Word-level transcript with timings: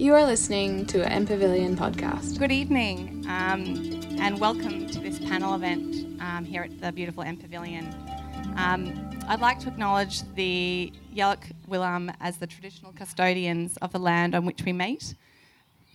You 0.00 0.14
are 0.14 0.24
listening 0.24 0.86
to 0.86 1.04
MPavilion 1.04 1.76
podcast. 1.76 2.38
Good 2.38 2.50
evening, 2.50 3.22
um, 3.28 4.00
and 4.18 4.40
welcome 4.40 4.86
to 4.86 4.98
this 4.98 5.18
panel 5.18 5.54
event 5.54 6.18
um, 6.22 6.42
here 6.46 6.62
at 6.62 6.80
the 6.80 6.90
beautiful 6.90 7.22
MPavilion. 7.22 7.92
Um, 8.56 9.10
I'd 9.28 9.42
like 9.42 9.58
to 9.58 9.68
acknowledge 9.68 10.22
the 10.36 10.90
Yaluk 11.14 11.52
Willam 11.68 12.14
as 12.18 12.38
the 12.38 12.46
traditional 12.46 12.92
custodians 12.92 13.76
of 13.82 13.92
the 13.92 13.98
land 13.98 14.34
on 14.34 14.46
which 14.46 14.64
we 14.64 14.72
meet. 14.72 15.14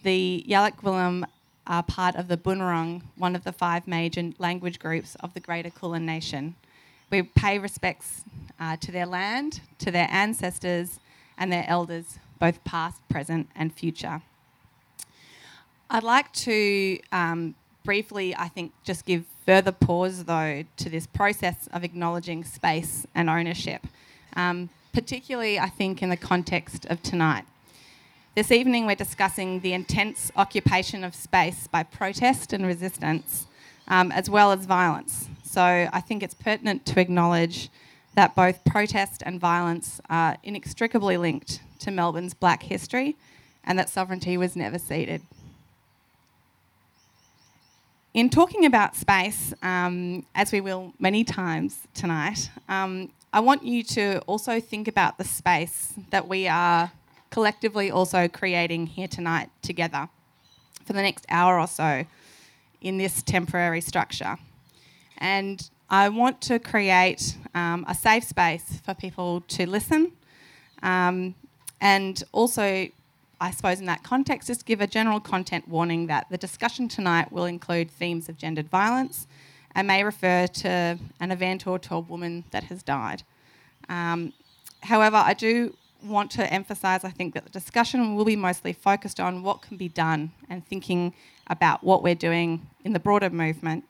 The 0.04 0.46
Yaluk 0.48 0.84
Willam 0.84 1.26
are 1.66 1.82
part 1.82 2.16
of 2.16 2.28
the 2.28 2.38
Bunurong, 2.38 3.02
one 3.18 3.36
of 3.36 3.44
the 3.44 3.52
five 3.52 3.88
major 3.88 4.30
language 4.38 4.78
groups 4.78 5.16
of 5.22 5.34
the 5.34 5.40
Greater 5.40 5.72
Kulin 5.72 6.06
Nation. 6.06 6.54
We 7.10 7.24
pay 7.24 7.58
respects 7.58 8.22
uh, 8.60 8.78
to 8.82 8.92
their 8.92 9.08
land, 9.08 9.62
to 9.80 9.90
their 9.90 10.08
ancestors, 10.12 11.00
and 11.40 11.52
their 11.52 11.66
elders 11.68 12.20
both 12.40 12.64
past, 12.64 13.02
present, 13.10 13.50
and 13.56 13.74
future. 13.74 14.22
I'd 15.90 16.04
like 16.04 16.32
to 16.34 17.00
um, 17.12 17.56
briefly, 17.84 18.36
I 18.36 18.48
think, 18.48 18.74
just 18.84 19.06
give 19.06 19.24
further 19.46 19.72
pause, 19.72 20.26
though, 20.26 20.64
to 20.78 20.90
this 20.90 21.08
process 21.08 21.70
of 21.72 21.84
acknowledging 21.84 22.44
space 22.44 23.06
and 23.14 23.30
ownership, 23.30 23.86
um, 24.36 24.70
particularly, 24.94 25.60
I 25.60 25.70
think, 25.70 26.02
in 26.02 26.10
the 26.10 26.18
context 26.18 26.86
of 26.88 27.02
tonight. 27.04 27.46
This 28.34 28.52
evening, 28.52 28.86
we're 28.86 28.96
discussing 28.96 29.62
the 29.62 29.74
intense 29.74 30.32
occupation 30.36 31.04
of 31.04 31.16
space 31.16 31.68
by 31.68 31.84
protest 31.84 32.52
and 32.52 32.66
resistance, 32.66 33.46
um, 33.88 34.12
as 34.12 34.30
well 34.30 34.52
as 34.52 34.66
violence. 34.66 35.30
So 35.44 35.62
I 35.62 36.02
think 36.02 36.22
it's 36.22 36.34
pertinent 36.34 36.86
to 36.88 37.00
acknowledge 37.00 37.70
that 38.16 38.36
both 38.36 38.66
protest 38.66 39.22
and 39.26 39.40
violence 39.40 40.02
are 40.10 40.38
inextricably 40.44 41.18
linked 41.18 41.62
to 41.80 41.92
Melbourne's 41.92 42.34
black 42.34 42.64
history 42.64 43.16
and 43.64 43.78
that 43.80 43.90
sovereignty 43.90 44.38
was 44.38 44.56
never 44.56 44.78
ceded. 44.78 45.22
In 48.14 48.30
talking 48.30 48.66
about 48.66 48.96
space, 48.96 49.54
um, 49.62 50.26
as 50.36 50.52
we 50.54 50.62
will 50.62 50.94
many 51.00 51.26
times 51.26 51.80
tonight, 51.94 52.50
um, 52.70 53.12
I 53.34 53.42
want 53.42 53.64
you 53.64 53.84
to 53.84 54.20
also 54.20 54.62
think 54.62 54.88
about 54.88 55.18
the 55.18 55.26
space 55.26 55.94
that 56.12 56.28
we 56.28 56.48
are 56.48 56.92
collectively 57.30 57.92
also 57.92 58.30
creating 58.30 58.88
here 58.88 59.10
tonight 59.10 59.50
together 59.62 60.08
for 60.86 60.94
the 60.94 61.02
next 61.02 61.26
hour 61.28 61.60
or 61.60 61.68
so 61.68 62.06
in 62.80 62.98
this 62.98 63.22
temporary 63.22 63.82
structure. 63.82 64.38
And 65.18 65.70
I 65.90 66.08
want 66.08 66.40
to 66.44 66.60
create 66.60 67.36
um, 67.54 67.84
a 67.88 67.96
safe 67.96 68.24
space 68.24 68.80
for 68.86 68.94
people 68.94 69.42
to 69.42 69.70
listen 69.70 70.14
um, 70.82 71.36
and 71.86 72.24
also, 72.32 72.88
I 73.40 73.52
suppose, 73.52 73.80
in 73.80 73.86
that 73.86 74.02
context, 74.02 74.48
just 74.48 74.66
give 74.66 74.82
a 74.82 74.88
general 74.88 75.20
content 75.20 75.68
warning 75.68 76.08
that 76.08 76.26
the 76.32 76.38
discussion 76.38 76.88
tonight 76.88 77.32
will 77.32 77.46
include 77.46 77.92
themes 77.92 78.28
of 78.28 78.40
gendered 78.40 78.68
violence 78.70 79.28
and 79.76 79.88
may 79.88 80.04
refer 80.04 80.48
to 80.48 80.98
an 81.20 81.32
event 81.32 81.68
or 81.68 81.78
to 81.78 81.94
a 81.94 82.00
woman 82.00 82.44
that 82.50 82.64
has 82.64 82.82
died. 82.82 83.22
Um, 83.88 84.34
however, 84.82 85.18
I 85.18 85.36
do 85.36 85.78
want 86.04 86.32
to 86.32 86.52
emphasise, 86.52 87.04
I 87.04 87.12
think, 87.12 87.36
that 87.36 87.44
the 87.44 87.52
discussion 87.52 88.16
will 88.16 88.26
be 88.26 88.36
mostly 88.36 88.74
focused 88.74 89.20
on 89.20 89.44
what 89.44 89.62
can 89.62 89.78
be 89.78 89.90
done 89.90 90.32
and 90.50 90.66
thinking 90.66 91.14
about 91.46 91.84
what 91.84 92.02
we're 92.02 92.16
doing 92.16 92.66
in 92.84 92.94
the 92.94 93.00
broader 93.00 93.30
movement 93.30 93.84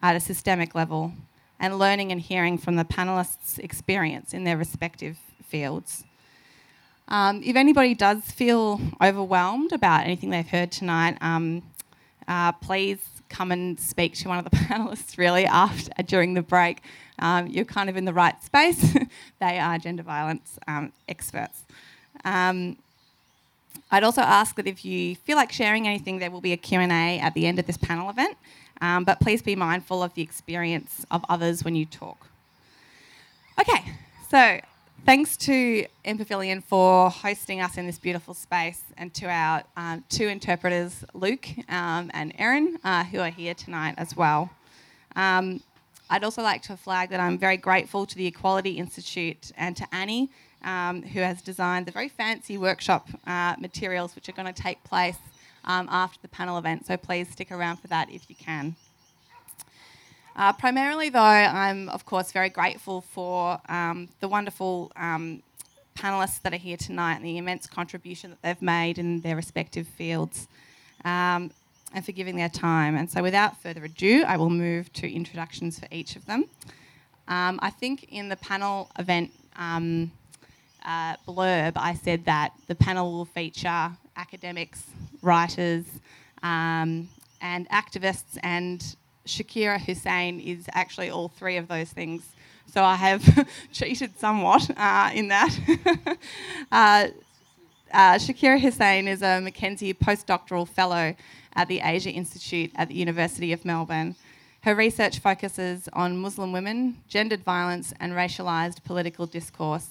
at 0.00 0.14
a 0.14 0.20
systemic 0.20 0.76
level 0.76 1.14
and 1.58 1.80
learning 1.80 2.12
and 2.12 2.20
hearing 2.20 2.58
from 2.58 2.76
the 2.76 2.84
panellists' 2.84 3.58
experience 3.58 4.32
in 4.32 4.44
their 4.44 4.56
respective 4.56 5.18
fields. 5.44 6.04
Um, 7.10 7.42
if 7.44 7.56
anybody 7.56 7.94
does 7.94 8.22
feel 8.22 8.80
overwhelmed 9.02 9.72
about 9.72 10.04
anything 10.04 10.30
they've 10.30 10.46
heard 10.46 10.70
tonight, 10.70 11.18
um, 11.20 11.62
uh, 12.28 12.52
please 12.52 12.98
come 13.28 13.50
and 13.50 13.78
speak 13.80 14.14
to 14.14 14.28
one 14.28 14.38
of 14.38 14.44
the 14.44 14.50
panelists 14.56 15.18
really 15.18 15.44
after 15.44 15.90
during 16.04 16.34
the 16.34 16.42
break. 16.42 16.82
Um, 17.18 17.48
you're 17.48 17.64
kind 17.64 17.90
of 17.90 17.96
in 17.96 18.04
the 18.04 18.12
right 18.12 18.40
space. 18.44 18.96
they 19.40 19.58
are 19.58 19.76
gender 19.78 20.04
violence 20.04 20.58
um, 20.68 20.92
experts. 21.08 21.64
Um, 22.24 22.76
I'd 23.90 24.04
also 24.04 24.20
ask 24.20 24.54
that 24.54 24.68
if 24.68 24.84
you 24.84 25.16
feel 25.16 25.36
like 25.36 25.50
sharing 25.50 25.88
anything, 25.88 26.20
there 26.20 26.30
will 26.30 26.40
be 26.40 26.52
a 26.52 26.56
Q&A 26.56 27.18
at 27.18 27.34
the 27.34 27.46
end 27.46 27.58
of 27.58 27.66
this 27.66 27.76
panel 27.76 28.08
event, 28.08 28.36
um, 28.80 29.02
but 29.02 29.18
please 29.18 29.42
be 29.42 29.56
mindful 29.56 30.00
of 30.00 30.14
the 30.14 30.22
experience 30.22 31.04
of 31.10 31.24
others 31.28 31.64
when 31.64 31.74
you 31.74 31.86
talk. 31.86 32.28
Okay, 33.58 33.92
so 34.30 34.60
Thanks 35.06 35.36
to 35.38 35.86
M 36.04 36.60
for 36.60 37.10
hosting 37.10 37.60
us 37.60 37.78
in 37.78 37.86
this 37.86 37.98
beautiful 37.98 38.34
space 38.34 38.82
and 38.96 39.12
to 39.14 39.26
our 39.26 39.64
um, 39.76 40.04
two 40.08 40.28
interpreters, 40.28 41.04
Luke 41.14 41.48
um, 41.68 42.10
and 42.14 42.32
Erin, 42.38 42.78
uh, 42.84 43.04
who 43.04 43.18
are 43.18 43.30
here 43.30 43.54
tonight 43.54 43.94
as 43.96 44.14
well. 44.14 44.50
Um, 45.16 45.62
I'd 46.10 46.22
also 46.22 46.42
like 46.42 46.62
to 46.62 46.76
flag 46.76 47.10
that 47.10 47.18
I'm 47.18 47.38
very 47.38 47.56
grateful 47.56 48.04
to 48.06 48.14
the 48.14 48.26
Equality 48.26 48.72
Institute 48.72 49.50
and 49.56 49.76
to 49.76 49.86
Annie, 49.92 50.28
um, 50.62 51.02
who 51.02 51.20
has 51.20 51.40
designed 51.40 51.86
the 51.86 51.92
very 51.92 52.08
fancy 52.08 52.58
workshop 52.58 53.08
uh, 53.26 53.56
materials 53.58 54.14
which 54.14 54.28
are 54.28 54.32
going 54.32 54.52
to 54.52 54.62
take 54.62 54.84
place 54.84 55.18
um, 55.64 55.88
after 55.90 56.18
the 56.20 56.28
panel 56.28 56.58
event. 56.58 56.86
So 56.86 56.96
please 56.96 57.28
stick 57.30 57.50
around 57.50 57.78
for 57.78 57.88
that 57.88 58.10
if 58.10 58.28
you 58.28 58.36
can. 58.36 58.76
Uh, 60.36 60.52
primarily, 60.52 61.08
though, 61.08 61.20
I'm 61.20 61.88
of 61.88 62.06
course 62.06 62.32
very 62.32 62.48
grateful 62.48 63.00
for 63.00 63.60
um, 63.68 64.08
the 64.20 64.28
wonderful 64.28 64.92
um, 64.96 65.42
panelists 65.96 66.40
that 66.42 66.52
are 66.52 66.58
here 66.58 66.76
tonight 66.76 67.16
and 67.16 67.24
the 67.24 67.36
immense 67.36 67.66
contribution 67.66 68.30
that 68.30 68.38
they've 68.42 68.62
made 68.62 68.98
in 68.98 69.20
their 69.20 69.36
respective 69.36 69.86
fields 69.86 70.48
um, 71.04 71.50
and 71.92 72.04
for 72.04 72.12
giving 72.12 72.36
their 72.36 72.48
time. 72.48 72.96
And 72.96 73.10
so, 73.10 73.22
without 73.22 73.60
further 73.60 73.84
ado, 73.84 74.24
I 74.26 74.36
will 74.36 74.50
move 74.50 74.92
to 74.94 75.12
introductions 75.12 75.78
for 75.78 75.88
each 75.90 76.16
of 76.16 76.24
them. 76.26 76.44
Um, 77.28 77.58
I 77.62 77.70
think 77.70 78.06
in 78.10 78.28
the 78.28 78.36
panel 78.36 78.90
event 78.98 79.32
um, 79.56 80.10
uh, 80.86 81.16
blurb, 81.26 81.72
I 81.76 81.94
said 81.94 82.24
that 82.24 82.52
the 82.66 82.74
panel 82.74 83.12
will 83.12 83.24
feature 83.24 83.90
academics, 84.16 84.84
writers, 85.22 85.84
um, 86.42 87.08
and 87.42 87.68
activists 87.70 88.38
and 88.42 88.96
Shakira 89.26 89.80
Hussein 89.80 90.40
is 90.40 90.66
actually 90.72 91.10
all 91.10 91.28
three 91.28 91.56
of 91.56 91.68
those 91.68 91.90
things. 91.90 92.22
So 92.66 92.82
I 92.82 92.96
have 92.96 93.48
cheated 93.72 94.18
somewhat 94.18 94.70
uh, 94.76 95.10
in 95.12 95.28
that. 95.28 95.56
uh, 96.72 97.08
uh, 97.92 98.14
Shakira 98.14 98.60
Hussein 98.60 99.08
is 99.08 99.22
a 99.22 99.40
McKenzie 99.42 99.96
postdoctoral 99.96 100.68
fellow 100.68 101.14
at 101.54 101.68
the 101.68 101.80
Asia 101.80 102.10
Institute 102.10 102.70
at 102.76 102.88
the 102.88 102.94
University 102.94 103.52
of 103.52 103.64
Melbourne. 103.64 104.14
Her 104.62 104.74
research 104.74 105.18
focuses 105.18 105.88
on 105.92 106.18
Muslim 106.18 106.52
women, 106.52 106.98
gendered 107.08 107.42
violence, 107.42 107.92
and 107.98 108.12
racialised 108.12 108.84
political 108.84 109.26
discourse. 109.26 109.88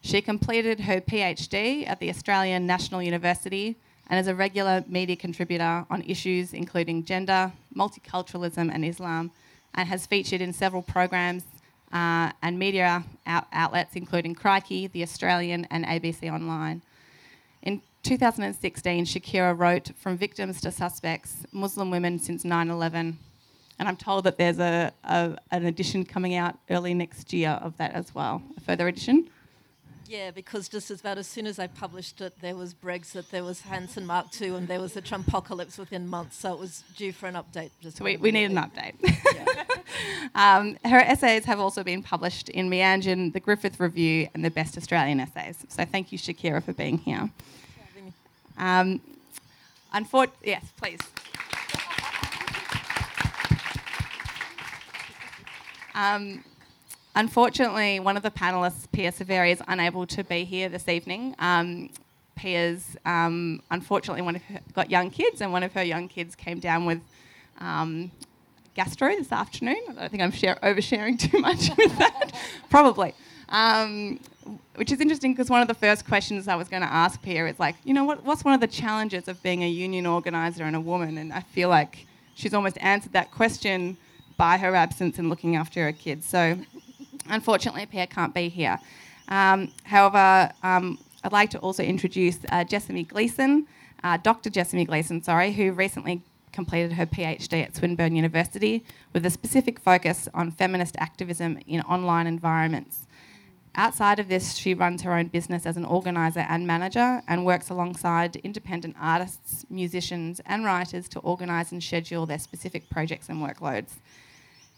She 0.00 0.22
completed 0.22 0.80
her 0.80 1.00
PhD 1.00 1.86
at 1.86 1.98
the 1.98 2.08
Australian 2.08 2.66
National 2.66 3.02
University 3.02 3.76
and 4.08 4.20
is 4.20 4.28
a 4.28 4.34
regular 4.34 4.84
media 4.86 5.16
contributor 5.16 5.84
on 5.90 6.02
issues 6.02 6.52
including 6.52 7.04
gender, 7.04 7.52
multiculturalism, 7.74 8.70
and 8.72 8.84
Islam, 8.84 9.30
and 9.74 9.88
has 9.88 10.06
featured 10.06 10.40
in 10.40 10.52
several 10.52 10.82
programs 10.82 11.44
uh, 11.92 12.30
and 12.42 12.58
media 12.58 13.04
out- 13.26 13.46
outlets 13.52 13.96
including 13.96 14.34
Crikey, 14.34 14.86
The 14.86 15.02
Australian, 15.02 15.66
and 15.70 15.84
ABC 15.84 16.32
Online. 16.32 16.82
In 17.62 17.82
2016, 18.02 19.04
Shakira 19.04 19.58
wrote 19.58 19.90
From 19.98 20.16
Victims 20.16 20.60
to 20.60 20.70
Suspects 20.70 21.46
Muslim 21.52 21.90
Women 21.90 22.18
Since 22.18 22.44
9 22.44 22.70
11. 22.70 23.18
And 23.78 23.88
I'm 23.88 23.96
told 23.96 24.24
that 24.24 24.38
there's 24.38 24.58
a, 24.58 24.92
a, 25.04 25.36
an 25.50 25.66
edition 25.66 26.04
coming 26.04 26.34
out 26.34 26.56
early 26.70 26.94
next 26.94 27.32
year 27.32 27.50
of 27.50 27.76
that 27.76 27.92
as 27.92 28.14
well, 28.14 28.42
a 28.56 28.60
further 28.60 28.88
edition. 28.88 29.28
Yeah, 30.08 30.30
because 30.30 30.68
just 30.68 30.90
as 30.90 31.00
about 31.00 31.18
as 31.18 31.26
soon 31.26 31.46
as 31.46 31.58
I 31.58 31.66
published 31.66 32.20
it, 32.20 32.40
there 32.40 32.54
was 32.54 32.74
Brexit, 32.74 33.30
there 33.30 33.42
was 33.42 33.62
Hanson 33.62 34.06
Mark 34.06 34.26
II, 34.40 34.50
and 34.50 34.68
there 34.68 34.80
was 34.80 34.96
a 34.96 35.02
Trumpocalypse 35.02 35.78
within 35.78 36.06
months, 36.06 36.36
so 36.38 36.52
it 36.52 36.60
was 36.60 36.84
due 36.96 37.12
for 37.12 37.26
an 37.26 37.34
update. 37.34 37.70
Just 37.80 37.96
so 37.96 38.04
we, 38.04 38.16
we 38.16 38.30
need 38.30 38.50
an 38.50 38.56
update. 38.56 38.94
um, 40.34 40.76
her 40.84 40.98
essays 40.98 41.44
have 41.44 41.58
also 41.58 41.82
been 41.82 42.02
published 42.02 42.48
in 42.50 42.70
Meanjin, 42.70 43.32
the 43.32 43.40
Griffith 43.40 43.80
Review, 43.80 44.28
and 44.34 44.44
the 44.44 44.50
Best 44.50 44.76
Australian 44.76 45.18
Essays. 45.20 45.64
So 45.68 45.84
thank 45.84 46.12
you, 46.12 46.18
Shakira, 46.18 46.62
for 46.62 46.72
being 46.72 46.98
here. 46.98 47.28
Um, 48.58 49.00
unfor- 49.94 50.30
yes, 50.42 50.64
please. 50.76 51.00
Um, 55.94 56.44
Unfortunately, 57.16 57.98
one 57.98 58.18
of 58.18 58.22
the 58.22 58.30
panelists, 58.30 58.86
Pia 58.92 59.10
Severi, 59.10 59.50
is 59.50 59.62
unable 59.68 60.06
to 60.06 60.22
be 60.22 60.44
here 60.44 60.68
this 60.68 60.86
evening. 60.86 61.34
Um, 61.38 61.88
Pia's 62.36 62.94
um, 63.06 63.62
unfortunately 63.70 64.20
one 64.20 64.36
of 64.36 64.42
her, 64.42 64.60
got 64.74 64.90
young 64.90 65.10
kids, 65.10 65.40
and 65.40 65.50
one 65.50 65.62
of 65.62 65.72
her 65.72 65.82
young 65.82 66.08
kids 66.08 66.34
came 66.34 66.60
down 66.60 66.84
with 66.84 67.00
um, 67.58 68.10
gastro 68.74 69.16
this 69.16 69.32
afternoon. 69.32 69.80
I 69.88 69.92
don't 69.94 70.10
think 70.10 70.22
I'm 70.22 70.30
share, 70.30 70.58
oversharing 70.62 71.18
too 71.30 71.38
much 71.40 71.70
with 71.78 71.96
that. 71.98 72.32
Probably. 72.68 73.14
Um, 73.48 74.20
which 74.74 74.92
is 74.92 75.00
interesting 75.00 75.32
because 75.32 75.48
one 75.48 75.62
of 75.62 75.68
the 75.68 75.74
first 75.74 76.06
questions 76.06 76.48
I 76.48 76.54
was 76.54 76.68
going 76.68 76.82
to 76.82 76.92
ask 76.92 77.22
Pia 77.22 77.46
is 77.46 77.58
like, 77.58 77.76
you 77.82 77.94
know, 77.94 78.04
what, 78.04 78.24
what's 78.24 78.44
one 78.44 78.52
of 78.52 78.60
the 78.60 78.66
challenges 78.66 79.26
of 79.26 79.42
being 79.42 79.64
a 79.64 79.68
union 79.68 80.04
organizer 80.04 80.64
and 80.64 80.76
a 80.76 80.80
woman? 80.80 81.16
And 81.16 81.32
I 81.32 81.40
feel 81.40 81.70
like 81.70 82.06
she's 82.34 82.52
almost 82.52 82.76
answered 82.82 83.14
that 83.14 83.30
question 83.30 83.96
by 84.36 84.58
her 84.58 84.74
absence 84.74 85.18
and 85.18 85.30
looking 85.30 85.56
after 85.56 85.82
her 85.82 85.92
kids. 85.92 86.26
So 86.26 86.58
unfortunately, 87.28 87.86
Pia 87.86 88.06
can't 88.06 88.34
be 88.34 88.48
here. 88.48 88.78
Um, 89.28 89.72
however, 89.84 90.52
um, 90.62 90.98
I'd 91.24 91.32
like 91.32 91.50
to 91.50 91.58
also 91.58 91.82
introduce 91.82 92.38
uh, 92.50 92.64
Jessamy 92.64 93.04
Gleeson, 93.04 93.66
uh, 94.04 94.18
Dr. 94.18 94.50
Jessamy 94.50 94.84
Gleeson, 94.84 95.22
sorry, 95.22 95.52
who 95.52 95.72
recently 95.72 96.22
completed 96.52 96.92
her 96.92 97.06
PhD 97.06 97.62
at 97.64 97.76
Swinburne 97.76 98.16
University 98.16 98.84
with 99.12 99.26
a 99.26 99.30
specific 99.30 99.78
focus 99.78 100.28
on 100.32 100.50
feminist 100.50 100.96
activism 100.98 101.58
in 101.66 101.80
online 101.82 102.26
environments. 102.26 103.06
Outside 103.78 104.18
of 104.18 104.28
this, 104.28 104.54
she 104.54 104.72
runs 104.72 105.02
her 105.02 105.12
own 105.12 105.26
business 105.26 105.66
as 105.66 105.76
an 105.76 105.84
organiser 105.84 106.46
and 106.48 106.66
manager 106.66 107.20
and 107.28 107.44
works 107.44 107.68
alongside 107.68 108.36
independent 108.36 108.96
artists, 108.98 109.66
musicians, 109.68 110.40
and 110.46 110.64
writers 110.64 111.08
to 111.10 111.18
organise 111.18 111.72
and 111.72 111.82
schedule 111.82 112.24
their 112.24 112.38
specific 112.38 112.88
projects 112.88 113.28
and 113.28 113.38
workloads. 113.46 113.96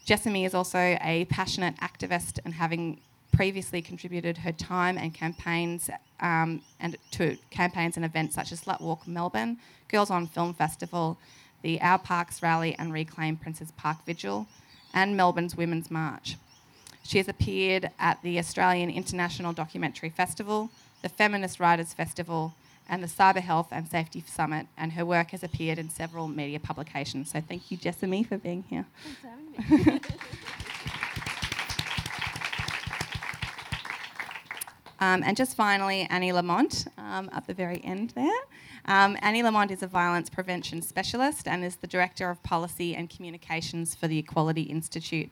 Jessamy 0.08 0.46
is 0.46 0.54
also 0.54 0.78
a 1.02 1.26
passionate 1.28 1.76
activist 1.82 2.38
and 2.46 2.54
having 2.54 2.98
previously 3.30 3.82
contributed 3.82 4.38
her 4.38 4.52
time 4.52 4.96
and 4.96 5.12
campaigns 5.12 5.90
um, 6.20 6.62
and 6.80 6.96
to 7.10 7.36
campaigns 7.50 7.96
and 7.96 8.06
events 8.06 8.34
such 8.34 8.50
as 8.50 8.62
Slut 8.62 8.80
Walk 8.80 9.06
Melbourne, 9.06 9.58
Girls 9.88 10.08
on 10.08 10.26
Film 10.26 10.54
Festival, 10.54 11.18
the 11.60 11.78
Our 11.82 11.98
Parks 11.98 12.42
Rally 12.42 12.74
and 12.78 12.90
Reclaim 12.90 13.36
Princes 13.36 13.70
Park 13.72 13.98
Vigil, 14.06 14.46
and 14.94 15.14
Melbourne's 15.14 15.58
Women's 15.58 15.90
March. 15.90 16.36
She 17.02 17.18
has 17.18 17.28
appeared 17.28 17.90
at 17.98 18.22
the 18.22 18.38
Australian 18.38 18.88
International 18.88 19.52
Documentary 19.52 20.08
Festival, 20.08 20.70
the 21.02 21.10
Feminist 21.10 21.60
Writers 21.60 21.92
Festival, 21.92 22.54
and 22.88 23.02
the 23.02 23.06
Cyber 23.06 23.40
Health 23.40 23.68
and 23.70 23.88
Safety 23.88 24.22
Summit, 24.26 24.66
and 24.76 24.92
her 24.92 25.04
work 25.04 25.30
has 25.32 25.42
appeared 25.42 25.78
in 25.78 25.90
several 25.90 26.28
media 26.28 26.58
publications. 26.58 27.30
So 27.30 27.40
thank 27.40 27.70
you, 27.70 27.76
Jessamy, 27.76 28.22
for 28.24 28.38
being 28.38 28.64
here. 28.64 28.86
Thanks 29.04 29.20
for 29.20 29.76
having 29.76 29.94
me. 29.94 30.00
Um, 35.00 35.22
and 35.24 35.36
just 35.36 35.56
finally, 35.56 36.06
Annie 36.10 36.32
Lamont 36.32 36.86
um, 36.98 37.30
at 37.32 37.46
the 37.46 37.54
very 37.54 37.80
end 37.84 38.10
there. 38.10 38.40
Um, 38.86 39.16
Annie 39.22 39.42
Lamont 39.42 39.70
is 39.70 39.82
a 39.82 39.86
violence 39.86 40.28
prevention 40.28 40.82
specialist 40.82 41.46
and 41.46 41.64
is 41.64 41.76
the 41.76 41.86
Director 41.86 42.30
of 42.30 42.42
Policy 42.42 42.96
and 42.96 43.08
Communications 43.08 43.94
for 43.94 44.08
the 44.08 44.18
Equality 44.18 44.62
Institute. 44.62 45.30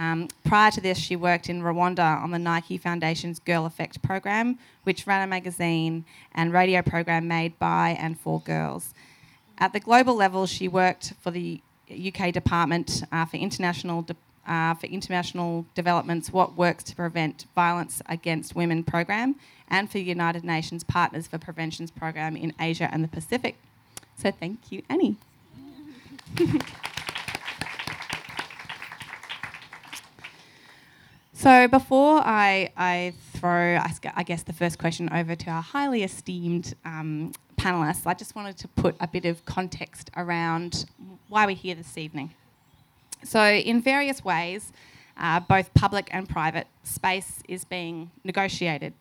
Um, 0.00 0.28
prior 0.46 0.70
to 0.70 0.80
this, 0.80 0.96
she 0.96 1.14
worked 1.14 1.50
in 1.50 1.60
Rwanda 1.60 2.22
on 2.22 2.30
the 2.30 2.38
Nike 2.38 2.78
Foundation's 2.78 3.38
Girl 3.38 3.66
Effect 3.66 4.00
program, 4.00 4.58
which 4.84 5.06
ran 5.06 5.22
a 5.22 5.26
magazine 5.26 6.06
and 6.34 6.54
radio 6.54 6.80
program 6.80 7.28
made 7.28 7.58
by 7.58 7.90
and 8.00 8.18
for 8.18 8.40
girls. 8.40 8.94
At 9.58 9.74
the 9.74 9.80
global 9.80 10.14
level, 10.14 10.46
she 10.46 10.68
worked 10.68 11.12
for 11.20 11.30
the 11.30 11.60
UK 11.90 12.32
Department 12.32 13.02
uh, 13.12 13.26
for 13.26 13.36
International 13.36 14.00
De- 14.00 14.16
uh, 14.48 14.72
for 14.72 14.86
International 14.86 15.66
Development's 15.74 16.32
What 16.32 16.56
Works 16.56 16.82
to 16.84 16.96
Prevent 16.96 17.44
Violence 17.54 18.00
Against 18.06 18.56
Women 18.56 18.82
program 18.82 19.36
and 19.68 19.90
for 19.90 19.98
United 19.98 20.44
Nations 20.44 20.82
Partners 20.82 21.26
for 21.26 21.36
Prevention's 21.36 21.90
program 21.90 22.36
in 22.36 22.54
Asia 22.58 22.88
and 22.90 23.04
the 23.04 23.08
Pacific. 23.08 23.56
So 24.16 24.30
thank 24.30 24.72
you, 24.72 24.82
Annie. 24.88 25.18
so 31.40 31.68
before 31.68 32.18
I, 32.18 32.70
I 32.76 33.14
throw, 33.32 33.80
I 34.14 34.22
guess, 34.24 34.42
the 34.42 34.52
first 34.52 34.78
question 34.78 35.08
over 35.10 35.34
to 35.34 35.50
our 35.50 35.62
highly 35.62 36.02
esteemed 36.02 36.74
um, 36.84 37.32
panelists, 37.56 38.06
I 38.06 38.12
just 38.12 38.36
wanted 38.36 38.58
to 38.58 38.68
put 38.68 38.94
a 39.00 39.08
bit 39.08 39.24
of 39.24 39.42
context 39.46 40.10
around 40.18 40.84
why 41.28 41.46
we're 41.46 41.56
here 41.56 41.74
this 41.74 41.96
evening. 41.96 42.34
So, 43.24 43.42
in 43.42 43.80
various 43.80 44.22
ways, 44.22 44.70
uh, 45.16 45.40
both 45.40 45.72
public 45.72 46.08
and 46.10 46.28
private, 46.28 46.66
space 46.82 47.42
is 47.48 47.64
being 47.64 48.10
negotiated. 48.22 48.92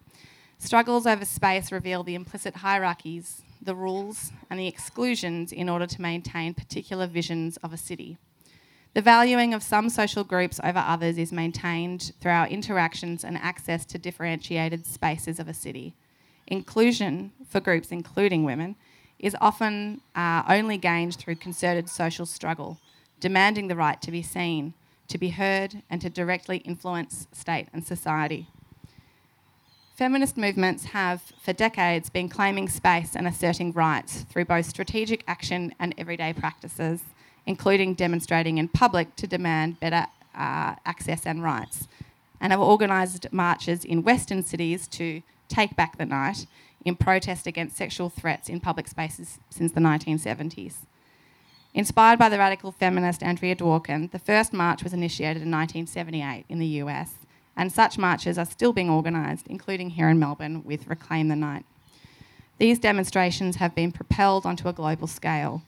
Struggles 0.60 1.06
over 1.06 1.26
space 1.26 1.74
reveal 1.74 2.04
the 2.04 2.16
implicit 2.16 2.56
hierarchies, 2.56 3.42
the 3.62 3.76
rules, 3.76 4.32
and 4.50 4.58
the 4.58 4.68
exclusions 4.68 5.52
in 5.52 5.68
order 5.68 5.86
to 5.86 6.02
maintain 6.02 6.54
particular 6.54 7.06
visions 7.06 7.58
of 7.58 7.74
a 7.74 7.78
city. 7.78 8.18
The 8.96 9.02
valuing 9.02 9.54
of 9.54 9.62
some 9.62 9.90
social 9.90 10.24
groups 10.24 10.60
over 10.64 10.80
others 10.80 11.18
is 11.18 11.32
maintained 11.32 12.12
through 12.20 12.32
our 12.32 12.48
interactions 12.48 13.24
and 13.24 13.38
access 13.38 13.86
to 13.86 14.00
differentiated 14.00 14.86
spaces 14.86 15.40
of 15.40 15.48
a 15.48 15.54
city. 15.54 15.94
Inclusion 16.48 17.32
for 17.48 17.60
groups, 17.60 17.92
including 17.92 18.44
women, 18.44 18.76
is 19.20 19.36
often 19.40 20.02
uh, 20.16 20.44
only 20.48 20.78
gained 20.78 21.16
through 21.16 21.36
concerted 21.36 21.90
social 21.90 22.26
struggle 22.26 22.80
demanding 23.20 23.68
the 23.68 23.76
right 23.76 24.02
to 24.02 24.12
be 24.12 24.22
seen, 24.22 24.74
to 25.08 25.18
be 25.18 25.30
heard, 25.30 25.84
and 25.90 26.02
to 26.02 26.10
directly 26.10 26.58
influence 26.60 27.28
state 27.34 27.68
and 27.74 27.86
society. 27.86 28.48
Feminist 29.96 30.38
movements 30.38 30.86
have, 30.86 31.22
for 31.42 31.52
decades, 31.52 32.10
been 32.10 32.30
claiming 32.30 32.70
space 32.70 33.16
and 33.16 33.28
asserting 33.28 33.74
rights 33.74 34.22
through 34.30 34.46
both 34.46 34.66
strategic 34.66 35.24
action 35.28 35.74
and 35.78 35.94
everyday 35.98 36.32
practices, 36.32 37.02
including 37.50 37.96
demonstrating 37.96 38.60
in 38.60 38.68
public 38.68 39.16
to 39.16 39.26
demand 39.26 39.80
better 39.80 40.06
uh, 40.36 40.76
access 40.86 41.26
and 41.26 41.42
rights, 41.42 41.88
and 42.40 42.54
have 42.54 42.62
organised 42.62 43.26
marches 43.34 43.84
in 43.84 44.04
Western 44.04 44.44
cities 44.44 44.88
to 44.88 45.24
take 45.48 45.76
back 45.76 45.98
the 45.98 46.06
night 46.06 46.46
in 46.86 46.96
protest 46.96 47.48
against 47.48 47.76
sexual 47.76 48.08
threats 48.08 48.50
in 48.50 48.60
public 48.60 48.88
spaces 48.88 49.40
since 49.50 49.72
the 49.72 49.80
1970s. 49.80 50.76
Inspired 51.74 52.20
by 52.20 52.30
the 52.30 52.38
radical 52.38 52.72
feminist 52.72 53.24
Andrea 53.24 53.56
Dworkin, 53.56 54.12
the 54.12 54.20
first 54.20 54.54
march 54.54 54.84
was 54.84 54.94
initiated 54.94 55.42
in 55.42 55.50
1978 55.50 56.46
in 56.50 56.60
the 56.60 56.78
US, 56.84 57.14
and 57.58 57.72
such 57.72 57.98
marches 57.98 58.38
are 58.38 58.46
still 58.46 58.74
being 58.74 58.92
organised, 58.92 59.48
including 59.48 59.90
here 59.90 60.08
in 60.08 60.20
Melbourne 60.20 60.64
with 60.64 60.88
Reclaim 60.88 61.30
the 61.30 61.36
Night. 61.36 61.66
These 62.60 62.78
demonstrations 62.78 63.56
have 63.56 63.74
been 63.74 63.92
propelled 63.92 64.46
onto 64.46 64.68
a 64.68 64.74
global 64.74 65.08
scale. 65.08 65.64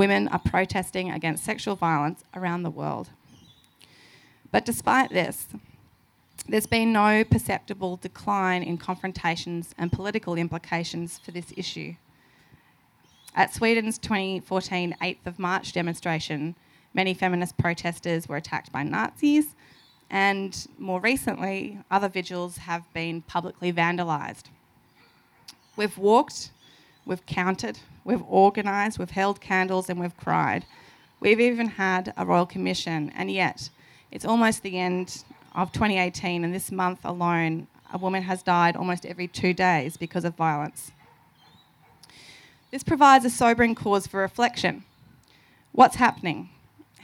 Women 0.00 0.28
are 0.28 0.38
protesting 0.38 1.10
against 1.10 1.44
sexual 1.44 1.76
violence 1.76 2.24
around 2.32 2.62
the 2.62 2.70
world. 2.70 3.10
But 4.50 4.64
despite 4.64 5.10
this, 5.10 5.48
there's 6.48 6.64
been 6.64 6.90
no 6.90 7.22
perceptible 7.22 7.98
decline 7.98 8.62
in 8.62 8.78
confrontations 8.78 9.74
and 9.76 9.92
political 9.92 10.36
implications 10.36 11.18
for 11.18 11.32
this 11.32 11.52
issue. 11.54 11.96
At 13.34 13.52
Sweden's 13.52 13.98
2014 13.98 14.96
8th 15.02 15.26
of 15.26 15.38
March 15.38 15.74
demonstration, 15.74 16.54
many 16.94 17.12
feminist 17.12 17.58
protesters 17.58 18.26
were 18.26 18.36
attacked 18.38 18.72
by 18.72 18.82
Nazis, 18.82 19.54
and 20.08 20.66
more 20.78 21.00
recently, 21.00 21.78
other 21.90 22.08
vigils 22.08 22.56
have 22.56 22.90
been 22.94 23.20
publicly 23.20 23.70
vandalised. 23.70 24.44
We've 25.76 25.98
walked, 25.98 26.52
we've 27.10 27.26
counted, 27.26 27.80
we've 28.04 28.22
organised, 28.22 28.98
we've 28.98 29.10
held 29.10 29.40
candles, 29.40 29.90
and 29.90 30.00
we've 30.00 30.16
cried. 30.16 30.64
We've 31.18 31.40
even 31.40 31.66
had 31.66 32.14
a 32.16 32.24
royal 32.24 32.46
commission, 32.46 33.12
and 33.16 33.30
yet 33.30 33.68
it's 34.12 34.24
almost 34.24 34.62
the 34.62 34.78
end 34.78 35.24
of 35.54 35.72
2018, 35.72 36.44
and 36.44 36.54
this 36.54 36.70
month 36.70 37.00
alone, 37.04 37.66
a 37.92 37.98
woman 37.98 38.22
has 38.22 38.44
died 38.44 38.76
almost 38.76 39.04
every 39.04 39.26
two 39.26 39.52
days 39.52 39.96
because 39.96 40.24
of 40.24 40.36
violence. 40.36 40.92
This 42.70 42.84
provides 42.84 43.24
a 43.24 43.30
sobering 43.30 43.74
cause 43.74 44.06
for 44.06 44.20
reflection. 44.20 44.84
What's 45.72 45.96
happening? 45.96 46.50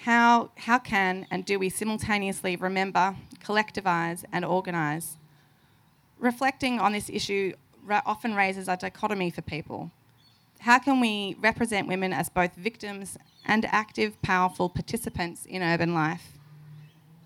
How, 0.04 0.50
how 0.56 0.78
can 0.78 1.26
and 1.32 1.44
do 1.44 1.58
we 1.58 1.68
simultaneously 1.68 2.54
remember, 2.54 3.16
collectivise, 3.44 4.24
and 4.32 4.44
organise? 4.44 5.16
Reflecting 6.20 6.78
on 6.78 6.92
this 6.92 7.10
issue 7.10 7.54
often 7.90 8.34
raises 8.36 8.68
a 8.68 8.76
dichotomy 8.76 9.30
for 9.30 9.42
people. 9.42 9.90
How 10.60 10.78
can 10.78 11.00
we 11.00 11.36
represent 11.40 11.88
women 11.88 12.12
as 12.12 12.28
both 12.28 12.54
victims 12.54 13.16
and 13.44 13.64
active, 13.66 14.20
powerful 14.22 14.68
participants 14.68 15.44
in 15.46 15.62
urban 15.62 15.94
life? 15.94 16.32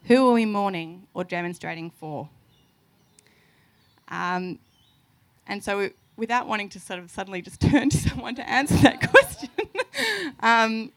Who 0.05 0.29
are 0.29 0.33
we 0.33 0.45
mourning 0.45 1.07
or 1.15 1.25
demonstrating 1.25 1.91
for? 1.91 2.29
Um, 4.09 4.59
and 5.47 5.63
so 5.63 5.91
without 6.17 6.47
wanting 6.47 6.69
to 6.71 6.81
sort 6.81 6.99
of 6.99 7.11
suddenly 7.11 7.43
just 7.43 7.61
turn 7.71 7.91
to 7.91 7.97
someone 7.97 8.35
to 8.35 8.49
answer 8.49 8.77
that 8.77 9.11
question, 9.11 9.51
um, 10.41 10.93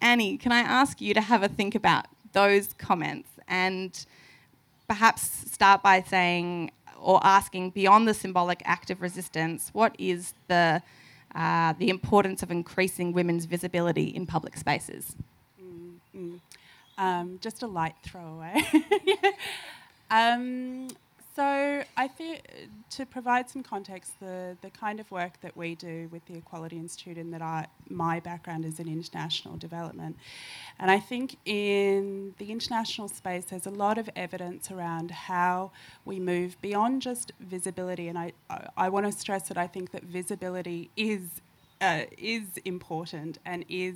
Annie, 0.00 0.36
can 0.36 0.52
I 0.52 0.60
ask 0.60 1.00
you 1.00 1.14
to 1.14 1.20
have 1.20 1.42
a 1.42 1.48
think 1.48 1.74
about 1.74 2.06
those 2.32 2.72
comments 2.74 3.28
and 3.46 4.04
perhaps 4.86 5.50
start 5.50 5.82
by 5.82 6.02
saying 6.02 6.70
or 6.98 7.20
asking 7.22 7.70
beyond 7.70 8.08
the 8.08 8.14
symbolic 8.14 8.62
act 8.64 8.90
of 8.90 9.00
resistance, 9.00 9.70
what 9.72 9.94
is 9.98 10.34
the 10.48 10.82
uh, 11.38 11.72
the 11.78 11.88
importance 11.88 12.42
of 12.42 12.50
increasing 12.50 13.12
women's 13.12 13.44
visibility 13.44 14.08
in 14.08 14.26
public 14.26 14.56
spaces? 14.56 15.14
Mm-hmm. 15.62 16.34
Um, 16.98 17.38
just 17.40 17.62
a 17.62 17.68
light 17.68 17.94
throwaway. 18.02 18.60
um, 20.10 20.88
So 21.38 21.84
I 21.96 22.08
think 22.08 22.42
to 22.90 23.06
provide 23.06 23.48
some 23.48 23.62
context, 23.62 24.18
the, 24.18 24.56
the 24.60 24.70
kind 24.70 24.98
of 24.98 25.08
work 25.12 25.40
that 25.42 25.56
we 25.56 25.76
do 25.76 26.08
with 26.10 26.26
the 26.26 26.34
Equality 26.34 26.76
Institute 26.76 27.16
and 27.16 27.32
that 27.32 27.42
I, 27.42 27.66
my 27.88 28.18
background 28.18 28.64
is 28.64 28.80
in 28.80 28.88
international 28.88 29.56
development. 29.56 30.16
And 30.80 30.90
I 30.90 30.98
think 30.98 31.36
in 31.44 32.34
the 32.38 32.50
international 32.50 33.06
space 33.06 33.44
there's 33.44 33.66
a 33.66 33.70
lot 33.70 33.98
of 33.98 34.10
evidence 34.16 34.72
around 34.72 35.12
how 35.12 35.70
we 36.04 36.18
move 36.18 36.60
beyond 36.60 37.02
just 37.02 37.30
visibility. 37.38 38.08
And 38.08 38.18
I, 38.18 38.32
I, 38.50 38.66
I 38.76 38.88
want 38.88 39.06
to 39.06 39.12
stress 39.12 39.46
that 39.46 39.56
I 39.56 39.68
think 39.68 39.92
that 39.92 40.02
visibility 40.02 40.90
is, 40.96 41.22
uh, 41.80 42.00
is 42.18 42.46
important 42.64 43.38
and 43.46 43.64
is 43.68 43.94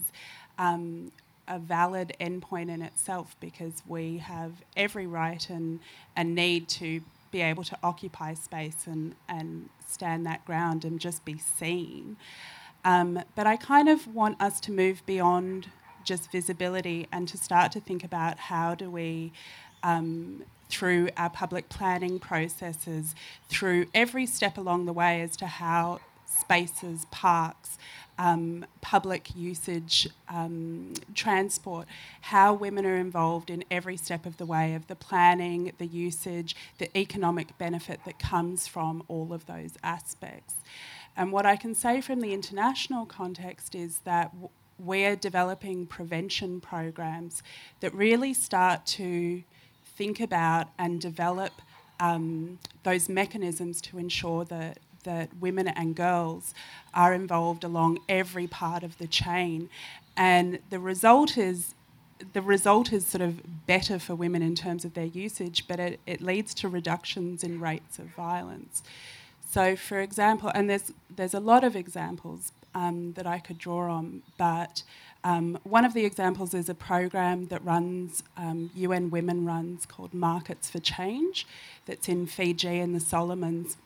um, 0.61 1.11
a 1.49 1.59
valid 1.59 2.15
endpoint 2.21 2.73
in 2.73 2.83
itself 2.83 3.35
because 3.41 3.83
we 3.89 4.19
have 4.19 4.53
every 4.77 5.09
right 5.09 5.51
and, 5.51 5.81
and 6.15 6.37
need 6.37 6.69
to 6.69 7.01
be 7.33 7.41
able 7.41 7.65
to 7.65 7.77
occupy 7.83 8.35
space 8.35 8.87
and, 8.87 9.17
and 9.29 9.69
stand 9.89 10.25
that 10.27 10.45
ground 10.45 10.85
and 10.85 11.01
just 11.01 11.25
be 11.25 11.39
seen. 11.39 12.17
Um, 12.85 13.23
but 13.35 13.47
I 13.47 13.57
kind 13.57 13.89
of 13.89 14.07
want 14.15 14.41
us 14.41 14.61
to 14.61 14.73
move 14.73 15.05
beyond 15.07 15.71
just 16.05 16.31
visibility 16.31 17.09
and 17.11 17.27
to 17.29 17.37
start 17.37 17.73
to 17.73 17.81
think 17.81 18.05
about 18.05 18.39
how 18.39 18.75
do 18.75 18.91
we, 18.91 19.33
um, 19.83 20.45
through 20.69 21.09
our 21.17 21.31
public 21.31 21.69
planning 21.69 22.19
processes, 22.19 23.15
through 23.49 23.87
every 23.95 24.27
step 24.27 24.59
along 24.59 24.87
the 24.87 24.93
way 24.93 25.21
as 25.21 25.37
to 25.39 25.47
how 25.47 26.01
spaces, 26.27 27.07
parks, 27.11 27.79
um, 28.23 28.65
public 28.81 29.35
usage, 29.35 30.09
um, 30.29 30.93
transport, 31.13 31.89
how 32.21 32.55
women 32.55 32.87
are 32.87 32.95
involved 32.95 33.51
in 33.51 33.65
every 33.69 33.97
step 33.97 34.27
of 34.27 34.37
the 34.37 34.47
way 34.47 34.75
of 34.75 34.87
the 34.87 34.95
planning, 34.95 35.73
the 35.79 35.87
usage, 35.87 36.55
the 36.79 36.97
economic 36.97 37.59
benefit 37.59 37.99
that 38.05 38.21
comes 38.21 38.69
from 38.69 39.03
all 39.09 39.33
of 39.33 39.47
those 39.47 39.73
aspects. 39.83 40.55
And 41.17 41.33
what 41.33 41.47
I 41.47 41.57
can 41.57 41.75
say 41.75 42.01
from 42.01 42.21
the 42.21 42.33
international 42.33 43.07
context 43.07 43.75
is 43.75 43.99
that 44.05 44.31
w- 44.31 44.51
we're 44.79 45.17
developing 45.17 45.87
prevention 45.87 46.61
programs 46.61 47.43
that 47.81 47.93
really 47.93 48.33
start 48.33 48.87
to 48.87 49.43
think 49.97 50.21
about 50.21 50.69
and 50.79 51.01
develop 51.01 51.53
um, 51.99 52.61
those 52.85 53.09
mechanisms 53.09 53.81
to 53.81 53.99
ensure 53.99 54.45
that 54.45 54.79
that 55.05 55.29
women 55.41 55.69
and 55.69 55.95
girls 55.95 56.55
are 56.95 57.13
involved 57.13 57.65
along 57.65 57.99
every 58.09 58.47
part 58.47 58.83
of 58.83 58.99
the 58.99 59.07
chain. 59.07 59.69
And 60.17 60.59
the 60.71 60.79
result 60.79 61.37
is 61.37 61.75
the 62.33 62.43
result 62.43 62.93
is 62.93 63.07
sort 63.07 63.23
of 63.23 63.67
better 63.67 63.99
for 63.99 64.15
women 64.15 64.43
in 64.43 64.55
terms 64.55 64.85
of 64.85 64.95
their 64.95 65.07
usage, 65.07 65.67
but 65.67 65.81
it, 65.81 66.01
it 66.07 66.21
leads 66.21 66.55
to 66.55 66.69
reductions 66.69 67.43
in 67.43 67.61
rates 67.61 67.99
of 67.99 68.07
violence. 68.07 68.83
So, 69.51 69.77
for 69.77 70.01
example, 70.01 70.51
and 70.55 70.71
there's 70.71 70.93
there's 71.15 71.35
a 71.35 71.41
lot 71.41 71.65
of 71.65 71.77
examples 71.77 72.53
um, 72.75 73.13
that 73.15 73.27
I 73.27 73.39
could 73.39 73.59
draw 73.59 73.91
on, 73.91 74.23
but 74.39 74.83
um, 75.25 75.59
one 75.63 75.85
of 75.85 75.95
the 75.95 76.05
examples 76.05 76.55
is 76.55 76.69
a 76.69 76.75
program 76.75 77.47
that 77.49 77.65
runs 77.65 78.23
um, 78.37 78.71
UN 78.75 79.11
Women 79.11 79.45
runs 79.45 79.87
called 79.87 80.15
Markets 80.15 80.71
for 80.71 80.79
Change, 80.79 81.47
that's 81.87 82.09
in 82.09 82.27
Fiji 82.27 82.79
and 82.79 82.95
the 82.95 83.01
Solomons, 83.01 83.77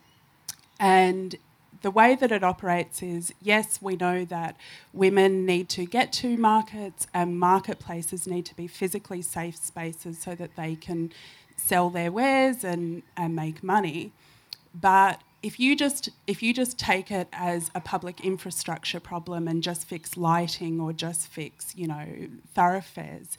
and 0.79 1.35
the 1.81 1.91
way 1.91 2.15
that 2.15 2.31
it 2.31 2.43
operates 2.43 3.01
is 3.01 3.33
yes, 3.41 3.81
we 3.81 3.95
know 3.95 4.25
that 4.25 4.55
women 4.93 5.45
need 5.45 5.69
to 5.69 5.85
get 5.85 6.11
to 6.11 6.37
markets 6.37 7.07
and 7.13 7.39
marketplaces 7.39 8.27
need 8.27 8.45
to 8.45 8.55
be 8.55 8.67
physically 8.67 9.21
safe 9.21 9.55
spaces 9.55 10.19
so 10.19 10.35
that 10.35 10.55
they 10.55 10.75
can 10.75 11.11
sell 11.55 11.89
their 11.89 12.11
wares 12.11 12.63
and, 12.63 13.03
and 13.15 13.35
make 13.35 13.63
money. 13.63 14.11
But 14.73 15.21
if 15.43 15.59
you 15.59 15.75
just 15.75 16.09
if 16.25 16.41
you 16.41 16.53
just 16.53 16.79
take 16.79 17.11
it 17.11 17.27
as 17.31 17.69
a 17.75 17.79
public 17.79 18.21
infrastructure 18.21 18.99
problem 18.99 19.47
and 19.47 19.61
just 19.61 19.87
fix 19.87 20.17
lighting 20.17 20.79
or 20.79 20.93
just 20.93 21.27
fix, 21.27 21.75
you 21.75 21.87
know, 21.87 22.05
thoroughfares, 22.53 23.37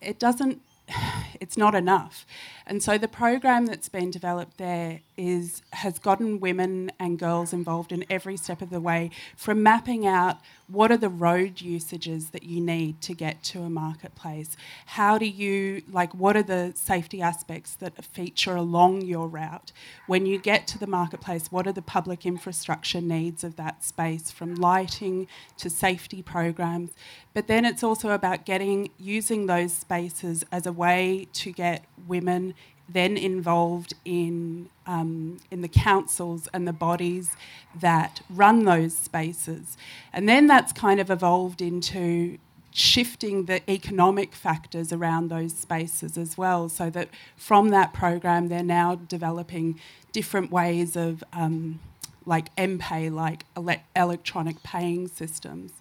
it 0.00 0.18
doesn't 0.18 0.62
it's 1.40 1.56
not 1.56 1.74
enough. 1.74 2.26
And 2.66 2.82
so 2.82 2.98
the 2.98 3.08
program 3.08 3.66
that's 3.66 3.88
been 3.88 4.10
developed 4.10 4.58
there 4.58 5.00
is 5.22 5.62
has 5.72 6.00
gotten 6.00 6.40
women 6.40 6.90
and 6.98 7.16
girls 7.16 7.52
involved 7.52 7.92
in 7.92 8.04
every 8.10 8.36
step 8.36 8.60
of 8.60 8.70
the 8.70 8.80
way 8.80 9.08
from 9.36 9.62
mapping 9.62 10.04
out 10.04 10.40
what 10.66 10.90
are 10.90 10.96
the 10.96 11.08
road 11.08 11.60
usages 11.60 12.30
that 12.30 12.42
you 12.42 12.60
need 12.60 13.00
to 13.00 13.14
get 13.14 13.42
to 13.42 13.60
a 13.60 13.70
marketplace. 13.70 14.56
How 14.86 15.18
do 15.18 15.26
you 15.26 15.82
like 15.90 16.12
what 16.12 16.36
are 16.36 16.42
the 16.42 16.72
safety 16.74 17.22
aspects 17.22 17.74
that 17.76 18.04
feature 18.04 18.56
along 18.56 19.02
your 19.02 19.28
route? 19.28 19.70
When 20.08 20.26
you 20.26 20.38
get 20.38 20.66
to 20.68 20.78
the 20.78 20.88
marketplace 20.88 21.52
what 21.52 21.68
are 21.68 21.72
the 21.72 21.82
public 21.82 22.26
infrastructure 22.26 23.00
needs 23.00 23.44
of 23.44 23.54
that 23.56 23.84
space 23.84 24.30
from 24.32 24.56
lighting 24.56 25.28
to 25.58 25.70
safety 25.70 26.22
programs? 26.22 26.90
But 27.32 27.46
then 27.46 27.64
it's 27.64 27.84
also 27.84 28.10
about 28.10 28.44
getting 28.44 28.90
using 28.98 29.46
those 29.46 29.72
spaces 29.72 30.44
as 30.50 30.66
a 30.66 30.72
way 30.72 31.28
to 31.34 31.52
get 31.52 31.84
women 32.08 32.54
then 32.92 33.16
involved 33.16 33.94
in, 34.04 34.68
um, 34.86 35.38
in 35.50 35.62
the 35.62 35.68
councils 35.68 36.48
and 36.52 36.66
the 36.66 36.72
bodies 36.72 37.36
that 37.78 38.20
run 38.28 38.64
those 38.64 38.96
spaces. 38.96 39.76
And 40.12 40.28
then 40.28 40.46
that's 40.46 40.72
kind 40.72 41.00
of 41.00 41.10
evolved 41.10 41.60
into 41.60 42.38
shifting 42.74 43.44
the 43.44 43.70
economic 43.70 44.34
factors 44.34 44.92
around 44.92 45.28
those 45.28 45.54
spaces 45.54 46.16
as 46.16 46.38
well, 46.38 46.68
so 46.68 46.88
that 46.90 47.08
from 47.36 47.68
that 47.68 47.92
program 47.92 48.48
they're 48.48 48.62
now 48.62 48.94
developing 48.94 49.78
different 50.10 50.50
ways 50.50 50.96
of 50.96 51.22
um, 51.32 51.80
like 52.24 52.54
MPay, 52.56 53.12
like 53.12 53.44
ele- 53.56 53.82
electronic 53.94 54.62
paying 54.62 55.06
systems. 55.08 55.72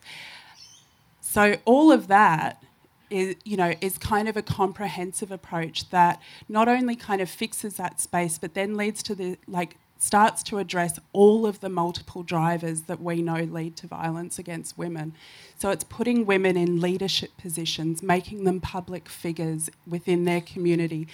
So 1.22 1.58
all 1.66 1.92
of 1.92 2.08
that 2.08 2.62
is, 3.12 3.36
you 3.44 3.58
know, 3.58 3.74
is 3.82 3.98
kind 3.98 4.28
of 4.28 4.38
a 4.38 4.42
comprehensive 4.42 5.32
approach 5.32 5.90
that 5.90 6.22
not 6.48 6.68
only 6.68 6.96
kind 6.96 7.22
of 7.22 7.30
fixes 7.30 7.76
that 7.76 8.00
space, 8.00 8.38
but 8.38 8.54
then 8.54 8.76
leads 8.76 9.04
to 9.04 9.16
the 9.16 9.38
like 9.48 9.78
starts 10.02 10.42
to 10.42 10.58
address 10.58 11.00
all 11.14 11.46
of 11.46 11.60
the 11.60 11.70
multiple 11.70 12.24
drivers 12.24 12.84
that 12.84 13.00
we 13.00 13.22
know 13.22 13.44
lead 13.44 13.76
to 13.76 13.86
violence 13.86 14.40
against 14.40 14.76
women. 14.76 15.14
So 15.60 15.70
it's 15.70 15.84
putting 15.84 16.26
women 16.26 16.58
in 16.58 16.82
leadership 16.82 17.38
positions, 17.38 18.02
making 18.02 18.44
them 18.44 18.60
public 18.60 19.08
figures 19.08 19.70
within 19.86 20.26
their 20.26 20.42
community, 20.42 21.08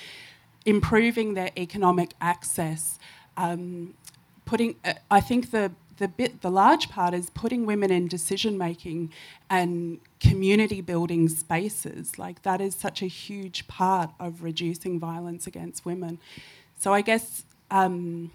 improving 0.65 1.33
their 1.33 1.51
economic 1.57 2.13
access, 2.21 2.97
um, 3.35 3.93
putting. 4.45 4.75
Uh, 4.85 4.93
I 5.11 5.19
think 5.19 5.51
the 5.51 5.73
the 5.97 6.07
bit 6.07 6.41
the 6.41 6.51
large 6.51 6.89
part 6.89 7.13
is 7.13 7.29
putting 7.31 7.65
women 7.65 7.91
in 7.91 8.07
decision 8.07 8.57
making 8.57 9.11
and 9.49 9.99
community 10.19 10.81
building 10.81 11.29
spaces. 11.29 12.17
Like 12.17 12.43
that 12.43 12.61
is 12.61 12.75
such 12.75 13.01
a 13.01 13.07
huge 13.07 13.67
part 13.67 14.11
of 14.19 14.43
reducing 14.43 14.99
violence 14.99 15.47
against 15.47 15.85
women. 15.85 16.19
So 16.79 16.93
i 16.93 17.01
guess 17.01 17.43
um, 17.71 18.31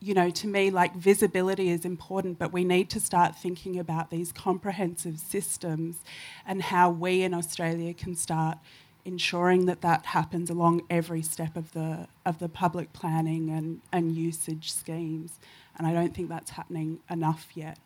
you 0.00 0.14
know 0.14 0.30
to 0.30 0.46
me 0.46 0.70
like 0.70 0.94
visibility 0.94 1.70
is 1.70 1.84
important 1.84 2.38
but 2.38 2.52
we 2.52 2.64
need 2.64 2.88
to 2.90 3.00
start 3.00 3.36
thinking 3.36 3.78
about 3.78 4.10
these 4.10 4.32
comprehensive 4.32 5.18
systems 5.18 5.96
and 6.46 6.62
how 6.62 6.88
we 6.88 7.22
in 7.22 7.34
australia 7.34 7.92
can 7.92 8.14
start 8.14 8.58
ensuring 9.04 9.66
that 9.66 9.80
that 9.80 10.06
happens 10.06 10.50
along 10.50 10.82
every 10.90 11.22
step 11.22 11.56
of 11.56 11.72
the 11.72 12.06
of 12.24 12.38
the 12.38 12.48
public 12.48 12.92
planning 12.92 13.50
and, 13.50 13.80
and 13.92 14.14
usage 14.14 14.72
schemes 14.72 15.40
and 15.78 15.86
I 15.86 15.92
don't 15.92 16.14
think 16.14 16.28
that's 16.28 16.50
happening 16.50 17.00
enough 17.08 17.48
yet. 17.54 17.78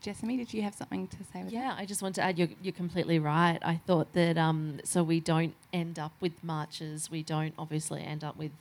Jessamy, 0.00 0.36
did 0.36 0.52
you 0.52 0.60
have 0.62 0.74
something 0.74 1.08
to 1.08 1.16
say? 1.32 1.44
yeah, 1.48 1.70
that? 1.70 1.78
I 1.78 1.86
just 1.86 2.02
want 2.02 2.14
to 2.16 2.22
add, 2.22 2.38
you're, 2.38 2.48
you're 2.62 2.74
completely 2.74 3.18
right. 3.18 3.58
I 3.62 3.80
thought 3.86 4.12
that 4.12 4.36
um, 4.36 4.80
so 4.84 5.02
we 5.02 5.18
don't 5.18 5.54
end 5.72 5.98
up 5.98 6.12
with 6.20 6.32
marches, 6.44 7.10
we 7.10 7.22
don't 7.22 7.54
obviously 7.58 8.02
end 8.02 8.22
up 8.22 8.36
with 8.36 8.52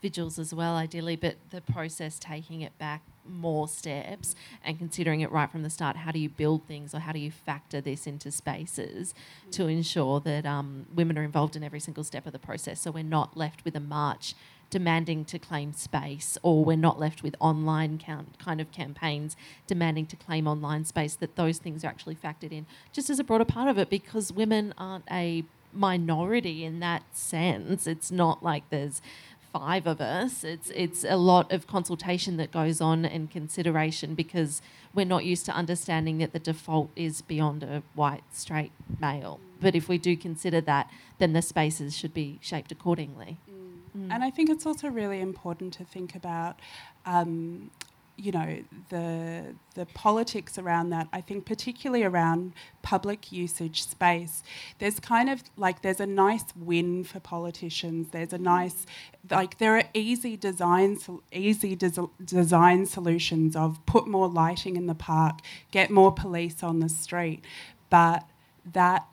vigils 0.00 0.38
as 0.38 0.54
well, 0.54 0.76
ideally, 0.76 1.16
but 1.16 1.36
the 1.50 1.60
process 1.60 2.18
taking 2.20 2.60
it 2.60 2.76
back 2.78 3.02
more 3.28 3.68
steps 3.68 4.34
and 4.64 4.78
considering 4.78 5.20
it 5.20 5.30
right 5.30 5.50
from 5.50 5.62
the 5.62 5.70
start. 5.70 5.96
How 5.96 6.10
do 6.10 6.18
you 6.18 6.28
build 6.28 6.66
things 6.66 6.94
or 6.94 7.00
how 7.00 7.12
do 7.12 7.18
you 7.18 7.30
factor 7.30 7.80
this 7.80 8.06
into 8.06 8.30
spaces 8.30 9.14
to 9.52 9.68
ensure 9.68 10.20
that 10.20 10.44
um, 10.44 10.86
women 10.94 11.18
are 11.18 11.22
involved 11.22 11.56
in 11.56 11.62
every 11.62 11.80
single 11.80 12.04
step 12.04 12.26
of 12.26 12.32
the 12.32 12.38
process 12.38 12.80
so 12.80 12.90
we're 12.90 13.04
not 13.04 13.36
left 13.36 13.64
with 13.64 13.76
a 13.76 13.80
march 13.80 14.34
demanding 14.72 15.22
to 15.26 15.38
claim 15.38 15.74
space, 15.74 16.38
or 16.42 16.64
we're 16.64 16.76
not 16.76 16.98
left 16.98 17.22
with 17.22 17.36
online 17.38 17.98
count, 17.98 18.38
kind 18.38 18.58
of 18.58 18.72
campaigns 18.72 19.36
demanding 19.66 20.06
to 20.06 20.16
claim 20.16 20.48
online 20.48 20.84
space, 20.86 21.14
that 21.14 21.36
those 21.36 21.58
things 21.58 21.84
are 21.84 21.88
actually 21.88 22.14
factored 22.14 22.52
in 22.52 22.64
just 22.90 23.10
as 23.10 23.18
a 23.18 23.24
broader 23.24 23.44
part 23.44 23.68
of 23.68 23.76
it 23.78 23.90
because 23.90 24.32
women 24.32 24.72
aren't 24.78 25.04
a 25.10 25.44
minority 25.74 26.64
in 26.64 26.80
that 26.80 27.02
sense. 27.12 27.86
It's 27.86 28.10
not 28.10 28.42
like 28.42 28.68
there's 28.70 29.02
five 29.52 29.86
of 29.86 30.00
us. 30.00 30.42
It's 30.42 30.70
it's 30.70 31.04
a 31.04 31.18
lot 31.18 31.52
of 31.52 31.66
consultation 31.66 32.38
that 32.38 32.50
goes 32.50 32.80
on 32.80 33.04
and 33.04 33.30
consideration 33.30 34.14
because 34.14 34.62
we're 34.94 35.04
not 35.04 35.26
used 35.26 35.44
to 35.46 35.52
understanding 35.52 36.16
that 36.18 36.32
the 36.32 36.38
default 36.38 36.88
is 36.96 37.20
beyond 37.20 37.62
a 37.62 37.82
white 37.94 38.24
straight 38.32 38.72
male. 38.98 39.38
But 39.60 39.74
if 39.74 39.86
we 39.86 39.98
do 39.98 40.16
consider 40.16 40.62
that, 40.62 40.90
then 41.18 41.34
the 41.34 41.42
spaces 41.42 41.94
should 41.94 42.14
be 42.14 42.38
shaped 42.40 42.72
accordingly. 42.72 43.36
And 43.94 44.24
I 44.24 44.30
think 44.30 44.48
it's 44.50 44.66
also 44.66 44.88
really 44.88 45.20
important 45.20 45.74
to 45.74 45.84
think 45.84 46.14
about, 46.14 46.58
um, 47.04 47.70
you 48.16 48.32
know, 48.32 48.62
the 48.90 49.54
the 49.74 49.86
politics 49.86 50.58
around 50.58 50.90
that. 50.90 51.08
I 51.12 51.20
think 51.20 51.44
particularly 51.44 52.04
around 52.04 52.52
public 52.82 53.32
usage 53.32 53.82
space. 53.82 54.42
There's 54.78 55.00
kind 55.00 55.28
of 55.28 55.42
like 55.56 55.82
there's 55.82 56.00
a 56.00 56.06
nice 56.06 56.44
win 56.56 57.04
for 57.04 57.20
politicians. 57.20 58.08
There's 58.12 58.32
a 58.32 58.38
nice 58.38 58.86
like 59.30 59.58
there 59.58 59.76
are 59.76 59.84
easy 59.94 60.36
design 60.36 60.98
easy 61.32 61.74
des- 61.76 62.08
design 62.24 62.86
solutions 62.86 63.56
of 63.56 63.84
put 63.86 64.06
more 64.06 64.28
lighting 64.28 64.76
in 64.76 64.86
the 64.86 64.94
park, 64.94 65.40
get 65.70 65.90
more 65.90 66.12
police 66.12 66.62
on 66.62 66.80
the 66.80 66.88
street, 66.88 67.44
but 67.90 68.24
that 68.72 69.06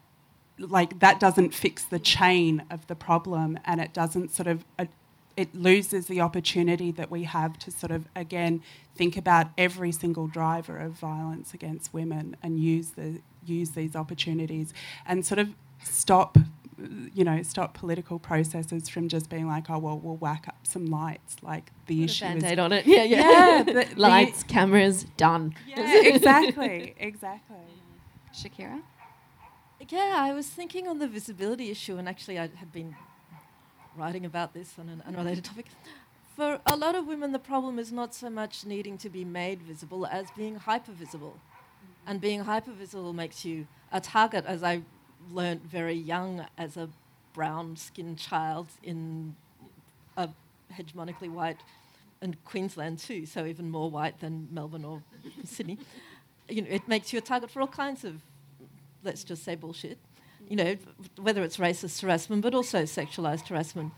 like 0.59 0.99
that 0.99 1.19
doesn't 1.19 1.53
fix 1.53 1.83
the 1.85 1.99
chain 1.99 2.63
of 2.69 2.85
the 2.87 2.95
problem 2.95 3.57
and 3.65 3.79
it 3.81 3.93
doesn't 3.93 4.31
sort 4.31 4.47
of 4.47 4.65
uh, 4.77 4.85
it 5.37 5.55
loses 5.55 6.07
the 6.07 6.19
opportunity 6.19 6.91
that 6.91 7.09
we 7.09 7.23
have 7.23 7.57
to 7.59 7.71
sort 7.71 7.91
of 7.91 8.05
again 8.15 8.61
think 8.95 9.15
about 9.15 9.47
every 9.57 9.91
single 9.91 10.27
driver 10.27 10.77
of 10.77 10.91
violence 10.93 11.53
against 11.53 11.93
women 11.93 12.35
and 12.43 12.59
use 12.59 12.91
the 12.91 13.21
use 13.45 13.71
these 13.71 13.95
opportunities 13.95 14.73
and 15.05 15.25
sort 15.25 15.39
of 15.39 15.49
stop 15.81 16.37
you 17.13 17.23
know 17.23 17.41
stop 17.43 17.73
political 17.73 18.19
processes 18.19 18.87
from 18.89 19.07
just 19.09 19.29
being 19.29 19.47
like 19.47 19.69
oh 19.69 19.77
well 19.77 19.97
we'll 19.97 20.15
whack 20.17 20.45
up 20.47 20.57
some 20.63 20.85
lights 20.85 21.35
like 21.41 21.71
the 21.87 22.01
Put 22.01 22.09
issue 22.09 22.25
is 22.25 22.31
band-aid 22.43 22.59
on 22.59 22.71
it. 22.73 22.85
Yeah, 22.87 23.03
yeah. 23.03 23.19
Yeah, 23.21 23.63
the- 23.63 23.73
the- 23.73 23.99
Lights, 23.99 24.43
cameras, 24.43 25.03
done. 25.17 25.55
yeah 25.67 26.01
exactly 26.03 26.95
exactly 26.97 27.55
Shakira? 28.33 28.81
Yeah, 29.89 30.17
I 30.17 30.33
was 30.33 30.47
thinking 30.47 30.87
on 30.87 30.99
the 30.99 31.07
visibility 31.07 31.71
issue, 31.71 31.97
and 31.97 32.07
actually, 32.07 32.37
I 32.37 32.49
had 32.55 32.71
been 32.71 32.95
writing 33.97 34.23
about 34.23 34.53
this 34.53 34.75
on 34.77 34.87
an 34.87 35.01
unrelated 35.07 35.43
topic. 35.45 35.65
For 36.35 36.59
a 36.67 36.75
lot 36.75 36.93
of 36.93 37.07
women, 37.07 37.31
the 37.31 37.39
problem 37.39 37.79
is 37.79 37.91
not 37.91 38.13
so 38.13 38.29
much 38.29 38.65
needing 38.65 38.99
to 38.99 39.09
be 39.09 39.25
made 39.25 39.63
visible 39.63 40.05
as 40.05 40.27
being 40.37 40.55
hyper 40.57 40.91
visible. 40.91 41.39
And 42.05 42.21
being 42.21 42.41
hyper 42.41 42.71
visible 42.71 43.13
makes 43.13 43.43
you 43.43 43.67
a 43.91 43.99
target, 43.99 44.45
as 44.45 44.61
I 44.61 44.83
learnt 45.31 45.63
very 45.63 45.95
young 45.95 46.45
as 46.55 46.77
a 46.77 46.89
brown 47.33 47.75
skinned 47.75 48.19
child 48.19 48.67
in 48.83 49.35
a 50.17 50.29
hegemonically 50.71 51.31
white 51.31 51.57
and 52.21 52.43
Queensland 52.45 52.99
too, 52.99 53.25
so 53.25 53.45
even 53.45 53.71
more 53.71 53.89
white 53.89 54.19
than 54.19 54.49
Melbourne 54.51 54.85
or 54.85 55.01
Sydney. 55.45 55.79
You 56.47 56.61
know, 56.61 56.67
it 56.69 56.87
makes 56.87 57.11
you 57.11 57.19
a 57.19 57.21
target 57.21 57.49
for 57.49 57.61
all 57.61 57.67
kinds 57.67 58.03
of 58.03 58.21
let's 59.03 59.23
just 59.23 59.43
say 59.43 59.55
bullshit, 59.55 59.97
you 60.47 60.55
know, 60.55 60.77
whether 61.19 61.43
it's 61.43 61.57
racist 61.57 62.01
harassment, 62.01 62.41
but 62.41 62.53
also 62.53 62.83
sexualized 62.83 63.47
harassment 63.47 63.93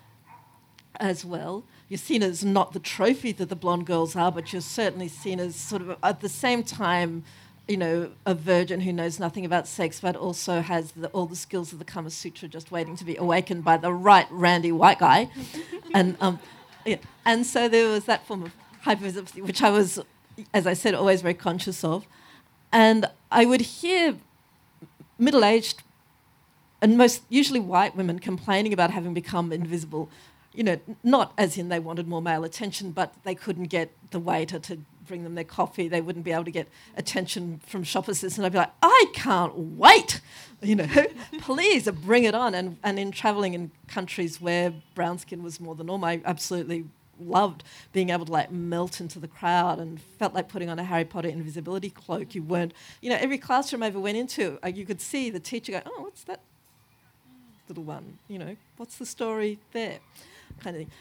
as 0.99 1.25
well. 1.25 1.63
You're 1.89 1.97
seen 1.97 2.23
as 2.23 2.43
not 2.43 2.73
the 2.73 2.79
trophy 2.79 3.31
that 3.33 3.49
the 3.49 3.55
blonde 3.55 3.85
girls 3.85 4.15
are, 4.15 4.31
but 4.31 4.53
you're 4.53 4.61
certainly 4.61 5.07
seen 5.07 5.39
as 5.39 5.55
sort 5.55 5.81
of 5.81 5.97
at 6.03 6.21
the 6.21 6.29
same 6.29 6.63
time, 6.63 7.23
you 7.67 7.77
know, 7.77 8.11
a 8.25 8.33
virgin 8.33 8.81
who 8.81 8.93
knows 8.93 9.19
nothing 9.19 9.45
about 9.45 9.67
sex, 9.67 9.99
but 9.99 10.15
also 10.15 10.61
has 10.61 10.91
the, 10.91 11.07
all 11.09 11.25
the 11.25 11.35
skills 11.35 11.73
of 11.73 11.79
the 11.79 11.85
Kama 11.85 12.09
Sutra 12.09 12.47
just 12.47 12.71
waiting 12.71 12.95
to 12.97 13.05
be 13.05 13.15
awakened 13.15 13.63
by 13.63 13.77
the 13.77 13.91
right 13.91 14.27
randy 14.29 14.71
white 14.71 14.99
guy. 14.99 15.29
and, 15.93 16.17
um, 16.21 16.39
yeah. 16.85 16.97
and 17.25 17.45
so 17.45 17.67
there 17.67 17.89
was 17.89 18.05
that 18.05 18.25
form 18.25 18.43
of 18.43 18.51
hypervisibility, 18.85 19.41
which 19.41 19.61
I 19.61 19.69
was, 19.69 19.99
as 20.53 20.67
I 20.67 20.73
said, 20.73 20.93
always 20.93 21.21
very 21.21 21.33
conscious 21.33 21.83
of. 21.83 22.05
And 22.71 23.05
I 23.31 23.45
would 23.45 23.61
hear 23.61 24.15
middle 25.21 25.45
aged 25.45 25.83
and 26.81 26.97
most 26.97 27.21
usually 27.29 27.59
white 27.59 27.95
women 27.95 28.19
complaining 28.19 28.73
about 28.73 28.91
having 28.91 29.13
become 29.13 29.53
invisible. 29.53 30.09
You 30.53 30.63
know, 30.63 30.79
not 31.03 31.31
as 31.37 31.57
in 31.57 31.69
they 31.69 31.79
wanted 31.79 32.07
more 32.07 32.21
male 32.21 32.43
attention, 32.43 32.91
but 32.91 33.13
they 33.23 33.35
couldn't 33.35 33.65
get 33.65 33.91
the 34.09 34.19
waiter 34.19 34.59
to 34.59 34.79
bring 35.07 35.23
them 35.23 35.35
their 35.35 35.45
coffee. 35.45 35.87
They 35.87 36.01
wouldn't 36.01 36.25
be 36.25 36.31
able 36.31 36.45
to 36.45 36.51
get 36.51 36.67
attention 36.97 37.61
from 37.65 37.83
shop 37.83 38.07
assistants. 38.07 38.37
And 38.37 38.45
I'd 38.45 38.51
be 38.51 38.57
like, 38.57 38.73
I 38.81 39.05
can't 39.13 39.55
wait, 39.55 40.19
you 40.61 40.75
know, 40.75 40.87
please 41.39 41.89
bring 41.91 42.25
it 42.25 42.35
on. 42.35 42.53
And, 42.55 42.77
and 42.83 42.99
in 42.99 43.11
traveling 43.11 43.53
in 43.53 43.71
countries 43.87 44.41
where 44.41 44.73
brown 44.95 45.19
skin 45.19 45.43
was 45.43 45.61
more 45.61 45.75
the 45.75 45.83
norm, 45.83 46.03
I 46.03 46.21
absolutely 46.25 46.85
loved 47.21 47.63
being 47.93 48.09
able 48.09 48.25
to 48.25 48.31
like 48.31 48.51
melt 48.51 48.99
into 48.99 49.19
the 49.19 49.27
crowd 49.27 49.79
and 49.79 50.01
felt 50.01 50.33
like 50.33 50.49
putting 50.49 50.69
on 50.69 50.79
a 50.79 50.83
Harry 50.83 51.05
Potter 51.05 51.29
invisibility 51.29 51.89
cloak. 51.89 52.35
You 52.35 52.43
weren't, 52.43 52.73
you 53.01 53.09
know, 53.09 53.17
every 53.19 53.37
classroom 53.37 53.83
I 53.83 53.87
ever 53.87 53.99
went 53.99 54.17
into, 54.17 54.59
uh, 54.63 54.67
you 54.67 54.85
could 54.85 55.01
see 55.01 55.29
the 55.29 55.39
teacher 55.39 55.71
go, 55.73 55.81
oh, 55.85 56.03
what's 56.03 56.23
that 56.25 56.41
little 57.67 57.83
one? 57.83 58.17
You 58.27 58.39
know, 58.39 58.55
what's 58.77 58.97
the 58.97 59.05
story 59.05 59.59
there? 59.71 59.99
Kind 60.61 60.75
of 60.75 60.81
thing. 60.81 60.91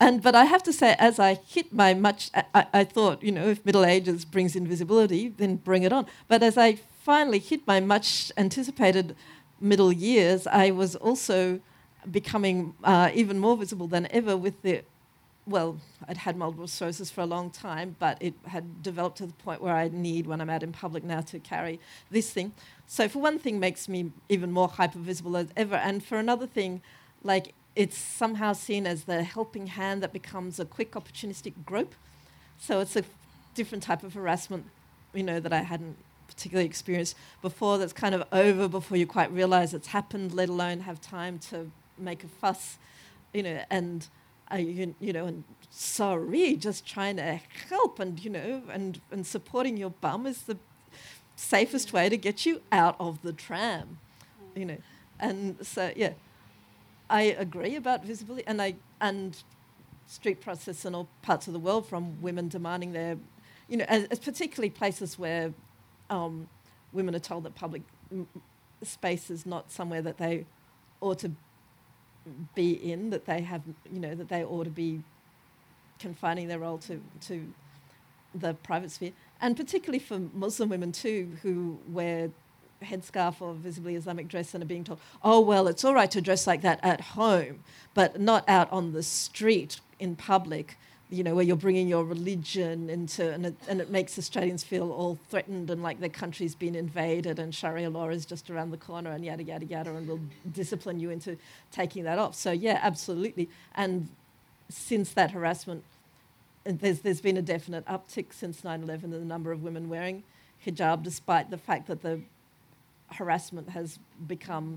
And 0.00 0.22
but 0.22 0.34
I 0.34 0.44
have 0.44 0.62
to 0.62 0.72
say, 0.72 0.96
as 0.98 1.18
I 1.18 1.34
hit 1.34 1.74
my 1.74 1.92
much, 1.92 2.30
I, 2.34 2.66
I, 2.72 2.84
thought, 2.84 3.22
you 3.22 3.30
know, 3.30 3.48
if 3.48 3.64
Middle 3.66 3.84
Ages 3.84 4.24
brings 4.24 4.56
invisibility, 4.56 5.28
then 5.28 5.56
bring 5.56 5.82
it 5.82 5.92
on. 5.92 6.06
But 6.26 6.42
as 6.42 6.56
I 6.56 6.78
finally 7.02 7.38
hit 7.38 7.66
my 7.66 7.80
much 7.80 8.32
anticipated 8.38 9.14
middle 9.60 9.92
years, 9.92 10.46
I 10.46 10.70
was 10.70 10.96
also 10.96 11.60
becoming 12.10 12.74
uh, 12.82 13.10
even 13.12 13.38
more 13.38 13.58
visible 13.58 13.86
than 13.86 14.08
ever 14.10 14.38
with 14.38 14.62
the 14.62 14.82
well, 15.50 15.78
I'd 16.08 16.18
had 16.18 16.36
multiple 16.36 16.66
sclerosis 16.66 17.10
for 17.10 17.20
a 17.20 17.26
long 17.26 17.50
time, 17.50 17.96
but 17.98 18.16
it 18.20 18.34
had 18.46 18.82
developed 18.82 19.18
to 19.18 19.26
the 19.26 19.32
point 19.34 19.60
where 19.60 19.74
I 19.74 19.88
need, 19.88 20.26
when 20.26 20.40
I'm 20.40 20.48
out 20.48 20.62
in 20.62 20.72
public 20.72 21.04
now, 21.04 21.20
to 21.20 21.38
carry 21.38 21.80
this 22.10 22.30
thing. 22.30 22.52
So, 22.86 23.08
for 23.08 23.18
one 23.18 23.38
thing, 23.38 23.60
makes 23.60 23.88
me 23.88 24.12
even 24.28 24.52
more 24.52 24.68
hypervisible 24.68 25.38
as 25.38 25.48
ever, 25.56 25.76
and 25.76 26.02
for 26.04 26.18
another 26.18 26.46
thing, 26.46 26.82
like 27.22 27.52
it's 27.76 27.96
somehow 27.96 28.52
seen 28.52 28.86
as 28.86 29.04
the 29.04 29.22
helping 29.22 29.68
hand 29.68 30.02
that 30.02 30.12
becomes 30.12 30.58
a 30.58 30.64
quick, 30.64 30.92
opportunistic 30.92 31.52
grope. 31.64 31.94
So 32.58 32.80
it's 32.80 32.96
a 32.96 33.04
different 33.54 33.82
type 33.82 34.02
of 34.02 34.14
harassment, 34.14 34.66
you 35.14 35.22
know, 35.22 35.40
that 35.40 35.52
I 35.52 35.62
hadn't 35.62 35.96
particularly 36.26 36.66
experienced 36.66 37.16
before. 37.42 37.78
That's 37.78 37.92
kind 37.92 38.14
of 38.14 38.24
over 38.32 38.68
before 38.68 38.96
you 38.96 39.06
quite 39.06 39.32
realise 39.32 39.72
it's 39.72 39.88
happened, 39.88 40.32
let 40.34 40.48
alone 40.48 40.80
have 40.80 41.00
time 41.00 41.38
to 41.50 41.70
make 41.96 42.24
a 42.24 42.28
fuss, 42.28 42.78
you 43.32 43.42
know, 43.42 43.62
and 43.70 44.08
uh, 44.52 44.56
you, 44.56 44.94
you 45.00 45.12
know, 45.12 45.26
and 45.26 45.44
sorry, 45.70 46.56
just 46.56 46.86
trying 46.86 47.16
to 47.16 47.40
help 47.68 48.00
and, 48.00 48.22
you 48.24 48.30
know, 48.30 48.62
and, 48.70 49.00
and 49.10 49.26
supporting 49.26 49.76
your 49.76 49.90
bum 49.90 50.26
is 50.26 50.42
the 50.42 50.58
safest 51.36 51.92
way 51.92 52.08
to 52.08 52.16
get 52.16 52.44
you 52.44 52.60
out 52.72 52.96
of 52.98 53.22
the 53.22 53.32
tram, 53.32 53.98
you 54.54 54.64
know. 54.64 54.78
And 55.18 55.64
so, 55.64 55.92
yeah, 55.96 56.12
I 57.08 57.22
agree 57.22 57.76
about 57.76 58.04
visibility 58.04 58.46
and 58.46 58.60
I, 58.60 58.76
and 59.00 59.36
street 60.06 60.40
protests 60.40 60.84
in 60.84 60.94
all 60.94 61.08
parts 61.22 61.46
of 61.46 61.52
the 61.52 61.58
world 61.60 61.86
from 61.86 62.20
women 62.20 62.48
demanding 62.48 62.92
their, 62.92 63.16
you 63.68 63.76
know, 63.76 63.84
as, 63.88 64.04
as 64.04 64.18
particularly 64.18 64.70
places 64.70 65.18
where 65.18 65.52
um, 66.08 66.48
women 66.92 67.14
are 67.14 67.20
told 67.20 67.44
that 67.44 67.54
public 67.54 67.82
m- 68.10 68.26
space 68.82 69.30
is 69.30 69.46
not 69.46 69.70
somewhere 69.70 70.02
that 70.02 70.18
they 70.18 70.46
ought 71.00 71.20
to 71.20 71.30
be 72.54 72.72
in, 72.72 73.10
that 73.10 73.26
they 73.26 73.40
have, 73.42 73.62
you 73.92 74.00
know, 74.00 74.14
that 74.14 74.28
they 74.28 74.44
ought 74.44 74.64
to 74.64 74.70
be 74.70 75.02
confining 75.98 76.48
their 76.48 76.58
role 76.58 76.78
to, 76.78 77.00
to 77.22 77.52
the 78.34 78.54
private 78.54 78.90
sphere. 78.90 79.12
And 79.40 79.56
particularly 79.56 79.98
for 79.98 80.20
Muslim 80.34 80.68
women 80.68 80.92
too, 80.92 81.36
who 81.42 81.78
wear 81.88 82.30
headscarf 82.82 83.40
or 83.40 83.54
visibly 83.54 83.94
Islamic 83.94 84.28
dress 84.28 84.54
and 84.54 84.62
are 84.62 84.66
being 84.66 84.84
told, 84.84 85.00
oh, 85.22 85.40
well, 85.40 85.68
it's 85.68 85.84
all 85.84 85.94
right 85.94 86.10
to 86.10 86.20
dress 86.20 86.46
like 86.46 86.62
that 86.62 86.80
at 86.82 87.00
home, 87.00 87.60
but 87.94 88.20
not 88.20 88.48
out 88.48 88.70
on 88.72 88.92
the 88.92 89.02
street 89.02 89.80
in 89.98 90.16
public, 90.16 90.76
you 91.10 91.24
know, 91.24 91.34
where 91.34 91.44
you're 91.44 91.56
bringing 91.56 91.88
your 91.88 92.04
religion 92.04 92.88
into, 92.88 93.32
and 93.32 93.46
it, 93.46 93.54
and 93.68 93.80
it 93.80 93.90
makes 93.90 94.16
Australians 94.18 94.62
feel 94.62 94.92
all 94.92 95.18
threatened 95.28 95.68
and 95.68 95.82
like 95.82 95.98
their 95.98 96.08
country's 96.08 96.54
been 96.54 96.76
invaded 96.76 97.38
and 97.38 97.54
Sharia 97.54 97.90
law 97.90 98.08
is 98.08 98.24
just 98.24 98.48
around 98.48 98.70
the 98.70 98.76
corner 98.76 99.10
and 99.10 99.24
yada, 99.24 99.42
yada, 99.42 99.66
yada, 99.66 99.90
and 99.90 100.06
we'll 100.06 100.20
discipline 100.52 101.00
you 101.00 101.10
into 101.10 101.36
taking 101.72 102.04
that 102.04 102.18
off. 102.18 102.36
So, 102.36 102.52
yeah, 102.52 102.78
absolutely. 102.82 103.48
And 103.74 104.08
since 104.68 105.12
that 105.14 105.32
harassment, 105.32 105.82
there's, 106.64 107.00
there's 107.00 107.20
been 107.20 107.36
a 107.36 107.42
definite 107.42 107.84
uptick 107.86 108.32
since 108.32 108.62
9 108.62 108.82
11 108.82 109.12
in 109.12 109.18
the 109.18 109.26
number 109.26 109.50
of 109.50 109.62
women 109.62 109.88
wearing 109.88 110.22
hijab, 110.64 111.02
despite 111.02 111.50
the 111.50 111.58
fact 111.58 111.88
that 111.88 112.02
the 112.02 112.20
harassment 113.12 113.70
has 113.70 113.98
become 114.26 114.76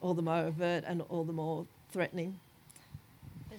all 0.00 0.14
the 0.14 0.22
more 0.22 0.38
overt 0.38 0.84
and 0.86 1.02
all 1.08 1.24
the 1.24 1.32
more 1.32 1.66
threatening. 1.90 2.38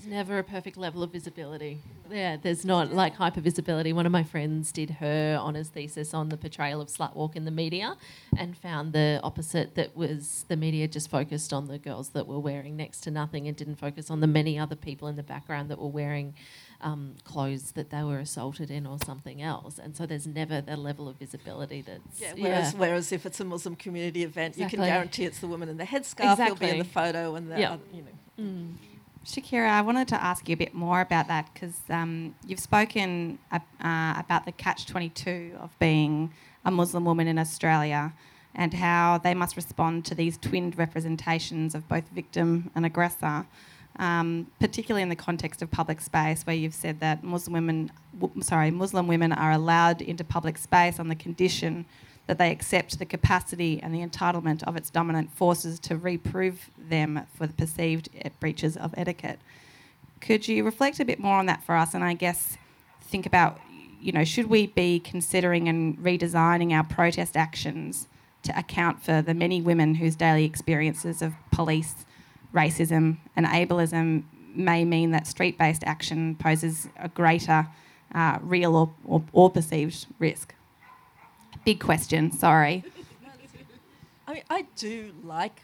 There's 0.03 0.11
never 0.11 0.37
a 0.37 0.43
perfect 0.43 0.75
level 0.75 1.01
of 1.01 1.11
visibility. 1.13 1.79
Yeah, 2.11 2.35
there's 2.35 2.65
not 2.65 2.91
like 2.91 3.15
hyper 3.15 3.39
visibility. 3.39 3.93
One 3.93 4.05
of 4.05 4.11
my 4.11 4.23
friends 4.23 4.73
did 4.73 4.89
her 4.89 5.37
honours 5.39 5.69
thesis 5.69 6.13
on 6.13 6.27
the 6.27 6.35
portrayal 6.35 6.81
of 6.81 6.89
slutwalk 6.89 7.37
in 7.37 7.45
the 7.45 7.51
media 7.51 7.95
and 8.37 8.57
found 8.57 8.91
the 8.91 9.21
opposite 9.23 9.75
that 9.75 9.95
was 9.95 10.43
the 10.49 10.57
media 10.57 10.89
just 10.89 11.09
focused 11.09 11.53
on 11.53 11.67
the 11.67 11.77
girls 11.79 12.09
that 12.09 12.27
were 12.27 12.39
wearing 12.39 12.75
next 12.75 12.99
to 13.01 13.11
nothing 13.11 13.47
and 13.47 13.55
didn't 13.55 13.75
focus 13.77 14.11
on 14.11 14.19
the 14.19 14.27
many 14.27 14.59
other 14.59 14.75
people 14.75 15.07
in 15.07 15.15
the 15.15 15.23
background 15.23 15.69
that 15.69 15.79
were 15.79 15.87
wearing 15.87 16.33
um, 16.81 17.15
clothes 17.23 17.71
that 17.71 17.89
they 17.89 18.03
were 18.03 18.19
assaulted 18.19 18.69
in 18.69 18.85
or 18.85 18.97
something 19.05 19.41
else. 19.41 19.79
And 19.79 19.95
so 19.95 20.05
there's 20.05 20.27
never 20.27 20.59
the 20.59 20.75
level 20.75 21.07
of 21.07 21.15
visibility 21.15 21.81
that's. 21.81 22.19
Yeah, 22.19 22.33
whereas, 22.37 22.75
whereas 22.75 23.11
if 23.13 23.25
it's 23.25 23.39
a 23.39 23.45
Muslim 23.45 23.77
community 23.77 24.23
event, 24.23 24.57
you 24.57 24.67
can 24.67 24.81
guarantee 24.81 25.23
it's 25.23 25.39
the 25.39 25.47
woman 25.47 25.69
in 25.69 25.77
the 25.77 25.85
headscarf 25.85 26.37
who'll 26.45 26.55
be 26.55 26.69
in 26.69 26.79
the 26.79 26.83
photo 26.83 27.35
and 27.35 27.49
the 27.49 27.57
Yeah. 27.57 27.71
other, 27.73 27.83
you 27.93 28.01
know. 28.01 28.43
Mm. 28.43 28.73
Shakira, 29.25 29.69
I 29.69 29.81
wanted 29.81 30.09
to 30.09 30.21
ask 30.21 30.49
you 30.49 30.53
a 30.53 30.57
bit 30.57 30.73
more 30.73 30.99
about 30.99 31.29
that 31.29 31.49
because 31.53 31.79
um, 31.89 32.36
you've 32.45 32.59
spoken 32.59 33.39
uh, 33.51 33.59
about 33.81 34.45
the 34.45 34.51
catch 34.51 34.86
22 34.86 35.53
of 35.62 35.77
being 35.79 36.33
a 36.65 36.71
Muslim 36.71 37.05
woman 37.05 37.27
in 37.27 37.39
Australia 37.39 38.12
and 38.53 38.73
how 38.73 39.19
they 39.23 39.33
must 39.33 39.55
respond 39.55 40.03
to 40.05 40.15
these 40.15 40.38
twinned 40.38 40.77
representations 40.77 41.73
of 41.73 41.88
both 41.88 42.07
victim 42.09 42.69
and 42.75 42.86
aggressor, 42.86 43.45
um, 43.97 44.45
particularly 44.59 45.01
in 45.01 45.09
the 45.09 45.15
context 45.15 45.62
of 45.62 45.71
public 45.71 46.01
space, 46.01 46.45
where 46.45 46.55
you've 46.55 46.73
said 46.73 46.99
that 46.99 47.23
Muslim 47.23 47.53
women, 47.53 47.91
w- 48.19 48.43
sorry, 48.43 48.71
Muslim 48.71 49.07
women 49.07 49.31
are 49.31 49.53
allowed 49.53 50.01
into 50.01 50.25
public 50.25 50.57
space 50.57 50.99
on 50.99 51.07
the 51.07 51.15
condition 51.15 51.86
that 52.27 52.38
they 52.38 52.51
accept 52.51 52.99
the 52.99 53.05
capacity 53.05 53.79
and 53.81 53.93
the 53.93 54.05
entitlement 54.05 54.63
of 54.63 54.75
its 54.75 54.89
dominant 54.89 55.31
forces 55.31 55.79
to 55.79 55.97
reprove 55.97 56.69
them 56.77 57.25
for 57.36 57.47
the 57.47 57.53
perceived 57.53 58.09
breaches 58.39 58.77
of 58.77 58.93
etiquette. 58.97 59.39
Could 60.21 60.47
you 60.47 60.63
reflect 60.63 60.99
a 60.99 61.05
bit 61.05 61.19
more 61.19 61.36
on 61.36 61.47
that 61.47 61.63
for 61.63 61.75
us, 61.75 61.93
and 61.93 62.03
I 62.03 62.13
guess 62.13 62.57
think 63.01 63.25
about, 63.25 63.59
you 64.01 64.12
know, 64.12 64.23
should 64.23 64.47
we 64.47 64.67
be 64.67 64.99
considering 64.99 65.67
and 65.67 65.97
redesigning 65.97 66.71
our 66.71 66.83
protest 66.83 67.36
actions 67.36 68.07
to 68.43 68.57
account 68.57 69.03
for 69.03 69.21
the 69.21 69.33
many 69.33 69.62
women 69.62 69.95
whose 69.95 70.15
daily 70.15 70.45
experiences 70.45 71.21
of 71.21 71.33
police, 71.51 72.05
racism, 72.53 73.17
and 73.36 73.45
ableism 73.45 74.23
may 74.55 74.86
mean 74.86 75.12
that 75.12 75.27
street 75.27 75.57
based 75.57 75.83
action 75.86 76.36
poses 76.36 76.88
a 76.97 77.09
greater 77.09 77.67
uh, 78.13 78.38
real 78.41 78.75
or, 78.75 78.93
or, 79.05 79.23
or, 79.31 79.49
perceived 79.49 80.05
risk? 80.19 80.53
Big 81.65 81.79
question, 81.79 82.31
sorry. 82.31 82.83
I 84.27 84.33
mean, 84.33 84.43
I 84.49 84.65
do 84.75 85.13
like 85.23 85.61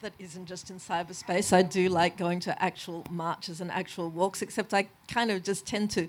that 0.00 0.12
isn't 0.18 0.46
just 0.46 0.70
in 0.70 0.78
cyberspace. 0.78 1.52
I 1.52 1.62
do 1.62 1.88
like 1.88 2.16
going 2.16 2.40
to 2.40 2.62
actual 2.62 3.04
marches 3.10 3.60
and 3.60 3.70
actual 3.70 4.08
walks, 4.10 4.40
except 4.40 4.72
I 4.72 4.88
kind 5.08 5.30
of 5.30 5.42
just 5.42 5.66
tend 5.66 5.90
to 5.92 6.08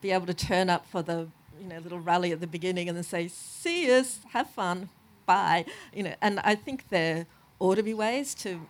be 0.00 0.10
able 0.10 0.26
to 0.26 0.34
turn 0.34 0.70
up 0.70 0.86
for 0.86 1.02
the 1.02 1.28
you 1.60 1.66
know 1.66 1.78
little 1.78 1.98
rally 1.98 2.32
at 2.32 2.40
the 2.40 2.46
beginning 2.46 2.88
and 2.88 2.96
then 2.96 3.04
say, 3.04 3.28
"See 3.28 3.90
us, 3.90 4.20
have 4.32 4.50
fun, 4.50 4.88
bye." 5.24 5.64
You 5.92 6.04
know, 6.04 6.14
and 6.20 6.40
I 6.40 6.54
think 6.54 6.88
there 6.90 7.26
ought 7.58 7.76
to 7.76 7.82
be 7.82 7.94
ways 7.94 8.34
to 8.34 8.60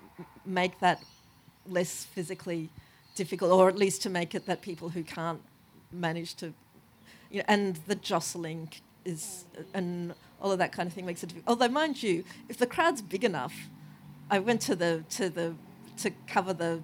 make 0.44 0.78
that 0.80 1.02
less 1.68 2.04
physically 2.04 2.70
difficult, 3.14 3.50
or 3.50 3.68
at 3.68 3.76
least 3.76 4.02
to 4.02 4.10
make 4.10 4.34
it 4.34 4.46
that 4.46 4.62
people 4.62 4.90
who 4.90 5.02
can't 5.02 5.40
manage 5.90 6.34
to, 6.36 6.52
you 7.30 7.38
know, 7.38 7.44
and 7.48 7.76
the 7.86 7.94
jostling 7.94 8.70
is 9.04 9.44
and 9.74 10.14
all 10.40 10.52
of 10.52 10.58
that 10.58 10.72
kind 10.72 10.86
of 10.86 10.92
thing 10.92 11.06
makes 11.06 11.22
it. 11.22 11.32
Although, 11.46 11.68
mind 11.68 12.02
you, 12.02 12.24
if 12.48 12.58
the 12.58 12.66
crowd's 12.66 13.02
big 13.02 13.24
enough, 13.24 13.54
I 14.30 14.38
went 14.38 14.60
to 14.62 14.76
the 14.76 15.04
to 15.10 15.30
the 15.30 15.54
to 15.98 16.10
cover 16.26 16.52
the 16.52 16.80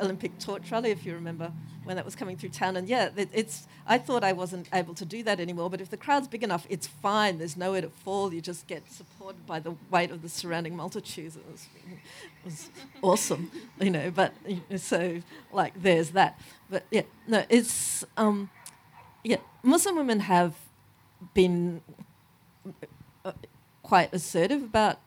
Olympic 0.00 0.38
torch 0.38 0.70
rally, 0.70 0.90
if 0.90 1.04
you 1.04 1.14
remember, 1.14 1.52
when 1.84 1.96
that 1.96 2.04
was 2.04 2.14
coming 2.16 2.36
through 2.36 2.48
town. 2.48 2.76
And 2.76 2.88
yeah, 2.88 3.10
it, 3.16 3.28
it's. 3.32 3.66
I 3.86 3.98
thought 3.98 4.22
I 4.22 4.32
wasn't 4.32 4.68
able 4.72 4.94
to 4.94 5.04
do 5.04 5.22
that 5.24 5.40
anymore. 5.40 5.68
But 5.70 5.80
if 5.80 5.90
the 5.90 5.96
crowd's 5.96 6.28
big 6.28 6.42
enough, 6.42 6.66
it's 6.70 6.86
fine. 6.86 7.38
There's 7.38 7.56
nowhere 7.56 7.82
to 7.82 7.90
fall. 7.90 8.32
You 8.32 8.40
just 8.40 8.66
get 8.66 8.90
supported 8.90 9.46
by 9.46 9.60
the 9.60 9.74
weight 9.90 10.10
of 10.10 10.22
the 10.22 10.28
surrounding 10.28 10.76
multitudes. 10.76 11.36
It 11.36 11.44
was, 11.50 11.68
it 11.84 12.44
was 12.44 12.70
awesome, 13.02 13.50
you 13.80 13.90
know. 13.90 14.10
But 14.10 14.32
so 14.76 15.22
like, 15.52 15.80
there's 15.80 16.10
that. 16.10 16.40
But 16.68 16.84
yeah, 16.90 17.02
no, 17.26 17.44
it's 17.48 18.04
um, 18.16 18.50
yeah. 19.24 19.36
Muslim 19.62 19.96
women 19.96 20.20
have 20.20 20.54
been 21.34 21.82
uh, 23.24 23.32
quite 23.82 24.12
assertive 24.12 24.62
about 24.62 24.98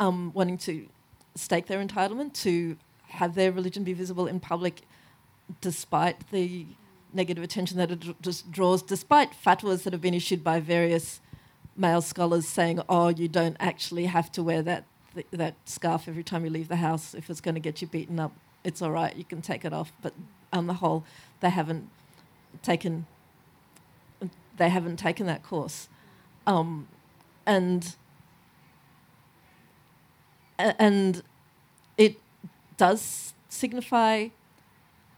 um, 0.00 0.32
wanting 0.34 0.58
to 0.58 0.86
stake 1.34 1.66
their 1.66 1.84
entitlement 1.84 2.32
to 2.32 2.76
have 3.08 3.34
their 3.34 3.52
religion 3.52 3.84
be 3.84 3.92
visible 3.92 4.26
in 4.26 4.40
public 4.40 4.82
despite 5.60 6.30
the 6.30 6.66
negative 7.12 7.44
attention 7.44 7.78
that 7.78 7.90
it 7.90 8.22
just 8.22 8.50
draws, 8.50 8.82
despite 8.82 9.30
fatwas 9.32 9.84
that 9.84 9.92
have 9.92 10.02
been 10.02 10.14
issued 10.14 10.42
by 10.42 10.58
various 10.58 11.20
male 11.76 12.00
scholars 12.00 12.46
saying, 12.48 12.80
oh, 12.88 13.08
you 13.08 13.28
don't 13.28 13.56
actually 13.60 14.06
have 14.06 14.30
to 14.32 14.42
wear 14.42 14.62
that, 14.62 14.84
th- 15.14 15.26
that 15.30 15.54
scarf 15.64 16.08
every 16.08 16.24
time 16.24 16.44
you 16.44 16.50
leave 16.50 16.68
the 16.68 16.76
house 16.76 17.14
if 17.14 17.30
it's 17.30 17.40
going 17.40 17.54
to 17.54 17.60
get 17.60 17.80
you 17.80 17.88
beaten 17.88 18.18
up. 18.18 18.32
It's 18.64 18.80
all 18.80 18.90
right, 18.90 19.14
you 19.14 19.24
can 19.24 19.42
take 19.42 19.64
it 19.64 19.72
off. 19.72 19.92
But 20.02 20.14
on 20.52 20.66
the 20.66 20.74
whole, 20.74 21.04
they 21.40 21.50
haven't 21.50 21.88
taken 22.62 23.06
they 24.56 24.68
haven't 24.68 24.96
taken 24.96 25.26
that 25.26 25.42
course, 25.42 25.88
um, 26.46 26.88
and 27.46 27.96
and 30.58 31.22
it 31.98 32.16
does 32.76 33.34
signify 33.48 34.28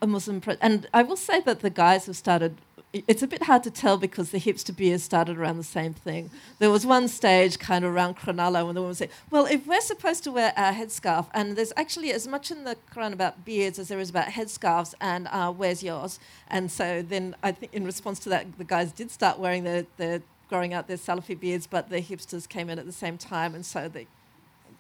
a 0.01 0.07
Muslim. 0.07 0.40
Pre- 0.40 0.57
and 0.61 0.88
I 0.94 1.03
will 1.03 1.16
say 1.16 1.40
that 1.40 1.61
the 1.61 1.70
guys 1.70 2.07
have 2.07 2.16
started. 2.16 2.57
It's 2.92 3.22
a 3.22 3.27
bit 3.27 3.42
hard 3.42 3.62
to 3.64 3.70
tell 3.70 3.99
because 3.99 4.31
the 4.31 4.38
hipster 4.38 4.75
beers 4.75 5.03
started 5.03 5.37
around 5.37 5.59
the 5.59 5.64
same 5.64 5.92
thing. 5.92 6.31
There 6.59 6.70
was 6.70 6.87
one 6.87 7.09
stage 7.09 7.59
kind 7.59 7.85
of 7.85 7.92
around 7.92 8.16
Cronulla 8.16 8.64
when 8.64 8.75
the 8.75 8.81
woman 8.81 8.94
said, 8.94 9.11
"Well, 9.31 9.44
if 9.46 9.66
we're 9.66 9.83
supposed 9.83 10.25
to 10.25 10.33
wear 10.33 10.55
our 10.57 10.72
headscarf, 10.72 11.27
and 11.35 11.57
there's 11.57 11.75
actually 11.77 12.12
as 12.12 12.27
much 12.27 12.51
in 12.51 12.64
the 12.64 12.77
Quran 12.94 13.12
about 13.12 13.44
beards 13.44 13.79
as 13.79 13.88
there 13.88 13.99
is 13.99 14.09
about 14.09 14.29
headscarves, 14.29 14.94
and 15.01 15.29
uh, 15.29 15.53
where's 15.53 15.83
yours?" 15.83 16.18
And 16.49 16.70
so 16.70 17.03
then 17.03 17.37
I 17.42 17.53
think 17.53 17.75
in 17.75 17.85
response 17.85 18.18
to 18.20 18.29
that, 18.31 18.57
the 18.57 18.64
guys 18.64 18.92
did 18.92 19.11
start 19.11 19.38
wearing 19.38 19.64
their, 19.64 19.87
their 19.99 20.22
growing 20.49 20.72
out 20.72 20.87
their 20.88 20.96
Salafi 20.96 21.38
beards, 21.38 21.66
but 21.66 21.90
the 21.90 22.01
hipsters 22.01 22.49
came 22.49 22.70
in 22.70 22.79
at 22.79 22.87
the 22.87 22.92
same 22.92 23.18
time, 23.18 23.55
and 23.55 23.66
so 23.66 23.88
the 23.88 24.07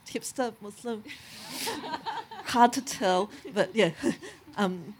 hipster 0.06 0.54
Muslim. 0.62 1.04
hard 2.46 2.72
to 2.72 2.82
tell, 2.82 3.30
but 3.52 3.74
yeah. 3.74 3.90
Um, 4.58 4.94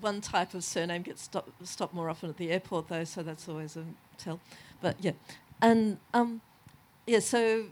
one 0.00 0.20
type 0.20 0.54
of 0.54 0.64
surname 0.64 1.02
gets 1.02 1.22
stopped 1.22 1.50
stop 1.66 1.92
more 1.92 2.08
often 2.10 2.30
at 2.30 2.36
the 2.36 2.50
airport, 2.50 2.88
though, 2.88 3.04
so 3.04 3.22
that's 3.22 3.48
always 3.48 3.76
a 3.76 3.84
tell. 4.16 4.40
But 4.80 4.96
yeah, 5.00 5.12
and 5.60 5.98
um, 6.14 6.40
yeah, 7.06 7.20
so 7.20 7.66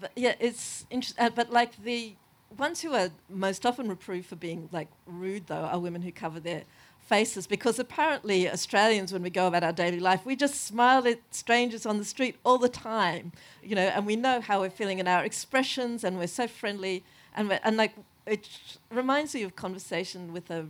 but 0.00 0.12
yeah, 0.16 0.34
it's 0.40 0.86
interesting. 0.90 1.24
Uh, 1.24 1.30
but 1.30 1.50
like 1.50 1.82
the 1.82 2.14
ones 2.56 2.80
who 2.80 2.94
are 2.94 3.10
most 3.28 3.66
often 3.66 3.88
reproved 3.88 4.26
for 4.26 4.36
being 4.36 4.68
like 4.72 4.88
rude, 5.06 5.46
though, 5.46 5.56
are 5.56 5.78
women 5.78 6.02
who 6.02 6.12
cover 6.12 6.40
their 6.40 6.62
faces 7.08 7.46
because 7.46 7.78
apparently 7.78 8.50
Australians, 8.50 9.12
when 9.12 9.22
we 9.22 9.30
go 9.30 9.46
about 9.46 9.64
our 9.64 9.72
daily 9.72 9.98
life, 9.98 10.26
we 10.26 10.36
just 10.36 10.66
smile 10.66 11.06
at 11.06 11.18
strangers 11.30 11.86
on 11.86 11.96
the 11.96 12.04
street 12.04 12.36
all 12.44 12.58
the 12.58 12.68
time, 12.68 13.32
you 13.62 13.74
know, 13.74 13.86
and 13.86 14.04
we 14.04 14.14
know 14.14 14.40
how 14.40 14.60
we're 14.60 14.70
feeling 14.70 14.98
in 14.98 15.08
our 15.08 15.24
expressions, 15.24 16.04
and 16.04 16.18
we're 16.18 16.26
so 16.26 16.46
friendly, 16.46 17.02
and 17.34 17.58
and 17.64 17.76
like 17.76 17.94
it 18.28 18.48
reminds 18.90 19.34
me 19.34 19.42
of 19.42 19.56
conversation 19.56 20.32
with 20.32 20.50
a 20.50 20.66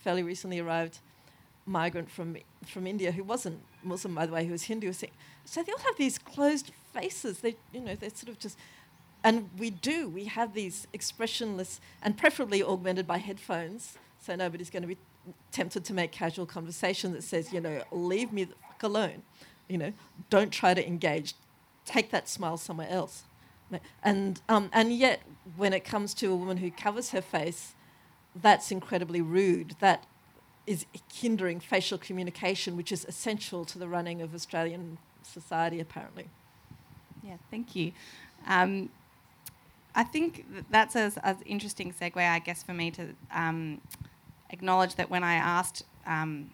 fairly 0.00 0.22
recently 0.22 0.58
arrived 0.60 0.98
migrant 1.66 2.10
from 2.10 2.36
from 2.66 2.86
India 2.86 3.12
who 3.12 3.22
wasn't 3.22 3.60
Muslim, 3.82 4.14
by 4.14 4.26
the 4.26 4.32
way, 4.32 4.44
who 4.44 4.52
was 4.52 4.64
Hindu. 4.64 4.92
Saying, 4.92 5.12
so 5.44 5.62
they 5.62 5.72
all 5.72 5.78
have 5.78 5.96
these 5.96 6.18
closed 6.18 6.72
faces. 6.92 7.40
They, 7.40 7.56
you 7.72 7.80
know, 7.80 7.94
they're 7.94 8.10
sort 8.10 8.28
of 8.28 8.38
just, 8.38 8.58
and 9.22 9.50
we 9.58 9.70
do. 9.70 10.08
We 10.08 10.24
have 10.24 10.54
these 10.54 10.86
expressionless, 10.92 11.80
and 12.02 12.16
preferably 12.16 12.62
augmented 12.62 13.06
by 13.06 13.18
headphones, 13.18 13.98
so 14.20 14.34
nobody's 14.34 14.70
going 14.70 14.82
to 14.82 14.88
be 14.88 14.98
tempted 15.52 15.84
to 15.84 15.94
make 15.94 16.12
casual 16.12 16.46
conversation 16.46 17.12
that 17.12 17.22
says, 17.22 17.52
you 17.52 17.60
know, 17.60 17.82
leave 17.92 18.32
me 18.32 18.44
the 18.44 18.54
fuck 18.66 18.82
alone. 18.82 19.22
You 19.68 19.78
know, 19.78 19.92
don't 20.30 20.50
try 20.50 20.74
to 20.74 20.86
engage. 20.86 21.34
Take 21.84 22.10
that 22.10 22.28
smile 22.28 22.56
somewhere 22.56 22.88
else. 22.90 23.24
And, 24.02 24.40
um, 24.48 24.70
and 24.72 24.92
yet, 24.92 25.22
when 25.56 25.72
it 25.72 25.84
comes 25.84 26.14
to 26.14 26.32
a 26.32 26.36
woman 26.36 26.58
who 26.58 26.70
covers 26.70 27.10
her 27.10 27.22
face, 27.22 27.74
that's 28.34 28.70
incredibly 28.70 29.20
rude. 29.20 29.76
That 29.80 30.06
is 30.66 30.86
hindering 31.12 31.60
facial 31.60 31.98
communication, 31.98 32.76
which 32.76 32.92
is 32.92 33.04
essential 33.06 33.64
to 33.64 33.78
the 33.78 33.88
running 33.88 34.20
of 34.20 34.34
Australian 34.34 34.98
society, 35.22 35.80
apparently. 35.80 36.28
Yeah, 37.22 37.36
thank 37.50 37.74
you. 37.74 37.92
Um, 38.46 38.90
I 39.94 40.04
think 40.04 40.46
that's 40.70 40.94
an 40.94 41.12
interesting 41.44 41.92
segue, 41.92 42.16
I 42.16 42.38
guess, 42.38 42.62
for 42.62 42.72
me 42.72 42.90
to 42.92 43.08
um, 43.32 43.80
acknowledge 44.50 44.94
that 44.96 45.10
when 45.10 45.24
I 45.24 45.34
asked 45.34 45.84
um, 46.06 46.50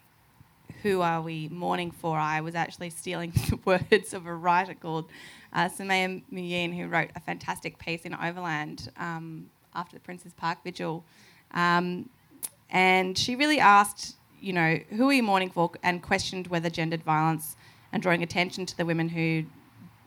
who 0.83 1.01
are 1.01 1.21
we 1.21 1.49
mourning 1.49 1.91
for, 1.91 2.17
I 2.17 2.41
was 2.41 2.55
actually 2.55 2.89
stealing 2.89 3.31
the 3.49 3.59
words 3.65 4.13
of 4.13 4.25
a 4.25 4.33
writer 4.33 4.73
called 4.73 5.09
uh, 5.53 5.69
Soumaya 5.69 6.23
Moulyine, 6.31 6.75
who 6.75 6.87
wrote 6.87 7.09
a 7.15 7.19
fantastic 7.19 7.77
piece 7.77 8.03
in 8.03 8.13
Overland 8.13 8.91
um, 8.97 9.49
after 9.73 9.95
the 9.95 9.99
Princes 9.99 10.33
Park 10.33 10.59
Vigil. 10.63 11.03
Um, 11.51 12.09
and 12.69 13.17
she 13.17 13.35
really 13.35 13.59
asked, 13.59 14.15
you 14.39 14.53
know, 14.53 14.79
who 14.89 15.09
are 15.09 15.13
you 15.13 15.23
mourning 15.23 15.49
for, 15.49 15.71
and 15.83 16.01
questioned 16.01 16.47
whether 16.47 16.69
gendered 16.69 17.03
violence 17.03 17.55
and 17.91 18.01
drawing 18.01 18.23
attention 18.23 18.65
to 18.65 18.77
the 18.77 18.85
women 18.85 19.09
who, 19.09 19.45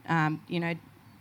um, 0.09 0.43
you 0.49 0.61
know, 0.61 0.75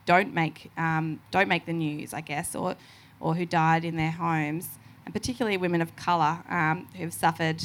don't 0.06 0.34
make 0.34 0.71
um, 0.78 1.19
don't 1.32 1.50
make 1.50 1.65
the 1.65 1.73
news, 1.73 2.13
I 2.13 2.21
guess, 2.21 2.56
or 2.56 2.76
or 3.19 3.36
who 3.36 3.45
died 3.45 3.84
in 3.84 3.97
their 3.97 4.12
homes 4.12 4.78
and 5.08 5.13
particularly 5.13 5.56
women 5.56 5.82
of 5.82 5.95
colour 5.95 6.39
um, 6.50 6.86
who've 6.97 7.13
suffered, 7.13 7.63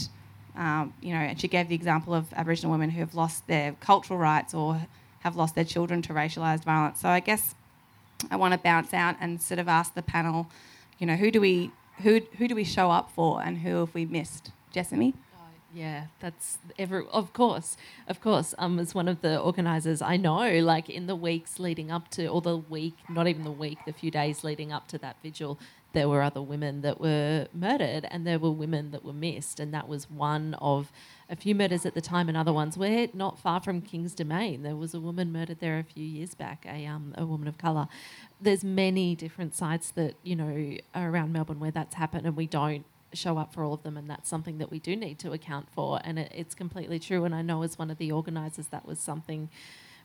um, 0.56 0.92
you 1.00 1.12
know, 1.12 1.20
and 1.20 1.40
she 1.40 1.48
gave 1.48 1.68
the 1.68 1.74
example 1.74 2.14
of 2.14 2.32
Aboriginal 2.34 2.72
women 2.72 2.90
who 2.90 3.00
have 3.00 3.14
lost 3.14 3.46
their 3.46 3.72
cultural 3.80 4.18
rights 4.18 4.52
or 4.54 4.86
have 5.20 5.36
lost 5.36 5.54
their 5.54 5.64
children 5.64 6.02
to 6.02 6.12
racialised 6.12 6.64
violence. 6.64 7.00
So 7.00 7.08
I 7.08 7.20
guess 7.20 7.54
I 8.30 8.36
want 8.36 8.52
to 8.52 8.58
bounce 8.58 8.92
out 8.92 9.16
and 9.20 9.40
sort 9.40 9.58
of 9.58 9.68
ask 9.68 9.94
the 9.94 10.02
panel, 10.02 10.48
you 10.98 11.06
know, 11.06 11.16
who 11.16 11.30
do 11.30 11.40
we 11.40 11.70
who 12.02 12.20
who 12.38 12.48
do 12.48 12.54
we 12.54 12.64
show 12.64 12.90
up 12.90 13.10
for 13.10 13.42
and 13.42 13.58
who 13.58 13.76
have 13.76 13.94
we 13.94 14.04
missed? 14.04 14.50
Jessamy? 14.72 15.14
Yeah, 15.74 16.06
that's 16.20 16.58
every. 16.78 17.04
Of 17.10 17.32
course, 17.32 17.78
of 18.06 18.20
course. 18.20 18.54
Um, 18.58 18.78
as 18.78 18.94
one 18.94 19.08
of 19.08 19.22
the 19.22 19.40
organisers, 19.40 20.02
I 20.02 20.18
know, 20.18 20.58
like 20.60 20.90
in 20.90 21.06
the 21.06 21.16
weeks 21.16 21.58
leading 21.58 21.90
up 21.90 22.10
to, 22.10 22.26
or 22.26 22.42
the 22.42 22.58
week, 22.58 22.94
not 23.08 23.26
even 23.26 23.42
the 23.42 23.50
week, 23.50 23.78
the 23.86 23.92
few 23.92 24.10
days 24.10 24.44
leading 24.44 24.70
up 24.70 24.86
to 24.88 24.98
that 24.98 25.16
vigil, 25.22 25.58
there 25.92 26.08
were 26.08 26.22
other 26.22 26.42
women 26.42 26.82
that 26.82 27.00
were 27.00 27.46
murdered, 27.52 28.06
and 28.10 28.26
there 28.26 28.38
were 28.38 28.50
women 28.50 28.90
that 28.90 29.04
were 29.04 29.12
missed, 29.12 29.60
and 29.60 29.72
that 29.74 29.88
was 29.88 30.10
one 30.10 30.54
of 30.54 30.92
a 31.30 31.36
few 31.36 31.54
murders 31.54 31.86
at 31.86 31.94
the 31.94 32.00
time, 32.00 32.28
and 32.28 32.36
other 32.36 32.52
ones. 32.52 32.76
We're 32.76 33.08
not 33.14 33.38
far 33.38 33.60
from 33.60 33.80
King's 33.80 34.14
Domain. 34.14 34.62
There 34.62 34.76
was 34.76 34.94
a 34.94 35.00
woman 35.00 35.32
murdered 35.32 35.60
there 35.60 35.78
a 35.78 35.84
few 35.84 36.04
years 36.04 36.34
back, 36.34 36.66
a 36.66 36.86
um, 36.86 37.14
a 37.16 37.24
woman 37.24 37.48
of 37.48 37.58
colour. 37.58 37.88
There's 38.40 38.64
many 38.64 39.14
different 39.14 39.54
sites 39.54 39.90
that 39.92 40.14
you 40.22 40.36
know 40.36 40.76
are 40.94 41.10
around 41.10 41.32
Melbourne 41.32 41.60
where 41.60 41.70
that's 41.70 41.94
happened, 41.94 42.26
and 42.26 42.36
we 42.36 42.46
don't 42.46 42.84
show 43.14 43.38
up 43.38 43.52
for 43.52 43.62
all 43.64 43.74
of 43.74 43.82
them, 43.82 43.96
and 43.96 44.08
that's 44.08 44.28
something 44.28 44.58
that 44.58 44.70
we 44.70 44.78
do 44.78 44.96
need 44.96 45.18
to 45.20 45.32
account 45.32 45.68
for. 45.70 46.00
And 46.04 46.18
it, 46.18 46.32
it's 46.34 46.54
completely 46.54 46.98
true. 46.98 47.24
And 47.24 47.34
I 47.34 47.42
know 47.42 47.62
as 47.62 47.78
one 47.78 47.90
of 47.90 47.98
the 47.98 48.12
organisers, 48.12 48.68
that 48.68 48.86
was 48.86 48.98
something 48.98 49.50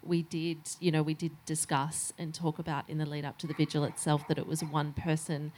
we 0.08 0.24
did, 0.24 0.58
you 0.80 0.91
know, 0.91 1.04
we 1.04 1.13
did 1.13 1.32
discuss 1.46 2.13
and 2.17 2.34
talk 2.34 2.60
about 2.60 2.89
in 2.89 2.98
the 2.98 3.06
lead 3.06 3.26
up 3.26 3.38
to 3.39 3.48
the 3.48 3.54
vigil 3.54 3.84
itself 3.84 4.28
that 4.28 4.38
it 4.38 4.48
was 4.48 4.63
one 4.63 4.93
person. 4.93 5.52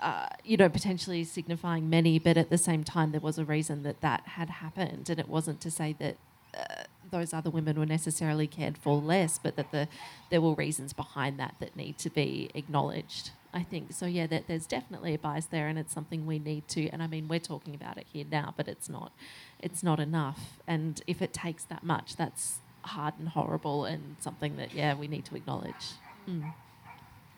Uh, 0.00 0.28
you 0.44 0.56
know, 0.58 0.68
potentially 0.68 1.24
signifying 1.24 1.88
many, 1.88 2.18
but 2.18 2.36
at 2.36 2.50
the 2.50 2.58
same 2.58 2.84
time, 2.84 3.12
there 3.12 3.20
was 3.20 3.38
a 3.38 3.44
reason 3.44 3.82
that 3.84 4.02
that 4.02 4.20
had 4.26 4.50
happened, 4.50 5.08
and 5.08 5.18
it 5.18 5.28
wasn't 5.28 5.60
to 5.62 5.70
say 5.70 5.94
that 5.98 6.16
uh, 6.54 6.84
those 7.10 7.32
other 7.32 7.48
women 7.48 7.78
were 7.78 7.86
necessarily 7.86 8.46
cared 8.46 8.76
for 8.76 9.00
less, 9.00 9.38
but 9.38 9.56
that 9.56 9.70
the 9.70 9.88
there 10.30 10.42
were 10.42 10.52
reasons 10.54 10.92
behind 10.92 11.38
that 11.38 11.54
that 11.60 11.74
need 11.74 11.96
to 11.98 12.10
be 12.10 12.50
acknowledged. 12.54 13.30
I 13.54 13.62
think 13.62 13.94
so. 13.94 14.04
Yeah, 14.04 14.26
that 14.26 14.48
there's 14.48 14.66
definitely 14.66 15.14
a 15.14 15.18
bias 15.18 15.46
there, 15.46 15.68
and 15.68 15.78
it's 15.78 15.94
something 15.94 16.26
we 16.26 16.38
need 16.38 16.68
to. 16.68 16.88
And 16.90 17.02
I 17.02 17.06
mean, 17.06 17.26
we're 17.26 17.38
talking 17.38 17.74
about 17.74 17.96
it 17.96 18.06
here 18.12 18.26
now, 18.30 18.52
but 18.54 18.68
it's 18.68 18.90
not, 18.90 19.12
it's 19.58 19.82
not 19.82 19.98
enough. 19.98 20.58
And 20.66 21.00
if 21.06 21.22
it 21.22 21.32
takes 21.32 21.64
that 21.64 21.82
much, 21.82 22.16
that's 22.16 22.58
hard 22.86 23.14
and 23.18 23.28
horrible, 23.28 23.84
and 23.84 24.16
something 24.20 24.56
that 24.56 24.74
yeah 24.74 24.94
we 24.94 25.08
need 25.08 25.24
to 25.26 25.36
acknowledge. 25.36 25.94
Mm. 26.28 26.52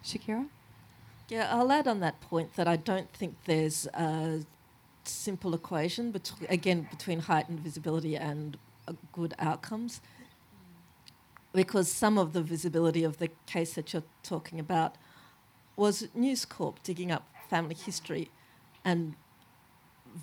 Shakira. 0.04 0.46
Yeah, 1.28 1.48
I'll 1.52 1.70
add 1.70 1.86
on 1.86 2.00
that 2.00 2.20
point 2.20 2.54
that 2.54 2.66
I 2.66 2.76
don't 2.76 3.12
think 3.12 3.36
there's 3.44 3.86
a 3.88 4.40
simple 5.04 5.54
equation 5.54 6.10
between 6.10 6.50
again 6.50 6.86
between 6.90 7.20
heightened 7.20 7.60
visibility 7.60 8.16
and 8.16 8.56
uh, 8.86 8.92
good 9.12 9.34
outcomes 9.38 10.00
because 11.52 11.90
some 11.90 12.18
of 12.18 12.32
the 12.32 12.42
visibility 12.42 13.04
of 13.04 13.18
the 13.18 13.30
case 13.46 13.74
that 13.74 13.92
you're 13.92 14.02
talking 14.22 14.60
about 14.60 14.96
was 15.76 16.08
News 16.14 16.44
Corp 16.44 16.82
digging 16.82 17.10
up 17.10 17.26
family 17.48 17.74
history 17.74 18.30
and 18.84 19.14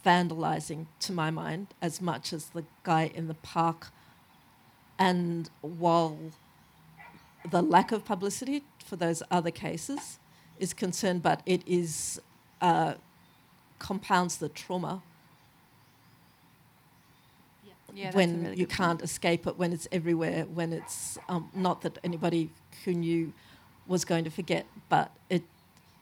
vandalising, 0.05 0.87
to 0.99 1.13
my 1.13 1.31
mind, 1.31 1.67
as 1.81 2.01
much 2.01 2.33
as 2.33 2.47
the 2.47 2.63
guy 2.83 3.11
in 3.13 3.27
the 3.27 3.33
park. 3.35 3.87
And 4.97 5.49
while 5.61 6.17
the 7.49 7.61
lack 7.61 7.91
of 7.91 8.05
publicity 8.05 8.63
for 8.83 8.95
those 8.95 9.21
other 9.29 9.51
cases 9.51 10.19
is 10.59 10.73
concerned, 10.73 11.21
but 11.21 11.41
it 11.45 11.61
is 11.67 12.19
uh, 12.61 12.93
compounds 13.79 14.37
the 14.37 14.49
trauma 14.49 15.01
Yeah, 17.93 18.11
when 18.11 18.43
really 18.43 18.57
you 18.57 18.67
can't 18.67 19.01
escape 19.01 19.47
it, 19.47 19.57
when 19.57 19.73
it's 19.73 19.87
everywhere, 19.91 20.45
when 20.45 20.73
it's 20.73 21.17
um, 21.29 21.49
not 21.53 21.81
that 21.81 21.97
anybody 22.03 22.49
who 22.83 22.93
knew 22.93 23.33
was 23.87 24.05
going 24.05 24.23
to 24.23 24.29
forget, 24.29 24.65
but 24.89 25.11
it, 25.29 25.43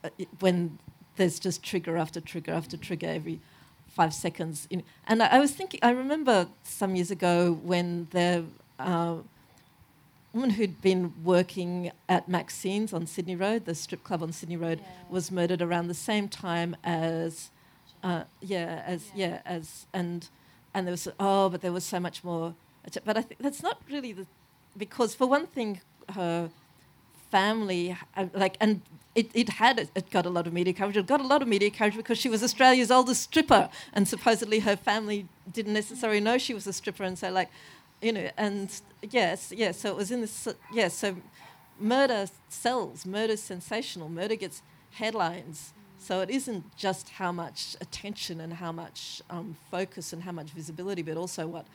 uh, 0.04 0.10
it, 0.18 0.28
when 0.40 0.80
there's 1.18 1.40
just 1.40 1.62
trigger 1.64 1.98
after 1.98 2.20
trigger 2.22 2.52
after 2.52 2.78
trigger 2.78 3.08
every 3.08 3.40
five 3.88 4.14
seconds. 4.14 4.68
In, 4.70 4.84
and 5.08 5.22
I, 5.22 5.28
I, 5.28 5.40
was 5.40 5.52
thinking, 5.52 5.80
I 5.84 5.92
remember 5.92 6.48
some 6.64 6.96
years 6.96 7.12
ago 7.12 7.54
when 7.64 8.08
the 8.12 8.46
uh, 8.84 9.16
woman 10.34 10.52
who'd 10.52 10.82
been 10.82 11.14
working 11.24 11.92
at 12.10 12.28
Maxine's 12.28 12.94
on 12.94 13.06
Sydney 13.06 13.36
Road, 13.36 13.66
the 13.66 13.76
strip 13.76 14.04
club 14.04 14.24
on 14.24 14.32
Sydney 14.32 14.58
Road, 14.58 14.80
yeah. 14.82 14.88
was 15.10 15.32
murdered 15.32 15.62
around 15.62 15.88
the 15.88 15.94
same 15.94 16.28
time 16.28 16.76
as, 16.84 17.52
uh, 18.04 18.24
yeah, 18.42 18.84
as 18.86 19.12
yeah. 19.16 19.28
yeah, 19.28 19.40
as 19.46 19.86
and 19.94 20.28
and 20.74 20.88
there 20.88 20.92
was 20.92 21.08
oh, 21.20 21.50
but 21.50 21.62
there 21.62 21.72
was 21.72 21.84
so 21.84 22.00
much 22.00 22.24
more. 22.24 22.56
But 23.06 23.18
I 23.18 23.22
think 23.22 23.40
that's 23.42 23.64
not 23.64 23.82
really 23.90 24.12
the 24.12 24.26
because 24.78 25.16
for 25.16 25.28
one 25.28 25.48
thing, 25.48 25.82
her 26.14 26.50
family, 27.32 27.98
uh, 28.16 28.28
like, 28.34 28.58
and 28.60 28.82
it, 29.16 29.30
it 29.34 29.50
had, 29.50 29.80
it 29.80 30.10
got 30.12 30.26
a 30.26 30.30
lot 30.30 30.48
of 30.48 30.54
media 30.54 30.74
coverage. 30.74 30.98
It 30.98 31.08
got 31.08 31.22
a 31.22 31.28
lot 31.28 31.42
of 31.42 31.48
media 31.48 31.70
coverage 31.70 31.96
because 31.96 32.18
she 32.18 32.30
was 32.30 32.44
Australia's 32.44 32.92
oldest 32.92 33.24
stripper, 33.24 33.70
and 33.94 34.08
supposedly 34.08 34.60
her 34.60 34.76
family 34.76 35.28
didn't 35.52 35.74
necessarily 35.74 36.20
know 36.20 36.38
she 36.38 36.54
was 36.54 36.68
a 36.68 36.74
stripper, 36.74 37.04
and 37.04 37.18
so 37.18 37.32
like, 37.32 37.50
you 38.04 38.12
know, 38.12 38.30
and 38.38 38.70
yes, 39.02 39.54
yes. 39.56 39.80
So 39.80 39.90
it 39.90 39.96
was 39.96 40.12
in 40.12 40.22
this, 40.22 40.48
yeah. 40.74 40.90
So 40.90 41.16
murder 41.80 42.28
sells. 42.50 43.06
Murder's 43.06 43.42
sensational. 43.42 44.10
Murder 44.10 44.36
gets 44.36 44.62
headlines. 44.92 45.74
So 45.98 46.20
it 46.20 46.30
isn't 46.30 46.76
just 46.76 47.10
how 47.10 47.32
much 47.32 47.78
attention 47.80 48.42
and 48.42 48.54
how 48.54 48.74
much 48.74 49.22
um, 49.30 49.56
focus 49.72 50.12
and 50.12 50.24
how 50.24 50.34
much 50.34 50.50
visibility, 50.50 51.02
but 51.02 51.16
also 51.16 51.48
what 51.48 51.66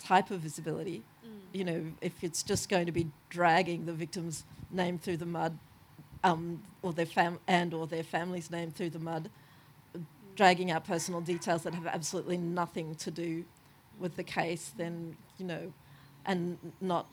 type 0.00 0.30
of 0.30 0.40
visibility. 0.40 1.02
Mm. 1.24 1.30
You 1.52 1.64
know, 1.64 1.84
if 2.00 2.24
it's 2.24 2.42
just 2.42 2.70
going 2.70 2.86
to 2.86 2.92
be 2.92 3.08
dragging 3.28 3.84
the 3.84 3.92
victim's 3.92 4.44
name 4.70 4.98
through 4.98 5.18
the 5.18 5.26
mud, 5.26 5.58
um, 6.24 6.62
or 6.82 6.92
their 6.92 7.06
fam- 7.06 7.40
and 7.46 7.74
or 7.74 7.86
their 7.86 8.02
family's 8.02 8.50
name 8.50 8.70
through 8.70 8.90
the 8.90 8.98
mud, 8.98 9.28
dragging 10.34 10.70
out 10.70 10.86
personal 10.86 11.20
details 11.20 11.62
that 11.64 11.74
have 11.74 11.86
absolutely 11.86 12.38
nothing 12.38 12.94
to 12.94 13.10
do 13.10 13.44
with 13.98 14.16
the 14.16 14.22
case, 14.22 14.72
then 14.76 15.16
you 15.38 15.46
know, 15.46 15.72
and 16.26 16.58
not 16.80 17.06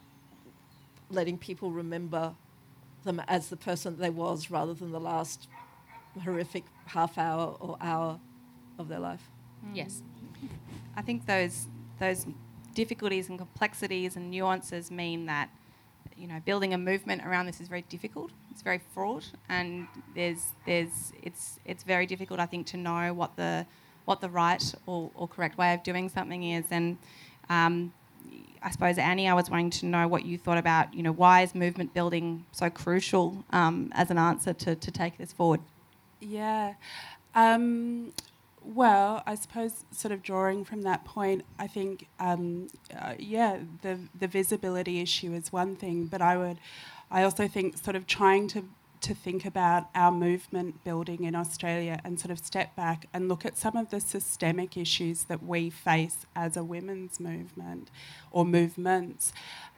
letting 1.10 1.38
people 1.38 1.72
remember 1.72 2.34
them 3.04 3.22
as 3.28 3.50
the 3.50 3.58
person 3.58 3.98
they 3.98 4.10
was 4.10 4.50
rather 4.50 4.74
than 4.74 4.92
the 4.92 5.00
last 5.00 5.48
horrific 6.24 6.64
half 6.88 7.18
hour 7.18 7.56
or 7.60 7.78
hour 7.82 8.20
of 8.80 8.88
their 8.88 9.00
life. 9.00 9.30
Mm. 9.66 9.76
Yes, 9.76 10.02
I 10.96 11.02
think 11.02 11.26
those 11.26 11.68
those 12.00 12.26
difficulties 12.74 13.30
and 13.30 13.38
complexities 13.38 14.16
and 14.16 14.30
nuances 14.30 14.92
mean 14.92 15.28
that 15.28 15.50
you 16.18 16.28
know, 16.28 16.40
building 16.46 16.74
a 16.74 16.78
movement 16.78 17.26
around 17.26 17.46
this 17.46 17.60
is 17.60 17.68
very 17.68 17.84
difficult. 17.84 18.32
It's 18.52 18.62
very 18.62 18.80
fraught, 18.94 19.32
and 19.50 19.88
there's, 20.16 20.48
there's, 20.66 21.12
it's, 21.22 21.60
it's 21.66 21.84
very 21.84 22.06
difficult, 22.06 22.40
I 22.40 22.46
think, 22.46 22.68
to 22.68 22.78
know 22.78 23.14
what 23.14 23.36
the, 23.36 23.66
what 24.06 24.22
the 24.22 24.30
right 24.30 24.74
or, 24.86 25.12
or 25.14 25.28
correct 25.28 25.58
way 25.58 25.74
of 25.74 25.84
doing 25.84 26.10
something 26.10 26.44
is. 26.44 26.66
And 26.72 26.98
um, 27.50 27.94
I 28.66 28.72
suppose 28.72 28.98
Annie, 28.98 29.30
I 29.30 29.36
was 29.36 29.48
wanting 29.48 29.70
to 29.70 29.86
know 29.86 30.08
what 30.08 30.26
you 30.26 30.40
thought 30.40 30.58
about, 30.58 30.92
you 30.92 31.04
know, 31.04 31.12
why 31.12 31.42
is 31.44 31.54
movement 31.54 31.94
building 31.94 32.46
so 32.52 32.68
crucial 32.72 33.46
um, 33.52 33.92
as 33.94 34.10
an 34.10 34.18
answer 34.18 34.54
to, 34.54 34.76
to 34.76 34.92
take 34.92 35.20
this 35.20 35.32
forward? 35.32 35.62
Yeah. 36.20 36.74
Um, 37.36 38.12
well, 38.64 39.22
I 39.28 39.36
suppose, 39.36 39.86
sort 39.92 40.12
of 40.12 40.24
drawing 40.24 40.66
from 40.66 40.82
that 40.82 41.06
point, 41.06 41.46
I 41.60 41.68
think, 41.68 42.08
um, 42.20 42.70
uh, 43.00 43.14
yeah, 43.20 43.60
the 43.84 44.00
the 44.20 44.28
visibility 44.28 45.00
issue 45.00 45.34
is 45.34 45.54
one 45.54 45.76
thing, 45.76 46.08
but 46.08 46.24
I 46.24 46.36
would, 46.36 46.58
I 47.12 47.22
also 47.22 47.48
think, 47.48 47.78
sort 47.78 47.96
of 47.96 48.08
trying 48.08 48.48
to 48.50 48.66
to 49.06 49.14
think 49.14 49.46
about 49.46 49.88
our 49.94 50.12
movement 50.12 50.84
building 50.84 51.24
in 51.24 51.36
Australia 51.36 52.00
and 52.04 52.20
sort 52.20 52.32
of 52.32 52.40
step 52.40 52.76
back 52.76 53.08
and 53.14 53.30
look 53.30 53.46
at 53.46 53.56
some 53.58 53.78
of 53.78 53.92
the 53.92 54.00
systemic 54.00 54.76
issues 54.76 55.26
that 55.26 55.44
we 55.44 55.70
face 55.70 56.26
as 56.36 56.58
a 56.58 56.64
women's 56.64 57.20
movement 57.20 57.92
or 58.32 58.44
movements, 58.44 59.32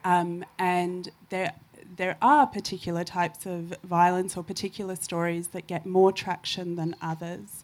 um, 0.03 0.45
and 0.57 1.11
there 1.29 1.53
there 1.95 2.17
are 2.21 2.47
particular 2.47 3.03
types 3.03 3.45
of 3.45 3.73
violence 3.83 4.35
or 4.35 4.43
particular 4.43 4.95
stories 4.95 5.49
that 5.49 5.67
get 5.67 5.85
more 5.85 6.11
traction 6.11 6.75
than 6.75 6.95
others. 7.01 7.63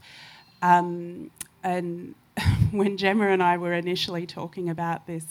Um, 0.62 1.32
and 1.64 2.16
when 2.72 2.98
Gemma 2.98 3.28
and 3.28 3.42
I 3.42 3.58
were 3.58 3.74
initially 3.74 4.26
talking 4.26 4.70
about 4.70 5.08
this 5.08 5.26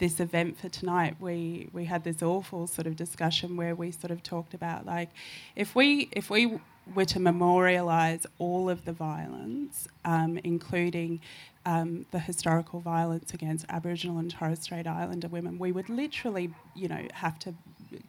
this 0.00 0.18
event 0.18 0.58
for 0.58 0.68
tonight, 0.68 1.16
we 1.20 1.68
we 1.72 1.84
had 1.84 2.02
this 2.02 2.22
awful 2.22 2.66
sort 2.66 2.88
of 2.88 2.96
discussion 2.96 3.56
where 3.56 3.74
we 3.74 3.92
sort 3.92 4.10
of 4.10 4.22
talked 4.22 4.54
about 4.54 4.84
like 4.84 5.10
if 5.54 5.76
we 5.76 6.08
if 6.12 6.28
we 6.28 6.58
were 6.94 7.04
to 7.04 7.18
memorialise 7.20 8.26
all 8.38 8.68
of 8.68 8.84
the 8.84 8.92
violence, 8.92 9.86
um, 10.04 10.38
including 10.42 11.20
um, 11.66 12.06
the 12.10 12.18
historical 12.18 12.80
violence 12.80 13.32
against 13.34 13.66
Aboriginal 13.68 14.18
and 14.18 14.30
Torres 14.30 14.60
Strait 14.60 14.86
Islander 14.86 15.28
women, 15.28 15.58
we 15.58 15.72
would 15.72 15.88
literally, 15.88 16.50
you 16.74 16.88
know, 16.88 17.06
have 17.12 17.38
to 17.40 17.54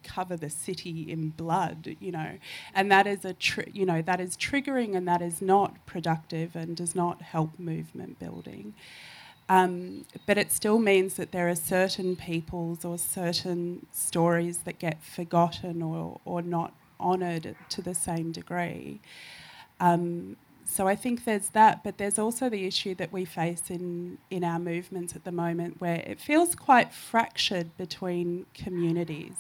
cover 0.03 0.37
the 0.37 0.49
city 0.49 1.11
in 1.11 1.29
blood, 1.29 1.95
you 1.99 2.11
know, 2.11 2.37
and 2.73 2.91
that 2.91 3.07
is 3.07 3.25
a, 3.25 3.33
tr- 3.33 3.69
you 3.71 3.85
know, 3.85 4.01
that 4.01 4.19
is 4.19 4.37
triggering 4.37 4.95
and 4.95 5.07
that 5.07 5.21
is 5.21 5.41
not 5.41 5.85
productive 5.85 6.55
and 6.55 6.75
does 6.75 6.95
not 6.95 7.21
help 7.21 7.59
movement 7.59 8.19
building. 8.19 8.73
Um, 9.51 10.05
but 10.25 10.37
it 10.37 10.49
still 10.49 10.79
means 10.79 11.15
that 11.15 11.33
there 11.33 11.49
are 11.49 11.55
certain 11.55 12.15
peoples 12.15 12.85
or 12.85 12.97
certain 12.97 13.85
stories 13.91 14.59
that 14.59 14.79
get 14.79 15.03
forgotten 15.03 15.81
or, 15.81 16.21
or 16.23 16.41
not 16.41 16.73
honoured 17.01 17.57
to 17.67 17.81
the 17.81 17.93
same 17.93 18.31
degree. 18.31 19.01
Um, 19.81 20.37
so 20.63 20.87
I 20.87 20.95
think 20.95 21.25
there's 21.25 21.49
that, 21.49 21.83
but 21.83 21.97
there's 21.97 22.17
also 22.17 22.47
the 22.47 22.65
issue 22.65 22.95
that 22.95 23.11
we 23.11 23.25
face 23.25 23.63
in, 23.69 24.19
in 24.29 24.45
our 24.45 24.57
movements 24.57 25.17
at 25.17 25.25
the 25.25 25.33
moment 25.33 25.81
where 25.81 26.01
it 26.07 26.21
feels 26.21 26.55
quite 26.55 26.93
fractured 26.93 27.75
between 27.75 28.45
communities. 28.53 29.35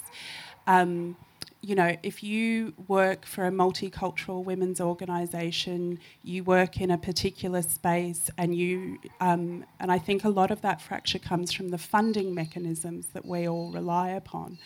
Um, 0.67 1.15
you 1.61 1.75
know, 1.75 1.95
if 2.01 2.23
you 2.23 2.73
work 2.87 3.25
for 3.25 3.45
a 3.45 3.51
multicultural 3.51 4.43
women's 4.43 4.81
organisation, 4.81 5.99
you 6.23 6.43
work 6.43 6.81
in 6.81 6.89
a 6.89 6.97
particular 6.97 7.61
space, 7.61 8.31
and 8.37 8.55
you, 8.55 8.97
um, 9.19 9.63
and 9.79 9.91
I 9.91 9.99
think 9.99 10.23
a 10.23 10.29
lot 10.29 10.49
of 10.49 10.61
that 10.61 10.81
fracture 10.81 11.19
comes 11.19 11.51
from 11.51 11.69
the 11.69 11.77
funding 11.77 12.33
mechanisms 12.33 13.07
that 13.13 13.25
we 13.25 13.47
all 13.47 13.71
rely 13.71 14.09
upon. 14.09 14.57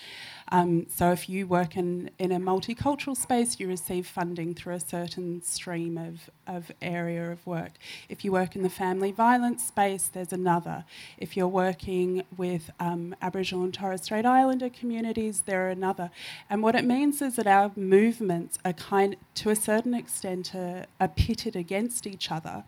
Um, 0.51 0.86
so 0.89 1.12
if 1.12 1.27
you 1.27 1.47
work 1.47 1.75
in, 1.75 2.12
in 2.19 2.31
a 2.31 2.39
multicultural 2.39 3.17
space, 3.17 3.60
you 3.60 3.67
receive 3.67 4.05
funding 4.05 4.53
through 4.53 4.75
a 4.75 4.79
certain 4.79 5.41
stream 5.41 5.97
of, 5.97 6.29
of 6.45 6.71
area 6.81 7.31
of 7.31 7.45
work. 7.47 7.71
If 8.10 8.23
you 8.23 8.31
work 8.31 8.55
in 8.55 8.62
the 8.62 8.69
family 8.69 9.12
violence 9.12 9.65
space, 9.65 10.08
there's 10.08 10.31
another. 10.31 10.86
If 11.17 11.36
you're 11.36 11.47
working 11.47 12.23
with 12.38 12.69
um, 12.79 13.15
Aboriginal 13.21 13.63
and 13.63 13.73
Torres 13.73 14.03
Strait 14.03 14.25
Islander 14.25 14.69
communities, 14.69 15.43
there 15.47 15.65
are 15.65 15.71
another. 15.71 16.12
And 16.49 16.62
what 16.62 16.75
it 16.75 16.86
means 16.86 17.21
is 17.21 17.38
that 17.38 17.47
our 17.47 17.71
movements 17.75 18.60
are 18.63 18.73
kind, 18.73 19.15
to 19.36 19.49
a 19.49 19.55
certain 19.55 19.95
extent, 19.95 20.53
are, 20.53 20.86
are 20.99 21.08
pitted 21.08 21.55
against 21.55 22.05
each 22.05 22.31
other. 22.31 22.63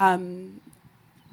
Um, 0.00 0.60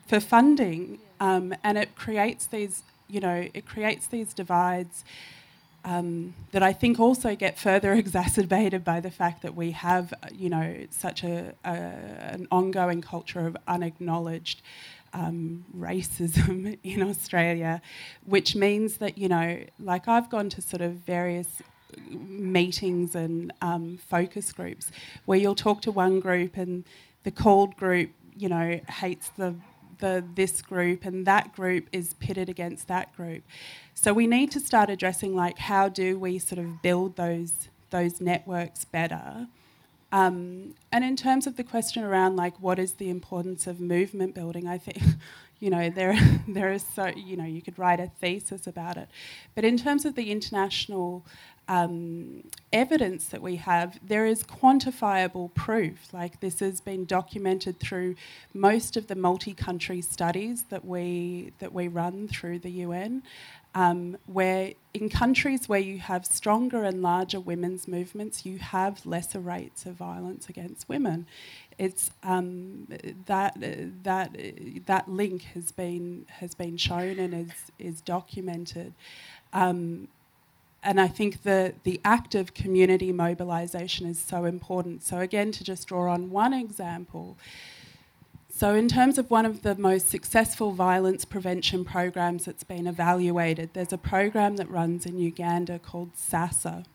for 0.06 0.20
funding, 0.20 1.00
um, 1.20 1.54
and 1.64 1.78
it 1.78 1.96
creates 1.96 2.48
these, 2.48 2.84
you 3.08 3.20
know, 3.20 3.48
it 3.54 3.66
creates 3.66 4.08
these 4.08 4.34
divides 4.34 5.04
um, 5.90 6.36
that 6.52 6.62
I 6.62 6.72
think 6.72 7.00
also 7.00 7.36
get 7.36 7.58
further 7.58 7.94
exacerbated 8.04 8.84
by 8.84 9.00
the 9.00 9.10
fact 9.10 9.42
that 9.42 9.56
we 9.56 9.72
have, 9.72 10.14
you 10.32 10.50
know, 10.50 10.86
such 10.92 11.24
a, 11.24 11.54
a 11.66 11.70
an 12.36 12.48
ongoing 12.52 13.02
culture 13.02 13.48
of 13.48 13.58
unacknowledged 13.68 14.62
um, 15.14 15.66
racism 15.76 16.78
in 16.84 17.02
Australia, 17.02 17.82
which 18.26 18.56
means 18.56 18.98
that 18.98 19.18
you 19.18 19.28
know, 19.28 19.60
like 19.80 20.08
I've 20.08 20.30
gone 20.30 20.50
to 20.50 20.62
sort 20.62 20.82
of 20.82 20.92
various 20.94 21.62
meetings 22.08 23.16
and 23.16 23.52
um, 23.64 23.98
focus 23.98 24.52
groups 24.52 24.92
where 25.26 25.40
you'll 25.40 25.56
talk 25.56 25.82
to 25.82 25.92
one 25.92 26.20
group 26.20 26.56
and 26.56 26.84
the 27.24 27.32
called 27.32 27.76
group, 27.76 28.12
you 28.38 28.48
know, 28.48 28.80
hates 28.88 29.30
the 29.30 29.56
the 30.00 30.24
this 30.36 30.62
group 30.62 31.06
and 31.06 31.26
that 31.26 31.56
group 31.56 31.88
is 31.92 32.14
pitted 32.16 32.50
against 32.50 32.88
that 32.88 33.16
group. 33.16 33.44
So 33.94 34.14
we 34.14 34.28
need 34.28 34.52
to 34.52 34.60
start 34.60 34.90
addressing 34.90 35.36
like 35.36 35.58
how 35.58 35.90
do 35.90 36.18
we 36.18 36.40
sort 36.40 36.60
of 36.60 36.82
build 36.82 37.16
those 37.16 37.70
those 37.90 38.20
networks 38.22 38.86
better. 38.86 39.48
Um, 40.12 40.74
and 40.92 41.04
in 41.04 41.16
terms 41.16 41.46
of 41.46 41.56
the 41.56 41.64
question 41.64 42.04
around 42.04 42.36
like 42.36 42.60
what 42.60 42.80
is 42.80 42.94
the 42.94 43.10
importance 43.10 43.68
of 43.68 43.80
movement 43.80 44.34
building, 44.34 44.68
I 44.68 44.78
think 44.78 45.02
you 45.60 45.70
know 45.70 45.90
there 45.90 46.18
there 46.48 46.72
is 46.72 46.86
so 46.96 47.08
you 47.16 47.38
know 47.38 47.46
you 47.46 47.62
could 47.62 47.78
write 47.78 48.00
a 48.00 48.08
thesis 48.20 48.68
about 48.68 48.98
it, 48.98 49.10
but 49.56 49.64
in 49.64 49.78
terms 49.78 50.06
of 50.06 50.16
the 50.16 50.32
international 50.32 51.26
um, 51.70 52.44
evidence 52.74 53.28
that 53.28 53.44
we 53.44 53.58
have, 53.58 54.00
there 54.06 54.26
is 54.26 54.44
quantifiable 54.44 55.54
proof. 55.54 56.12
Like 56.12 56.40
this 56.40 56.62
has 56.62 56.82
been 56.82 57.06
documented 57.06 57.80
through 57.80 58.16
most 58.56 58.98
of 58.98 59.06
the 59.06 59.14
multi-country 59.14 60.02
studies 60.02 60.64
that 60.70 60.84
we 60.84 61.54
that 61.60 61.72
we 61.72 61.88
run 61.88 62.28
through 62.28 62.60
the 62.60 62.72
UN, 62.72 63.22
um, 63.76 64.18
where 64.26 64.74
in 64.96 65.10
countries 65.10 65.70
where 65.70 65.80
you 65.80 66.00
have 66.00 66.26
stronger 66.26 66.84
and 66.84 67.04
larger 67.04 67.40
women's 67.40 67.88
movements, 67.88 68.48
you 68.48 68.58
have 68.58 69.06
lesser 69.06 69.40
rates 69.40 69.86
of 69.86 69.94
violence 69.94 70.50
against 70.50 70.90
women. 70.90 71.28
It's 71.80 72.12
um, 72.24 72.88
that 73.26 73.56
that 74.04 74.38
that 74.86 75.10
link 75.10 75.42
has 75.54 75.72
been 75.72 76.26
has 76.28 76.54
been 76.54 76.78
shown 76.78 77.18
and 77.18 77.34
is 77.34 77.72
is 77.80 78.02
documented. 78.02 78.94
Um, 79.54 80.10
and 80.82 81.00
I 81.02 81.08
think 81.08 81.44
the, 81.44 81.74
the 81.84 82.00
act 82.06 82.36
of 82.36 82.54
community 82.54 83.12
mobilisation 83.12 84.06
is 84.08 84.18
so 84.18 84.46
important. 84.46 85.04
So, 85.04 85.20
again, 85.20 85.52
to 85.52 85.64
just 85.64 85.88
draw 85.88 86.12
on 86.12 86.30
one 86.30 86.54
example. 86.54 87.38
So, 88.50 88.76
in 88.76 88.88
terms 88.88 89.18
of 89.18 89.30
one 89.30 89.46
of 89.46 89.62
the 89.62 89.76
most 89.76 90.10
successful 90.10 90.72
violence 90.72 91.26
prevention 91.26 91.84
programs 91.84 92.46
that's 92.46 92.64
been 92.64 92.88
evaluated, 92.88 93.72
there's 93.74 93.94
a 93.94 93.98
program 93.98 94.56
that 94.56 94.70
runs 94.70 95.06
in 95.06 95.20
Uganda 95.20 95.80
called 95.80 96.16
SASA. 96.16 96.86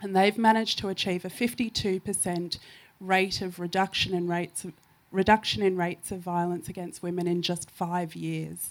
And 0.00 0.16
they've 0.16 0.38
managed 0.38 0.78
to 0.78 0.88
achieve 0.88 1.26
a 1.26 1.28
52% 1.28 2.58
rate 3.00 3.40
of 3.40 3.58
reduction 3.58 4.14
in 4.14 4.28
rates 4.28 4.64
of, 4.64 4.72
reduction 5.10 5.62
in 5.62 5.76
rates 5.76 6.12
of 6.12 6.20
violence 6.20 6.68
against 6.68 7.02
women 7.02 7.26
in 7.26 7.42
just 7.42 7.70
five 7.70 8.14
years 8.14 8.70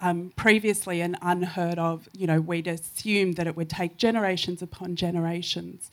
um, 0.00 0.32
previously 0.36 1.00
an 1.00 1.16
unheard 1.22 1.78
of, 1.78 2.08
you 2.12 2.26
know, 2.26 2.40
we'd 2.40 2.66
assumed 2.66 3.36
that 3.36 3.46
it 3.46 3.56
would 3.56 3.70
take 3.70 3.96
generations 3.96 4.62
upon 4.62 4.96
generations. 4.96 5.90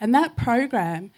And 0.00 0.14
that 0.14 0.36
program, 0.36 1.10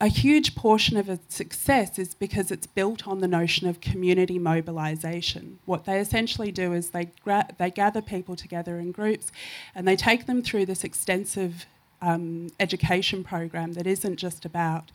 a 0.00 0.08
huge 0.08 0.54
portion 0.54 0.96
of 0.96 1.08
its 1.08 1.34
success 1.34 1.98
is 1.98 2.14
because 2.14 2.50
it's 2.50 2.66
built 2.66 3.06
on 3.06 3.20
the 3.20 3.28
notion 3.28 3.68
of 3.68 3.80
community 3.80 4.38
mobilisation. 4.38 5.58
What 5.64 5.84
they 5.84 6.00
essentially 6.00 6.50
do 6.50 6.72
is 6.72 6.90
they, 6.90 7.10
gra- 7.22 7.48
they 7.58 7.70
gather 7.70 8.02
people 8.02 8.36
together 8.36 8.78
in 8.78 8.92
groups 8.92 9.30
and 9.74 9.86
they 9.86 9.96
take 9.96 10.26
them 10.26 10.42
through 10.42 10.66
this 10.66 10.84
extensive 10.84 11.66
um, 12.00 12.48
education 12.60 13.24
program 13.24 13.72
that 13.72 13.86
isn't 13.86 14.16
just 14.16 14.44
about 14.44 14.90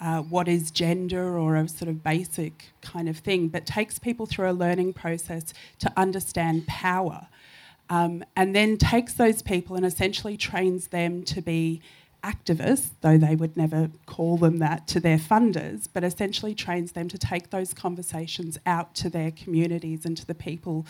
uh, 0.00 0.22
what 0.22 0.48
is 0.48 0.70
gender 0.70 1.38
or 1.38 1.56
a 1.56 1.68
sort 1.68 1.88
of 1.88 2.02
basic 2.02 2.66
kind 2.82 3.08
of 3.08 3.18
thing, 3.18 3.48
but 3.48 3.66
takes 3.66 3.98
people 3.98 4.26
through 4.26 4.50
a 4.50 4.52
learning 4.52 4.92
process 4.92 5.52
to 5.78 5.92
understand 5.96 6.66
power. 6.66 7.26
Um, 7.90 8.22
and 8.36 8.54
then 8.54 8.76
takes 8.76 9.14
those 9.14 9.42
people 9.42 9.74
and 9.74 9.84
essentially 9.84 10.36
trains 10.36 10.88
them 10.88 11.22
to 11.24 11.40
be 11.40 11.80
activists, 12.22 12.90
though 13.00 13.16
they 13.16 13.36
would 13.36 13.56
never 13.56 13.90
call 14.06 14.36
them 14.36 14.58
that 14.58 14.86
to 14.88 15.00
their 15.00 15.18
funders, 15.18 15.88
but 15.92 16.02
essentially 16.02 16.54
trains 16.54 16.92
them 16.92 17.08
to 17.08 17.16
take 17.16 17.50
those 17.50 17.72
conversations 17.72 18.58
out 18.66 18.94
to 18.96 19.08
their 19.08 19.30
communities 19.30 20.04
and 20.04 20.16
to 20.16 20.26
the 20.26 20.34
people, 20.34 20.84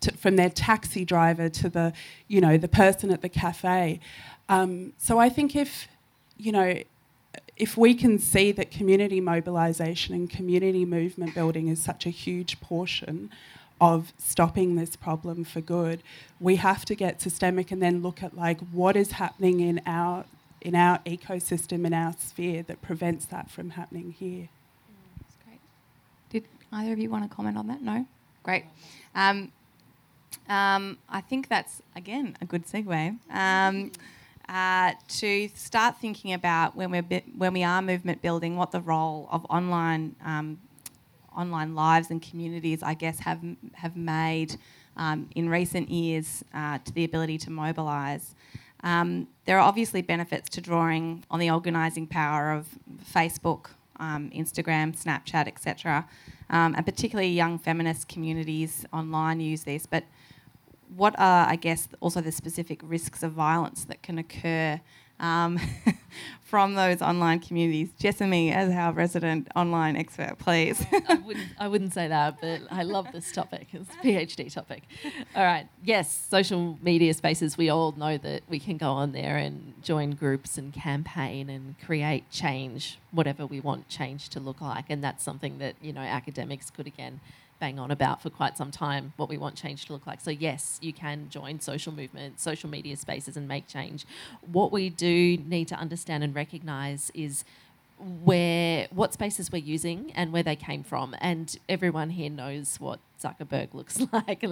to, 0.00 0.12
from 0.12 0.36
their 0.36 0.50
taxi 0.50 1.04
driver 1.04 1.48
to 1.48 1.68
the, 1.68 1.92
you 2.28 2.40
know, 2.40 2.56
the 2.58 2.68
person 2.68 3.10
at 3.10 3.22
the 3.22 3.28
cafe. 3.28 3.98
Um, 4.48 4.92
so 4.98 5.18
I 5.18 5.28
think 5.28 5.56
if, 5.56 5.88
you 6.36 6.52
know, 6.52 6.82
if 7.56 7.76
we 7.76 7.94
can 7.94 8.18
see 8.18 8.52
that 8.52 8.70
community 8.70 9.20
mobilisation 9.20 10.14
and 10.14 10.28
community 10.28 10.84
movement 10.84 11.34
building 11.34 11.68
is 11.68 11.80
such 11.80 12.06
a 12.06 12.10
huge 12.10 12.60
portion 12.60 13.30
of 13.80 14.12
stopping 14.18 14.76
this 14.76 14.96
problem 14.96 15.44
for 15.44 15.60
good, 15.60 16.02
we 16.40 16.56
have 16.56 16.84
to 16.86 16.94
get 16.94 17.20
systemic 17.20 17.70
and 17.70 17.80
then 17.82 18.02
look 18.02 18.22
at 18.22 18.36
like 18.36 18.60
what 18.72 18.96
is 18.96 19.12
happening 19.12 19.60
in 19.60 19.80
our 19.86 20.24
in 20.60 20.74
our 20.74 20.98
ecosystem 21.00 21.86
in 21.86 21.92
our 21.92 22.14
sphere 22.18 22.62
that 22.62 22.80
prevents 22.80 23.26
that 23.26 23.50
from 23.50 23.70
happening 23.70 24.12
here. 24.18 24.48
That's 25.20 25.36
great. 25.44 25.60
Did 26.30 26.44
either 26.72 26.94
of 26.94 26.98
you 26.98 27.10
want 27.10 27.28
to 27.28 27.34
comment 27.34 27.58
on 27.58 27.66
that? 27.66 27.82
No. 27.82 28.06
Great. 28.42 28.64
Um, 29.14 29.52
um, 30.48 30.98
I 31.08 31.20
think 31.20 31.48
that's 31.48 31.82
again 31.94 32.36
a 32.40 32.44
good 32.46 32.66
segue. 32.66 33.18
Um, 33.30 33.92
uh, 34.48 34.92
to 35.08 35.48
start 35.54 35.96
thinking 35.98 36.32
about 36.32 36.76
when 36.76 36.90
we're 36.90 37.02
bi- 37.02 37.24
when 37.36 37.52
we 37.52 37.62
are 37.62 37.80
movement 37.80 38.22
building, 38.22 38.56
what 38.56 38.70
the 38.70 38.80
role 38.80 39.28
of 39.30 39.44
online 39.48 40.16
um, 40.24 40.58
online 41.36 41.74
lives 41.74 42.10
and 42.10 42.22
communities, 42.22 42.82
I 42.82 42.94
guess, 42.94 43.20
have 43.20 43.40
have 43.74 43.96
made 43.96 44.56
um, 44.96 45.28
in 45.34 45.48
recent 45.48 45.88
years 45.90 46.44
uh, 46.52 46.78
to 46.78 46.92
the 46.92 47.04
ability 47.04 47.38
to 47.38 47.50
mobilise. 47.50 48.34
Um, 48.82 49.28
there 49.46 49.58
are 49.58 49.66
obviously 49.66 50.02
benefits 50.02 50.48
to 50.50 50.60
drawing 50.60 51.24
on 51.30 51.40
the 51.40 51.50
organising 51.50 52.06
power 52.06 52.52
of 52.52 52.66
Facebook, 53.02 53.68
um, 53.98 54.30
Instagram, 54.30 54.94
Snapchat, 54.94 55.48
etc., 55.48 56.06
um, 56.50 56.74
and 56.76 56.84
particularly 56.84 57.30
young 57.30 57.58
feminist 57.58 58.08
communities 58.08 58.84
online 58.92 59.40
use 59.40 59.64
this, 59.64 59.86
but 59.86 60.04
what 60.94 61.14
are, 61.18 61.48
I 61.48 61.56
guess, 61.56 61.88
also 62.00 62.20
the 62.20 62.32
specific 62.32 62.80
risks 62.82 63.22
of 63.22 63.32
violence 63.32 63.84
that 63.84 64.02
can 64.02 64.18
occur 64.18 64.80
um, 65.20 65.60
from 66.42 66.74
those 66.74 67.00
online 67.00 67.40
communities? 67.40 67.90
Jessamy, 67.98 68.52
as 68.52 68.70
our 68.70 68.92
resident 68.92 69.48
online 69.54 69.96
expert, 69.96 70.36
please. 70.38 70.84
I, 71.08 71.14
wouldn't, 71.14 71.46
I 71.58 71.68
wouldn't 71.68 71.94
say 71.94 72.08
that, 72.08 72.40
but 72.40 72.62
I 72.70 72.82
love 72.82 73.06
this 73.12 73.32
topic. 73.32 73.68
It's 73.72 73.90
a 73.90 74.06
PhD 74.06 74.52
topic. 74.52 74.82
All 75.34 75.44
right. 75.44 75.68
Yes, 75.84 76.26
social 76.30 76.78
media 76.82 77.14
spaces, 77.14 77.56
we 77.56 77.68
all 77.68 77.92
know 77.92 78.18
that 78.18 78.42
we 78.48 78.58
can 78.58 78.76
go 78.76 78.92
on 78.92 79.12
there 79.12 79.36
and 79.36 79.74
join 79.82 80.12
groups 80.12 80.58
and 80.58 80.72
campaign 80.72 81.48
and 81.50 81.76
create 81.84 82.30
change, 82.30 82.98
whatever 83.10 83.46
we 83.46 83.60
want 83.60 83.88
change 83.88 84.28
to 84.30 84.40
look 84.40 84.60
like. 84.60 84.86
And 84.88 85.02
that's 85.02 85.24
something 85.24 85.58
that, 85.58 85.76
you 85.80 85.92
know, 85.92 86.00
academics 86.00 86.70
could, 86.70 86.86
again, 86.86 87.20
bang 87.60 87.78
on 87.78 87.90
about 87.90 88.22
for 88.22 88.30
quite 88.30 88.56
some 88.56 88.70
time 88.70 89.12
what 89.16 89.28
we 89.28 89.38
want 89.38 89.56
change 89.56 89.86
to 89.86 89.92
look 89.92 90.06
like. 90.06 90.20
So 90.20 90.30
yes, 90.30 90.78
you 90.82 90.92
can 90.92 91.28
join 91.30 91.60
social 91.60 91.92
movements, 91.92 92.42
social 92.42 92.68
media 92.68 92.96
spaces, 92.96 93.36
and 93.36 93.48
make 93.48 93.66
change. 93.68 94.06
What 94.52 94.72
we 94.72 94.90
do 94.90 95.36
need 95.38 95.68
to 95.68 95.76
understand 95.76 96.24
and 96.24 96.34
recognise 96.34 97.10
is 97.14 97.44
where 97.98 98.88
what 98.90 99.12
spaces 99.12 99.52
we're 99.52 99.58
using 99.58 100.12
and 100.14 100.32
where 100.32 100.42
they 100.42 100.56
came 100.56 100.82
from. 100.82 101.14
And 101.20 101.56
everyone 101.68 102.10
here 102.10 102.28
knows 102.30 102.78
what 102.80 103.00
Zuckerberg 103.22 103.72
looks 103.74 104.00
like. 104.12 104.44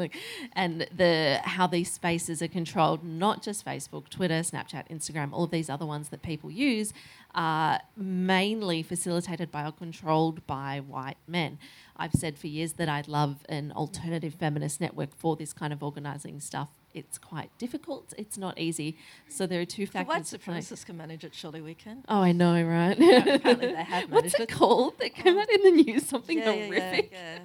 And 0.54 0.86
the 0.94 1.40
how 1.42 1.66
these 1.66 1.92
spaces 1.92 2.40
are 2.40 2.48
controlled 2.48 3.04
not 3.04 3.42
just 3.42 3.64
Facebook 3.64 4.08
Twitter 4.08 4.40
Snapchat 4.40 4.88
Instagram 4.88 5.32
all 5.32 5.44
of 5.44 5.50
these 5.50 5.68
other 5.68 5.86
ones 5.86 6.08
that 6.10 6.22
people 6.22 6.50
use 6.50 6.92
are 7.34 7.80
mainly 7.96 8.82
facilitated 8.82 9.50
by 9.50 9.66
or 9.66 9.72
controlled 9.72 10.46
by 10.46 10.80
white 10.80 11.18
men. 11.26 11.58
I've 11.96 12.12
said 12.12 12.38
for 12.38 12.46
years 12.46 12.74
that 12.74 12.88
I'd 12.88 13.08
love 13.08 13.44
an 13.48 13.72
alternative 13.72 14.34
feminist 14.34 14.80
network 14.80 15.14
for 15.14 15.36
this 15.36 15.52
kind 15.52 15.72
of 15.72 15.82
organizing 15.82 16.40
stuff 16.40 16.81
it's 16.94 17.18
quite 17.18 17.56
difficult. 17.58 18.12
It's 18.16 18.36
not 18.36 18.58
easy. 18.58 18.96
So 19.28 19.46
there 19.46 19.60
are 19.60 19.64
two 19.64 19.86
factors. 19.86 20.08
white 20.08 20.22
supremacists 20.24 20.84
can 20.84 20.96
manage 20.96 21.24
it. 21.24 21.34
Surely 21.34 21.60
we 21.60 21.74
can. 21.74 22.04
Oh, 22.08 22.20
I 22.20 22.32
know, 22.32 22.62
right? 22.62 22.92
apparently 22.92 23.72
they 23.72 23.82
have 23.82 24.04
What's 24.10 24.38
it, 24.38 24.48
called? 24.48 24.98
That 24.98 25.14
came 25.14 25.38
out 25.38 25.50
in 25.50 25.62
the 25.62 25.82
news. 25.82 26.06
Something 26.06 26.38
yeah, 26.38 26.52
horrific. 26.52 27.12
Yeah, 27.12 27.38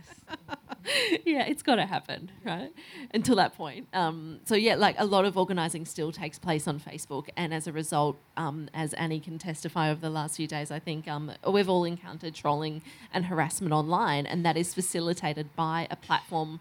yeah, 1.26 1.46
it's 1.48 1.64
got 1.64 1.76
to 1.76 1.86
happen, 1.86 2.32
right? 2.44 2.72
Until 3.14 3.36
that 3.38 3.56
point. 3.56 3.88
Um, 3.94 4.40
so 4.46 4.56
yeah, 4.56 4.76
like 4.76 4.96
a 4.98 5.06
lot 5.06 5.26
of 5.26 5.38
organising 5.38 5.86
still 5.86 6.12
takes 6.12 6.40
place 6.40 6.68
on 6.68 6.80
Facebook, 6.80 7.28
and 7.38 7.54
as 7.54 7.68
a 7.68 7.72
result, 7.72 8.18
um, 8.36 8.70
as 8.74 8.94
Annie 8.94 9.20
can 9.20 9.38
testify 9.38 9.90
over 9.90 10.02
the 10.02 10.10
last 10.10 10.38
few 10.38 10.48
days, 10.48 10.72
I 10.72 10.80
think 10.80 11.08
um, 11.08 11.32
we've 11.48 11.70
all 11.70 11.84
encountered 11.84 12.36
trolling 12.36 12.82
and 13.14 13.26
harassment 13.26 13.74
online, 13.74 14.26
and 14.26 14.46
that 14.46 14.58
is 14.58 14.74
facilitated 14.74 15.56
by 15.56 15.88
a 15.90 15.96
platform 15.96 16.60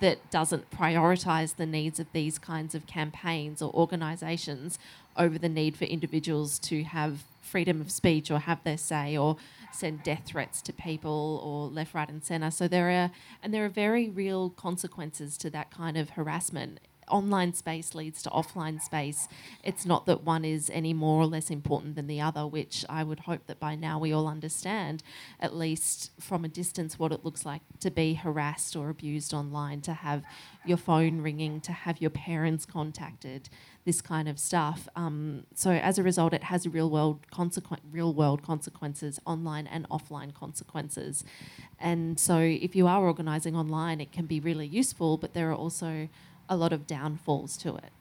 that 0.00 0.30
doesn't 0.30 0.70
prioritise 0.70 1.56
the 1.56 1.66
needs 1.66 1.98
of 1.98 2.06
these 2.12 2.38
kinds 2.38 2.74
of 2.74 2.86
campaigns 2.86 3.62
or 3.62 3.72
organisations 3.72 4.78
over 5.16 5.38
the 5.38 5.48
need 5.48 5.76
for 5.76 5.84
individuals 5.84 6.58
to 6.58 6.84
have 6.84 7.24
freedom 7.42 7.80
of 7.80 7.90
speech 7.90 8.30
or 8.30 8.40
have 8.40 8.62
their 8.64 8.76
say 8.76 9.16
or 9.16 9.36
send 9.72 10.02
death 10.02 10.22
threats 10.26 10.60
to 10.62 10.72
people 10.72 11.40
or 11.44 11.68
left, 11.68 11.94
right, 11.94 12.08
and 12.08 12.22
centre. 12.24 12.50
So 12.50 12.68
there 12.68 12.90
are, 12.90 13.10
and 13.42 13.52
there 13.52 13.64
are 13.64 13.70
very 13.70 14.08
real 14.08 14.50
consequences 14.50 15.36
to 15.38 15.50
that 15.50 15.70
kind 15.70 15.96
of 15.96 16.10
harassment 16.10 16.80
online 17.08 17.54
space 17.54 17.94
leads 17.94 18.22
to 18.22 18.30
offline 18.30 18.80
space. 18.80 19.28
It's 19.62 19.84
not 19.84 20.06
that 20.06 20.24
one 20.24 20.44
is 20.44 20.70
any 20.72 20.92
more 20.92 21.20
or 21.20 21.26
less 21.26 21.50
important 21.50 21.96
than 21.96 22.06
the 22.06 22.20
other, 22.20 22.46
which 22.46 22.84
I 22.88 23.04
would 23.04 23.20
hope 23.20 23.46
that 23.46 23.58
by 23.58 23.74
now 23.74 23.98
we 23.98 24.12
all 24.12 24.28
understand, 24.28 25.02
at 25.40 25.54
least 25.54 26.10
from 26.20 26.44
a 26.44 26.48
distance, 26.48 26.98
what 26.98 27.12
it 27.12 27.24
looks 27.24 27.44
like 27.44 27.62
to 27.80 27.90
be 27.90 28.14
harassed 28.14 28.76
or 28.76 28.88
abused 28.88 29.34
online, 29.34 29.80
to 29.82 29.92
have 29.92 30.22
your 30.64 30.76
phone 30.76 31.20
ringing, 31.20 31.60
to 31.62 31.72
have 31.72 32.00
your 32.00 32.10
parents 32.10 32.66
contacted, 32.66 33.48
this 33.84 34.00
kind 34.02 34.28
of 34.28 34.38
stuff. 34.38 34.88
Um, 34.96 35.44
so 35.54 35.70
as 35.70 35.98
a 35.98 36.02
result, 36.02 36.34
it 36.34 36.44
has 36.44 36.68
real 36.68 36.90
world 36.90 37.20
consequent 37.30 37.82
real 37.90 38.12
world 38.12 38.42
consequences, 38.42 39.18
online 39.24 39.66
and 39.66 39.88
offline 39.88 40.34
consequences. 40.34 41.24
And 41.80 42.18
so 42.20 42.38
if 42.38 42.76
you 42.76 42.86
are 42.86 43.02
organising 43.06 43.56
online, 43.56 44.00
it 44.00 44.12
can 44.12 44.26
be 44.26 44.40
really 44.40 44.66
useful, 44.66 45.16
but 45.16 45.32
there 45.32 45.50
are 45.50 45.54
also 45.54 46.08
a 46.48 46.56
lot 46.56 46.72
of 46.72 46.86
downfalls 46.86 47.56
to 47.58 47.76
it. 47.76 47.92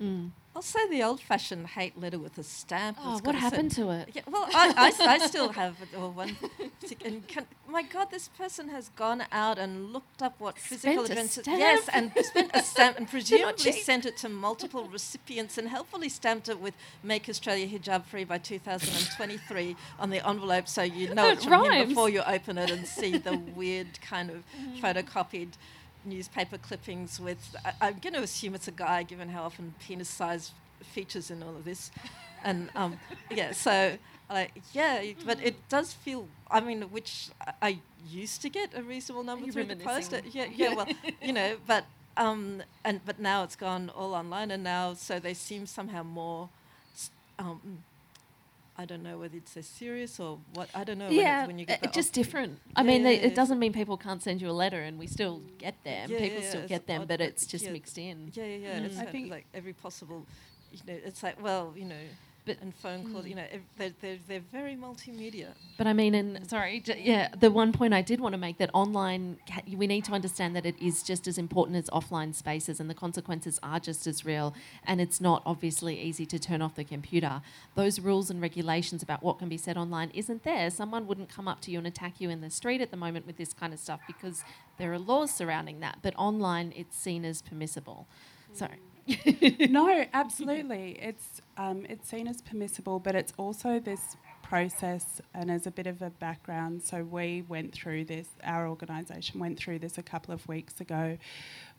Mm. 0.00 0.30
I'll 0.54 0.60
say 0.60 0.86
the 0.90 1.02
old-fashioned 1.02 1.68
hate 1.68 1.98
letter 1.98 2.18
with 2.18 2.36
a 2.36 2.42
stamp. 2.42 2.98
Oh, 3.00 3.18
what 3.22 3.34
happened 3.34 3.70
to 3.72 3.90
it? 3.90 4.10
Yeah, 4.12 4.20
well, 4.30 4.46
I, 4.52 4.92
I, 5.00 5.14
I, 5.14 5.18
still 5.26 5.48
have 5.50 5.76
it, 5.80 5.96
or 5.96 6.10
one. 6.10 6.36
And 7.06 7.26
can, 7.26 7.46
my 7.66 7.82
God, 7.82 8.10
this 8.10 8.28
person 8.28 8.68
has 8.68 8.90
gone 8.90 9.24
out 9.32 9.58
and 9.58 9.94
looked 9.94 10.20
up 10.20 10.34
what 10.38 10.58
physical 10.58 11.04
events. 11.04 11.38
Yes, 11.46 11.88
and 11.90 12.12
spent 12.20 12.50
a 12.52 12.62
stamp 12.62 12.98
and 12.98 13.08
presumably 13.10 13.72
sent 13.72 14.04
it 14.04 14.18
to 14.18 14.28
multiple 14.28 14.88
recipients 14.92 15.56
and 15.56 15.68
helpfully 15.68 16.10
stamped 16.10 16.50
it 16.50 16.60
with 16.60 16.74
"Make 17.02 17.30
Australia 17.30 17.66
Hijab 17.66 18.04
Free 18.04 18.24
by 18.24 18.36
2023" 18.36 19.74
on 19.98 20.10
the 20.10 20.26
envelope, 20.28 20.68
so 20.68 20.82
you 20.82 21.14
know 21.14 21.30
it's 21.30 21.46
from 21.46 21.70
him 21.70 21.88
before 21.88 22.10
you 22.10 22.20
open 22.26 22.58
it 22.58 22.70
and 22.70 22.86
see 22.86 23.16
the 23.16 23.38
weird 23.56 24.00
kind 24.02 24.28
of 24.28 24.44
photocopied 24.82 25.52
newspaper 26.04 26.58
clippings 26.58 27.20
with. 27.20 27.54
I, 27.80 27.88
am 27.88 27.98
going 28.00 28.14
to 28.14 28.22
assume 28.22 28.54
it's 28.54 28.68
a 28.68 28.72
guy, 28.72 29.02
given 29.02 29.28
how 29.28 29.42
often 29.42 29.74
penis 29.80 30.08
size 30.08 30.52
features 30.80 31.30
in 31.30 31.42
all 31.42 31.56
of 31.56 31.64
this, 31.64 31.90
and 32.44 32.70
um, 32.74 32.98
yeah, 33.30 33.52
so. 33.52 33.96
Uh, 34.30 34.46
yeah, 34.72 35.02
but 35.26 35.38
it 35.44 35.68
does 35.68 35.92
feel. 35.92 36.26
I 36.50 36.60
mean, 36.60 36.80
which 36.84 37.28
I, 37.60 37.80
used 38.08 38.40
to 38.42 38.48
get 38.48 38.70
a 38.74 38.82
reasonable 38.82 39.24
number 39.24 39.52
through 39.52 39.66
the 39.66 39.76
post. 39.76 40.14
Uh, 40.14 40.22
yeah, 40.30 40.46
yeah. 40.54 40.74
Well, 40.74 40.88
you 41.20 41.34
know, 41.34 41.56
but 41.66 41.84
um, 42.16 42.62
and 42.82 43.04
but 43.04 43.18
now 43.18 43.42
it's 43.42 43.56
gone 43.56 43.90
all 43.90 44.14
online, 44.14 44.50
and 44.50 44.64
now 44.64 44.94
so 44.94 45.18
they 45.18 45.34
seem 45.34 45.66
somehow 45.66 46.02
more 46.02 46.48
um, 47.38 47.84
I 48.82 48.84
don't 48.84 49.04
know 49.04 49.16
whether 49.16 49.36
it's 49.36 49.56
as 49.56 49.66
serious 49.66 50.18
or 50.18 50.40
what. 50.54 50.68
I 50.74 50.82
don't 50.82 50.98
know. 50.98 51.08
Yeah, 51.08 51.42
when, 51.42 51.48
when 51.48 51.58
you 51.60 51.66
get 51.66 51.86
uh, 51.86 51.90
just 51.90 52.12
different. 52.12 52.58
I 52.74 52.80
yeah, 52.80 52.86
mean, 52.88 53.02
yeah, 53.02 53.28
it 53.28 53.34
doesn't 53.36 53.60
mean 53.60 53.72
people 53.72 53.96
can't 53.96 54.20
send 54.20 54.42
you 54.42 54.50
a 54.50 54.58
letter, 54.64 54.80
and 54.80 54.98
we 54.98 55.06
still 55.06 55.40
get 55.56 55.76
them. 55.84 56.10
Yeah, 56.10 56.18
people 56.18 56.42
still 56.42 56.66
get 56.66 56.88
them, 56.88 57.04
but 57.06 57.20
it's 57.20 57.46
just 57.46 57.70
mixed 57.70 57.96
in. 57.96 58.32
Yeah, 58.34 58.44
yeah, 58.44 58.56
yeah. 58.56 58.80
Mm. 58.80 58.98
I 58.98 59.04
think 59.04 59.30
like 59.30 59.46
every 59.54 59.72
possible, 59.72 60.26
you 60.72 60.80
know, 60.86 60.98
it's 61.04 61.22
like 61.22 61.40
well, 61.40 61.72
you 61.76 61.84
know, 61.84 62.04
but 62.44 62.56
and 62.60 62.74
phone 62.74 63.12
calls. 63.12 63.24
Mm. 63.24 63.28
You 63.28 63.34
know, 63.36 63.44
they're, 63.76 63.92
they're, 64.00 64.18
they're 64.26 64.40
very 64.40 64.74
multimedia. 64.74 65.48
But 65.78 65.86
I 65.86 65.92
mean, 65.92 66.14
and 66.14 66.48
sorry, 66.48 66.80
j- 66.80 67.00
yeah, 67.02 67.28
the 67.38 67.50
one 67.50 67.72
point 67.72 67.94
I 67.94 68.02
did 68.02 68.20
want 68.20 68.32
to 68.32 68.38
make 68.38 68.58
that 68.58 68.70
online, 68.72 69.38
ca- 69.48 69.62
we 69.76 69.86
need 69.86 70.04
to 70.06 70.12
understand 70.12 70.56
that 70.56 70.66
it 70.66 70.74
is 70.80 71.02
just 71.02 71.28
as 71.28 71.38
important 71.38 71.76
as 71.76 71.88
offline 71.90 72.34
spaces, 72.34 72.80
and 72.80 72.90
the 72.90 72.94
consequences 72.94 73.60
are 73.62 73.78
just 73.78 74.06
as 74.06 74.24
real. 74.24 74.54
And 74.84 75.00
it's 75.00 75.20
not 75.20 75.42
obviously 75.46 76.00
easy 76.00 76.26
to 76.26 76.38
turn 76.38 76.62
off 76.62 76.74
the 76.74 76.84
computer. 76.84 77.42
Those 77.74 78.00
rules 78.00 78.30
and 78.30 78.40
regulations 78.40 79.02
about 79.02 79.22
what 79.22 79.38
can 79.38 79.48
be 79.48 79.56
said 79.58 79.76
online 79.76 80.10
isn't 80.14 80.42
there. 80.42 80.70
Someone 80.70 81.06
wouldn't 81.06 81.28
come 81.28 81.46
up 81.46 81.60
to 81.62 81.70
you 81.70 81.78
and 81.78 81.86
attack 81.86 82.20
you 82.20 82.30
in 82.30 82.40
the 82.40 82.50
street 82.50 82.80
at 82.80 82.90
the 82.90 82.96
moment 82.96 83.26
with 83.26 83.36
this 83.36 83.52
kind 83.52 83.72
of 83.72 83.78
stuff 83.78 84.00
because 84.06 84.42
there 84.78 84.92
are 84.92 84.98
laws 84.98 85.32
surrounding 85.32 85.80
that. 85.80 85.98
But 86.02 86.14
online, 86.16 86.72
it's 86.74 86.96
seen 86.96 87.24
as 87.24 87.42
permissible. 87.42 88.06
Sorry. 88.52 88.78
no, 89.68 90.04
absolutely. 90.14 90.98
It's 91.00 91.41
um, 91.56 91.86
it's 91.88 92.08
seen 92.08 92.26
as 92.28 92.42
permissible, 92.42 92.98
but 92.98 93.14
it's 93.14 93.32
also 93.36 93.78
this 93.78 94.16
process. 94.42 95.20
And 95.34 95.50
as 95.50 95.66
a 95.66 95.70
bit 95.70 95.86
of 95.86 96.02
a 96.02 96.10
background, 96.10 96.82
so 96.82 97.04
we 97.04 97.42
went 97.48 97.72
through 97.72 98.04
this. 98.04 98.28
Our 98.44 98.68
organisation 98.68 99.40
went 99.40 99.58
through 99.58 99.78
this 99.78 99.98
a 99.98 100.02
couple 100.02 100.34
of 100.34 100.46
weeks 100.46 100.80
ago, 100.80 101.18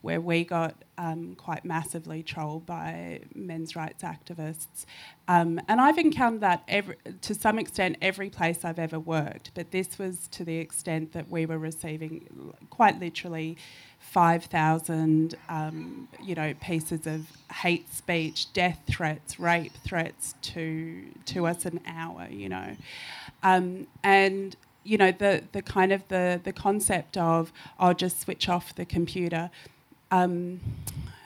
where 0.02 0.20
we 0.20 0.44
got 0.44 0.76
um, 0.98 1.36
quite 1.36 1.64
massively 1.64 2.24
trolled 2.24 2.66
by 2.66 3.22
men's 3.36 3.76
rights 3.76 4.04
activists. 4.04 4.86
Um, 5.28 5.62
and 5.68 5.80
I've 5.80 5.98
encountered 5.98 6.42
that 6.42 6.64
every, 6.68 6.98
to 7.22 7.34
some 7.34 7.60
extent 7.60 7.98
every 8.02 8.30
place 8.30 8.66
I've 8.66 8.80
ever 8.80 9.00
worked, 9.00 9.52
but 9.54 9.72
this 9.72 9.98
was 10.00 10.28
to 10.30 10.44
the 10.44 10.58
extent 10.58 11.14
that 11.14 11.30
we 11.30 11.46
were 11.46 11.60
receiving 11.60 12.54
quite 12.70 13.00
literally 13.00 13.58
5,000, 14.14 15.34
um, 15.50 16.08
you 16.22 16.36
know, 16.36 16.54
pieces 16.62 17.08
of 17.08 17.26
hate 17.52 17.92
speech, 17.92 18.54
death 18.54 18.80
threats, 18.86 19.40
rape 19.40 19.74
threats 19.84 20.36
to 20.44 21.04
to 21.26 21.48
us 21.48 21.66
an 21.66 21.80
hour, 21.88 22.28
you 22.30 22.48
know, 22.48 22.78
um, 23.42 23.88
and 24.04 24.56
you 24.84 25.00
know 25.00 25.12
the 25.12 25.42
the 25.52 25.64
kind 25.64 25.92
of 25.92 26.08
the 26.10 26.40
the 26.44 26.54
concept 26.54 27.18
of 27.18 27.52
I'll 27.80 27.96
just 27.96 28.22
switch 28.22 28.48
off 28.48 28.76
the 28.76 28.86
computer. 28.86 29.50
Um, 30.12 30.60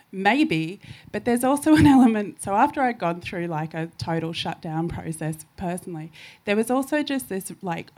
maybe, 0.09 0.79
but 1.11 1.25
there's 1.25 1.43
also 1.43 1.75
an 1.81 1.85
element. 1.85 2.41
So 2.41 2.55
after 2.55 2.81
I'd 2.81 2.99
gone 2.99 3.19
through 3.19 3.47
like 3.47 3.73
a 3.73 3.87
total 3.97 4.31
shutdown 4.31 4.87
process 4.87 5.45
personally, 5.57 6.09
there 6.45 6.55
was 6.55 6.71
also 6.71 7.03
just 7.03 7.27
this 7.27 7.51
like 7.61 7.91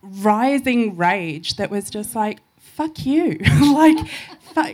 rising 0.00 0.96
rage 0.96 1.56
that 1.56 1.70
was 1.70 1.90
just 1.90 2.14
like, 2.14 2.40
fuck 2.74 3.04
you. 3.04 3.38
like, 3.74 3.98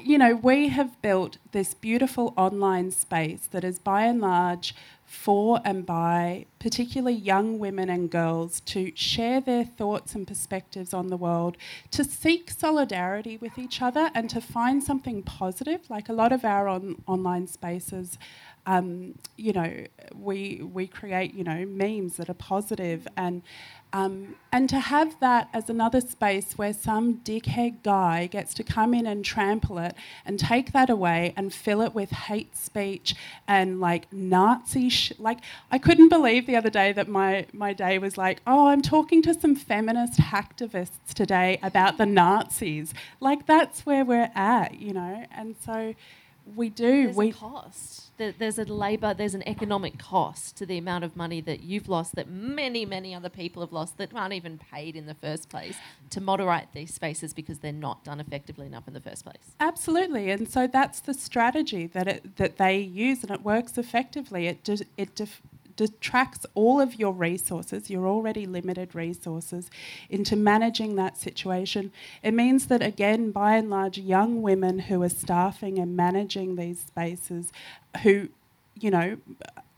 you 0.05 0.19
know, 0.19 0.37
we 0.37 0.69
have 0.69 1.01
built 1.03 1.39
this 1.53 1.75
beautiful 1.75 2.35
online 2.37 2.91
space 2.91 3.47
that 3.51 3.65
is 3.65 3.79
by 3.79 4.05
and 4.05 4.21
large 4.21 4.75
for 5.05 5.61
and 5.65 5.87
by 5.87 6.45
particularly 6.59 7.17
young 7.17 7.59
women 7.59 7.89
and 7.89 8.11
girls 8.11 8.61
to 8.61 8.93
share 8.95 9.41
their 9.41 9.65
thoughts 9.65 10.15
and 10.15 10.27
perspectives 10.27 10.93
on 10.93 11.09
the 11.09 11.17
world, 11.17 11.57
to 11.91 12.05
seek 12.05 12.51
solidarity 12.51 13.39
with 13.39 13.59
each 13.59 13.81
other 13.81 14.11
and 14.15 14.29
to 14.29 14.41
find 14.41 14.85
something 14.85 15.23
positive. 15.23 15.81
Like 15.89 16.11
a 16.11 16.13
lot 16.13 16.31
of 16.31 16.45
our 16.45 16.69
on- 16.69 17.03
online 17.07 17.47
spaces, 17.47 18.19
um, 18.73 19.15
you 19.37 19.53
know, 19.59 19.73
we 20.15 20.61
we 20.63 20.85
create 20.87 21.31
you 21.39 21.45
know 21.45 21.61
memes 21.67 22.13
that 22.19 22.29
are 22.29 22.41
positive 22.53 23.01
and 23.17 23.43
Um, 23.91 24.37
and 24.53 24.69
to 24.69 24.81
have 24.81 25.11
that 25.21 25.49
as 25.59 25.71
another 25.71 26.03
space 26.03 26.59
where 26.59 26.75
some 26.75 27.07
dickhead 27.29 27.75
guy 27.83 28.17
gets 28.27 28.53
to 28.59 28.63
come 28.63 28.93
in 28.99 29.07
and 29.07 29.25
trample 29.25 29.79
it 29.79 29.95
and 30.27 30.39
take 30.39 30.73
that 30.73 30.91
away 30.91 31.33
and 31.39 31.55
fill 31.55 31.81
it 31.81 31.95
with 31.95 32.11
hate 32.11 32.55
speech 32.55 33.15
and 33.47 33.81
like 33.89 34.05
Nazi 34.13 34.91
sh- 34.91 35.15
like 35.19 35.39
I 35.71 35.79
couldn't 35.79 36.11
believe 36.11 36.43
the 36.45 36.59
other 36.61 36.73
day 36.81 36.93
that 36.99 37.09
my 37.09 37.47
my 37.65 37.73
day 37.73 37.95
was 37.99 38.15
like 38.19 38.39
oh 38.47 38.63
I'm 38.71 38.83
talking 38.83 39.23
to 39.23 39.33
some 39.43 39.55
feminist 39.57 40.17
hacktivists 40.21 41.15
today 41.15 41.59
about 41.63 41.97
the 41.97 42.07
Nazis. 42.21 42.93
Like 43.21 43.47
that's 43.47 43.87
where 43.87 44.05
we're 44.05 44.31
at 44.35 44.71
you 44.85 44.93
know? 44.93 45.15
And 45.39 45.57
so 45.67 45.95
we 46.57 46.69
do 46.69 47.05
There's 47.05 47.17
we 47.17 47.31
a 47.31 47.33
cost. 47.33 48.05
There's 48.19 48.59
a 48.59 48.65
labour, 48.65 49.15
there's 49.15 49.35
an 49.35 49.47
economic 49.47 49.97
cost 49.97 50.57
to 50.57 50.67
the 50.67 50.77
amount 50.77 51.05
of 51.05 51.17
money 51.17 51.41
that 51.43 51.63
you've 51.63 51.89
lost, 51.89 52.17
that 52.17 52.29
many, 52.29 52.85
many 52.85 53.15
other 53.15 53.29
people 53.29 53.63
have 53.63 53.73
lost, 53.73 53.97
that 53.99 54.13
aren't 54.13 54.35
even 54.35 54.59
paid 54.59 54.97
in 54.97 55.07
the 55.07 55.15
first 55.15 55.49
place 55.49 55.77
to 56.11 56.21
moderate 56.21 56.67
these 56.73 56.93
spaces 56.93 57.33
because 57.33 57.61
they're 57.61 57.73
not 57.73 58.03
done 58.03 58.19
effectively 58.19 58.67
enough 58.67 58.89
in 58.89 58.95
the 58.95 59.01
first 59.01 59.25
place. 59.25 59.55
Absolutely, 59.61 60.33
and 60.33 60.51
so 60.51 60.67
that's 60.67 60.99
the 60.99 61.15
strategy 61.15 61.87
that 61.87 62.09
it, 62.09 62.37
that 62.39 62.57
they 62.57 62.79
use, 62.79 63.23
and 63.23 63.31
it 63.31 63.43
works 63.43 63.79
effectively. 63.79 64.49
It 64.49 64.65
de- 64.65 64.87
it 64.97 65.15
def- 65.15 65.41
detracts 65.79 66.45
all 66.55 66.79
of 66.79 66.97
your 66.97 67.13
resources, 67.13 67.89
your 67.89 68.07
already 68.07 68.45
limited 68.45 68.95
resources, 68.95 69.71
into 70.11 70.37
managing 70.37 70.97
that 70.97 71.17
situation. 71.17 71.91
It 72.23 72.35
means 72.35 72.67
that 72.67 72.83
again, 72.83 73.31
by 73.31 73.57
and 73.57 73.71
large, 73.71 73.97
young 73.97 74.43
women 74.43 74.81
who 74.81 75.03
are 75.03 75.09
staffing 75.09 75.79
and 75.79 75.97
managing 75.97 76.57
these 76.57 76.81
spaces, 76.81 77.51
who, 78.03 78.29
you 78.79 78.91
know. 78.91 79.17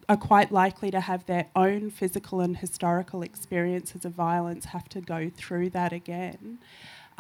Are 0.08 0.16
quite 0.16 0.50
likely 0.50 0.90
to 0.90 0.98
have 0.98 1.26
their 1.26 1.46
own 1.54 1.88
physical 1.88 2.40
and 2.40 2.56
historical 2.56 3.22
experiences 3.22 4.04
of 4.04 4.10
violence 4.10 4.64
have 4.64 4.88
to 4.88 5.00
go 5.00 5.30
through 5.30 5.70
that 5.70 5.92
again. 5.92 6.58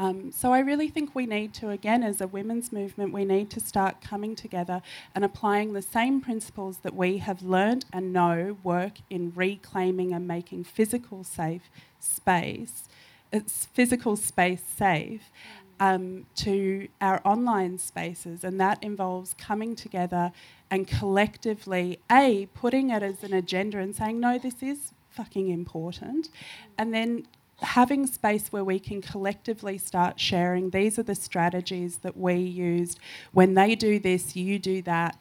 Um, 0.00 0.32
so 0.32 0.54
I 0.54 0.60
really 0.60 0.88
think 0.88 1.14
we 1.14 1.26
need 1.26 1.52
to, 1.54 1.68
again, 1.68 2.02
as 2.02 2.22
a 2.22 2.26
women's 2.26 2.72
movement, 2.72 3.12
we 3.12 3.26
need 3.26 3.50
to 3.50 3.60
start 3.60 4.00
coming 4.00 4.34
together 4.34 4.80
and 5.14 5.26
applying 5.26 5.74
the 5.74 5.82
same 5.82 6.22
principles 6.22 6.78
that 6.78 6.94
we 6.94 7.18
have 7.18 7.42
learnt 7.42 7.84
and 7.92 8.10
know 8.10 8.56
work 8.62 8.94
in 9.10 9.30
reclaiming 9.36 10.14
and 10.14 10.26
making 10.26 10.64
physical 10.64 11.22
safe 11.22 11.70
space, 11.98 12.88
it's 13.30 13.66
physical 13.66 14.16
space 14.16 14.62
safe. 14.64 15.30
Um, 15.78 16.26
to 16.36 16.88
our 17.00 17.22
online 17.24 17.78
spaces, 17.78 18.44
and 18.44 18.60
that 18.60 18.84
involves 18.84 19.32
coming 19.38 19.74
together 19.74 20.30
and 20.70 20.86
collectively, 20.86 22.00
A, 22.12 22.50
putting 22.52 22.90
it 22.90 23.02
as 23.02 23.24
an 23.24 23.32
agenda 23.32 23.78
and 23.78 23.96
saying, 23.96 24.20
no, 24.20 24.36
this 24.36 24.62
is 24.62 24.92
fucking 25.08 25.48
important, 25.48 26.28
and 26.76 26.92
then 26.92 27.26
having 27.62 28.06
space 28.06 28.52
where 28.52 28.64
we 28.64 28.78
can 28.78 29.00
collectively 29.02 29.78
start 29.78 30.18
sharing 30.18 30.70
these 30.70 30.98
are 30.98 31.02
the 31.02 31.14
strategies 31.14 31.98
that 31.98 32.16
we 32.16 32.34
used 32.34 32.98
when 33.32 33.54
they 33.54 33.74
do 33.74 33.98
this 33.98 34.34
you 34.36 34.58
do 34.58 34.82
that 34.82 35.20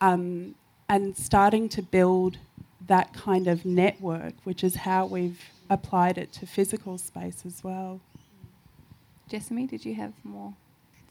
um, 0.00 0.54
and 0.88 1.16
starting 1.16 1.68
to 1.68 1.82
build 1.82 2.38
that 2.86 3.12
kind 3.12 3.46
of 3.46 3.64
network 3.64 4.34
which 4.44 4.64
is 4.64 4.76
how 4.76 5.04
we've 5.06 5.42
applied 5.68 6.18
it 6.18 6.32
to 6.32 6.46
physical 6.46 6.98
space 6.98 7.42
as 7.44 7.62
well 7.62 8.00
Jessamy, 9.30 9.68
did 9.68 9.84
you 9.84 9.94
have 9.94 10.12
more? 10.24 10.52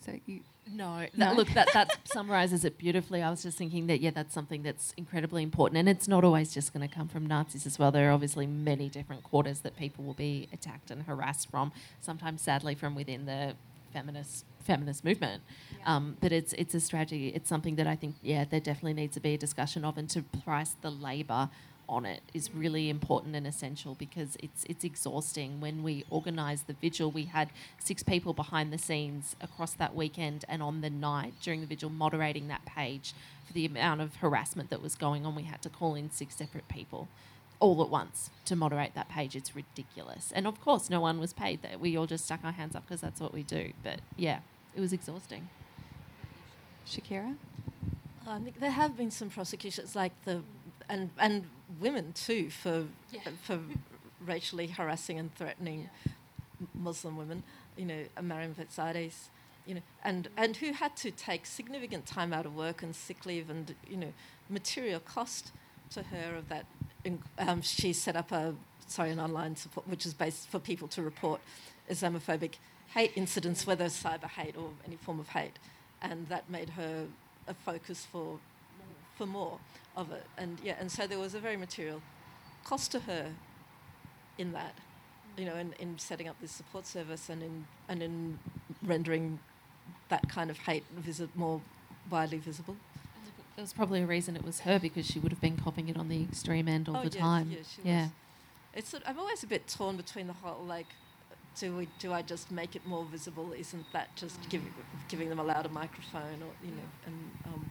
So 0.05 0.19
you. 0.25 0.41
No, 0.71 1.07
No? 1.15 1.33
look, 1.33 1.49
that, 1.49 1.69
that 1.73 1.97
summarises 2.05 2.63
it 2.65 2.77
beautifully. 2.77 3.21
I 3.21 3.29
was 3.29 3.43
just 3.43 3.57
thinking 3.57 3.87
that, 3.87 4.01
yeah, 4.01 4.11
that's 4.11 4.33
something 4.33 4.63
that's 4.63 4.93
incredibly 4.97 5.43
important. 5.43 5.77
And 5.77 5.89
it's 5.89 6.07
not 6.07 6.23
always 6.23 6.53
just 6.53 6.73
going 6.73 6.87
to 6.87 6.93
come 6.93 7.07
from 7.07 7.25
Nazis 7.25 7.65
as 7.65 7.79
well. 7.79 7.91
There 7.91 8.09
are 8.09 8.13
obviously 8.13 8.47
many 8.47 8.89
different 8.89 9.23
quarters 9.23 9.59
that 9.61 9.75
people 9.77 10.03
will 10.03 10.13
be 10.13 10.47
attacked 10.53 10.91
and 10.91 11.03
harassed 11.03 11.49
from, 11.49 11.71
sometimes 12.01 12.41
sadly 12.41 12.75
from 12.75 12.95
within 12.95 13.25
the 13.25 13.55
feminist 13.93 14.45
feminist 14.63 15.03
movement. 15.03 15.41
Um, 15.85 16.17
but 16.21 16.31
it's 16.31 16.53
it's 16.53 16.75
a 16.75 16.79
strategy. 16.79 17.29
It's 17.29 17.49
something 17.49 17.75
that 17.77 17.87
I 17.87 17.95
think, 17.95 18.15
yeah, 18.21 18.45
there 18.45 18.59
definitely 18.59 18.93
needs 18.93 19.15
to 19.15 19.19
be 19.19 19.33
a 19.33 19.37
discussion 19.37 19.83
of, 19.83 19.97
and 19.97 20.07
to 20.11 20.21
price 20.21 20.75
the 20.81 20.91
labour 20.91 21.49
on 21.89 22.05
it 22.05 22.21
is 22.33 22.53
really 22.53 22.89
important 22.89 23.35
and 23.35 23.45
essential 23.45 23.95
because 23.95 24.37
it's 24.41 24.63
it's 24.65 24.83
exhausting. 24.83 25.59
When 25.59 25.83
we 25.83 26.05
organised 26.11 26.67
the 26.67 26.73
vigil, 26.73 27.11
we 27.11 27.25
had 27.25 27.49
six 27.79 28.03
people 28.03 28.33
behind 28.33 28.71
the 28.71 28.77
scenes 28.77 29.35
across 29.41 29.73
that 29.73 29.95
weekend 29.95 30.45
and 30.47 30.63
on 30.63 30.81
the 30.81 30.89
night 30.89 31.33
during 31.41 31.61
the 31.61 31.67
vigil 31.67 31.89
moderating 31.89 32.47
that 32.47 32.63
page 32.65 33.13
for 33.45 33.53
the 33.53 33.65
amount 33.65 34.01
of 34.01 34.17
harassment 34.17 34.69
that 34.69 34.81
was 34.81 34.95
going 34.95 35.25
on. 35.25 35.35
We 35.35 35.43
had 35.43 35.61
to 35.63 35.69
call 35.69 35.95
in 35.95 36.11
six 36.11 36.35
separate 36.35 36.67
people 36.69 37.07
all 37.59 37.81
at 37.81 37.89
once 37.89 38.29
to 38.45 38.55
moderate 38.55 38.93
that 38.95 39.09
page. 39.09 39.35
It's 39.35 39.55
ridiculous. 39.55 40.31
And 40.33 40.47
of 40.47 40.61
course, 40.61 40.89
no 40.89 41.01
one 41.01 41.19
was 41.19 41.33
paid. 41.33 41.61
That 41.63 41.79
we 41.79 41.97
all 41.97 42.05
just 42.05 42.25
stuck 42.25 42.41
our 42.43 42.53
hands 42.53 42.75
up 42.75 42.85
because 42.87 43.01
that's 43.01 43.19
what 43.19 43.33
we 43.33 43.43
do. 43.43 43.73
But 43.83 43.99
yeah, 44.15 44.39
it 44.75 44.79
was 44.79 44.93
exhausting. 44.93 45.49
Shakira? 46.87 47.35
I 48.27 48.39
think 48.39 48.59
there 48.59 48.71
have 48.71 48.95
been 48.95 49.11
some 49.11 49.29
prosecutions, 49.29 49.95
like 49.95 50.13
the 50.23 50.41
and 50.87 51.09
and 51.17 51.45
women 51.79 52.13
too, 52.13 52.49
for 52.49 52.85
for 53.43 53.59
racially 54.25 54.67
harassing 54.67 55.19
and 55.19 55.33
threatening 55.35 55.89
Muslim 56.73 57.17
women. 57.17 57.43
You 57.77 57.85
know, 57.85 58.03
Mariam 58.21 58.55
Veiszadeh, 58.55 59.13
you 59.65 59.75
know, 59.75 59.81
and 60.03 60.29
and 60.37 60.57
who 60.57 60.73
had 60.73 60.95
to 60.97 61.11
take 61.11 61.45
significant 61.45 62.05
time 62.05 62.33
out 62.33 62.45
of 62.45 62.55
work 62.55 62.81
and 62.81 62.95
sick 62.95 63.25
leave 63.25 63.49
and 63.49 63.75
you 63.87 63.97
know 63.97 64.13
material 64.49 64.99
cost 64.99 65.51
to 65.91 66.03
her 66.03 66.35
of 66.35 66.49
that. 66.49 66.65
Um, 67.37 67.61
she 67.61 67.93
set 67.93 68.15
up 68.15 68.31
a 68.31 68.55
sorry 68.87 69.11
an 69.11 69.19
online 69.19 69.55
support 69.55 69.87
which 69.87 70.05
is 70.05 70.13
based 70.13 70.49
for 70.49 70.59
people 70.59 70.87
to 70.89 71.01
report 71.01 71.39
Islamophobic 71.89 72.55
hate 72.93 73.11
incidents, 73.15 73.65
whether 73.65 73.85
cyber 73.85 74.29
hate 74.29 74.57
or 74.57 74.71
any 74.85 74.95
form 74.97 75.19
of 75.19 75.29
hate, 75.29 75.59
and 76.01 76.27
that 76.27 76.49
made 76.49 76.71
her 76.71 77.05
a 77.47 77.53
focus 77.53 78.05
for 78.11 78.39
for 79.17 79.25
more 79.25 79.59
of 79.99 80.11
it. 80.11 80.25
And 80.37 80.57
yeah, 80.63 80.75
and 80.79 80.91
so 80.91 81.05
there 81.05 81.19
was 81.19 81.35
a 81.35 81.39
very 81.39 81.57
material 81.57 82.01
cost 82.63 82.91
to 82.93 83.01
her 83.01 83.31
in 84.37 84.51
that, 84.53 84.73
you 85.37 85.45
know, 85.45 85.55
in, 85.55 85.73
in 85.79 85.99
setting 85.99 86.27
up 86.27 86.37
this 86.41 86.51
support 86.51 86.85
service 86.87 87.29
and 87.29 87.43
in 87.43 87.65
and 87.87 88.01
in 88.01 88.39
rendering 88.83 89.39
that 90.09 90.27
kind 90.29 90.49
of 90.49 90.57
hate 90.59 90.83
visit 90.95 91.29
more 91.35 91.61
widely 92.09 92.37
visible. 92.37 92.75
There 93.55 93.63
was 93.63 93.73
probably 93.73 94.01
a 94.01 94.05
reason 94.05 94.37
it 94.37 94.45
was 94.45 94.61
her 94.61 94.79
because 94.79 95.05
she 95.05 95.19
would 95.19 95.33
have 95.33 95.41
been 95.41 95.57
copying 95.57 95.89
it 95.89 95.97
on 95.97 96.07
the 96.07 96.23
extreme 96.23 96.69
end 96.69 96.87
all 96.87 96.95
Oh, 96.97 97.03
the 97.03 97.09
yeah, 97.15 97.21
time. 97.21 97.51
yeah, 97.51 97.57
she 97.75 97.81
yeah. 97.83 98.01
was. 98.03 98.11
It's 98.75 98.89
sort- 98.89 99.03
I'm 99.05 99.19
always 99.19 99.43
a 99.43 99.47
bit 99.47 99.67
torn 99.67 99.97
between 99.97 100.27
the 100.27 100.33
whole 100.33 100.63
like. 100.65 100.87
Do 101.59 101.75
we? 101.75 101.89
Do 101.99 102.13
I 102.13 102.21
just 102.21 102.51
make 102.51 102.75
it 102.75 102.85
more 102.85 103.03
visible? 103.03 103.51
Isn't 103.51 103.85
that 103.91 104.15
just 104.15 104.37
giving 104.49 104.71
giving 105.09 105.27
them 105.27 105.39
a 105.39 105.43
louder 105.43 105.67
microphone, 105.67 106.41
or 106.41 106.51
you 106.63 106.71
know, 106.71 106.89
and 107.05 107.31
um, 107.47 107.68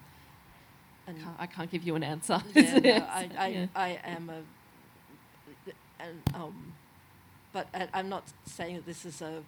and 1.09 1.19
Can't- 1.25 1.37
I 1.41 1.47
can't 1.47 1.71
give 1.71 1.83
you 1.85 1.97
an 1.97 2.05
answer. 2.05 2.41
yeah, 2.55 2.79
no, 2.79 2.91
I, 3.11 3.31
I, 3.39 3.47
Yeah. 3.49 3.67
I 3.75 3.89
am 4.05 4.31
a, 4.31 4.43
and 6.01 6.23
um, 6.35 6.73
but 7.53 7.67
I, 7.75 7.89
I'm 7.95 8.09
not 8.09 8.25
saying 8.45 8.77
that 8.77 8.87
this 8.87 9.05
is 9.05 9.23
a 9.23 9.43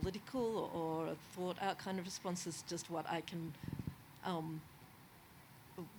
political 0.00 0.70
or 0.74 1.06
a 1.06 1.14
thought 1.34 1.56
out 1.62 1.78
kind 1.78 1.98
of 1.98 2.04
response. 2.04 2.46
It's 2.46 2.62
just 2.62 2.90
what 2.90 3.06
I 3.08 3.20
can, 3.22 3.54
um, 4.24 4.60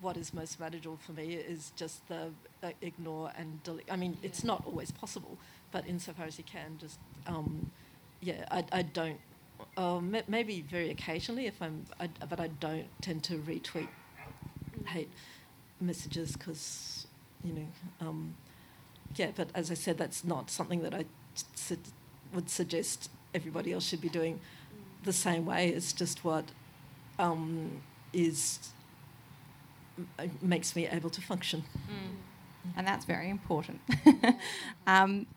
what 0.01 0.17
is 0.17 0.33
most 0.33 0.59
manageable 0.59 0.97
for 0.97 1.13
me 1.13 1.33
is 1.35 1.71
just 1.75 2.05
the 2.09 2.31
uh, 2.61 2.71
ignore 2.81 3.31
and 3.37 3.63
delete. 3.63 3.89
I 3.89 3.95
mean, 3.95 4.17
it's 4.21 4.43
not 4.43 4.63
always 4.65 4.91
possible, 4.91 5.37
but 5.71 5.87
insofar 5.87 6.25
as 6.25 6.37
you 6.37 6.43
can, 6.43 6.77
just 6.77 6.99
um, 7.25 7.71
yeah, 8.21 8.45
I, 8.51 8.65
I 8.71 8.81
don't. 8.81 9.19
Uh, 9.77 10.01
maybe 10.27 10.61
very 10.61 10.89
occasionally 10.89 11.45
if 11.47 11.61
I'm, 11.61 11.85
I, 11.99 12.09
but 12.29 12.39
I 12.39 12.47
don't 12.47 12.87
tend 13.01 13.23
to 13.25 13.37
retweet 13.37 13.87
hate 14.87 15.09
messages 15.79 16.33
because 16.33 17.07
you 17.43 17.53
know 17.53 17.67
um, 18.01 18.35
yeah 19.15 19.31
but 19.35 19.49
as 19.53 19.69
i 19.69 19.73
said 19.73 19.97
that's 19.97 20.23
not 20.23 20.49
something 20.49 20.81
that 20.81 20.93
i 20.93 21.03
su- 21.55 21.77
would 22.33 22.49
suggest 22.49 23.09
everybody 23.33 23.73
else 23.73 23.87
should 23.87 24.01
be 24.01 24.09
doing 24.09 24.39
the 25.03 25.13
same 25.13 25.45
way. 25.45 25.69
It's 25.69 25.93
just 25.93 26.23
what 26.23 26.45
um, 27.19 27.81
is 28.11 28.59
makes 30.41 30.75
me 30.75 30.87
able 30.87 31.09
to 31.11 31.21
function. 31.21 31.63
And 32.75 32.87
that's 32.87 33.05
very 33.05 33.29
important. 33.29 33.81
um, 34.87 35.27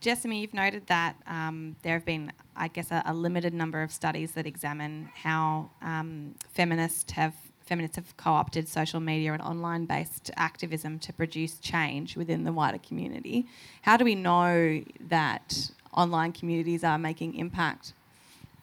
Jessamy, 0.00 0.40
you've 0.40 0.54
noted 0.54 0.86
that 0.86 1.16
um, 1.26 1.74
there 1.82 1.94
have 1.94 2.04
been, 2.04 2.32
I 2.54 2.68
guess, 2.68 2.90
a, 2.90 3.02
a 3.06 3.14
limited 3.14 3.54
number 3.54 3.82
of 3.82 3.90
studies 3.90 4.32
that 4.32 4.46
examine 4.46 5.08
how 5.14 5.70
um, 5.82 6.34
feminists 6.52 7.10
have 7.12 7.34
feminists 7.66 7.96
have 7.96 8.16
co-opted 8.16 8.68
social 8.68 9.00
media 9.00 9.32
and 9.32 9.42
online-based 9.42 10.30
activism 10.36 10.98
to 11.00 11.12
produce 11.12 11.58
change 11.58 12.16
within 12.16 12.44
the 12.44 12.52
wider 12.52 12.78
community. 12.78 13.46
How 13.82 13.96
do 13.96 14.04
we 14.04 14.14
know 14.14 14.82
that 15.00 15.70
online 15.92 16.32
communities 16.32 16.84
are 16.84 16.96
making 16.96 17.34
impact? 17.34 17.92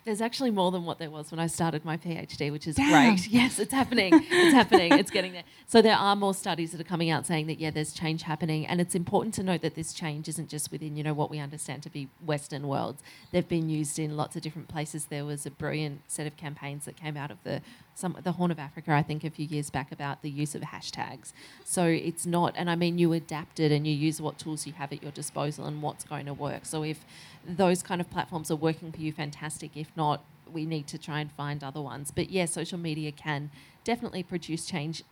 There's 0.06 0.20
actually 0.20 0.52
more 0.52 0.70
than 0.70 0.84
what 0.84 1.00
there 1.00 1.10
was 1.10 1.32
when 1.32 1.40
I 1.40 1.48
started 1.48 1.86
my 1.86 1.96
PhD, 1.96 2.52
which 2.52 2.68
is 2.68 2.76
Damn. 2.76 3.16
great. 3.16 3.28
Yes, 3.30 3.58
it's 3.58 3.72
happening. 3.72 4.12
It's 4.14 4.54
happening. 4.54 4.92
It's 4.92 5.10
getting 5.10 5.32
there. 5.32 5.44
So 5.66 5.82
there 5.82 5.96
are 5.96 6.16
more 6.16 6.34
studies 6.34 6.74
that 6.74 6.82
are 6.82 6.86
coming 6.86 7.10
out 7.10 7.26
saying 7.26 7.48
that 7.48 7.58
yeah, 7.58 7.72
there's 7.72 7.94
change 7.94 8.24
happening, 8.24 8.68
and 8.68 8.82
it's 8.82 8.96
important 8.96 9.34
to 9.36 9.44
note 9.44 9.62
that 9.62 9.76
this 9.76 9.94
change 9.94 10.28
isn't 10.28 10.50
just 10.50 10.74
within 10.74 10.98
you 10.98 11.04
know 11.04 11.14
what 11.14 11.30
we 11.32 11.40
understand 11.40 11.84
to 11.84 11.90
be 11.90 12.10
Western 12.26 12.68
worlds. 12.68 13.02
They've 13.32 13.48
been 13.48 13.70
used 13.70 13.98
in 13.98 14.18
lots 14.18 14.36
of 14.36 14.42
different 14.42 14.68
places. 14.68 15.06
There 15.06 15.24
was 15.24 15.46
a 15.46 15.52
brilliant 15.52 16.02
set 16.10 16.28
of 16.28 16.36
campaigns 16.36 16.84
that 16.84 16.98
came 16.98 17.16
out 17.16 17.32
of 17.32 17.38
the 17.46 17.62
some 17.96 18.18
the 18.24 18.34
Horn 18.34 18.52
of 18.52 18.60
Africa, 18.60 18.92
I 18.92 19.04
think, 19.04 19.24
a 19.24 19.30
few 19.30 19.46
years 19.46 19.70
back 19.70 19.92
about 19.92 20.22
the 20.22 20.30
use 20.30 20.56
of 20.56 20.62
hashtags. 20.62 21.32
So 21.64 21.86
it's 21.86 22.26
not, 22.26 22.54
and 22.58 22.70
I 22.70 22.76
mean, 22.76 22.98
you 22.98 23.14
adapt 23.14 23.60
it 23.60 23.72
and 23.72 23.86
you 23.86 23.94
use 23.94 24.22
what 24.22 24.38
tools 24.38 24.66
you 24.66 24.74
have 24.74 24.92
at 24.92 25.02
your 25.04 25.12
disposal 25.12 25.66
and 25.66 25.82
what's 25.82 26.04
going 26.04 26.26
to 26.26 26.34
work. 26.34 26.66
So 26.66 26.84
if 26.84 27.06
those 27.46 27.84
kind 27.84 28.02
of 28.02 28.10
platforms 28.10 28.50
are 28.52 28.56
working 28.56 28.92
for 28.92 29.00
you, 29.00 29.12
fantastic. 29.12 29.76
If 29.76 29.92
not, 29.96 30.24
we 30.52 30.66
need 30.66 30.88
to 30.88 30.98
try 30.98 31.20
and 31.20 31.32
find 31.32 31.64
other 31.64 31.82
ones. 31.82 32.12
But 32.12 32.30
yeah, 32.30 32.46
social 32.46 32.78
media 32.78 33.12
can 33.12 33.52
definitely 33.84 34.24
produce 34.24 34.66
change. 34.66 35.04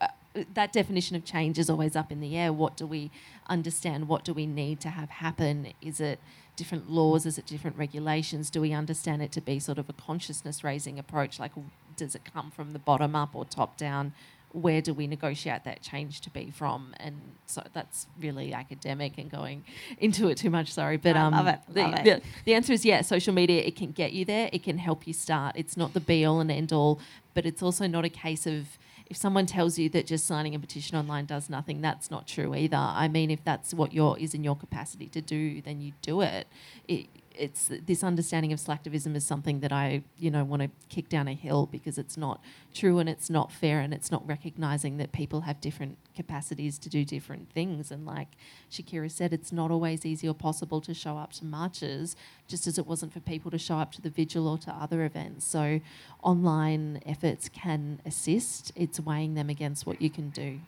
Uh, 0.00 0.08
that 0.54 0.72
definition 0.72 1.16
of 1.16 1.24
change 1.24 1.58
is 1.58 1.68
always 1.68 1.96
up 1.96 2.12
in 2.12 2.20
the 2.20 2.36
air. 2.36 2.52
What 2.52 2.76
do 2.76 2.86
we 2.86 3.10
understand? 3.48 4.08
What 4.08 4.24
do 4.24 4.32
we 4.32 4.46
need 4.46 4.80
to 4.80 4.90
have 4.90 5.10
happen? 5.10 5.72
Is 5.82 6.00
it 6.00 6.20
different 6.54 6.90
laws? 6.90 7.26
Is 7.26 7.36
it 7.36 7.46
different 7.46 7.76
regulations? 7.76 8.48
Do 8.50 8.60
we 8.60 8.72
understand 8.72 9.22
it 9.22 9.32
to 9.32 9.40
be 9.40 9.58
sort 9.58 9.78
of 9.78 9.88
a 9.88 9.92
consciousness 9.92 10.62
raising 10.62 10.98
approach? 10.98 11.40
Like, 11.40 11.52
does 12.00 12.14
it 12.14 12.22
come 12.32 12.50
from 12.50 12.72
the 12.72 12.78
bottom 12.78 13.14
up 13.14 13.34
or 13.34 13.44
top 13.44 13.76
down? 13.76 14.12
Where 14.52 14.80
do 14.80 14.92
we 14.92 15.06
negotiate 15.06 15.62
that 15.64 15.80
change 15.80 16.20
to 16.22 16.30
be 16.30 16.50
from? 16.50 16.92
And 16.98 17.20
so 17.46 17.62
that's 17.72 18.08
really 18.18 18.52
academic 18.52 19.16
and 19.16 19.30
going 19.30 19.64
into 19.98 20.28
it 20.28 20.38
too 20.38 20.50
much. 20.50 20.72
Sorry, 20.72 20.96
but 20.96 21.16
I 21.16 21.20
um, 21.20 21.34
love 21.34 21.46
it, 21.46 21.60
the, 21.68 22.02
the- 22.02 22.22
the 22.46 22.54
answer 22.54 22.72
is 22.72 22.84
yeah. 22.84 23.02
Social 23.02 23.32
media 23.32 23.62
it 23.62 23.76
can 23.76 23.92
get 23.92 24.12
you 24.12 24.24
there. 24.24 24.50
It 24.52 24.64
can 24.64 24.78
help 24.78 25.06
you 25.06 25.12
start. 25.12 25.54
It's 25.56 25.76
not 25.76 25.94
the 25.94 26.00
be 26.00 26.24
all 26.24 26.40
and 26.40 26.50
end 26.50 26.72
all, 26.72 26.98
but 27.34 27.46
it's 27.46 27.62
also 27.62 27.86
not 27.86 28.04
a 28.04 28.08
case 28.08 28.44
of 28.46 28.76
if 29.10 29.16
someone 29.16 29.44
tells 29.44 29.76
you 29.76 29.88
that 29.90 30.06
just 30.06 30.24
signing 30.24 30.54
a 30.54 30.58
petition 30.58 30.96
online 30.96 31.26
does 31.26 31.50
nothing, 31.50 31.80
that's 31.80 32.10
not 32.12 32.28
true 32.28 32.54
either. 32.54 32.76
I 32.76 33.08
mean, 33.08 33.30
if 33.30 33.42
that's 33.44 33.74
what 33.74 33.92
your 33.92 34.16
is 34.18 34.34
in 34.34 34.44
your 34.44 34.54
capacity 34.56 35.06
to 35.08 35.20
do, 35.20 35.60
then 35.60 35.80
you 35.80 35.92
do 36.00 36.20
it. 36.20 36.46
it 36.86 37.06
it's 37.40 37.70
this 37.86 38.04
understanding 38.04 38.52
of 38.52 38.60
slacktivism 38.60 39.16
is 39.16 39.24
something 39.24 39.60
that 39.60 39.72
I, 39.72 40.02
you 40.18 40.30
know, 40.30 40.44
want 40.44 40.62
to 40.62 40.70
kick 40.90 41.08
down 41.08 41.26
a 41.26 41.32
hill 41.32 41.66
because 41.66 41.96
it's 41.96 42.18
not 42.18 42.40
true 42.74 42.98
and 42.98 43.08
it's 43.08 43.30
not 43.30 43.50
fair 43.50 43.80
and 43.80 43.94
it's 43.94 44.10
not 44.10 44.26
recognizing 44.28 44.98
that 44.98 45.12
people 45.12 45.42
have 45.42 45.58
different 45.60 45.96
capacities 46.14 46.78
to 46.78 46.90
do 46.90 47.02
different 47.02 47.50
things. 47.50 47.90
And 47.90 48.04
like 48.04 48.28
Shakira 48.70 49.10
said, 49.10 49.32
it's 49.32 49.52
not 49.52 49.70
always 49.70 50.04
easy 50.04 50.28
or 50.28 50.34
possible 50.34 50.82
to 50.82 50.92
show 50.92 51.16
up 51.16 51.32
to 51.34 51.46
marches, 51.46 52.14
just 52.46 52.66
as 52.66 52.76
it 52.76 52.86
wasn't 52.86 53.14
for 53.14 53.20
people 53.20 53.50
to 53.50 53.58
show 53.58 53.78
up 53.78 53.92
to 53.92 54.02
the 54.02 54.10
vigil 54.10 54.46
or 54.46 54.58
to 54.58 54.70
other 54.70 55.02
events. 55.04 55.46
So 55.46 55.80
online 56.22 57.00
efforts 57.06 57.48
can 57.48 58.00
assist. 58.04 58.70
It's 58.76 59.00
weighing 59.00 59.34
them 59.34 59.48
against 59.48 59.86
what 59.86 60.02
you 60.02 60.10
can 60.10 60.28
do. 60.28 60.60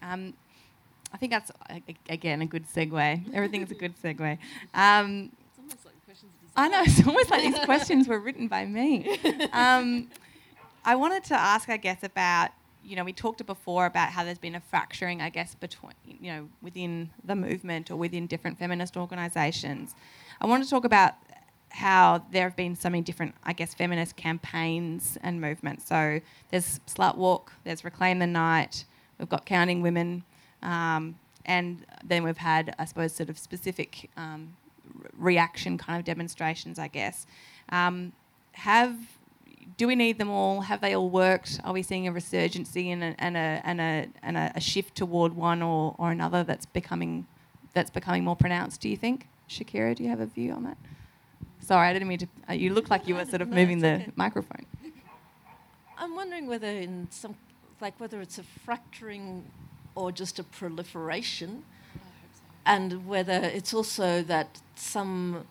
Um, 0.00 0.34
I 1.12 1.16
think 1.18 1.32
that's 1.32 1.52
again 2.08 2.42
a 2.42 2.46
good 2.46 2.66
segue. 2.66 3.34
Everything's 3.34 3.70
a 3.70 3.74
good 3.74 3.94
segue. 4.02 4.38
Um, 4.74 5.30
I 6.56 6.68
know 6.68 6.82
it's 6.82 7.06
almost 7.06 7.30
like 7.30 7.42
these 7.42 7.58
questions 7.64 8.08
were 8.08 8.18
written 8.18 8.48
by 8.48 8.66
me. 8.66 9.18
Um, 9.52 10.08
I 10.84 10.96
wanted 10.96 11.24
to 11.24 11.34
ask, 11.34 11.68
I 11.68 11.76
guess, 11.76 12.02
about 12.02 12.50
you 12.84 12.96
know 12.96 13.04
we 13.04 13.12
talked 13.12 13.44
before 13.46 13.86
about 13.86 14.10
how 14.10 14.24
there's 14.24 14.38
been 14.38 14.54
a 14.54 14.60
fracturing, 14.60 15.20
I 15.20 15.28
guess, 15.28 15.54
between 15.54 15.92
you 16.04 16.32
know 16.32 16.48
within 16.60 17.10
the 17.24 17.36
movement 17.36 17.90
or 17.90 17.96
within 17.96 18.26
different 18.26 18.58
feminist 18.58 18.96
organisations. 18.96 19.94
I 20.40 20.46
want 20.46 20.64
to 20.64 20.70
talk 20.70 20.84
about 20.84 21.14
how 21.70 22.22
there 22.30 22.44
have 22.44 22.56
been 22.56 22.76
so 22.76 22.90
many 22.90 23.02
different, 23.02 23.34
I 23.44 23.52
guess, 23.54 23.74
feminist 23.74 24.16
campaigns 24.16 25.16
and 25.22 25.40
movements. 25.40 25.86
So 25.88 26.20
there's 26.50 26.80
Slut 26.86 27.16
Walk, 27.16 27.52
there's 27.64 27.82
Reclaim 27.84 28.18
the 28.18 28.26
Night, 28.26 28.84
we've 29.18 29.28
got 29.28 29.46
Counting 29.46 29.80
Women, 29.80 30.24
um, 30.62 31.16
and 31.44 31.84
then 32.04 32.22
we've 32.22 32.36
had, 32.36 32.74
I 32.78 32.84
suppose, 32.84 33.12
sort 33.12 33.28
of 33.28 33.38
specific 33.38 34.10
um, 34.16 34.56
re- 34.94 35.10
reaction 35.34 35.78
kind 35.78 35.98
of 35.98 36.04
demonstrations, 36.04 36.78
I 36.78 36.88
guess. 36.88 37.26
Um, 37.70 38.12
have 38.52 38.96
do 39.76 39.86
we 39.86 39.94
need 39.94 40.18
them 40.18 40.30
all? 40.30 40.60
Have 40.62 40.80
they 40.80 40.94
all 40.94 41.10
worked? 41.10 41.60
Are 41.64 41.72
we 41.72 41.82
seeing 41.82 42.06
a 42.06 42.12
resurgence 42.12 42.76
and 42.76 43.02
a, 43.02 43.14
and 43.18 43.36
a, 43.36 43.60
and 43.64 43.80
a, 43.80 44.08
and 44.22 44.36
a, 44.36 44.60
shift 44.60 44.94
toward 44.94 45.34
one 45.34 45.62
or, 45.62 45.94
or 45.98 46.10
another 46.10 46.44
that's 46.44 46.66
becoming 46.66 47.26
that's 47.72 47.90
becoming 47.90 48.24
more 48.24 48.36
pronounced? 48.36 48.80
Do 48.80 48.88
you 48.88 48.96
think, 48.96 49.28
Shakira? 49.48 49.96
Do 49.96 50.02
you 50.02 50.10
have 50.10 50.20
a 50.20 50.26
view 50.26 50.52
on 50.52 50.64
that? 50.64 50.76
Sorry, 51.60 51.88
I 51.88 51.92
didn't 51.92 52.08
mean 52.08 52.18
to. 52.18 52.26
Uh, 52.50 52.52
you 52.54 52.74
look 52.74 52.90
like 52.90 53.06
you 53.06 53.14
were 53.14 53.24
sort 53.24 53.40
of 53.40 53.48
No, 53.50 53.56
moving 53.56 53.78
the 53.78 53.94
okay. 53.94 54.12
microphone. 54.16 54.66
I'm 55.96 56.16
wondering 56.16 56.46
whether 56.46 56.66
in 56.66 57.08
some, 57.10 57.36
like 57.80 57.98
whether 57.98 58.20
it's 58.20 58.38
a 58.38 58.42
fracturing 58.42 59.44
or 59.94 60.12
just 60.12 60.38
a 60.38 60.44
proliferation, 60.44 61.64
and 62.64 63.06
whether 63.06 63.32
it's 63.32 63.74
also 63.74 64.22
that 64.22 64.60
some 64.74 65.46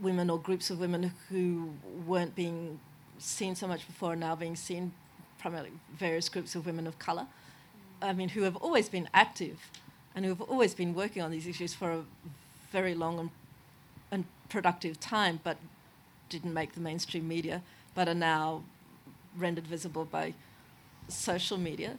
women 0.00 0.30
or 0.30 0.38
groups 0.38 0.70
of 0.70 0.80
women 0.80 1.12
who 1.28 1.74
weren't 2.06 2.34
being 2.34 2.80
seen 3.18 3.54
so 3.54 3.66
much 3.66 3.86
before 3.86 4.12
are 4.12 4.16
now 4.16 4.34
being 4.34 4.56
seen, 4.56 4.92
primarily 5.38 5.72
various 5.96 6.28
groups 6.28 6.54
of 6.54 6.66
women 6.66 6.86
of 6.86 6.98
colour. 6.98 7.26
I 8.02 8.12
mean, 8.12 8.30
who 8.30 8.42
have 8.42 8.56
always 8.56 8.88
been 8.88 9.08
active 9.12 9.70
and 10.14 10.24
who 10.24 10.30
have 10.30 10.40
always 10.40 10.74
been 10.74 10.94
working 10.94 11.22
on 11.22 11.30
these 11.30 11.46
issues 11.46 11.74
for 11.74 11.92
a 11.92 12.04
very 12.72 12.94
long 12.94 13.18
and, 13.18 13.30
and 14.10 14.24
productive 14.48 14.98
time, 14.98 15.40
but 15.44 15.58
didn't 16.28 16.54
make 16.54 16.74
the 16.74 16.80
mainstream 16.80 17.28
media, 17.28 17.62
but 17.94 18.08
are 18.08 18.14
now 18.14 18.62
rendered 19.36 19.66
visible 19.66 20.04
by 20.04 20.34
social 21.08 21.58
media. 21.58 21.98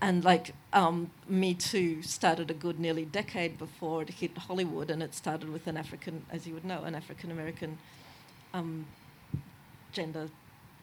And 0.00 0.24
like 0.24 0.52
um, 0.72 1.10
Me 1.26 1.54
Too 1.54 2.02
started 2.02 2.50
a 2.50 2.54
good 2.54 2.78
nearly 2.78 3.04
decade 3.04 3.56
before 3.56 4.02
it 4.02 4.10
hit 4.10 4.36
Hollywood, 4.36 4.90
and 4.90 5.02
it 5.02 5.14
started 5.14 5.48
with 5.48 5.66
an 5.66 5.76
African, 5.76 6.26
as 6.30 6.46
you 6.46 6.54
would 6.54 6.64
know, 6.64 6.82
an 6.82 6.94
African 6.94 7.30
American 7.30 7.78
um, 8.52 8.86
gender 9.92 10.28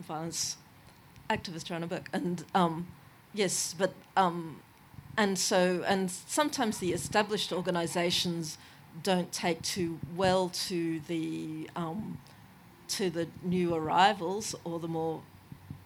violence 0.01 0.57
activist 1.29 1.65
Tarana 1.65 1.87
Burke. 1.87 2.09
And 2.11 2.43
um, 2.55 2.87
yes, 3.33 3.75
but 3.77 3.93
um, 4.17 4.59
and 5.17 5.37
so 5.37 5.83
and 5.87 6.09
sometimes 6.09 6.79
the 6.79 6.91
established 6.91 7.53
organisations 7.53 8.57
don't 9.01 9.31
take 9.31 9.61
too 9.61 9.99
well 10.15 10.49
to 10.49 10.99
the 11.01 11.69
um, 11.75 12.17
to 12.89 13.09
the 13.09 13.27
new 13.43 13.73
arrivals 13.73 14.55
or 14.63 14.79
the 14.79 14.87
more 14.87 15.21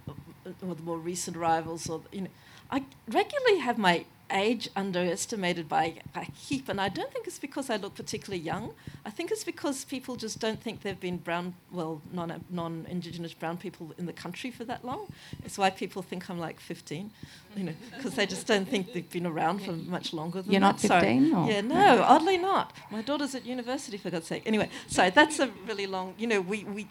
or 0.07 0.75
the 0.75 0.83
more 0.83 0.97
recent 0.97 1.35
arrivals 1.37 1.89
or 1.89 2.01
you 2.11 2.21
know 2.21 2.29
I 2.71 2.83
regularly 3.07 3.59
have 3.59 3.77
my 3.77 4.05
age 4.29 4.69
underestimated 4.75 5.69
by 5.69 5.93
a 6.13 6.25
heap 6.25 6.67
and 6.67 6.81
I 6.81 6.89
don't 6.89 7.09
think 7.13 7.27
it's 7.27 7.39
because 7.39 7.69
I 7.69 7.77
look 7.77 7.95
particularly 7.95 8.43
young. 8.43 8.73
I 9.05 9.09
think 9.09 9.31
it's 9.31 9.45
because 9.45 9.85
people 9.85 10.17
just 10.17 10.39
don't 10.39 10.61
think 10.61 10.81
there've 10.81 10.99
been 10.99 11.15
brown 11.17 11.53
well 11.71 12.01
non 12.11 12.43
non 12.49 12.85
indigenous 12.89 13.33
brown 13.33 13.55
people 13.57 13.93
in 13.97 14.05
the 14.05 14.11
country 14.11 14.51
for 14.51 14.65
that 14.65 14.83
long. 14.83 15.07
It's 15.45 15.57
why 15.57 15.69
people 15.69 16.01
think 16.01 16.29
I'm 16.29 16.39
like 16.39 16.59
15 16.59 17.09
you 17.55 17.63
know 17.63 17.73
because 17.95 18.15
they 18.15 18.25
just 18.25 18.47
don't 18.47 18.67
think 18.67 18.91
they've 18.93 19.09
been 19.09 19.25
around 19.25 19.59
for 19.63 19.71
much 19.71 20.11
longer 20.13 20.41
than 20.41 20.51
You're 20.51 20.61
not 20.61 20.77
that. 20.79 20.87
So- 20.87 20.99
15, 20.99 21.33
or- 21.33 21.49
yeah 21.49 21.61
no 21.61 22.01
oddly 22.03 22.37
not. 22.37 22.73
My 22.91 23.01
daughter's 23.01 23.33
at 23.33 23.45
university 23.45 23.97
for 23.97 24.09
God's 24.09 24.27
sake. 24.27 24.43
Anyway 24.45 24.69
so 24.87 25.09
that's 25.09 25.39
a 25.39 25.49
really 25.65 25.87
long 25.87 26.15
you 26.17 26.27
know 26.27 26.41
we 26.41 26.65
we 26.65 26.87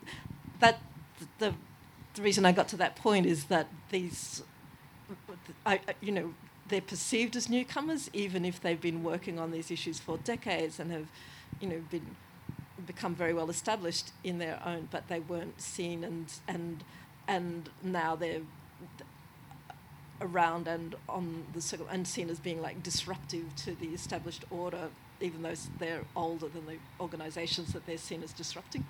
that 0.61 0.81
the 1.39 1.53
the 2.15 2.23
reason 2.23 2.47
I 2.47 2.53
got 2.53 2.69
to 2.69 2.79
that 2.79 2.97
point 2.97 3.27
is 3.27 3.45
that 3.45 3.67
these, 3.91 4.43
I, 5.65 5.81
you 6.01 6.13
know, 6.13 6.35
they're 6.69 6.81
perceived 6.81 7.37
as 7.37 7.49
newcomers, 7.49 8.11
even 8.13 8.45
if 8.45 8.61
they've 8.61 8.81
been 8.81 9.03
working 9.03 9.39
on 9.39 9.51
these 9.53 9.71
issues 9.71 9.99
for 9.99 10.19
decades 10.19 10.81
and 10.81 10.91
have, 10.91 11.07
you 11.61 11.69
know, 11.69 11.83
been 11.91 12.17
become 12.87 13.15
very 13.15 13.33
well 13.33 13.51
established 13.51 14.11
in 14.23 14.39
their 14.39 14.61
own, 14.65 14.89
but 14.91 15.09
they 15.09 15.21
weren't 15.21 15.61
seen 15.61 16.05
and 16.05 16.33
and 16.47 16.85
and 17.27 17.71
now 17.83 18.15
they're 18.15 18.43
around 20.21 20.67
and 20.67 20.95
on 21.09 21.45
the 21.53 21.61
circle 21.61 21.87
and 21.91 22.07
seen 22.07 22.31
as 22.31 22.39
being 22.39 22.63
like 22.63 22.83
disruptive 22.83 23.55
to 23.57 23.75
the 23.75 23.89
established 23.89 24.45
order, 24.51 24.89
even 25.21 25.43
though 25.43 25.55
they're 25.79 26.05
older 26.15 26.49
than 26.49 26.67
the 26.67 26.77
organisations 27.01 27.73
that 27.73 27.85
they're 27.87 27.99
seen 27.99 28.23
as 28.23 28.33
disrupting. 28.33 28.85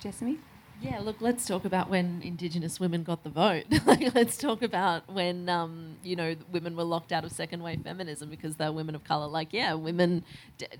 Jessamy? 0.00 0.38
Yeah, 0.80 1.00
look, 1.00 1.16
let's 1.20 1.44
talk 1.44 1.64
about 1.64 1.90
when 1.90 2.22
Indigenous 2.22 2.78
women 2.78 3.02
got 3.02 3.24
the 3.24 3.30
vote. 3.30 3.64
let's 4.14 4.36
talk 4.36 4.62
about 4.62 5.12
when, 5.12 5.48
um, 5.48 5.96
you 6.04 6.14
know, 6.14 6.36
women 6.52 6.76
were 6.76 6.84
locked 6.84 7.10
out 7.10 7.24
of 7.24 7.32
second 7.32 7.64
wave 7.64 7.82
feminism 7.82 8.30
because 8.30 8.54
they're 8.54 8.70
women 8.70 8.94
of 8.94 9.02
colour. 9.02 9.26
Like, 9.26 9.52
yeah, 9.52 9.74
women, 9.74 10.24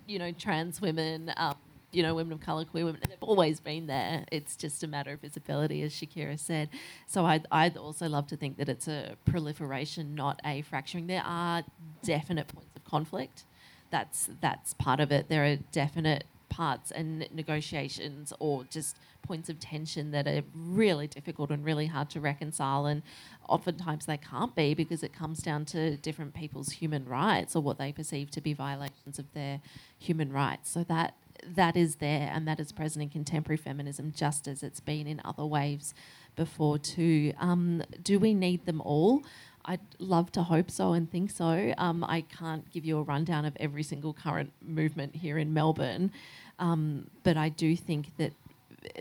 you 0.07 0.21
know, 0.21 0.31
trans 0.31 0.81
women, 0.81 1.33
um, 1.37 1.57
you 1.91 2.05
know, 2.05 2.15
women 2.15 2.35
of 2.35 2.41
colour, 2.41 2.65
queer 2.65 2.85
women, 2.85 3.01
they've 3.09 3.19
always 3.23 3.59
been 3.59 3.89
there. 3.89 4.25
It's 4.31 4.55
just 4.55 4.85
a 4.85 4.87
matter 4.87 5.13
of 5.15 5.21
visibility, 5.21 5.83
as 5.83 5.93
Shakira 5.93 6.39
said. 6.39 6.69
So 7.09 7.27
I'd, 7.27 7.47
I'd 7.51 7.77
also 7.77 8.09
love 8.09 8.29
to 8.29 8.37
think 8.37 8.57
that 8.59 8.69
it's 8.69 8.87
a 8.87 9.17
proliferation, 9.25 10.15
not 10.15 10.41
a 10.45 10.63
fracturing. 10.63 11.09
There 11.09 11.25
are 11.25 11.65
definite 12.05 12.47
points 12.47 12.77
of 12.77 12.85
conflict. 12.85 13.45
That's, 13.91 14.29
that's 14.41 14.75
part 14.75 15.01
of 15.01 15.11
it. 15.11 15.29
There 15.29 15.45
are 15.45 15.57
definite 15.73 16.25
parts 16.49 16.91
and 16.91 17.29
negotiations 17.33 18.33
or 18.39 18.65
just 18.65 18.99
points 19.23 19.49
of 19.49 19.59
tension 19.61 20.11
that 20.13 20.27
are 20.27 20.43
really 20.55 21.07
difficult 21.07 21.51
and 21.51 21.65
really 21.65 21.87
hard 21.87 22.09
to 22.11 22.21
reconcile 22.21 22.87
and 22.87 23.03
oftentimes 23.49 24.07
they 24.07 24.17
can't 24.17 24.55
be 24.55 24.75
because 24.75 25.03
it 25.03 25.13
comes 25.13 25.41
down 25.43 25.65
to 25.65 25.97
different 25.99 26.35
people's 26.35 26.71
human 26.71 27.05
rights 27.05 27.57
or 27.57 27.63
what 27.63 27.79
they 27.79 27.93
perceive 27.93 28.31
to 28.31 28.41
be 28.41 28.53
violations 28.53 29.19
of 29.19 29.33
their 29.35 29.61
human 29.99 30.33
rights. 30.33 30.71
So 30.71 30.85
that 30.85 31.15
that 31.47 31.77
is 31.77 31.97
there 31.97 32.31
and 32.33 32.49
that 32.49 32.59
is 32.59 32.73
present 32.73 33.03
in 33.03 33.09
contemporary 33.09 33.57
feminism 33.57 34.13
just 34.15 34.49
as 34.49 34.63
it's 34.63 34.81
been 34.81 35.07
in 35.07 35.21
other 35.25 35.47
waves 35.47 35.95
before 36.37 36.79
too. 36.79 37.33
Um, 37.39 37.83
do 38.03 38.19
we 38.19 38.35
need 38.35 38.67
them 38.67 38.81
all 38.81 39.23
I'd 39.69 39.81
love 39.99 40.33
to 40.33 40.43
hope 40.43 40.71
so 40.71 40.95
and 40.95 41.11
think 41.11 41.31
so. 41.31 41.75
Um, 41.77 42.03
I 42.03 42.23
can't 42.23 42.69
give 42.73 42.87
you 42.87 42.97
a 42.99 43.03
rundown 43.03 43.45
of 43.45 43.55
every 43.61 43.83
single 43.83 44.15
current 44.15 44.51
movement 44.63 45.15
here 45.15 45.37
in 45.37 45.53
Melbourne, 45.53 46.11
um, 46.59 47.09
but 47.23 47.37
I 47.37 47.51
do 47.51 47.77
think 47.77 48.17
that 48.17 48.33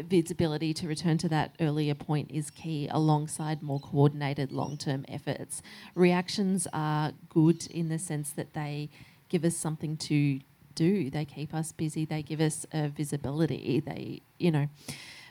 visibility, 0.01 0.73
to 0.73 0.87
return 0.87 1.17
to 1.19 1.29
that 1.29 1.55
earlier 1.61 1.95
point, 1.95 2.31
is 2.31 2.49
key 2.49 2.89
alongside 2.91 3.63
more 3.63 3.79
coordinated 3.79 4.51
long 4.51 4.75
term 4.75 5.05
efforts. 5.07 5.61
Reactions 5.95 6.67
are 6.73 7.13
good 7.29 7.65
in 7.67 7.87
the 7.87 7.97
sense 7.97 8.31
that 8.31 8.53
they 8.53 8.89
give 9.29 9.45
us 9.45 9.55
something 9.55 9.95
to 9.97 10.41
do, 10.75 11.09
they 11.09 11.23
keep 11.23 11.53
us 11.53 11.71
busy, 11.71 12.03
they 12.03 12.21
give 12.21 12.41
us 12.41 12.65
a 12.73 12.89
visibility, 12.89 13.79
they, 13.79 14.21
you 14.37 14.51
know, 14.51 14.67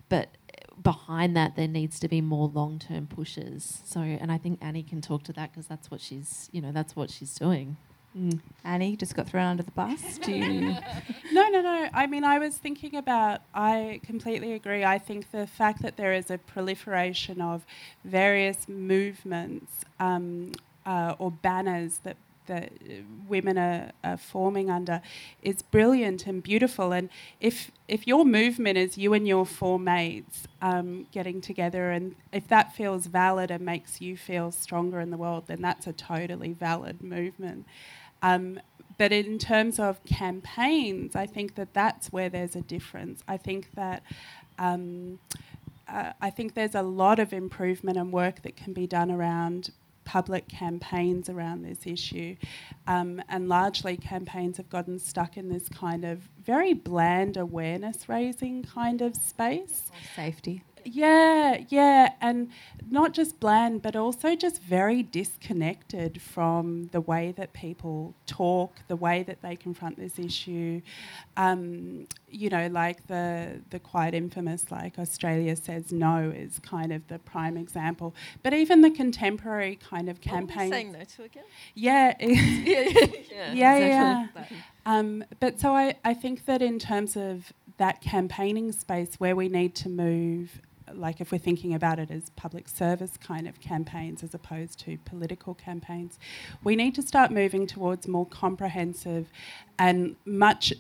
but 0.09 0.31
behind 0.87 1.37
that 1.37 1.57
there 1.57 1.67
needs 1.67 1.99
to 1.99 2.07
be 2.07 2.21
more 2.21 2.47
long-term 2.47 3.09
pushes. 3.09 3.83
So 3.85 4.01
and 4.01 4.31
i 4.31 4.39
think 4.39 4.59
annie 4.63 4.85
can 4.85 5.01
talk 5.01 5.25
to 5.25 5.33
that 5.33 5.51
because 5.51 5.67
that's 5.67 5.91
what 5.91 6.01
she's 6.01 6.49
you 6.53 6.61
know 6.61 6.73
that's 6.73 6.95
what 6.95 7.11
she's 7.11 7.35
doing. 7.35 7.77
Mm. 8.17 8.41
annie 8.65 8.97
just 8.97 9.15
got 9.15 9.29
thrown 9.29 9.47
under 9.47 9.63
the 9.63 9.73
bus. 9.73 10.19
Do 10.27 10.33
you 10.33 10.61
no 11.33 11.49
no 11.55 11.61
no. 11.61 11.89
I 11.93 12.07
mean 12.07 12.25
i 12.25 12.39
was 12.39 12.57
thinking 12.57 12.95
about 12.97 13.41
i 13.53 14.01
completely 14.11 14.53
agree. 14.53 14.85
I 14.85 14.99
think 14.99 15.33
the 15.33 15.47
fact 15.47 15.83
that 15.83 15.97
there 15.97 16.15
is 16.21 16.31
a 16.31 16.39
proliferation 16.39 17.41
of 17.41 17.67
various 18.05 18.69
movements 18.69 19.71
um, 19.99 20.53
uh, 20.87 21.15
or 21.19 21.31
banners 21.33 21.99
that 22.05 22.17
that 22.47 22.73
women 23.29 23.59
are, 23.59 23.93
are, 24.03 24.17
forming 24.17 24.71
under 24.71 25.01
is 25.43 25.63
brilliant 25.63 26.27
and 26.27 26.43
beautiful. 26.43 26.93
And 26.93 27.09
if 27.41 27.71
if 27.89 28.07
your 28.07 28.25
movement 28.25 28.79
is 28.79 28.99
you 28.99 29.13
and 29.15 29.27
your 29.27 29.47
four 29.47 29.79
mates 29.79 30.47
um, 30.63 31.07
getting 31.13 31.41
together, 31.41 31.91
and 31.91 32.15
if 32.33 32.49
that 32.49 32.75
feels 32.75 33.07
valid 33.07 33.51
and 33.51 33.65
makes 33.65 34.01
you 34.01 34.17
feel 34.17 34.51
stronger 34.51 35.01
in 35.01 35.11
the 35.11 35.17
world, 35.17 35.45
then 35.47 35.63
that's 35.63 35.87
a 35.87 35.93
totally 35.93 36.53
valid 36.53 37.03
movement. 37.03 37.67
Um, 38.23 38.61
but 38.99 39.13
in 39.13 39.39
terms 39.39 39.79
of 39.79 40.03
campaigns, 40.05 41.15
I 41.15 41.27
think 41.27 41.55
that 41.57 41.75
that's 41.75 42.13
where 42.13 42.29
there's 42.29 42.57
a 42.57 42.63
difference. 42.63 43.23
I 43.29 43.37
think 43.37 43.71
that. 43.75 44.03
Um, 44.59 45.19
uh, 45.89 46.13
I 46.21 46.31
think 46.31 46.55
there's 46.55 46.75
a 46.75 46.83
lot 46.83 47.21
of 47.21 47.33
improvement 47.33 47.97
and 47.97 48.13
work 48.13 48.43
that 48.43 48.57
can 48.57 48.73
be 48.73 48.89
done 48.89 49.09
around 49.11 49.71
public 50.07 50.49
campaigns 50.49 51.29
around 51.29 51.63
this 51.63 51.87
issue. 51.87 52.37
Um, 52.87 53.21
and 53.29 53.49
largely, 53.49 53.99
campaigns 53.99 54.57
have 54.57 54.71
gotten 54.71 54.99
stuck 54.99 55.37
in 55.37 55.51
this 55.51 55.69
kind 55.69 56.05
of 56.05 56.31
very 56.43 56.73
bland 56.73 57.37
awareness 57.37 58.09
raising 58.09 58.63
kind 58.63 59.03
of 59.03 59.15
space. 59.17 59.91
Safety. 60.15 60.63
Yeah, 60.89 61.65
yeah, 61.69 62.11
and 62.21 62.49
not 62.89 63.13
just 63.13 63.41
bland, 63.41 63.83
but 63.83 63.97
also 63.97 64.37
just 64.37 64.63
very 64.63 65.03
disconnected 65.03 66.23
from 66.23 66.91
the 66.93 67.01
way 67.01 67.33
that 67.37 67.53
people 67.53 68.15
talk, 68.27 68.77
the 68.87 68.95
way 68.95 69.25
that 69.25 69.43
they 69.43 69.57
confront 69.57 69.97
this 69.99 70.17
issue. 70.17 70.81
Um, 71.37 72.07
you 72.29 72.51
know, 72.51 72.67
like 72.69 73.07
the 73.07 73.63
the 73.71 73.79
quite 73.79 74.15
infamous, 74.15 74.71
like 74.71 74.99
Australia 74.99 75.57
says 75.57 75.93
no, 75.93 76.31
is 76.35 76.59
kind 76.59 76.93
of 76.93 77.07
the 77.09 77.19
prime 77.19 77.57
example. 77.57 78.15
But 78.43 78.53
even 78.53 78.81
the 78.81 78.91
contemporary 78.91 79.77
kind 79.77 80.09
of 80.09 80.21
campaign. 80.21 80.71
saying 80.71 80.93
no 80.93 81.05
to 81.05 81.23
again? 81.25 81.45
Yeah, 81.75 82.15
yeah, 82.21 83.53
yeah, 83.53 83.53
yeah. 83.53 84.27
yeah. 84.35 84.47
Um, 84.85 85.25
but 85.41 85.61
so 85.61 85.75
I, 85.75 85.97
I 86.05 86.15
think 86.15 86.47
that 86.47 86.63
in 86.63 86.79
terms 86.79 87.17
of 87.17 87.53
that 87.79 88.01
campaigning 88.01 88.73
space 88.73 89.17
where 89.19 89.37
we 89.37 89.49
need 89.49 89.75
to 89.77 89.89
move 89.89 90.61
like 90.95 91.21
if 91.21 91.33
we're 91.33 91.39
thinking 91.39 91.75
about 91.75 91.99
it 91.99 92.11
as 92.11 92.31
public 92.31 92.69
service 92.69 93.17
kind 93.17 93.49
of 93.49 93.61
campaigns 93.61 94.23
as 94.23 94.35
opposed 94.35 94.79
to 94.81 94.99
political 94.99 95.55
campaigns, 95.55 96.19
we 96.63 96.77
need 96.77 96.95
to 96.95 97.03
start 97.03 97.31
moving 97.31 97.67
towards 97.67 98.07
more 98.07 98.27
comprehensive 98.27 99.31
and 99.79 100.17
much 100.25 100.73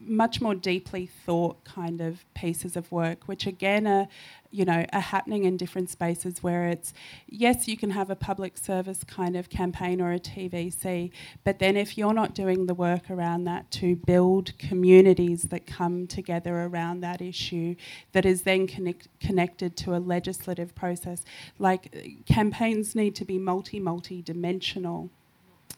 much 0.00 0.40
more 0.40 0.54
deeply 0.54 1.06
thought 1.06 1.62
kind 1.64 2.00
of 2.00 2.24
pieces 2.34 2.76
of 2.76 2.90
work, 2.90 3.24
which 3.26 3.46
again 3.46 3.86
are, 3.86 4.08
you 4.50 4.64
know, 4.64 4.86
are 4.92 5.00
happening 5.00 5.44
in 5.44 5.56
different 5.56 5.90
spaces 5.90 6.42
where 6.42 6.66
it's, 6.68 6.94
yes, 7.28 7.68
you 7.68 7.76
can 7.76 7.90
have 7.90 8.08
a 8.08 8.16
public 8.16 8.56
service 8.56 9.04
kind 9.04 9.36
of 9.36 9.50
campaign 9.50 10.00
or 10.00 10.12
a 10.12 10.18
TVC, 10.18 11.10
but 11.44 11.58
then 11.58 11.76
if 11.76 11.98
you're 11.98 12.14
not 12.14 12.34
doing 12.34 12.66
the 12.66 12.74
work 12.74 13.10
around 13.10 13.44
that 13.44 13.70
to 13.72 13.96
build 13.96 14.56
communities 14.58 15.42
that 15.44 15.66
come 15.66 16.06
together 16.06 16.62
around 16.62 17.00
that 17.00 17.20
issue, 17.20 17.74
that 18.12 18.24
is 18.24 18.42
then 18.42 18.66
connect, 18.66 19.08
connected 19.20 19.76
to 19.76 19.94
a 19.94 19.98
legislative 19.98 20.74
process, 20.74 21.22
like 21.58 22.24
campaigns 22.26 22.94
need 22.94 23.14
to 23.14 23.24
be 23.24 23.38
multi, 23.38 23.78
multi 23.78 24.22
dimensional 24.22 25.10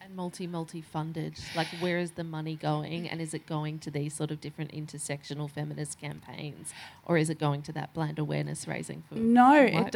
and 0.09 0.15
multi 0.15 0.47
multi 0.47 0.81
funded 0.81 1.35
like 1.55 1.67
where 1.79 1.97
is 1.97 2.11
the 2.11 2.23
money 2.23 2.55
going? 2.55 3.07
And 3.07 3.21
is 3.21 3.33
it 3.33 3.45
going 3.45 3.79
to 3.79 3.91
these 3.91 4.13
sort 4.13 4.31
of 4.31 4.41
different 4.41 4.71
intersectional 4.71 5.49
feminist 5.49 5.99
campaigns? 5.99 6.73
Or 7.05 7.17
is 7.17 7.29
it 7.29 7.39
going 7.39 7.61
to 7.63 7.71
that 7.73 7.93
bland 7.93 8.19
awareness 8.19 8.67
raising 8.67 9.03
for 9.07 9.15
no 9.15 9.53
it, 9.53 9.95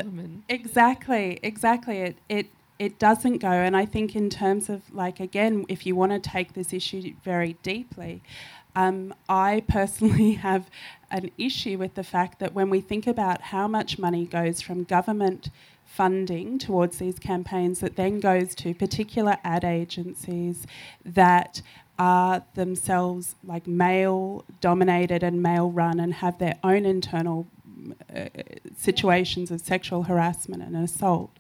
exactly 0.50 1.40
exactly. 1.44 2.00
It 2.00 2.18
it 2.30 2.48
it 2.80 3.00
doesn't 3.00 3.38
go. 3.38 3.52
And 3.52 3.76
i 3.76 3.86
think 3.86 4.16
in 4.16 4.30
terms 4.30 4.70
of 4.70 4.94
like 4.94 5.20
again 5.20 5.66
if 5.68 5.86
you 5.86 5.96
want 5.96 6.12
to 6.12 6.20
take 6.20 6.54
this 6.54 6.74
issue 6.74 7.14
very 7.24 7.58
deeply 7.64 8.22
um, 8.76 9.14
I 9.30 9.64
personally 9.68 10.34
have 10.34 10.70
an 11.12 11.30
issue 11.38 11.78
with 11.78 11.94
the 11.94 12.04
fact 12.04 12.40
that 12.40 12.54
when 12.54 12.72
we 12.72 12.82
think 12.82 13.06
about 13.06 13.42
how 13.42 13.68
much 13.68 14.00
money 14.00 14.26
goes 14.26 14.62
from 14.62 14.84
government 14.84 15.50
funding 15.94 16.58
towards 16.58 16.98
these 16.98 17.20
campaigns 17.20 17.80
that 17.80 17.96
then 17.96 18.20
goes 18.20 18.56
to 18.56 18.74
particular 18.74 19.38
ad 19.44 19.64
agencies 19.64 20.66
that 21.06 21.62
are 22.00 22.44
themselves 22.56 23.36
like 23.44 23.68
male 23.68 24.44
dominated 24.60 25.22
and 25.22 25.44
male 25.44 25.70
run 25.70 26.00
and 26.00 26.16
have 26.16 26.40
their 26.40 26.58
own 26.64 26.84
internal 26.84 27.46
uh, 28.16 28.26
situations 28.76 29.52
of 29.52 29.62
sexual 29.62 30.04
harassment 30.04 30.64
and 30.64 30.76
assault, 30.76 31.38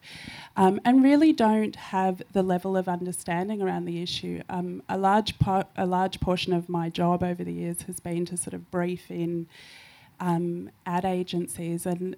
um, 0.56 0.80
and 0.86 1.04
really 1.04 1.34
don't 1.34 1.76
have 1.76 2.22
the 2.34 2.43
level 2.43 2.78
of 2.78 2.88
understanding 2.88 3.60
around 3.60 3.86
the 3.86 4.04
issue. 4.04 4.39
Um, 4.49 4.84
a 4.88 4.97
large 4.97 5.39
part, 5.39 5.66
a 5.76 5.88
large 5.88 6.20
portion 6.20 6.54
of 6.54 6.70
my 6.70 6.89
job 6.89 7.24
over 7.24 7.43
the 7.43 7.54
years 7.54 7.84
has 7.84 7.99
been 7.99 8.26
to 8.26 8.38
sort 8.38 8.54
of 8.54 8.70
brief 8.70 9.10
in 9.10 9.47
um, 10.20 10.70
ad 10.86 11.06
agencies 11.06 11.88
and 11.88 12.16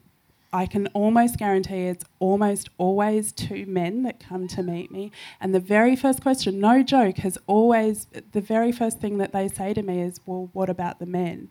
I 0.56 0.66
can 0.66 0.88
almost 0.88 1.38
guarantee 1.38 1.88
it's 1.88 2.06
almost 2.20 2.70
always 2.78 3.32
two 3.32 3.66
men 3.66 4.04
that 4.04 4.20
come 4.20 4.48
to 4.50 4.64
meet 4.64 4.90
me. 4.90 5.12
And 5.42 5.54
the 5.54 5.60
very 5.60 5.96
first 5.96 6.22
question, 6.22 6.60
no 6.60 6.82
joke, 6.82 7.18
has 7.18 7.38
always, 7.46 8.08
the 8.32 8.42
very 8.42 8.72
first 8.72 9.00
thing 9.00 9.18
that 9.18 9.34
they 9.34 9.48
say 9.48 9.74
to 9.74 9.84
me 9.84 10.02
is, 10.02 10.20
well, 10.26 10.50
what 10.54 10.70
about 10.70 11.00
the 11.00 11.06
men? 11.06 11.50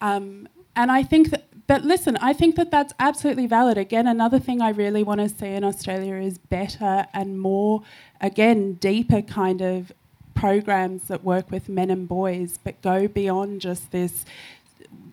Um, 0.00 0.48
and 0.74 0.90
I 0.90 1.02
think 1.02 1.30
that, 1.30 1.44
but 1.66 1.84
listen, 1.84 2.16
I 2.20 2.32
think 2.32 2.56
that 2.56 2.70
that's 2.70 2.92
absolutely 2.98 3.46
valid. 3.46 3.78
Again, 3.78 4.06
another 4.06 4.38
thing 4.38 4.60
I 4.62 4.70
really 4.70 5.02
want 5.02 5.20
to 5.20 5.28
see 5.28 5.48
in 5.48 5.64
Australia 5.64 6.14
is 6.16 6.38
better 6.38 7.06
and 7.12 7.40
more, 7.40 7.82
again, 8.20 8.74
deeper 8.74 9.22
kind 9.22 9.60
of 9.60 9.92
programs 10.34 11.02
that 11.08 11.24
work 11.24 11.50
with 11.50 11.68
men 11.68 11.90
and 11.90 12.08
boys, 12.08 12.58
but 12.62 12.80
go 12.80 13.08
beyond 13.08 13.60
just 13.60 13.90
this 13.90 14.24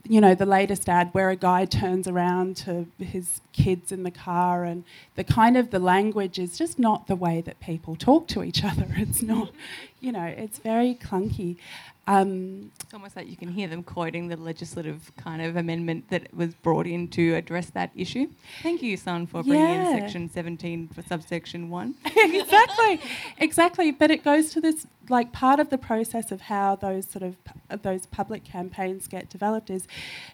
you 0.07 0.21
know, 0.21 0.35
the 0.35 0.45
latest 0.45 0.87
ad 0.87 1.09
where 1.13 1.29
a 1.29 1.35
guy 1.35 1.65
turns 1.65 2.07
around 2.07 2.57
to 2.57 2.87
his 2.99 3.41
kids 3.53 3.91
in 3.91 4.03
the 4.03 4.11
car 4.11 4.63
and 4.63 4.83
the 5.15 5.23
kind 5.23 5.57
of 5.57 5.71
the 5.71 5.79
language 5.79 6.37
is 6.37 6.57
just 6.57 6.77
not 6.77 7.07
the 7.07 7.15
way 7.15 7.41
that 7.41 7.59
people 7.59 7.95
talk 7.95 8.27
to 8.27 8.43
each 8.43 8.63
other. 8.63 8.87
It's 8.97 9.21
not, 9.21 9.51
you 9.99 10.11
know, 10.11 10.25
it's 10.25 10.59
very 10.59 10.95
clunky. 10.95 11.57
Um, 12.07 12.71
it's 12.81 12.93
almost 12.93 13.15
like 13.15 13.27
you 13.27 13.35
can 13.35 13.49
hear 13.49 13.67
them 13.67 13.81
quoting 13.81 14.27
the 14.27 14.37
legislative 14.37 15.11
kind 15.17 15.41
of 15.41 15.55
amendment 15.55 16.09
that 16.09 16.33
was 16.35 16.53
brought 16.53 16.85
in 16.85 17.07
to 17.09 17.33
address 17.33 17.71
that 17.71 17.91
issue. 17.95 18.27
Thank 18.61 18.83
you, 18.83 18.95
Son, 18.95 19.25
for 19.25 19.41
bringing 19.43 19.65
yeah. 19.65 19.89
in 19.89 19.99
section 19.99 20.29
17 20.29 20.89
for 20.89 21.01
subsection 21.01 21.69
1. 21.69 21.95
exactly, 22.17 23.01
exactly. 23.39 23.91
But 23.91 24.11
it 24.11 24.23
goes 24.23 24.51
to 24.51 24.61
this 24.61 24.85
like 25.09 25.31
part 25.31 25.59
of 25.59 25.69
the 25.69 25.77
process 25.77 26.31
of 26.31 26.41
how 26.41 26.75
those 26.75 27.07
sort 27.07 27.23
of 27.23 27.43
pu- 27.43 27.77
those 27.77 28.05
public 28.05 28.43
campaigns 28.43 29.07
get 29.07 29.29
developed 29.29 29.69
is, 29.69 29.87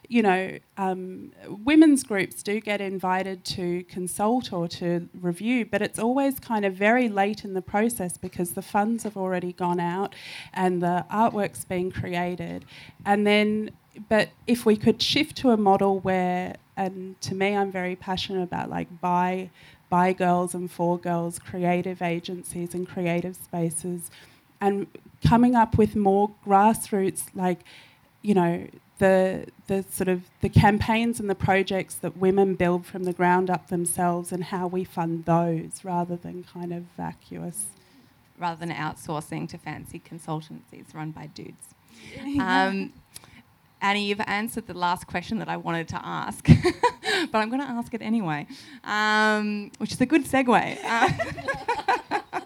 you 0.08 0.22
know, 0.22 0.58
um, 0.76 1.32
women's 1.46 2.02
groups 2.02 2.42
do 2.42 2.60
get 2.60 2.80
invited 2.80 3.44
to 3.44 3.84
consult 3.84 4.52
or 4.52 4.68
to 4.68 5.08
review, 5.20 5.64
but 5.64 5.82
it's 5.82 5.98
always 5.98 6.38
kind 6.38 6.64
of 6.64 6.74
very 6.74 7.08
late 7.08 7.44
in 7.44 7.54
the 7.54 7.62
process 7.62 8.16
because 8.16 8.52
the 8.52 8.62
funds 8.62 9.04
have 9.04 9.16
already 9.16 9.52
gone 9.52 9.80
out 9.80 10.14
and 10.52 10.82
the 10.82 11.04
artwork's 11.10 11.64
being 11.64 11.90
created, 11.90 12.64
and 13.04 13.26
then. 13.26 13.70
But 14.08 14.30
if 14.46 14.64
we 14.64 14.78
could 14.78 15.02
shift 15.02 15.36
to 15.38 15.50
a 15.50 15.56
model 15.58 16.00
where, 16.00 16.56
and 16.78 17.20
to 17.20 17.34
me, 17.34 17.54
I'm 17.54 17.70
very 17.70 17.94
passionate 17.94 18.42
about 18.42 18.70
like 18.70 18.88
by 19.02 19.50
by 19.90 20.14
girls 20.14 20.54
and 20.54 20.70
for 20.70 20.96
girls, 20.98 21.38
creative 21.38 22.00
agencies 22.00 22.72
and 22.72 22.88
creative 22.88 23.36
spaces, 23.36 24.10
and 24.62 24.86
coming 25.26 25.54
up 25.54 25.76
with 25.76 25.94
more 25.94 26.30
grassroots, 26.46 27.24
like, 27.34 27.60
you 28.22 28.32
know, 28.32 28.66
the 28.98 29.46
the 29.66 29.84
sort 29.90 30.08
of 30.08 30.22
the 30.40 30.48
campaigns 30.48 31.18
and 31.18 31.28
the 31.28 31.34
projects 31.34 31.94
that 31.96 32.16
women 32.16 32.54
build 32.54 32.86
from 32.86 33.02
the 33.02 33.12
ground 33.12 33.50
up 33.50 33.68
themselves, 33.68 34.30
and 34.32 34.44
how 34.44 34.66
we 34.68 34.84
fund 34.84 35.24
those 35.24 35.84
rather 35.84 36.16
than 36.16 36.44
kind 36.44 36.72
of 36.72 36.84
vacuous. 36.96 37.66
rather 38.38 38.58
than 38.64 38.74
outsourcing 38.74 39.48
to 39.48 39.58
fancy 39.58 40.00
consultancies 40.00 40.94
run 40.94 41.10
by 41.10 41.26
dudes. 41.26 41.74
Um, 42.40 42.92
Annie, 43.80 44.04
you've 44.06 44.20
answered 44.20 44.66
the 44.68 44.74
last 44.74 45.06
question 45.08 45.38
that 45.38 45.48
I 45.48 45.56
wanted 45.56 45.88
to 45.88 46.00
ask, 46.04 46.46
but 47.32 47.38
I'm 47.38 47.48
going 47.50 47.60
to 47.60 47.68
ask 47.68 47.92
it 47.92 48.00
anyway, 48.00 48.46
um, 48.84 49.72
which 49.78 49.92
is 49.92 50.00
a 50.00 50.06
good 50.06 50.24
segue. 50.24 50.78
Uh, 50.84 52.40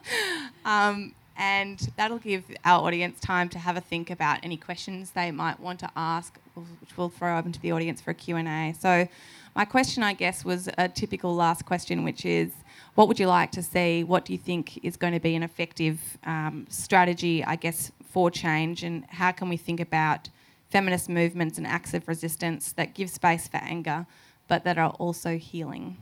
um, 0.65 1.13
and 1.39 1.91
that'll 1.97 2.19
give 2.19 2.45
our 2.65 2.85
audience 2.85 3.21
time 3.21 3.49
to 3.51 3.59
have 3.59 3.77
a 3.77 3.81
think 3.81 4.11
about 4.11 4.41
any 4.43 4.57
questions 4.57 5.11
they 5.11 5.31
might 5.31 5.61
want 5.61 5.81
to 5.81 5.91
ask, 5.97 6.39
which 6.55 6.97
we'll 6.97 7.09
throw 7.09 7.39
open 7.39 7.53
to 7.53 7.61
the 7.61 7.73
audience 7.73 8.01
for 8.01 8.11
a 8.11 8.15
Q&A. 8.15 8.75
So 8.79 9.09
my 9.55 9.65
question, 9.65 10.03
I 10.03 10.13
guess, 10.13 10.45
was 10.45 10.69
a 10.79 10.89
typical 10.89 11.35
last 11.35 11.65
question, 11.65 12.05
which 12.05 12.25
is, 12.25 12.53
what 12.95 13.09
would 13.09 13.21
you 13.21 13.27
like 13.27 13.53
to 13.53 13.63
see? 13.63 14.05
What 14.05 14.25
do 14.25 14.33
you 14.33 14.39
think 14.39 14.85
is 14.85 14.97
going 14.97 15.13
to 15.13 15.21
be 15.21 15.35
an 15.35 15.43
effective 15.43 15.99
um, 16.25 16.67
strategy, 16.69 17.45
I 17.45 17.57
guess, 17.57 17.93
for 18.11 18.31
change? 18.31 18.83
And 18.83 19.05
how 19.07 19.33
can 19.33 19.49
we 19.49 19.57
think 19.57 19.81
about 19.81 20.31
feminist 20.71 21.09
movements 21.09 21.59
and 21.59 21.67
acts 21.67 21.95
of 21.95 22.09
resistance 22.09 22.73
that 22.73 22.95
give 22.95 23.11
space 23.11 23.49
for 23.49 23.59
anger, 23.59 24.07
but 24.49 24.65
that 24.65 24.79
are 24.79 24.91
also 24.99 25.37
healing? 25.37 25.97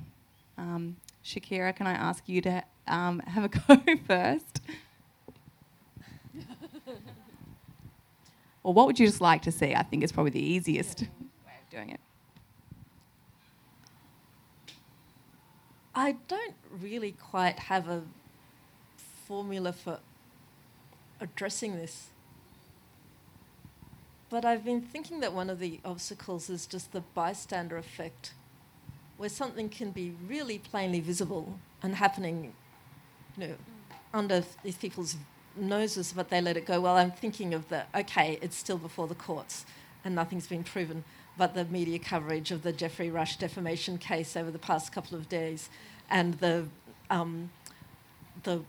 Um, 0.57 0.97
Shakira, 1.25 1.75
can 1.75 1.87
I 1.87 1.93
ask 1.93 2.29
you 2.29 2.41
to 2.43 2.63
um, 2.87 3.21
have 3.21 3.45
a 3.45 3.49
go 3.77 3.97
first? 4.07 4.61
Or 8.65 8.73
what 8.73 8.87
would 8.87 8.99
you 8.99 9.07
just 9.07 9.21
like 9.21 9.43
to 9.43 9.53
see? 9.53 9.75
I 9.75 9.85
think 9.85 10.03
is 10.03 10.11
probably 10.11 10.33
the 10.33 10.43
easiest 10.43 11.03
way 11.03 11.53
of 11.63 11.71
doing 11.71 11.91
it. 11.91 12.01
I 15.95 16.17
don't 16.27 16.55
really 16.71 17.13
quite 17.13 17.59
have 17.61 17.89
a 17.89 18.03
formula 19.29 19.73
for 19.73 20.01
addressing 21.21 21.77
this. 21.77 22.09
But 24.29 24.45
I've 24.45 24.65
been 24.65 24.81
thinking 24.81 25.21
that 25.21 25.33
one 25.33 25.49
of 25.51 25.61
the 25.61 25.79
obstacles 25.85 26.51
is 26.51 26.67
just 26.67 26.93
the 26.93 27.01
bystander 27.01 27.77
effect, 27.77 28.33
where 29.19 29.29
something 29.29 29.69
can 29.69 29.93
be 29.93 30.15
really 30.27 30.59
plainly 30.59 30.99
visible 31.01 31.61
and 31.83 31.95
happening, 31.95 32.55
you 33.37 33.47
know, 33.47 33.55
under 34.13 34.43
these 34.65 34.77
people's 34.77 35.17
noses, 35.57 36.13
but 36.15 36.31
they 36.31 36.41
let 36.41 36.57
it 36.57 36.67
go. 36.67 36.81
Well, 36.81 36.97
I'm 36.97 37.13
thinking 37.13 37.55
of 37.55 37.69
the 37.69 37.85
okay, 37.95 38.39
it's 38.41 38.57
still 38.57 38.79
before 38.79 39.07
the 39.07 39.15
courts 39.15 39.65
and 40.05 40.15
nothing's 40.15 40.47
been 40.47 40.65
proven, 40.65 41.03
but 41.37 41.55
the 41.55 41.65
media 41.65 41.99
coverage 41.99 42.51
of 42.51 42.63
the 42.63 42.73
Geoffrey 42.73 43.11
Rush 43.11 43.37
defamation 43.37 43.99
case 43.99 44.37
over 44.37 44.51
the 44.51 44.59
past 44.59 44.93
couple 44.93 45.17
of 45.17 45.29
days, 45.29 45.71
and 46.11 46.35
the 46.35 46.67
um, 47.11 47.51
the 48.43 48.61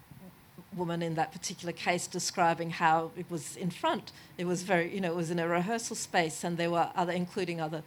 woman 0.76 1.02
in 1.02 1.16
that 1.16 1.32
particular 1.32 1.72
case 1.72 2.08
describing 2.08 2.70
how 2.70 3.12
it 3.18 3.26
was 3.30 3.56
in 3.56 3.70
front. 3.70 4.12
It 4.38 4.46
was 4.46 4.64
very, 4.64 4.94
you 4.94 5.00
know, 5.00 5.12
it 5.12 5.16
was 5.16 5.32
in 5.32 5.40
a 5.40 5.48
rehearsal 5.48 5.96
space, 5.96 6.44
and 6.44 6.58
there 6.58 6.72
were 6.72 6.90
other, 6.96 7.14
including 7.14 7.62
other 7.62 7.84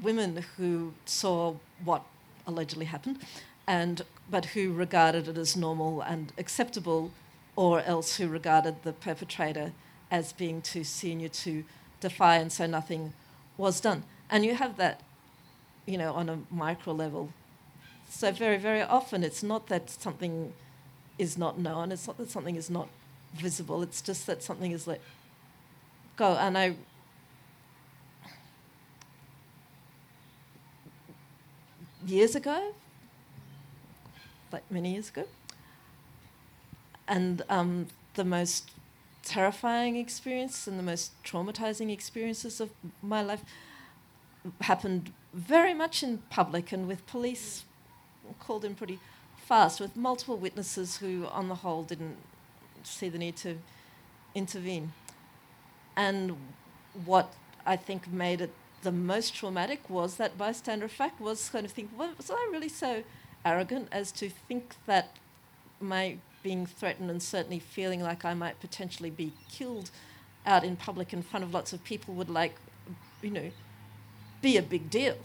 women 0.00 0.44
who 0.56 0.92
saw 1.04 1.54
what 1.84 2.02
allegedly 2.46 2.86
happened, 2.86 3.18
and 3.66 4.02
but 4.30 4.46
who 4.46 4.72
regarded 4.72 5.28
it 5.28 5.38
as 5.38 5.56
normal 5.56 6.00
and 6.00 6.32
acceptable, 6.38 7.12
or 7.62 7.80
else 7.82 8.16
who 8.16 8.26
regarded 8.26 8.82
the 8.82 8.92
perpetrator 8.92 9.70
as 10.10 10.32
being 10.32 10.60
too 10.60 10.82
senior 10.82 11.28
to 11.28 11.62
defy, 12.00 12.38
and 12.38 12.50
so 12.50 12.66
nothing 12.66 13.12
was 13.56 13.80
done. 13.80 14.02
And 14.28 14.44
you 14.44 14.56
have 14.56 14.76
that, 14.78 15.00
you 15.86 15.96
know, 15.96 16.12
on 16.12 16.28
a 16.28 16.40
micro 16.50 16.92
level. 16.92 17.32
So 18.10 18.32
very, 18.32 18.58
very 18.58 18.82
often 18.82 19.22
it's 19.22 19.44
not 19.44 19.68
that 19.68 19.90
something 19.90 20.54
is 21.18 21.38
not 21.38 21.56
known. 21.56 21.92
It's 21.92 22.08
not 22.08 22.16
that 22.18 22.32
something 22.32 22.56
is 22.56 22.68
not 22.68 22.88
visible. 23.32 23.80
It's 23.84 24.02
just 24.02 24.26
that 24.26 24.42
something 24.42 24.72
is 24.72 24.88
let 24.88 25.00
go. 26.16 26.32
And 26.32 26.58
I 26.58 26.74
years 32.04 32.34
ago, 32.34 32.74
like 34.50 34.68
many 34.68 34.94
years 34.94 35.10
ago, 35.10 35.26
and 37.12 37.42
um, 37.50 37.88
the 38.14 38.24
most 38.24 38.70
terrifying 39.22 39.96
experience 39.96 40.66
and 40.66 40.78
the 40.78 40.82
most 40.82 41.12
traumatizing 41.22 41.92
experiences 41.92 42.58
of 42.58 42.70
my 43.02 43.20
life 43.20 43.44
happened 44.62 45.12
very 45.34 45.74
much 45.74 46.02
in 46.02 46.18
public 46.30 46.72
and 46.72 46.88
with 46.88 47.06
police 47.06 47.64
called 48.40 48.64
in 48.64 48.74
pretty 48.74 48.98
fast 49.36 49.78
with 49.78 49.94
multiple 49.94 50.38
witnesses 50.38 50.96
who, 50.96 51.26
on 51.26 51.48
the 51.50 51.56
whole, 51.56 51.82
didn't 51.82 52.16
see 52.82 53.10
the 53.10 53.18
need 53.18 53.36
to 53.36 53.58
intervene. 54.34 54.92
And 55.94 56.38
what 57.04 57.34
I 57.66 57.76
think 57.76 58.10
made 58.10 58.40
it 58.40 58.54
the 58.82 58.90
most 58.90 59.34
traumatic 59.34 59.90
was 59.90 60.16
that 60.16 60.38
bystander 60.38 60.86
effect 60.86 61.20
was 61.20 61.50
kind 61.50 61.66
of 61.66 61.72
think, 61.72 61.90
well, 61.96 62.12
was 62.16 62.30
I 62.30 62.48
really 62.50 62.70
so 62.70 63.04
arrogant 63.44 63.88
as 63.92 64.10
to 64.12 64.30
think 64.30 64.76
that 64.86 65.18
my 65.78 66.16
being 66.42 66.66
threatened 66.66 67.10
and 67.10 67.22
certainly 67.22 67.58
feeling 67.58 68.02
like 68.02 68.24
I 68.24 68.34
might 68.34 68.60
potentially 68.60 69.10
be 69.10 69.32
killed 69.50 69.90
out 70.44 70.64
in 70.64 70.76
public 70.76 71.12
in 71.12 71.22
front 71.22 71.44
of 71.44 71.54
lots 71.54 71.72
of 71.72 71.84
people 71.84 72.14
would 72.14 72.30
like, 72.30 72.56
you 73.22 73.30
know, 73.30 73.50
be 74.40 74.56
a 74.56 74.62
big 74.62 74.90
deal. 74.90 75.16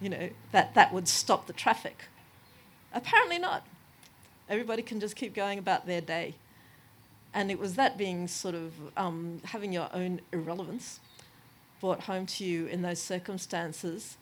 You 0.00 0.08
know, 0.08 0.30
that 0.50 0.74
that 0.74 0.92
would 0.92 1.06
stop 1.06 1.46
the 1.46 1.52
traffic. 1.52 2.04
Apparently 2.92 3.38
not. 3.38 3.66
Everybody 4.48 4.82
can 4.82 5.00
just 5.00 5.16
keep 5.16 5.34
going 5.34 5.58
about 5.58 5.86
their 5.86 6.00
day. 6.00 6.34
And 7.32 7.50
it 7.50 7.58
was 7.58 7.76
that 7.76 7.96
being 7.96 8.28
sort 8.28 8.54
of 8.54 8.72
um, 8.96 9.40
having 9.44 9.72
your 9.72 9.88
own 9.94 10.20
irrelevance 10.32 11.00
brought 11.80 12.00
home 12.00 12.26
to 12.26 12.44
you 12.44 12.66
in 12.66 12.82
those 12.82 13.00
circumstances. 13.00 14.16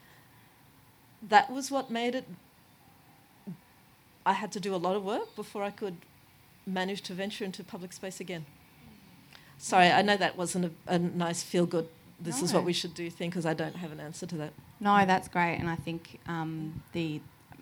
That 1.23 1.51
was 1.51 1.71
what 1.71 1.91
made 1.91 2.15
it. 2.15 2.25
I 4.25 4.35
had 4.35 4.53
to 4.53 4.61
do 4.61 4.75
a 4.75 4.77
lot 4.77 4.97
of 4.97 5.05
work 5.05 5.35
before 5.35 5.63
I 5.63 5.71
could 5.71 5.97
manage 6.67 7.03
to 7.03 7.15
venture 7.15 7.45
into 7.45 7.65
public 7.65 7.93
space 7.93 8.21
again. 8.21 8.47
Sorry, 9.59 9.89
I 9.89 10.03
know 10.03 10.17
that 10.17 10.37
wasn't 10.37 10.67
a, 10.67 10.95
a 10.95 10.99
nice 10.99 11.43
feel 11.43 11.67
good. 11.67 11.89
This 12.19 12.43
is 12.43 12.53
what 12.53 12.65
we 12.65 12.75
should 12.75 12.95
do 12.95 13.09
thing 13.09 13.31
because 13.31 13.47
I 13.47 13.55
don't 13.55 13.77
have 13.77 13.93
an 13.93 14.01
answer 14.01 14.27
to 14.27 14.37
that. 14.37 14.53
No, 14.79 15.05
that's 15.07 15.29
great, 15.29 15.57
and 15.57 15.69
I 15.69 15.77
think 15.77 16.21
um, 16.27 16.83
the, 16.93 17.21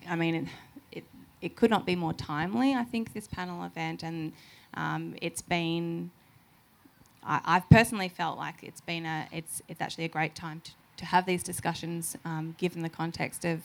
I 0.08 0.16
mean, 0.16 0.34
it, 0.34 0.46
it 0.90 1.04
it 1.40 1.56
could 1.56 1.70
not 1.70 1.86
be 1.86 1.94
more 1.94 2.12
timely. 2.12 2.74
I 2.74 2.84
think 2.84 3.12
this 3.14 3.28
panel 3.28 3.64
event, 3.64 4.02
and 4.02 4.32
um, 4.74 5.14
it's 5.22 5.42
been. 5.42 6.10
I, 7.24 7.40
I've 7.44 7.68
personally 7.70 8.08
felt 8.08 8.36
like 8.36 8.62
it's 8.62 8.80
been 8.80 9.06
a, 9.06 9.28
it's 9.32 9.62
it's 9.68 9.80
actually 9.80 10.04
a 10.04 10.08
great 10.08 10.34
time 10.34 10.60
to, 10.64 10.72
to 10.98 11.04
have 11.04 11.24
these 11.24 11.44
discussions, 11.44 12.16
um, 12.24 12.56
given 12.58 12.82
the 12.82 12.88
context 12.88 13.44
of 13.44 13.62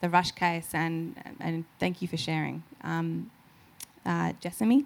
the 0.00 0.08
Rush 0.08 0.32
case, 0.32 0.70
and 0.74 1.16
and 1.40 1.64
thank 1.78 2.02
you 2.02 2.08
for 2.08 2.16
sharing, 2.16 2.62
um, 2.82 3.30
uh, 4.04 4.32
Jessamy. 4.40 4.84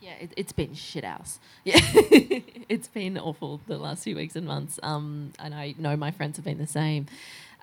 Yeah, 0.00 0.14
it, 0.20 0.32
it's 0.36 0.52
been 0.52 0.74
shit 0.74 1.04
house. 1.04 1.38
Yeah, 1.64 1.78
it's 2.68 2.88
been 2.88 3.18
awful 3.18 3.60
the 3.66 3.76
last 3.76 4.04
few 4.04 4.16
weeks 4.16 4.34
and 4.34 4.46
months. 4.46 4.80
Um, 4.82 5.32
and 5.38 5.54
I 5.54 5.74
know 5.78 5.94
my 5.96 6.10
friends 6.10 6.36
have 6.36 6.44
been 6.44 6.58
the 6.58 6.66
same. 6.66 7.06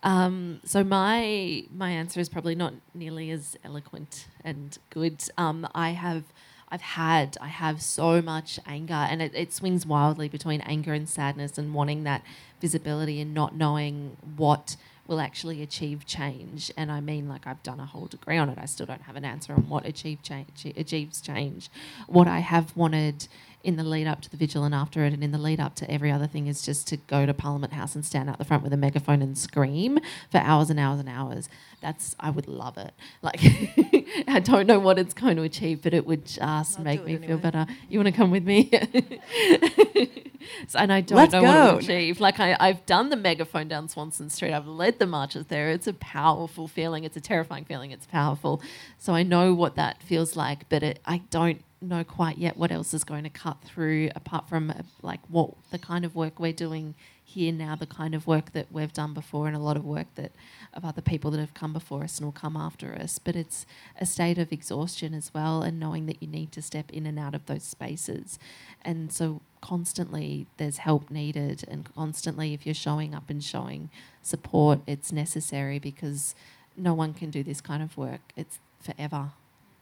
Um, 0.04 0.62
so 0.64 0.84
my 0.84 1.64
my 1.76 1.90
answer 1.90 2.20
is 2.20 2.30
probably 2.30 2.54
not 2.56 2.74
nearly 2.94 3.32
as 3.32 3.58
eloquent 3.64 4.28
and 4.44 4.78
good. 4.90 5.24
Um, 5.38 5.68
I 5.74 5.92
have. 5.92 6.24
I've 6.70 6.82
had, 6.82 7.38
I 7.40 7.48
have 7.48 7.82
so 7.82 8.22
much 8.22 8.60
anger, 8.66 8.94
and 8.94 9.22
it, 9.22 9.34
it 9.34 9.54
swings 9.54 9.86
wildly 9.86 10.28
between 10.28 10.60
anger 10.60 10.92
and 10.94 11.08
sadness 11.08 11.58
and 11.58 11.74
wanting 11.74 12.04
that 12.04 12.24
visibility 12.60 13.22
and 13.22 13.34
not 13.34 13.56
knowing 13.56 14.18
what 14.36 14.76
will 15.08 15.20
actually 15.20 15.62
achieve 15.62 16.06
change. 16.06 16.72
And 16.78 16.92
I 16.92 17.00
mean, 17.00 17.28
like, 17.28 17.48
I've 17.48 17.64
done 17.64 17.80
a 17.80 17.86
whole 17.86 18.08
degree 18.08 18.38
on 18.38 18.50
it. 18.50 18.58
I 18.60 18.66
still 18.66 18.86
don't 18.86 19.04
have 19.04 19.16
an 19.16 19.26
answer 19.26 19.54
on 19.54 19.70
what 19.70 19.86
achieve 19.86 20.22
change, 20.22 20.66
achieves 20.76 21.22
change. 21.22 21.70
What 22.08 22.28
I 22.28 22.40
have 22.40 22.76
wanted 22.76 23.28
in 23.68 23.76
the 23.76 23.84
lead 23.84 24.08
up 24.08 24.22
to 24.22 24.30
the 24.32 24.38
vigil 24.38 24.64
and 24.64 24.74
after 24.74 25.04
it, 25.04 25.14
and 25.14 25.22
in 25.24 25.32
the 25.32 25.38
lead 25.38 25.60
up 25.60 25.76
to 25.76 25.92
every 25.92 26.10
other 26.10 26.26
thing, 26.26 26.48
is 26.48 26.62
just 26.64 26.88
to 26.88 26.98
go 26.98 27.26
to 27.26 27.34
Parliament 27.34 27.74
House 27.74 27.94
and 27.96 28.04
stand 28.06 28.30
out 28.30 28.38
the 28.40 28.46
front 28.46 28.64
with 28.64 28.72
a 28.72 28.78
megaphone 28.78 29.22
and 29.22 29.38
scream 29.38 30.00
for 30.32 30.38
hours 30.40 30.70
and 30.70 30.80
hours 30.80 31.00
and 31.02 31.10
hours. 31.10 31.50
That's 31.82 32.16
I 32.20 32.30
would 32.30 32.48
love 32.48 32.78
it. 32.78 32.94
Like 33.22 33.40
I 34.28 34.40
don't 34.40 34.66
know 34.68 34.80
what 34.80 34.98
it's 34.98 35.14
going 35.14 35.36
to 35.36 35.44
achieve, 35.44 35.82
but 35.84 35.94
it 35.94 36.08
would 36.08 36.26
just 36.26 36.42
I'll 36.80 36.84
make 36.84 37.06
me 37.06 37.16
it 37.16 37.26
feel 37.26 37.38
better. 37.38 37.68
You 37.90 38.00
want 38.00 38.08
to 38.08 38.14
come 38.14 38.32
with 38.32 38.46
me? 38.46 38.72
So- 40.70 40.80
and 40.80 40.94
I 40.94 41.02
don't 41.02 41.18
Let's 41.18 41.34
know 41.34 41.44
what 41.44 41.54
go. 41.54 41.68
it'll 41.68 41.80
achieve. 41.80 42.20
Like 42.22 42.40
I, 42.40 42.56
I've 42.60 42.86
done 42.86 43.10
the 43.10 43.16
megaphone 43.18 43.68
down 43.68 43.90
Swanston 43.90 44.30
Street. 44.30 44.54
I've 44.54 44.68
led 44.68 44.98
the 44.98 45.06
marches 45.06 45.48
there. 45.48 45.70
It's 45.72 45.88
a 45.88 45.94
powerful 45.94 46.68
feeling. 46.70 47.04
It's 47.04 47.18
a 47.18 47.22
terrifying 47.22 47.66
feeling. 47.66 47.92
It's 47.92 48.06
powerful. 48.06 48.62
So 48.98 49.14
I 49.14 49.24
know 49.24 49.54
what 49.54 49.76
that 49.76 50.02
feels 50.02 50.38
like, 50.38 50.68
but 50.70 50.84
it, 50.84 51.00
I 51.06 51.18
don't 51.32 51.62
know 51.82 52.04
quite 52.04 52.38
yet 52.38 52.58
what 52.58 52.72
else 52.72 52.94
is 52.94 53.04
going 53.04 53.24
to 53.24 53.30
cut 53.30 53.58
through 53.64 54.10
apart 54.16 54.50
from 54.50 54.72
uh, 54.72 54.82
like 55.02 55.20
what 55.28 55.52
the 55.72 55.78
kind 55.78 56.06
of 56.06 56.16
work 56.16 56.40
we're 56.40 56.54
doing 56.54 56.96
here 57.24 57.52
now, 57.52 57.76
the 57.76 57.86
kind 57.86 58.16
of 58.16 58.26
work 58.26 58.54
that 58.54 58.72
we've 58.72 58.94
done 58.94 59.14
before, 59.14 59.48
and 59.48 59.56
a 59.56 59.60
lot 59.60 59.76
of 59.76 59.84
work 59.84 60.08
that 60.16 60.32
of 60.74 60.86
other 60.86 61.02
people 61.02 61.30
that 61.30 61.40
have 61.40 61.54
come 61.54 61.74
before 61.74 62.04
us 62.04 62.18
and 62.18 62.26
will 62.26 62.32
come 62.32 62.56
after 62.56 62.96
us. 62.96 63.20
But 63.20 63.36
it's 63.36 63.66
a 64.00 64.06
state 64.06 64.38
of 64.38 64.54
exhaustion 64.54 65.14
as 65.14 65.34
well, 65.34 65.62
and 65.62 65.80
knowing 65.80 66.06
that 66.06 66.22
you 66.22 66.28
need 66.28 66.54
to 66.54 66.62
step 66.62 66.90
in 66.92 67.06
and 67.06 67.20
out 67.20 67.36
of 67.36 67.46
those 67.46 67.64
spaces. 67.64 68.40
And 68.82 69.12
so 69.12 69.42
constantly 69.60 70.48
there's 70.56 70.78
help 70.78 71.12
needed, 71.12 71.66
and 71.68 71.94
constantly 71.94 72.54
if 72.54 72.66
you're 72.66 72.74
showing 72.74 73.14
up 73.14 73.30
and 73.30 73.44
showing 73.44 73.90
support, 74.22 74.80
it's 74.88 75.12
necessary 75.12 75.80
because 75.80 76.34
no 76.78 76.94
one 76.94 77.14
can 77.14 77.30
do 77.30 77.44
this 77.44 77.60
kind 77.60 77.84
of 77.84 77.98
work. 77.98 78.22
It's 78.38 78.60
forever. 78.80 79.32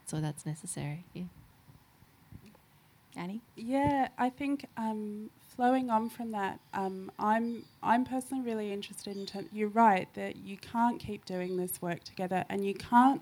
So 0.08 0.20
that's 0.20 0.46
necessary. 0.46 1.04
Yeah. 1.14 1.26
Annie? 3.16 3.42
Yeah, 3.56 4.10
I 4.18 4.30
think 4.30 4.66
um, 4.78 5.30
flowing 5.56 5.90
on 5.90 6.10
from 6.10 6.32
that, 6.32 6.60
um, 6.74 7.12
I'm 7.18 7.64
I'm 7.82 8.06
personally 8.06 8.44
really 8.44 8.74
interested 8.74 9.16
in. 9.16 9.50
You're 9.52 9.70
right 9.70 10.08
that 10.16 10.36
you 10.36 10.58
can't 10.58 11.00
keep 11.00 11.26
doing 11.26 11.58
this 11.58 11.82
work 11.82 12.04
together, 12.04 12.46
and 12.50 12.66
you 12.66 12.74
can't. 12.74 13.22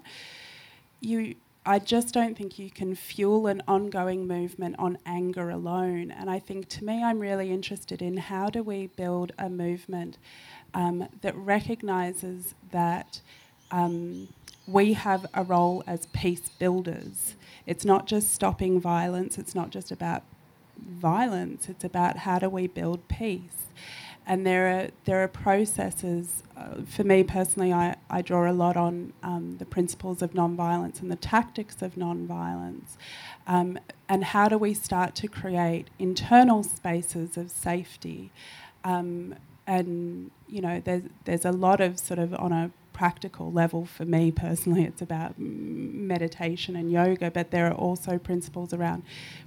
You, 0.99 1.35
I 1.65 1.79
just 1.79 2.13
don't 2.13 2.37
think 2.37 2.57
you 2.57 2.69
can 2.69 2.95
fuel 2.95 3.47
an 3.47 3.61
ongoing 3.67 4.27
movement 4.27 4.75
on 4.79 4.97
anger 5.05 5.49
alone. 5.49 6.11
And 6.11 6.29
I 6.29 6.39
think 6.39 6.69
to 6.69 6.85
me, 6.85 7.03
I'm 7.03 7.19
really 7.19 7.51
interested 7.51 8.01
in 8.01 8.17
how 8.17 8.49
do 8.49 8.63
we 8.63 8.87
build 8.87 9.31
a 9.37 9.49
movement 9.49 10.17
um, 10.73 11.07
that 11.21 11.35
recognises 11.35 12.55
that. 12.71 13.21
Um, 13.71 14.27
we 14.67 14.93
have 14.93 15.25
a 15.33 15.43
role 15.43 15.83
as 15.85 16.05
peace 16.07 16.49
builders. 16.57 17.35
It's 17.65 17.85
not 17.85 18.07
just 18.07 18.31
stopping 18.31 18.79
violence, 18.79 19.37
it's 19.37 19.55
not 19.55 19.69
just 19.69 19.91
about 19.91 20.23
violence, 20.77 21.69
it's 21.69 21.83
about 21.83 22.17
how 22.19 22.39
do 22.39 22.49
we 22.49 22.67
build 22.67 23.07
peace. 23.07 23.67
And 24.25 24.47
there 24.47 24.67
are, 24.67 24.87
there 25.03 25.21
are 25.21 25.27
processes, 25.27 26.43
uh, 26.55 26.81
for 26.87 27.03
me 27.03 27.23
personally, 27.23 27.73
I, 27.73 27.97
I 28.09 28.21
draw 28.21 28.49
a 28.49 28.53
lot 28.53 28.77
on 28.77 29.11
um, 29.21 29.57
the 29.57 29.65
principles 29.65 30.21
of 30.21 30.31
nonviolence 30.31 31.01
and 31.01 31.11
the 31.11 31.17
tactics 31.17 31.81
of 31.81 31.95
nonviolence. 31.95 32.95
Um, 33.47 33.77
and 34.07 34.23
how 34.23 34.47
do 34.47 34.57
we 34.57 34.73
start 34.73 35.15
to 35.15 35.27
create 35.27 35.89
internal 35.99 36.63
spaces 36.63 37.35
of 37.35 37.51
safety? 37.51 38.31
Um, 38.85 39.35
and, 39.67 40.31
you 40.47 40.61
know, 40.61 40.81
there's, 40.83 41.03
there's 41.25 41.45
a 41.45 41.51
lot 41.51 41.81
of 41.81 41.99
sort 41.99 42.19
of 42.19 42.33
on 42.35 42.53
a 42.53 42.71
practical 42.93 43.51
level 43.51 43.85
for 43.85 44.05
me 44.05 44.31
personally 44.31 44.83
it's 44.83 45.01
about 45.01 45.37
meditation 45.37 46.75
and 46.75 46.91
yoga 46.91 47.31
but 47.31 47.51
there 47.51 47.67
are 47.67 47.73
also 47.73 48.17
principles 48.17 48.73
around 48.73 49.03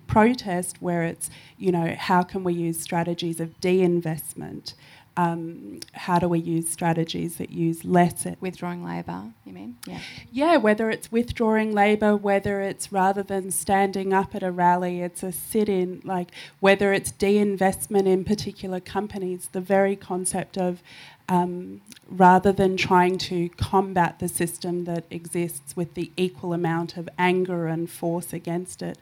protest 0.06 0.76
where 0.80 1.04
it's 1.04 1.30
you 1.56 1.70
know 1.70 1.94
how 1.98 2.22
can 2.22 2.44
we 2.44 2.52
use 2.52 2.80
strategies 2.80 3.40
of 3.40 3.58
de-investment 3.60 4.74
um, 5.18 5.80
how 5.94 6.18
do 6.18 6.28
we 6.28 6.38
use 6.38 6.68
strategies 6.68 7.36
that 7.36 7.50
use 7.50 7.84
less 7.84 8.26
Withdrawing 8.40 8.84
labour, 8.84 9.32
you 9.44 9.52
mean? 9.52 9.76
Yeah. 9.86 10.00
yeah, 10.30 10.56
whether 10.56 10.90
it's 10.90 11.10
withdrawing 11.10 11.72
labour, 11.72 12.16
whether 12.16 12.60
it's 12.60 12.92
rather 12.92 13.22
than 13.22 13.50
standing 13.50 14.12
up 14.12 14.34
at 14.34 14.42
a 14.42 14.50
rally, 14.50 15.00
it's 15.00 15.22
a 15.22 15.32
sit 15.32 15.68
in, 15.68 16.02
like 16.04 16.30
whether 16.60 16.92
it's 16.92 17.10
de 17.10 17.38
investment 17.38 18.08
in 18.08 18.24
particular 18.24 18.80
companies, 18.80 19.48
the 19.52 19.60
very 19.60 19.96
concept 19.96 20.58
of 20.58 20.82
um, 21.28 21.80
rather 22.08 22.52
than 22.52 22.76
trying 22.76 23.18
to 23.18 23.48
combat 23.50 24.18
the 24.18 24.28
system 24.28 24.84
that 24.84 25.04
exists 25.10 25.76
with 25.76 25.94
the 25.94 26.10
equal 26.16 26.52
amount 26.52 26.96
of 26.96 27.08
anger 27.18 27.66
and 27.66 27.90
force 27.90 28.32
against 28.32 28.82
it, 28.82 28.98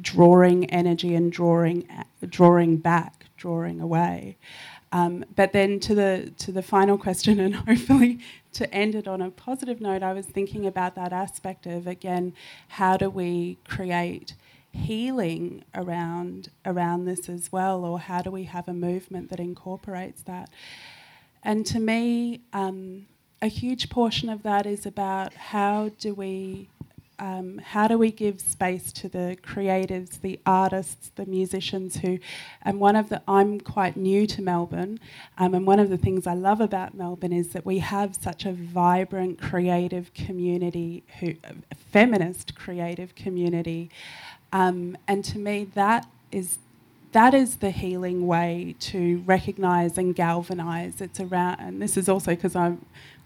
drawing 0.00 0.68
energy 0.70 1.14
and 1.14 1.30
drawing, 1.30 1.86
drawing 2.28 2.76
back, 2.78 3.26
drawing 3.36 3.80
away. 3.80 4.36
Um, 4.92 5.24
but 5.34 5.52
then 5.52 5.80
to 5.80 5.94
the 5.94 6.32
to 6.38 6.52
the 6.52 6.62
final 6.62 6.98
question, 6.98 7.40
and 7.40 7.54
hopefully 7.68 8.18
to 8.54 8.72
end 8.74 8.94
it 8.94 9.08
on 9.08 9.22
a 9.22 9.30
positive 9.30 9.80
note, 9.80 10.02
I 10.02 10.12
was 10.12 10.26
thinking 10.26 10.66
about 10.66 10.94
that 10.96 11.12
aspect 11.12 11.66
of 11.66 11.86
again, 11.86 12.34
how 12.68 12.96
do 12.96 13.08
we 13.08 13.56
create 13.66 14.34
healing 14.72 15.64
around 15.74 16.50
around 16.66 17.06
this 17.06 17.28
as 17.28 17.50
well, 17.50 17.84
or 17.84 18.00
how 18.00 18.20
do 18.20 18.30
we 18.30 18.44
have 18.44 18.68
a 18.68 18.74
movement 18.74 19.30
that 19.30 19.40
incorporates 19.40 20.22
that? 20.22 20.50
And 21.42 21.66
to 21.66 21.80
me, 21.80 22.40
um, 22.52 23.06
a 23.40 23.48
huge 23.48 23.90
portion 23.90 24.28
of 24.28 24.42
that 24.44 24.66
is 24.66 24.86
about 24.86 25.34
how 25.34 25.90
do 25.98 26.14
we 26.14 26.68
um, 27.18 27.58
how 27.58 27.86
do 27.86 27.96
we 27.96 28.10
give 28.10 28.40
space 28.40 28.92
to 28.94 29.08
the 29.08 29.36
creatives, 29.46 30.20
the 30.20 30.40
artists, 30.44 31.12
the 31.14 31.24
musicians 31.24 31.98
who, 31.98 32.18
and 32.62 32.80
one 32.80 32.96
of 32.96 33.10
the, 33.10 33.22
I'm 33.28 33.60
quite 33.60 33.96
new 33.96 34.26
to 34.26 34.42
Melbourne, 34.42 34.98
um, 35.38 35.54
and 35.54 35.64
one 35.64 35.78
of 35.78 35.88
the 35.88 35.98
things 35.98 36.26
I 36.26 36.34
love 36.34 36.60
about 36.60 36.94
Melbourne 36.94 37.32
is 37.32 37.50
that 37.50 37.64
we 37.64 37.78
have 37.78 38.16
such 38.16 38.44
a 38.44 38.52
vibrant 38.52 39.40
creative 39.40 40.12
community, 40.14 41.04
who, 41.20 41.34
feminist 41.92 42.56
creative 42.56 43.14
community, 43.14 43.88
um, 44.52 44.96
and 45.06 45.24
to 45.26 45.38
me 45.38 45.68
that 45.74 46.08
is 46.32 46.58
that 47.12 47.34
is 47.34 47.56
the 47.56 47.70
healing 47.70 48.26
way 48.26 48.74
to 48.80 49.22
recognize 49.26 49.98
and 49.98 50.14
galvanize. 50.14 51.00
It's 51.00 51.20
around, 51.20 51.60
and 51.60 51.80
this 51.80 51.96
is 51.96 52.08
also 52.08 52.32
because 52.32 52.56
I 52.56 52.76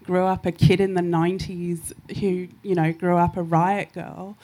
grew 0.03 0.23
up 0.23 0.45
a 0.45 0.51
kid 0.51 0.79
in 0.79 0.93
the 0.93 1.01
90s 1.01 1.93
who, 2.19 2.47
you 2.63 2.75
know, 2.75 2.93
grew 2.93 3.17
up 3.17 3.37
a 3.37 3.43
riot 3.43 3.93
girl. 3.93 4.37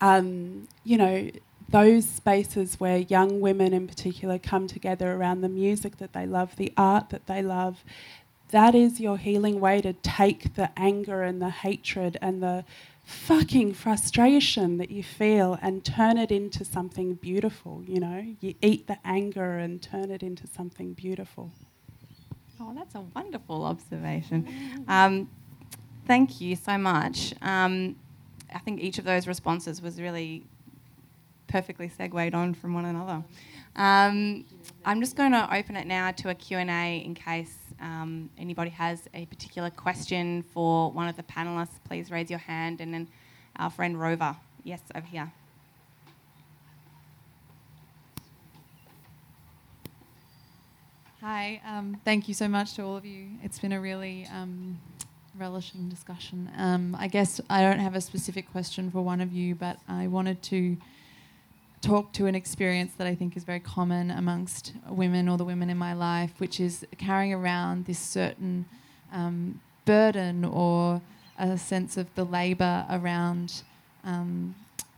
Um, 0.00 0.68
you 0.84 0.96
know, 0.96 1.30
those 1.68 2.08
spaces 2.08 2.78
where 2.78 2.98
young 2.98 3.40
women 3.40 3.72
in 3.72 3.88
particular 3.88 4.38
come 4.38 4.66
together 4.66 5.12
around 5.12 5.40
the 5.40 5.48
music 5.48 5.98
that 5.98 6.12
they 6.12 6.26
love, 6.26 6.56
the 6.56 6.72
art 6.76 7.10
that 7.10 7.26
they 7.26 7.42
love, 7.42 7.84
that 8.50 8.74
is 8.74 9.00
your 9.00 9.16
healing 9.16 9.58
way 9.60 9.80
to 9.80 9.92
take 9.94 10.54
the 10.54 10.70
anger 10.76 11.22
and 11.22 11.40
the 11.40 11.50
hatred 11.50 12.18
and 12.20 12.42
the 12.42 12.64
fucking 13.12 13.74
frustration 13.74 14.78
that 14.78 14.90
you 14.90 15.02
feel 15.02 15.58
and 15.62 15.84
turn 15.84 16.18
it 16.18 16.32
into 16.32 16.64
something 16.64 17.14
beautiful, 17.14 17.82
you 17.86 18.00
know? 18.00 18.34
You 18.40 18.54
eat 18.60 18.86
the 18.86 18.98
anger 19.04 19.58
and 19.58 19.80
turn 19.80 20.10
it 20.10 20.22
into 20.22 20.46
something 20.46 20.94
beautiful. 20.94 21.50
Oh, 22.60 22.72
that's 22.74 22.94
a 22.94 23.00
wonderful 23.14 23.64
observation. 23.64 24.48
Um, 24.88 25.28
thank 26.06 26.40
you 26.40 26.56
so 26.56 26.78
much. 26.78 27.34
Um, 27.42 27.96
I 28.54 28.58
think 28.58 28.80
each 28.80 28.98
of 28.98 29.04
those 29.04 29.26
responses 29.26 29.82
was 29.82 30.00
really 30.00 30.44
perfectly 31.48 31.88
segued 31.88 32.34
on 32.34 32.54
from 32.54 32.74
one 32.74 32.86
another. 32.86 33.22
Um, 33.76 34.44
I'm 34.84 35.00
just 35.00 35.16
going 35.16 35.32
to 35.32 35.54
open 35.54 35.76
it 35.76 35.86
now 35.86 36.10
to 36.12 36.30
a 36.30 36.34
Q&A 36.34 37.02
in 37.04 37.14
case 37.14 37.54
um, 37.82 38.30
anybody 38.38 38.70
has 38.70 39.08
a 39.12 39.26
particular 39.26 39.70
question 39.70 40.42
for 40.42 40.90
one 40.92 41.08
of 41.08 41.16
the 41.16 41.22
panelists. 41.24 41.82
Please 41.84 42.10
raise 42.10 42.30
your 42.30 42.38
hand, 42.38 42.80
and 42.80 42.94
then 42.94 43.08
our 43.56 43.70
friend 43.70 44.00
Rover. 44.00 44.36
Yes, 44.64 44.80
over 44.94 45.06
here. 45.06 45.32
Hi, 51.20 51.60
um, 51.64 52.00
thank 52.04 52.26
you 52.26 52.34
so 52.34 52.48
much 52.48 52.74
to 52.74 52.82
all 52.82 52.96
of 52.96 53.04
you. 53.04 53.28
It's 53.44 53.58
been 53.60 53.72
a 53.72 53.80
really 53.80 54.26
um, 54.32 54.80
relishing 55.38 55.88
discussion. 55.88 56.50
Um, 56.56 56.96
I 56.98 57.06
guess 57.06 57.40
I 57.48 57.62
don't 57.62 57.78
have 57.78 57.94
a 57.94 58.00
specific 58.00 58.50
question 58.50 58.90
for 58.90 59.02
one 59.02 59.20
of 59.20 59.32
you, 59.32 59.54
but 59.54 59.78
I 59.88 60.08
wanted 60.08 60.42
to 60.44 60.76
talk 61.82 62.12
to 62.12 62.26
an 62.26 62.34
experience 62.34 62.92
that 62.96 63.06
I 63.06 63.14
think 63.14 63.36
is 63.36 63.44
very 63.44 63.60
common 63.60 64.10
amongst 64.10 64.72
women 64.88 65.28
or 65.28 65.36
the 65.36 65.44
women 65.44 65.68
in 65.68 65.76
my 65.76 65.92
life, 65.92 66.32
which 66.38 66.60
is 66.60 66.86
carrying 66.96 67.34
around 67.34 67.86
this 67.86 67.98
certain 67.98 68.64
um, 69.12 69.60
burden 69.84 70.44
or 70.44 71.02
a 71.38 71.58
sense 71.58 71.96
of 71.96 72.14
the 72.14 72.24
labour 72.24 72.86
around 72.88 73.62
um, 74.04 74.54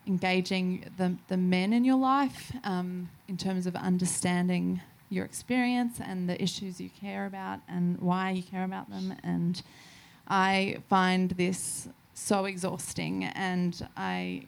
engaging 0.06 0.84
the, 0.98 1.16
the 1.28 1.36
men 1.36 1.72
in 1.72 1.84
your 1.84 1.96
life 1.96 2.52
um, 2.64 3.08
in 3.28 3.36
terms 3.38 3.66
of 3.66 3.74
understanding 3.76 4.80
your 5.08 5.24
experience 5.24 6.00
and 6.04 6.28
the 6.28 6.40
issues 6.42 6.80
you 6.80 6.90
care 6.90 7.24
about 7.24 7.60
and 7.66 7.98
why 7.98 8.30
you 8.30 8.42
care 8.42 8.64
about 8.64 8.90
them. 8.90 9.14
And 9.22 9.62
I 10.28 10.78
find 10.88 11.30
this 11.30 11.88
so 12.12 12.44
exhausting, 12.44 13.24
and 13.24 13.88
I 13.96 14.44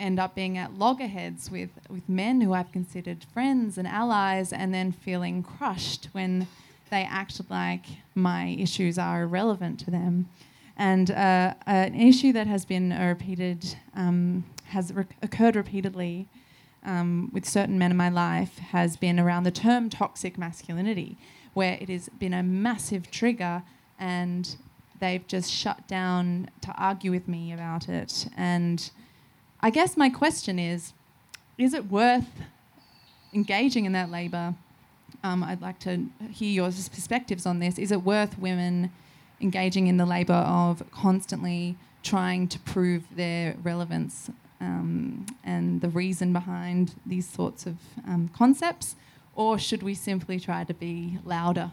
end 0.00 0.18
up 0.18 0.34
being 0.34 0.58
at 0.58 0.74
loggerheads 0.78 1.50
with, 1.50 1.70
with 1.88 2.08
men 2.08 2.40
who 2.40 2.52
I've 2.52 2.72
considered 2.72 3.24
friends 3.32 3.78
and 3.78 3.86
allies, 3.86 4.52
and 4.52 4.74
then 4.74 4.90
feeling 4.90 5.42
crushed 5.42 6.08
when 6.12 6.48
they 6.90 7.02
act 7.02 7.40
like 7.48 7.86
my 8.14 8.56
issues 8.58 8.98
are 8.98 9.22
irrelevant 9.22 9.78
to 9.80 9.90
them. 9.90 10.28
And 10.76 11.10
uh, 11.10 11.54
an 11.66 11.94
issue 11.94 12.32
that 12.32 12.46
has 12.46 12.64
been 12.64 12.90
repeated, 12.90 13.76
um, 13.94 14.44
has 14.68 14.92
re- 14.92 15.04
occurred 15.22 15.54
repeatedly 15.54 16.26
um, 16.84 17.30
with 17.32 17.46
certain 17.46 17.78
men 17.78 17.90
in 17.90 17.96
my 17.96 18.08
life, 18.08 18.58
has 18.58 18.96
been 18.96 19.20
around 19.20 19.44
the 19.44 19.50
term 19.50 19.90
toxic 19.90 20.38
masculinity, 20.38 21.18
where 21.52 21.76
it 21.80 21.88
has 21.88 22.08
been 22.08 22.32
a 22.32 22.42
massive 22.42 23.10
trigger 23.10 23.62
and 23.98 24.56
they've 25.00 25.26
just 25.26 25.50
shut 25.50 25.86
down 25.86 26.48
to 26.62 26.72
argue 26.76 27.10
with 27.10 27.28
me 27.28 27.52
about 27.52 27.88
it. 27.88 28.26
And 28.36 28.90
I 29.62 29.70
guess 29.70 29.96
my 29.96 30.08
question 30.08 30.58
is 30.58 30.92
is 31.58 31.74
it 31.74 31.90
worth 31.90 32.40
engaging 33.34 33.84
in 33.84 33.92
that 33.92 34.10
labour? 34.10 34.54
Um, 35.22 35.44
I'd 35.44 35.60
like 35.60 35.78
to 35.80 36.06
hear 36.30 36.50
your 36.50 36.66
perspectives 36.66 37.44
on 37.44 37.58
this. 37.58 37.78
Is 37.78 37.92
it 37.92 38.02
worth 38.02 38.38
women 38.38 38.90
engaging 39.40 39.86
in 39.86 39.98
the 39.98 40.06
labour 40.06 40.32
of 40.32 40.82
constantly 40.90 41.76
trying 42.02 42.48
to 42.48 42.58
prove 42.60 43.04
their 43.14 43.56
relevance 43.62 44.30
um, 44.60 45.26
and 45.44 45.82
the 45.82 45.90
reason 45.90 46.32
behind 46.32 46.94
these 47.04 47.28
sorts 47.28 47.66
of 47.66 47.76
um, 48.06 48.30
concepts? 48.34 48.96
Or 49.34 49.58
should 49.58 49.82
we 49.82 49.94
simply 49.94 50.40
try 50.40 50.64
to 50.64 50.72
be 50.74 51.18
louder? 51.24 51.70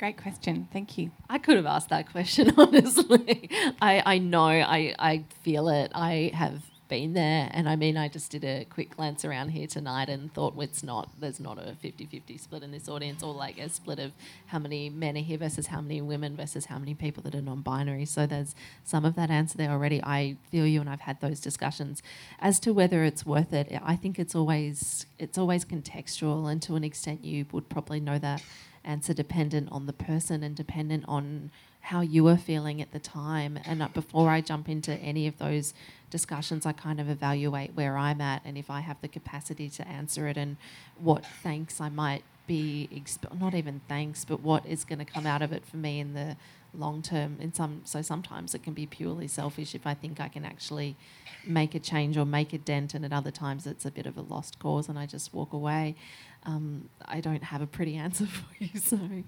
Great 0.00 0.16
question. 0.16 0.66
Thank 0.72 0.98
you. 0.98 1.12
I 1.30 1.38
could 1.38 1.56
have 1.56 1.66
asked 1.66 1.90
that 1.90 2.10
question, 2.10 2.52
honestly. 2.56 3.48
I, 3.80 4.02
I 4.04 4.18
know, 4.18 4.46
I, 4.46 4.94
I 4.98 5.24
feel 5.42 5.68
it. 5.68 5.92
I 5.94 6.32
have 6.34 6.62
been 6.92 7.14
there. 7.14 7.48
And 7.54 7.70
I 7.70 7.74
mean, 7.74 7.96
I 7.96 8.08
just 8.08 8.30
did 8.30 8.44
a 8.44 8.66
quick 8.66 8.96
glance 8.96 9.24
around 9.24 9.48
here 9.48 9.66
tonight 9.66 10.10
and 10.10 10.30
thought 10.34 10.54
well, 10.54 10.64
it's 10.64 10.82
not, 10.82 11.08
there's 11.18 11.40
not 11.40 11.56
a 11.56 11.74
50 11.80 12.04
50 12.04 12.36
split 12.36 12.62
in 12.62 12.70
this 12.70 12.86
audience 12.86 13.22
or 13.22 13.32
like 13.32 13.56
a 13.56 13.70
split 13.70 13.98
of 13.98 14.12
how 14.48 14.58
many 14.58 14.90
men 14.90 15.16
are 15.16 15.20
here 15.20 15.38
versus 15.38 15.68
how 15.68 15.80
many 15.80 16.02
women 16.02 16.36
versus 16.36 16.66
how 16.66 16.78
many 16.78 16.92
people 16.92 17.22
that 17.22 17.34
are 17.34 17.40
non 17.40 17.62
binary. 17.62 18.04
So 18.04 18.26
there's 18.26 18.54
some 18.84 19.06
of 19.06 19.14
that 19.14 19.30
answer 19.30 19.56
there 19.56 19.70
already. 19.70 20.02
I 20.04 20.36
feel 20.50 20.66
you 20.66 20.82
and 20.82 20.90
I've 20.90 21.00
had 21.00 21.18
those 21.22 21.40
discussions. 21.40 22.02
As 22.38 22.60
to 22.60 22.74
whether 22.74 23.04
it's 23.04 23.24
worth 23.24 23.54
it, 23.54 23.72
I 23.82 23.96
think 23.96 24.18
it's 24.18 24.34
always, 24.34 25.06
it's 25.18 25.38
always 25.38 25.64
contextual 25.64 26.52
and 26.52 26.60
to 26.60 26.76
an 26.76 26.84
extent 26.84 27.24
you 27.24 27.46
would 27.52 27.70
probably 27.70 28.00
know 28.00 28.18
that 28.18 28.42
answer 28.84 29.14
dependent 29.14 29.70
on 29.72 29.86
the 29.86 29.94
person 29.94 30.42
and 30.42 30.54
dependent 30.54 31.06
on 31.08 31.52
how 31.82 32.00
you 32.00 32.24
were 32.24 32.36
feeling 32.36 32.80
at 32.80 32.92
the 32.92 32.98
time. 32.98 33.58
And 33.64 33.86
before 33.92 34.30
I 34.30 34.40
jump 34.40 34.68
into 34.68 34.94
any 34.94 35.26
of 35.26 35.38
those 35.38 35.74
discussions, 36.10 36.64
I 36.64 36.72
kind 36.72 37.00
of 37.00 37.08
evaluate 37.10 37.74
where 37.74 37.96
I'm 37.96 38.20
at 38.20 38.42
and 38.44 38.56
if 38.56 38.70
I 38.70 38.80
have 38.80 39.00
the 39.00 39.08
capacity 39.08 39.68
to 39.70 39.86
answer 39.88 40.28
it 40.28 40.36
and 40.36 40.56
what 40.98 41.24
thanks 41.42 41.80
I 41.80 41.88
might 41.88 42.22
be, 42.46 42.88
exp- 42.92 43.38
not 43.38 43.54
even 43.54 43.80
thanks, 43.88 44.24
but 44.24 44.40
what 44.40 44.64
is 44.66 44.84
going 44.84 44.98
to 44.98 45.04
come 45.04 45.26
out 45.26 45.42
of 45.42 45.52
it 45.52 45.64
for 45.64 45.76
me 45.76 46.00
in 46.00 46.14
the 46.14 46.36
long 46.74 47.02
term. 47.02 47.36
In 47.40 47.52
some, 47.52 47.82
so 47.84 48.00
sometimes 48.02 48.54
it 48.54 48.62
can 48.62 48.72
be 48.72 48.86
purely 48.86 49.28
selfish 49.28 49.74
if 49.74 49.86
I 49.86 49.94
think 49.94 50.20
I 50.20 50.28
can 50.28 50.44
actually 50.44 50.96
make 51.44 51.74
a 51.74 51.80
change 51.80 52.16
or 52.16 52.24
make 52.24 52.52
a 52.52 52.58
dent, 52.58 52.94
and 52.94 53.04
at 53.04 53.12
other 53.12 53.30
times 53.30 53.66
it's 53.66 53.84
a 53.84 53.90
bit 53.90 54.06
of 54.06 54.16
a 54.16 54.22
lost 54.22 54.58
cause 54.58 54.88
and 54.88 54.98
I 54.98 55.06
just 55.06 55.34
walk 55.34 55.52
away. 55.52 55.96
Um, 56.44 56.88
I 57.06 57.20
don't 57.20 57.44
have 57.44 57.62
a 57.62 57.66
pretty 57.66 57.96
answer 58.06 58.26
for 58.26 58.44
you, 58.58 58.78
sorry. 58.78 59.24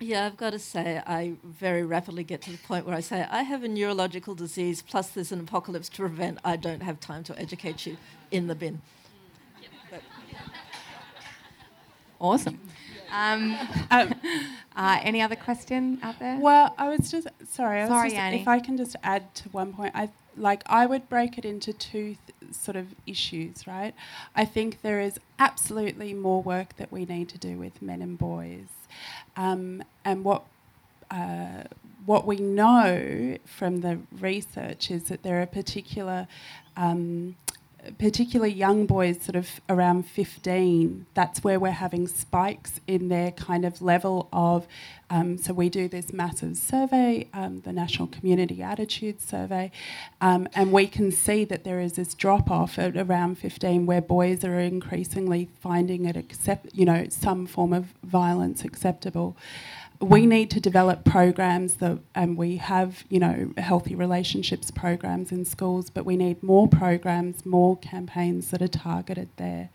Yeah, 0.00 0.26
I've 0.26 0.36
got 0.36 0.50
to 0.50 0.60
say, 0.60 1.02
I 1.04 1.34
very 1.42 1.82
rapidly 1.82 2.22
get 2.22 2.40
to 2.42 2.52
the 2.52 2.58
point 2.58 2.86
where 2.86 2.94
I 2.94 3.00
say, 3.00 3.26
I 3.28 3.42
have 3.42 3.64
a 3.64 3.68
neurological 3.68 4.36
disease, 4.36 4.80
plus 4.80 5.08
there's 5.08 5.32
an 5.32 5.40
apocalypse 5.40 5.88
to 5.90 5.96
prevent. 5.96 6.38
I 6.44 6.54
don't 6.54 6.82
have 6.82 7.00
time 7.00 7.24
to 7.24 7.38
educate 7.38 7.84
you 7.84 7.96
in 8.30 8.46
the 8.46 8.54
bin. 8.54 8.80
Awesome. 12.20 12.60
Um, 13.12 13.56
um, 13.90 14.14
uh, 14.76 14.98
any 15.02 15.22
other 15.22 15.36
question 15.36 15.98
out 16.02 16.18
there? 16.18 16.38
Well, 16.40 16.74
I 16.78 16.88
was 16.88 17.10
just 17.10 17.28
sorry. 17.48 17.80
I 17.80 17.82
was 17.82 17.90
Sorry, 17.90 18.10
just, 18.10 18.20
Annie. 18.20 18.40
If 18.40 18.48
I 18.48 18.60
can 18.60 18.76
just 18.76 18.96
add 19.02 19.34
to 19.36 19.48
one 19.50 19.72
point, 19.72 19.92
I 19.94 20.10
like 20.40 20.62
I 20.66 20.86
would 20.86 21.08
break 21.08 21.38
it 21.38 21.44
into 21.44 21.72
two 21.72 22.16
th- 22.26 22.54
sort 22.54 22.76
of 22.76 22.94
issues, 23.06 23.66
right? 23.66 23.94
I 24.34 24.44
think 24.44 24.82
there 24.82 25.00
is 25.00 25.18
absolutely 25.38 26.14
more 26.14 26.42
work 26.42 26.76
that 26.76 26.90
we 26.92 27.04
need 27.04 27.28
to 27.30 27.38
do 27.38 27.58
with 27.58 27.82
men 27.82 28.02
and 28.02 28.18
boys, 28.18 28.68
um, 29.36 29.82
and 30.04 30.24
what. 30.24 30.44
Uh, 31.10 31.64
what 32.04 32.26
we 32.26 32.36
know 32.36 33.36
from 33.44 33.82
the 33.82 33.98
research 34.18 34.90
is 34.90 35.04
that 35.04 35.22
there 35.22 35.42
are 35.42 35.46
particular 35.46 36.26
um, 36.74 37.36
particularly 37.98 38.52
young 38.52 38.86
boys, 38.86 39.22
sort 39.22 39.36
of 39.36 39.60
around 39.68 40.04
15, 40.06 41.06
that's 41.14 41.42
where 41.42 41.58
we're 41.58 41.70
having 41.70 42.06
spikes 42.08 42.80
in 42.86 43.08
their 43.08 43.30
kind 43.30 43.64
of 43.64 43.80
level 43.80 44.28
of. 44.32 44.66
Um, 45.10 45.38
so 45.38 45.54
we 45.54 45.70
do 45.70 45.88
this 45.88 46.12
massive 46.12 46.56
survey, 46.56 47.28
um, 47.32 47.62
the 47.62 47.72
National 47.72 48.08
Community 48.08 48.62
Attitude 48.62 49.22
Survey, 49.22 49.70
um, 50.20 50.48
and 50.54 50.70
we 50.70 50.86
can 50.86 51.10
see 51.10 51.44
that 51.46 51.64
there 51.64 51.80
is 51.80 51.94
this 51.94 52.12
drop 52.14 52.50
off 52.50 52.78
at 52.78 52.96
around 52.96 53.38
15 53.38 53.86
where 53.86 54.02
boys 54.02 54.44
are 54.44 54.58
increasingly 54.58 55.48
finding 55.60 56.04
it 56.04 56.16
accept, 56.16 56.66
you 56.74 56.84
know, 56.84 57.06
some 57.08 57.46
form 57.46 57.72
of 57.72 57.86
violence 58.02 58.64
acceptable 58.64 59.34
we 60.00 60.26
need 60.26 60.50
to 60.50 60.60
develop 60.60 61.04
programs 61.04 61.74
that, 61.76 61.98
and 62.14 62.36
we 62.36 62.56
have, 62.56 63.04
you 63.08 63.18
know, 63.18 63.52
healthy 63.58 63.94
relationships 63.94 64.70
programs 64.70 65.32
in 65.32 65.44
schools, 65.44 65.90
but 65.90 66.04
we 66.04 66.16
need 66.16 66.42
more 66.42 66.68
programs, 66.68 67.44
more 67.44 67.76
campaigns 67.78 68.50
that 68.50 68.62
are 68.62 68.68
targeted 68.68 69.28
there. 69.36 69.70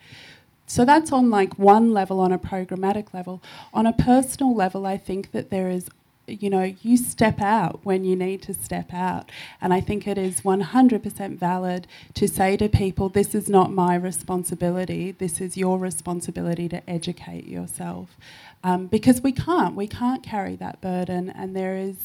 So 0.66 0.86
that's 0.86 1.12
on 1.12 1.30
like 1.30 1.60
one 1.60 1.92
level, 1.92 2.22
on 2.22 2.32
a 2.32 2.40
programmatic 2.40 3.14
level. 3.14 3.44
On 3.74 3.86
a 3.86 3.92
personal 3.92 4.56
level, 4.56 4.86
I 4.86 4.98
think 4.98 5.32
that 5.32 5.50
there 5.50 5.70
is, 5.70 5.90
you 6.28 6.50
know, 6.50 6.74
you 6.82 6.98
step 6.98 7.42
out 7.42 7.82
when 7.84 8.06
you 8.06 8.16
need 8.16 8.42
to 8.44 8.54
step 8.54 8.94
out. 8.94 9.30
And 9.62 9.74
I 9.74 9.82
think 9.82 10.08
it 10.08 10.18
is 10.18 10.42
100% 10.42 11.38
valid 11.38 11.88
to 12.14 12.28
say 12.28 12.56
to 12.58 12.70
people, 12.70 13.10
this 13.10 13.36
is 13.36 13.50
not 13.50 13.72
my 13.72 13.96
responsibility, 13.96 15.12
this 15.12 15.42
is 15.42 15.58
your 15.58 15.78
responsibility 15.78 16.70
to 16.70 16.90
educate 16.90 17.46
yourself 17.46 18.18
um, 18.64 18.88
because 18.88 19.22
we 19.22 19.32
can't. 19.32 19.76
We 19.76 19.88
can't 19.88 20.24
carry 20.24 20.56
that 20.56 20.82
burden, 20.82 21.30
and 21.30 21.56
there 21.56 21.76
is, 21.76 21.98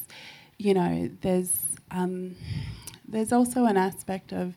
you 0.58 0.74
know, 0.74 1.10
there's 1.20 1.52
um, 1.90 2.34
there's 3.06 3.32
also 3.32 3.64
an 3.64 3.76
aspect 3.76 4.32
of. 4.32 4.54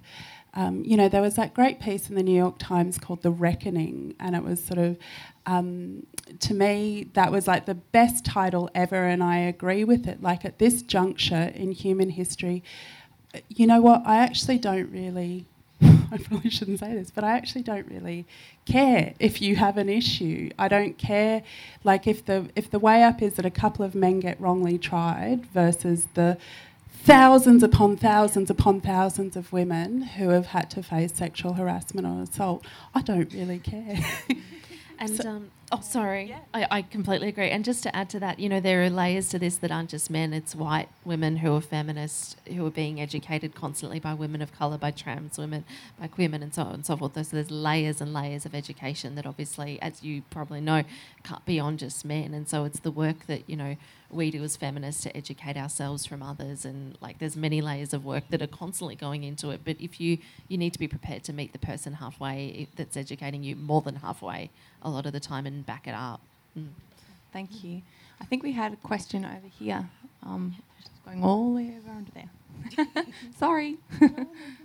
Um, 0.53 0.83
you 0.83 0.97
know, 0.97 1.07
there 1.07 1.21
was 1.21 1.35
that 1.35 1.53
great 1.53 1.79
piece 1.79 2.09
in 2.09 2.15
the 2.15 2.23
New 2.23 2.35
York 2.35 2.57
Times 2.59 2.97
called 2.97 3.21
The 3.21 3.31
Reckoning, 3.31 4.15
and 4.19 4.35
it 4.35 4.43
was 4.43 4.61
sort 4.61 4.79
of, 4.79 4.97
um, 5.45 6.05
to 6.39 6.53
me, 6.53 7.07
that 7.13 7.31
was 7.31 7.47
like 7.47 7.65
the 7.65 7.75
best 7.75 8.25
title 8.25 8.69
ever, 8.73 9.03
and 9.07 9.23
I 9.23 9.37
agree 9.39 9.83
with 9.83 10.07
it. 10.07 10.21
Like 10.21 10.45
at 10.45 10.59
this 10.59 10.81
juncture 10.81 11.51
in 11.55 11.71
human 11.71 12.09
history, 12.11 12.63
you 13.49 13.67
know 13.67 13.81
what? 13.81 14.03
I 14.05 14.17
actually 14.17 14.57
don't 14.57 14.91
really 14.91 15.45
I 16.11 16.17
probably 16.17 16.49
shouldn't 16.49 16.79
say 16.79 16.93
this, 16.93 17.09
but 17.09 17.23
I 17.23 17.31
actually 17.31 17.63
don't 17.63 17.87
really 17.87 18.25
care 18.65 19.13
if 19.19 19.41
you 19.41 19.55
have 19.55 19.77
an 19.77 19.89
issue. 19.89 20.49
I 20.59 20.67
don't 20.67 20.97
care, 20.97 21.41
like 21.83 22.05
if 22.05 22.25
the 22.25 22.49
if 22.55 22.69
the 22.69 22.79
way 22.79 23.03
up 23.03 23.21
is 23.21 23.35
that 23.35 23.45
a 23.45 23.51
couple 23.51 23.83
of 23.83 23.95
men 23.95 24.19
get 24.19 24.39
wrongly 24.39 24.77
tried 24.77 25.45
versus 25.47 26.07
the 26.13 26.37
thousands 27.03 27.63
upon 27.63 27.97
thousands 27.97 28.51
upon 28.51 28.79
thousands 28.79 29.35
of 29.35 29.51
women 29.51 30.03
who 30.03 30.29
have 30.29 30.47
had 30.47 30.69
to 30.69 30.83
face 30.83 31.13
sexual 31.15 31.53
harassment 31.53 32.05
or 32.05 32.21
assault. 32.21 32.63
I 32.93 33.01
don't 33.01 33.33
really 33.33 33.59
care. 33.59 33.99
And 34.99 35.17
So- 35.17 35.27
um, 35.29 35.51
oh, 35.71 35.81
sorry, 35.81 36.25
Yeah. 36.25 36.39
I, 36.53 36.67
I 36.69 36.81
completely 36.81 37.27
agree. 37.29 37.49
And 37.49 37.63
just 37.63 37.83
to 37.83 37.95
add 37.95 38.09
to 38.11 38.19
that, 38.19 38.39
you 38.39 38.49
know, 38.49 38.59
there 38.59 38.83
are 38.83 38.89
layers 38.89 39.29
to 39.29 39.39
this 39.39 39.57
that 39.57 39.71
aren't 39.71 39.89
just 39.89 40.09
men. 40.09 40.33
It's 40.33 40.55
white 40.55 40.89
women 41.05 41.37
who 41.37 41.55
are 41.55 41.61
feminists, 41.61 42.35
who 42.47 42.65
are 42.65 42.71
being 42.71 42.99
educated 42.99 43.55
constantly 43.55 43.99
by 43.99 44.13
women 44.13 44.41
of 44.41 44.51
colour, 44.51 44.77
by 44.77 44.91
trans 44.91 45.37
women, 45.37 45.63
by 45.99 46.07
queer 46.07 46.29
men, 46.29 46.43
and 46.43 46.53
so 46.53 46.63
on 46.63 46.73
and 46.73 46.85
so 46.85 46.97
forth. 46.97 47.13
So 47.13 47.35
there's 47.35 47.51
layers 47.51 48.01
and 48.01 48.13
layers 48.13 48.45
of 48.45 48.53
education 48.53 49.15
that 49.15 49.25
obviously, 49.25 49.81
as 49.81 50.03
you 50.03 50.23
probably 50.29 50.61
know, 50.61 50.83
can't 51.23 51.77
just 51.77 52.05
men. 52.05 52.33
And 52.33 52.47
so 52.47 52.65
it's 52.65 52.79
the 52.79 52.91
work 52.91 53.27
that 53.27 53.49
you 53.49 53.55
know 53.55 53.75
we 54.09 54.31
do 54.31 54.43
as 54.43 54.57
feminists 54.57 55.03
to 55.03 55.15
educate 55.15 55.57
ourselves 55.57 56.05
from 56.05 56.21
others. 56.21 56.65
And 56.65 56.97
like, 57.01 57.19
there's 57.19 57.35
many 57.35 57.61
layers 57.61 57.93
of 57.93 58.03
work 58.03 58.25
that 58.29 58.41
are 58.41 58.47
constantly 58.47 58.95
going 58.95 59.23
into 59.23 59.49
it. 59.51 59.61
But 59.63 59.77
if 59.79 59.99
you 59.99 60.17
you 60.47 60.57
need 60.57 60.73
to 60.73 60.79
be 60.79 60.87
prepared 60.87 61.23
to 61.25 61.33
meet 61.33 61.53
the 61.53 61.59
person 61.59 61.93
halfway 61.93 62.67
that's 62.75 62.97
educating 62.97 63.43
you 63.43 63.55
more 63.55 63.81
than 63.81 63.97
halfway 63.97 64.49
a 64.81 64.89
lot 64.89 65.05
of 65.05 65.13
the 65.13 65.19
time 65.19 65.45
and 65.45 65.65
back 65.65 65.87
it 65.87 65.95
up. 65.95 66.21
Mm. 66.57 66.69
Thank 67.31 67.63
you. 67.63 67.81
I 68.19 68.25
think 68.25 68.43
we 68.43 68.51
had 68.51 68.73
a 68.73 68.77
question 68.77 69.25
over 69.25 69.47
here. 69.47 69.89
Um, 70.23 70.55
just 70.79 71.05
going 71.05 71.23
all 71.23 71.49
the 71.49 71.55
way 71.55 71.75
over 71.77 71.91
under 71.91 72.11
there. 72.11 73.05
Sorry. 73.39 73.77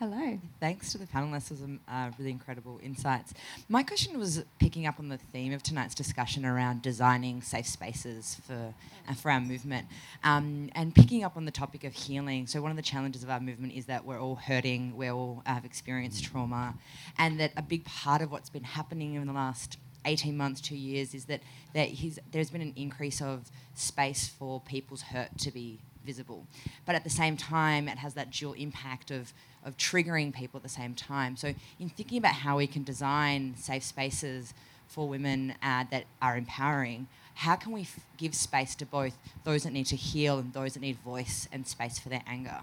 Hello. 0.00 0.38
Thanks 0.60 0.92
to 0.92 0.98
the 0.98 1.04
panelists 1.04 1.48
for 1.48 1.56
some 1.56 1.78
uh, 1.86 2.10
really 2.18 2.30
incredible 2.30 2.80
insights. 2.82 3.34
My 3.68 3.82
question 3.82 4.18
was 4.18 4.42
picking 4.58 4.86
up 4.86 4.98
on 4.98 5.10
the 5.10 5.18
theme 5.18 5.52
of 5.52 5.62
tonight's 5.62 5.94
discussion 5.94 6.46
around 6.46 6.80
designing 6.80 7.42
safe 7.42 7.66
spaces 7.66 8.40
for 8.46 8.72
uh, 9.06 9.12
for 9.12 9.30
our 9.30 9.42
movement, 9.42 9.88
um, 10.24 10.70
and 10.74 10.94
picking 10.94 11.22
up 11.22 11.36
on 11.36 11.44
the 11.44 11.50
topic 11.50 11.84
of 11.84 11.92
healing. 11.92 12.46
So 12.46 12.62
one 12.62 12.70
of 12.70 12.78
the 12.78 12.82
challenges 12.82 13.22
of 13.22 13.28
our 13.28 13.40
movement 13.40 13.74
is 13.74 13.84
that 13.86 14.06
we're 14.06 14.18
all 14.18 14.36
hurting, 14.36 14.96
we 14.96 15.08
all 15.08 15.42
have 15.44 15.66
experienced 15.66 16.24
trauma, 16.24 16.76
and 17.18 17.38
that 17.38 17.52
a 17.58 17.62
big 17.62 17.84
part 17.84 18.22
of 18.22 18.32
what's 18.32 18.48
been 18.48 18.64
happening 18.64 19.16
in 19.16 19.26
the 19.26 19.34
last 19.34 19.76
18 20.06 20.34
months, 20.34 20.62
two 20.62 20.76
years, 20.76 21.12
is 21.12 21.26
that, 21.26 21.42
that 21.74 21.90
there's 22.32 22.48
been 22.48 22.62
an 22.62 22.72
increase 22.74 23.20
of 23.20 23.50
space 23.74 24.28
for 24.28 24.60
people's 24.60 25.02
hurt 25.02 25.36
to 25.40 25.50
be 25.50 25.78
visible. 26.04 26.46
But 26.86 26.94
at 26.94 27.04
the 27.04 27.10
same 27.10 27.36
time, 27.36 27.88
it 27.88 27.98
has 27.98 28.14
that 28.14 28.30
dual 28.30 28.54
impact 28.54 29.10
of 29.10 29.32
of 29.64 29.76
triggering 29.76 30.34
people 30.34 30.58
at 30.58 30.62
the 30.62 30.68
same 30.68 30.94
time. 30.94 31.36
So, 31.36 31.54
in 31.78 31.88
thinking 31.90 32.18
about 32.18 32.34
how 32.34 32.56
we 32.56 32.66
can 32.66 32.82
design 32.82 33.54
safe 33.56 33.82
spaces 33.82 34.54
for 34.88 35.08
women 35.08 35.54
uh, 35.62 35.84
that 35.90 36.04
are 36.20 36.36
empowering, 36.36 37.08
how 37.34 37.56
can 37.56 37.72
we 37.72 37.82
f- 37.82 38.00
give 38.16 38.34
space 38.34 38.74
to 38.76 38.86
both 38.86 39.16
those 39.44 39.64
that 39.64 39.72
need 39.72 39.86
to 39.86 39.96
heal 39.96 40.38
and 40.38 40.52
those 40.52 40.74
that 40.74 40.80
need 40.80 40.96
voice 40.98 41.48
and 41.52 41.66
space 41.66 41.98
for 41.98 42.08
their 42.08 42.22
anger? 42.26 42.60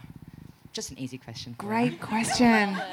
Just 0.73 0.91
an 0.91 0.99
easy 0.99 1.18
question. 1.18 1.55
Great 1.57 2.01
question. 2.01 2.77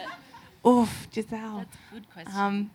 Oof, 0.67 1.09
Giselle. 1.13 1.59
That's 1.59 1.77
a 1.91 1.95
good 1.95 2.11
question. 2.11 2.41
Um, 2.41 2.71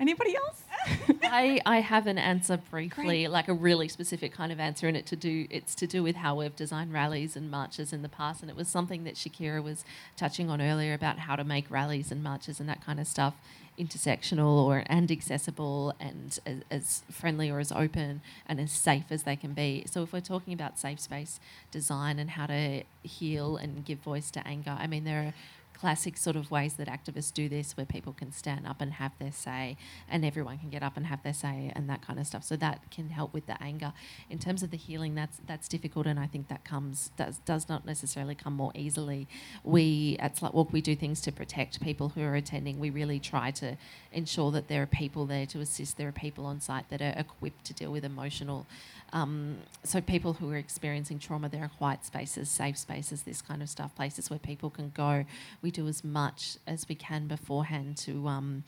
anybody 0.00 0.34
else? 0.34 0.62
I, 1.24 1.60
I 1.66 1.80
have 1.80 2.06
an 2.06 2.16
answer 2.16 2.56
briefly, 2.56 3.04
Great. 3.04 3.28
like 3.28 3.48
a 3.48 3.52
really 3.52 3.88
specific 3.88 4.32
kind 4.32 4.50
of 4.50 4.58
answer, 4.58 4.88
and 4.88 4.96
it 4.96 5.06
to 5.06 5.16
do 5.16 5.46
it's 5.50 5.74
to 5.76 5.86
do 5.86 6.02
with 6.02 6.16
how 6.16 6.36
we've 6.36 6.56
designed 6.56 6.92
rallies 6.92 7.36
and 7.36 7.50
marches 7.50 7.92
in 7.92 8.02
the 8.02 8.08
past, 8.08 8.40
and 8.40 8.50
it 8.50 8.56
was 8.56 8.68
something 8.68 9.04
that 9.04 9.14
Shakira 9.14 9.62
was 9.62 9.84
touching 10.16 10.48
on 10.48 10.62
earlier 10.62 10.94
about 10.94 11.20
how 11.20 11.36
to 11.36 11.44
make 11.44 11.70
rallies 11.70 12.10
and 12.10 12.22
marches 12.22 12.60
and 12.60 12.68
that 12.68 12.84
kind 12.84 12.98
of 12.98 13.06
stuff 13.06 13.34
intersectional 13.78 14.64
or 14.64 14.84
and 14.86 15.10
accessible 15.10 15.94
and 15.98 16.38
as, 16.46 16.60
as, 16.70 17.02
friendly 17.10 17.50
or 17.50 17.58
as 17.58 17.72
open 17.72 18.20
and 18.46 18.60
as 18.60 18.70
safe 18.70 19.06
as 19.10 19.24
they 19.24 19.36
can 19.36 19.52
be. 19.52 19.84
So 19.90 20.02
if 20.02 20.12
we're 20.12 20.20
talking 20.20 20.54
about 20.54 20.78
safe 20.78 21.00
space 21.00 21.40
design 21.70 22.18
and 22.18 22.30
how 22.30 22.46
to 22.46 22.84
heal 23.02 23.56
and 23.56 23.84
give 23.84 23.98
voice 23.98 24.30
to 24.32 24.46
anger, 24.46 24.76
I 24.78 24.86
mean 24.86 25.04
there 25.04 25.20
are 25.20 25.34
classic 25.74 26.16
sort 26.16 26.36
of 26.36 26.50
ways 26.50 26.74
that 26.74 26.88
activists 26.88 27.32
do 27.32 27.48
this 27.48 27.76
where 27.76 27.86
people 27.86 28.12
can 28.12 28.32
stand 28.32 28.66
up 28.66 28.80
and 28.80 28.94
have 28.94 29.12
their 29.18 29.32
say 29.32 29.76
and 30.08 30.24
everyone 30.24 30.58
can 30.58 30.70
get 30.70 30.82
up 30.82 30.96
and 30.96 31.06
have 31.06 31.22
their 31.22 31.34
say 31.34 31.72
and 31.74 31.88
that 31.90 32.00
kind 32.00 32.18
of 32.18 32.26
stuff. 32.26 32.44
So 32.44 32.56
that 32.56 32.90
can 32.90 33.10
help 33.10 33.34
with 33.34 33.46
the 33.46 33.62
anger. 33.62 33.92
In 34.30 34.38
terms 34.38 34.62
of 34.62 34.70
the 34.70 34.76
healing 34.76 35.14
that's 35.14 35.40
that's 35.46 35.68
difficult 35.68 36.06
and 36.06 36.18
i 36.18 36.26
think 36.26 36.48
that 36.48 36.64
comes 36.64 37.10
does 37.16 37.38
does 37.38 37.68
not 37.68 37.84
necessarily 37.84 38.34
come 38.34 38.54
more 38.54 38.72
easily. 38.74 39.28
We 39.62 40.16
at 40.20 40.36
Slut 40.36 40.72
we 40.72 40.80
do 40.80 40.96
things 40.96 41.20
to 41.22 41.32
protect 41.32 41.80
people 41.80 42.10
who 42.10 42.22
are 42.22 42.34
attending. 42.34 42.78
We 42.78 42.90
really 42.90 43.20
try 43.20 43.50
to 43.52 43.76
ensure 44.12 44.50
that 44.52 44.68
there 44.68 44.82
are 44.82 44.86
people 44.86 45.26
there 45.26 45.46
to 45.46 45.60
assist. 45.60 45.96
There 45.96 46.08
are 46.08 46.12
people 46.12 46.46
on 46.46 46.60
site 46.60 46.88
that 46.90 47.02
are 47.02 47.14
equipped 47.16 47.64
to 47.66 47.74
deal 47.74 47.90
with 47.92 48.04
emotional 48.04 48.66
um, 49.14 49.58
so 49.84 50.00
people 50.00 50.32
who 50.32 50.50
are 50.50 50.56
experiencing 50.56 51.20
trauma, 51.20 51.48
there 51.48 51.62
are 51.62 51.70
quiet 51.78 52.04
spaces, 52.04 52.50
safe 52.50 52.76
spaces, 52.76 53.22
this 53.22 53.40
kind 53.40 53.62
of 53.62 53.68
stuff, 53.68 53.94
places 53.94 54.28
where 54.28 54.40
people 54.40 54.70
can 54.70 54.90
go. 54.92 55.24
We 55.64 55.70
do 55.70 55.88
as 55.88 56.04
much 56.04 56.58
as 56.66 56.86
we 56.90 56.94
can 56.94 57.26
beforehand 57.26 57.96
to 58.06 58.28
um, 58.28 58.64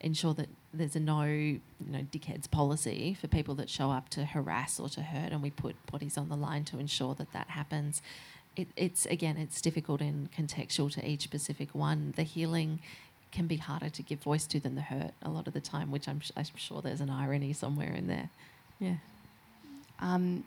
ensure 0.00 0.32
that 0.34 0.48
there's 0.72 0.94
a 0.94 1.00
no, 1.00 1.24
you 1.24 1.60
know, 1.80 2.06
dickheads 2.12 2.48
policy 2.48 3.16
for 3.20 3.26
people 3.26 3.56
that 3.56 3.68
show 3.68 3.90
up 3.90 4.08
to 4.10 4.24
harass 4.24 4.78
or 4.78 4.88
to 4.90 5.02
hurt, 5.02 5.32
and 5.32 5.42
we 5.42 5.50
put 5.50 5.74
bodies 5.90 6.16
on 6.16 6.28
the 6.28 6.36
line 6.36 6.64
to 6.66 6.78
ensure 6.78 7.14
that 7.16 7.32
that 7.32 7.48
happens. 7.48 8.00
It, 8.54 8.68
it's 8.76 9.06
again, 9.06 9.36
it's 9.36 9.60
difficult 9.60 10.00
and 10.00 10.30
contextual 10.30 10.92
to 10.92 11.00
each 11.04 11.24
specific 11.24 11.74
one. 11.74 12.14
The 12.14 12.22
healing 12.22 12.78
can 13.32 13.48
be 13.48 13.56
harder 13.56 13.90
to 13.90 14.02
give 14.02 14.20
voice 14.20 14.46
to 14.46 14.60
than 14.60 14.76
the 14.76 14.82
hurt 14.82 15.14
a 15.22 15.30
lot 15.30 15.48
of 15.48 15.52
the 15.52 15.60
time, 15.60 15.90
which 15.90 16.06
I'm, 16.08 16.20
I'm 16.36 16.44
sure 16.54 16.80
there's 16.80 17.00
an 17.00 17.10
irony 17.10 17.52
somewhere 17.54 17.92
in 17.92 18.06
there. 18.06 18.30
Yeah. 18.78 18.98
Um, 19.98 20.44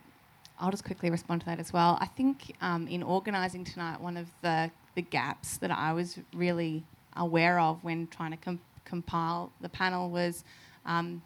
I'll 0.60 0.70
just 0.70 0.84
quickly 0.84 1.10
respond 1.10 1.40
to 1.40 1.46
that 1.46 1.58
as 1.58 1.72
well. 1.72 1.96
I 2.00 2.06
think 2.06 2.54
um, 2.60 2.86
in 2.86 3.02
organising 3.02 3.64
tonight, 3.64 3.98
one 4.00 4.16
of 4.18 4.26
the, 4.42 4.70
the 4.94 5.02
gaps 5.02 5.56
that 5.58 5.70
I 5.70 5.92
was 5.94 6.18
really 6.34 6.84
aware 7.16 7.58
of 7.58 7.82
when 7.82 8.06
trying 8.08 8.32
to 8.32 8.36
com- 8.36 8.60
compile 8.84 9.50
the 9.62 9.70
panel 9.70 10.10
was 10.10 10.44
um, 10.84 11.22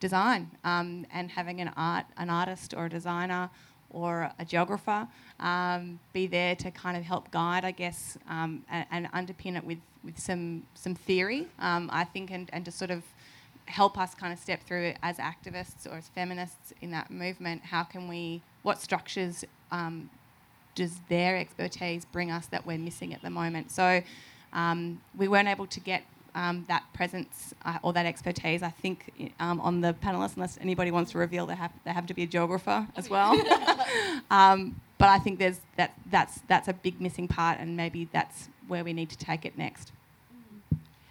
design 0.00 0.50
um, 0.64 1.06
and 1.12 1.30
having 1.30 1.60
an 1.60 1.70
art 1.76 2.06
an 2.16 2.30
artist 2.30 2.72
or 2.74 2.86
a 2.86 2.88
designer 2.88 3.50
or 3.90 4.30
a 4.38 4.44
geographer 4.44 5.06
um, 5.40 5.98
be 6.12 6.26
there 6.26 6.54
to 6.56 6.70
kind 6.70 6.96
of 6.96 7.02
help 7.02 7.30
guide, 7.30 7.64
I 7.64 7.70
guess, 7.70 8.18
um, 8.28 8.64
and, 8.70 8.86
and, 8.90 9.12
underpin 9.12 9.56
it 9.56 9.64
with, 9.64 9.78
with 10.04 10.18
some 10.18 10.62
some 10.74 10.94
theory. 10.94 11.46
I 11.58 12.04
think 12.04 12.30
and, 12.30 12.48
and 12.52 12.64
to 12.64 12.70
sort 12.70 12.90
of 12.90 13.02
help 13.68 13.98
us 13.98 14.14
kind 14.14 14.32
of 14.32 14.38
step 14.38 14.62
through 14.62 14.94
as 15.02 15.18
activists 15.18 15.86
or 15.90 15.96
as 15.96 16.08
feminists 16.08 16.72
in 16.80 16.90
that 16.90 17.10
movement. 17.10 17.64
How 17.64 17.84
can 17.84 18.08
we, 18.08 18.42
what 18.62 18.80
structures 18.80 19.44
um, 19.70 20.10
does 20.74 21.00
their 21.08 21.36
expertise 21.36 22.04
bring 22.04 22.30
us 22.30 22.46
that 22.46 22.66
we're 22.66 22.78
missing 22.78 23.12
at 23.14 23.22
the 23.22 23.30
moment? 23.30 23.70
So 23.70 24.02
um, 24.52 25.00
we 25.16 25.28
weren't 25.28 25.48
able 25.48 25.66
to 25.66 25.80
get 25.80 26.04
um, 26.34 26.64
that 26.68 26.84
presence 26.94 27.54
uh, 27.64 27.78
or 27.82 27.92
that 27.92 28.06
expertise, 28.06 28.62
I 28.62 28.70
think, 28.70 29.32
um, 29.40 29.60
on 29.60 29.80
the 29.80 29.94
panelists, 29.94 30.36
unless 30.36 30.58
anybody 30.60 30.90
wants 30.90 31.12
to 31.12 31.18
reveal 31.18 31.46
they 31.46 31.54
have, 31.54 31.72
they 31.84 31.90
have 31.90 32.06
to 32.06 32.14
be 32.14 32.22
a 32.22 32.26
geographer 32.26 32.86
as 32.96 33.10
well. 33.10 33.32
um, 34.30 34.80
but 34.98 35.08
I 35.08 35.18
think 35.18 35.38
there's 35.38 35.60
that, 35.76 35.94
that's, 36.10 36.40
that's 36.48 36.68
a 36.68 36.72
big 36.72 37.00
missing 37.00 37.28
part, 37.28 37.58
and 37.58 37.76
maybe 37.76 38.08
that's 38.12 38.48
where 38.66 38.84
we 38.84 38.92
need 38.92 39.10
to 39.10 39.18
take 39.18 39.44
it 39.44 39.56
next. 39.56 39.92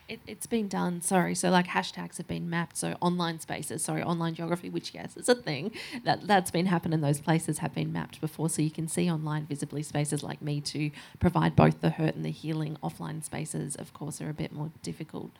It, 0.07 0.21
has 0.27 0.45
been 0.45 0.69
done, 0.69 1.01
sorry. 1.01 1.35
So, 1.35 1.49
like, 1.49 1.67
hashtags 1.67 2.17
have 2.17 2.27
been 2.27 2.49
mapped. 2.49 2.77
So, 2.77 2.95
online 3.01 3.41
spaces, 3.41 3.83
sorry, 3.83 4.01
online 4.01 4.35
geography, 4.35 4.69
which, 4.69 4.93
yes, 4.93 5.17
is 5.17 5.27
a 5.27 5.35
thing 5.35 5.71
that, 6.05 6.25
that's 6.27 6.49
been 6.49 6.67
happening. 6.67 7.01
Those 7.01 7.19
places 7.19 7.57
have 7.57 7.75
been 7.75 7.91
mapped 7.91 8.21
before. 8.21 8.49
So, 8.49 8.61
you 8.61 8.71
can 8.71 8.87
see 8.87 9.11
online 9.11 9.45
visibly 9.45 9.83
spaces 9.83 10.23
like 10.23 10.39
MeToo 10.39 10.93
provide 11.19 11.55
both 11.57 11.81
the 11.81 11.89
hurt 11.89 12.15
and 12.15 12.23
the 12.23 12.31
healing. 12.31 12.77
Offline 12.81 13.23
spaces, 13.23 13.75
of 13.75 13.93
course, 13.93 14.21
are 14.21 14.29
a 14.29 14.33
bit 14.33 14.53
more 14.53 14.71
difficult. 14.81 15.31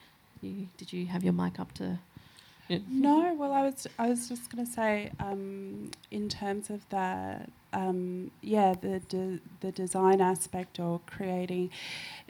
You, 0.42 0.68
did 0.78 0.92
you 0.92 1.08
have 1.08 1.24
your 1.24 1.34
mic 1.34 1.60
up 1.60 1.74
to. 1.76 2.00
Yeah. 2.68 2.80
No, 2.90 3.34
well, 3.34 3.54
I 3.54 3.62
was 3.64 3.88
I 3.98 4.10
was 4.10 4.28
just 4.28 4.52
going 4.52 4.66
to 4.66 4.72
say, 4.72 5.12
um, 5.22 5.92
in 6.12 6.28
terms 6.28 6.70
of 6.70 6.88
that, 6.90 7.50
um, 7.72 8.32
yeah, 8.42 8.74
the 8.80 9.00
de- 9.00 9.40
the 9.62 9.72
design 9.72 10.20
aspect 10.20 10.78
or 10.80 11.00
creating, 11.08 11.70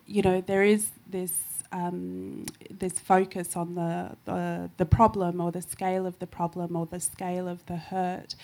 you 0.06 0.22
know, 0.22 0.42
there 0.42 0.64
is 0.64 0.92
this 1.10 1.32
um, 1.72 2.46
this 2.70 3.00
focus 3.00 3.56
on 3.56 3.76
the, 3.76 4.16
the, 4.26 4.70
the 4.78 4.86
problem 4.86 5.42
or 5.42 5.52
the 5.52 5.62
scale 5.62 6.06
of 6.06 6.20
the 6.20 6.28
problem 6.28 6.76
or 6.76 6.86
the 6.86 7.00
scale 7.00 7.48
of 7.48 7.66
the 7.66 7.78
hurt. 7.78 8.36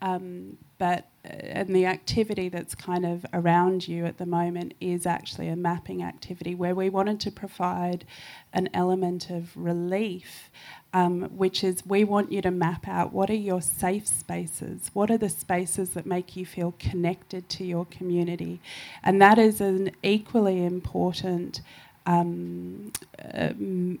Um, 0.00 0.58
but 0.78 1.08
uh, 1.24 1.28
and 1.28 1.74
the 1.74 1.84
activity 1.86 2.48
that's 2.48 2.76
kind 2.76 3.04
of 3.04 3.26
around 3.32 3.88
you 3.88 4.04
at 4.06 4.18
the 4.18 4.26
moment 4.26 4.74
is 4.80 5.06
actually 5.06 5.48
a 5.48 5.56
mapping 5.56 6.04
activity 6.04 6.54
where 6.54 6.74
we 6.74 6.88
wanted 6.88 7.18
to 7.20 7.32
provide 7.32 8.04
an 8.52 8.68
element 8.72 9.28
of 9.28 9.56
relief, 9.56 10.50
um, 10.92 11.22
which 11.36 11.64
is 11.64 11.84
we 11.84 12.04
want 12.04 12.30
you 12.30 12.40
to 12.42 12.50
map 12.52 12.86
out 12.86 13.12
what 13.12 13.28
are 13.28 13.34
your 13.34 13.60
safe 13.60 14.06
spaces, 14.06 14.90
what 14.94 15.10
are 15.10 15.18
the 15.18 15.28
spaces 15.28 15.90
that 15.90 16.06
make 16.06 16.36
you 16.36 16.46
feel 16.46 16.74
connected 16.78 17.48
to 17.48 17.64
your 17.64 17.84
community, 17.86 18.60
and 19.02 19.20
that 19.20 19.36
is 19.36 19.60
an 19.60 19.90
equally 20.04 20.64
important 20.64 21.60
um, 22.08 22.90
uh, 23.34 23.52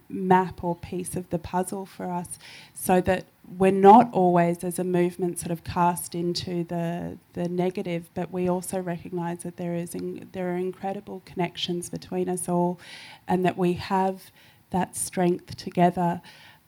map 0.08 0.64
or 0.64 0.74
piece 0.74 1.14
of 1.14 1.28
the 1.28 1.38
puzzle 1.38 1.84
for 1.84 2.10
us 2.10 2.38
so 2.72 3.02
that 3.02 3.26
we're 3.58 3.70
not 3.70 4.08
always 4.12 4.64
as 4.64 4.78
a 4.78 4.84
movement 4.84 5.38
sort 5.38 5.50
of 5.50 5.62
cast 5.62 6.14
into 6.14 6.64
the 6.64 7.18
the 7.34 7.46
negative 7.48 8.08
but 8.14 8.32
we 8.32 8.48
also 8.48 8.80
recognize 8.80 9.42
that 9.42 9.58
there 9.58 9.74
is 9.74 9.94
in, 9.94 10.26
there 10.32 10.48
are 10.54 10.56
incredible 10.56 11.20
connections 11.26 11.90
between 11.90 12.30
us 12.30 12.48
all 12.48 12.80
and 13.26 13.44
that 13.44 13.58
we 13.58 13.74
have 13.74 14.30
that 14.70 14.96
strength 14.96 15.56
together. 15.56 16.20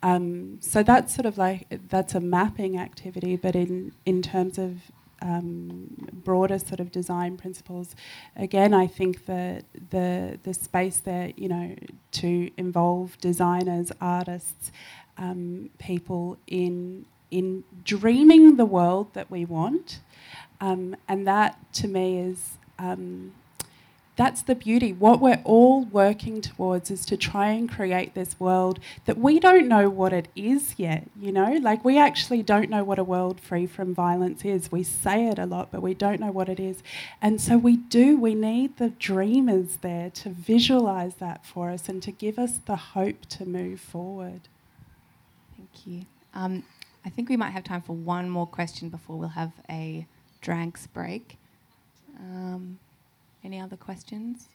Um, 0.03 0.59
so 0.61 0.83
that's 0.83 1.15
sort 1.15 1.27
of 1.27 1.39
like 1.39 1.67
that's 1.89 2.15
a 2.15 2.21
mapping 2.21 2.79
activity 2.79 3.37
but 3.37 3.57
in 3.57 3.93
in 4.05 4.21
terms 4.21 4.59
of 4.59 4.91
um, 5.23 5.97
broader 6.13 6.59
sort 6.59 6.81
of 6.81 6.91
design 6.91 7.37
principles. 7.37 7.95
Again, 8.37 8.75
I 8.75 8.87
think 8.87 9.27
that 9.27 9.65
the 9.91 10.39
the 10.43 10.55
space 10.55 10.99
there, 10.99 11.33
you 11.37 11.49
know, 11.49 11.77
to 12.13 12.51
involve 12.57 13.19
designers, 13.21 13.93
artists, 14.01 14.73
um, 15.19 15.71
people 15.79 16.39
in 16.47 17.07
in 17.31 17.65
dreaming 17.85 18.57
the 18.57 18.65
world 18.67 19.15
that 19.15 19.31
we 19.31 19.45
want, 19.45 20.01
um, 20.61 20.97
and 21.09 21.27
that 21.27 21.73
to 21.75 21.89
me 21.89 22.19
is. 22.19 22.59
Um, 22.79 23.33
that's 24.21 24.43
the 24.43 24.55
beauty. 24.55 24.93
What 24.93 25.19
we're 25.19 25.41
all 25.45 25.87
working 25.87 26.43
towards 26.43 26.91
is 26.91 27.07
to 27.07 27.17
try 27.17 27.53
and 27.53 27.67
create 27.71 28.13
this 28.13 28.39
world 28.39 28.79
that 29.07 29.17
we 29.17 29.41
don't 29.41 29.67
know 29.67 29.89
what 29.89 30.13
it 30.13 30.29
is 30.37 30.75
yet, 30.77 31.05
you 31.19 31.33
know? 31.33 31.53
Like, 31.55 31.87
we 31.87 31.99
actually 31.99 32.43
don't 32.43 32.69
know 32.69 32.85
what 32.85 32.99
a 32.99 33.03
world 33.05 33.41
free 33.41 33.67
from 33.67 33.95
violence 33.95 34.45
is. 34.45 34.71
We 34.71 34.83
say 34.83 35.29
it 35.29 35.39
a 35.39 35.47
lot, 35.47 35.71
but 35.73 35.81
we 35.81 35.95
don't 35.95 36.21
know 36.21 36.31
what 36.31 36.51
it 36.51 36.61
is. 36.61 36.83
And 37.23 37.41
so 37.41 37.57
we 37.57 37.79
do, 37.79 38.19
we 38.19 38.35
need 38.35 38.77
the 38.77 38.91
dreamers 38.91 39.79
there 39.81 40.11
to 40.11 40.29
visualize 40.29 41.15
that 41.15 41.47
for 41.47 41.71
us 41.71 41.89
and 41.89 42.03
to 42.03 42.13
give 42.13 42.39
us 42.39 42.59
the 42.67 42.77
hope 42.77 43.25
to 43.31 43.47
move 43.47 43.81
forward. 43.81 44.43
Thank 45.57 45.87
you. 45.87 46.05
Um, 46.35 46.65
I 47.07 47.09
think 47.09 47.31
we 47.31 47.39
might 47.39 47.53
have 47.53 47.65
time 47.65 47.81
for 47.81 47.97
one 47.97 48.29
more 48.29 48.47
question 48.47 48.91
before 48.91 49.17
we'll 49.17 49.29
have 49.31 49.53
a 49.71 50.07
drinks 50.43 50.87
break. 50.89 51.39
Um, 52.19 52.81
any 53.45 53.61
other 53.61 53.77
questions? 53.77 54.49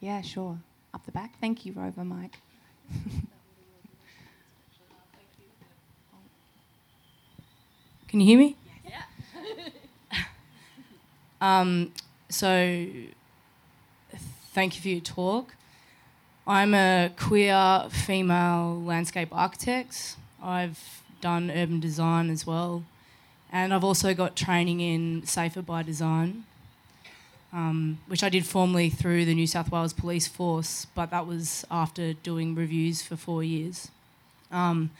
Yeah, 0.00 0.20
sure. 0.20 0.58
Up 0.92 1.04
the 1.06 1.12
back. 1.12 1.38
Thank 1.40 1.64
you, 1.64 1.72
Rover 1.72 2.04
Mike. 2.04 2.38
Can 8.08 8.20
you 8.20 8.26
hear 8.26 8.38
me? 8.38 8.56
Yeah. 8.84 9.04
um, 11.40 11.92
so, 12.28 12.86
thank 14.52 14.76
you 14.76 14.82
for 14.82 14.88
your 14.88 15.00
talk. 15.00 15.54
I'm 16.46 16.74
a 16.74 17.10
queer 17.16 17.86
female 17.88 18.82
landscape 18.84 19.28
architect. 19.32 20.16
I've 20.42 21.02
done 21.22 21.50
urban 21.50 21.80
design 21.80 22.28
as 22.28 22.46
well, 22.46 22.84
and 23.50 23.72
I've 23.72 23.84
also 23.84 24.12
got 24.12 24.36
training 24.36 24.80
in 24.80 25.24
Safer 25.24 25.62
by 25.62 25.82
Design, 25.82 26.44
um, 27.52 27.98
which 28.06 28.24
I 28.24 28.28
did 28.28 28.46
formally 28.46 28.88
through 28.88 29.24
the 29.24 29.34
New 29.34 29.46
South 29.46 29.70
Wales 29.70 29.92
Police 29.92 30.26
Force, 30.26 30.86
but 30.94 31.10
that 31.10 31.26
was 31.26 31.64
after 31.70 32.14
doing 32.14 32.54
reviews 32.54 33.02
for 33.02 33.16
four 33.16 33.44
years. 33.44 33.90
Um, 34.50 34.90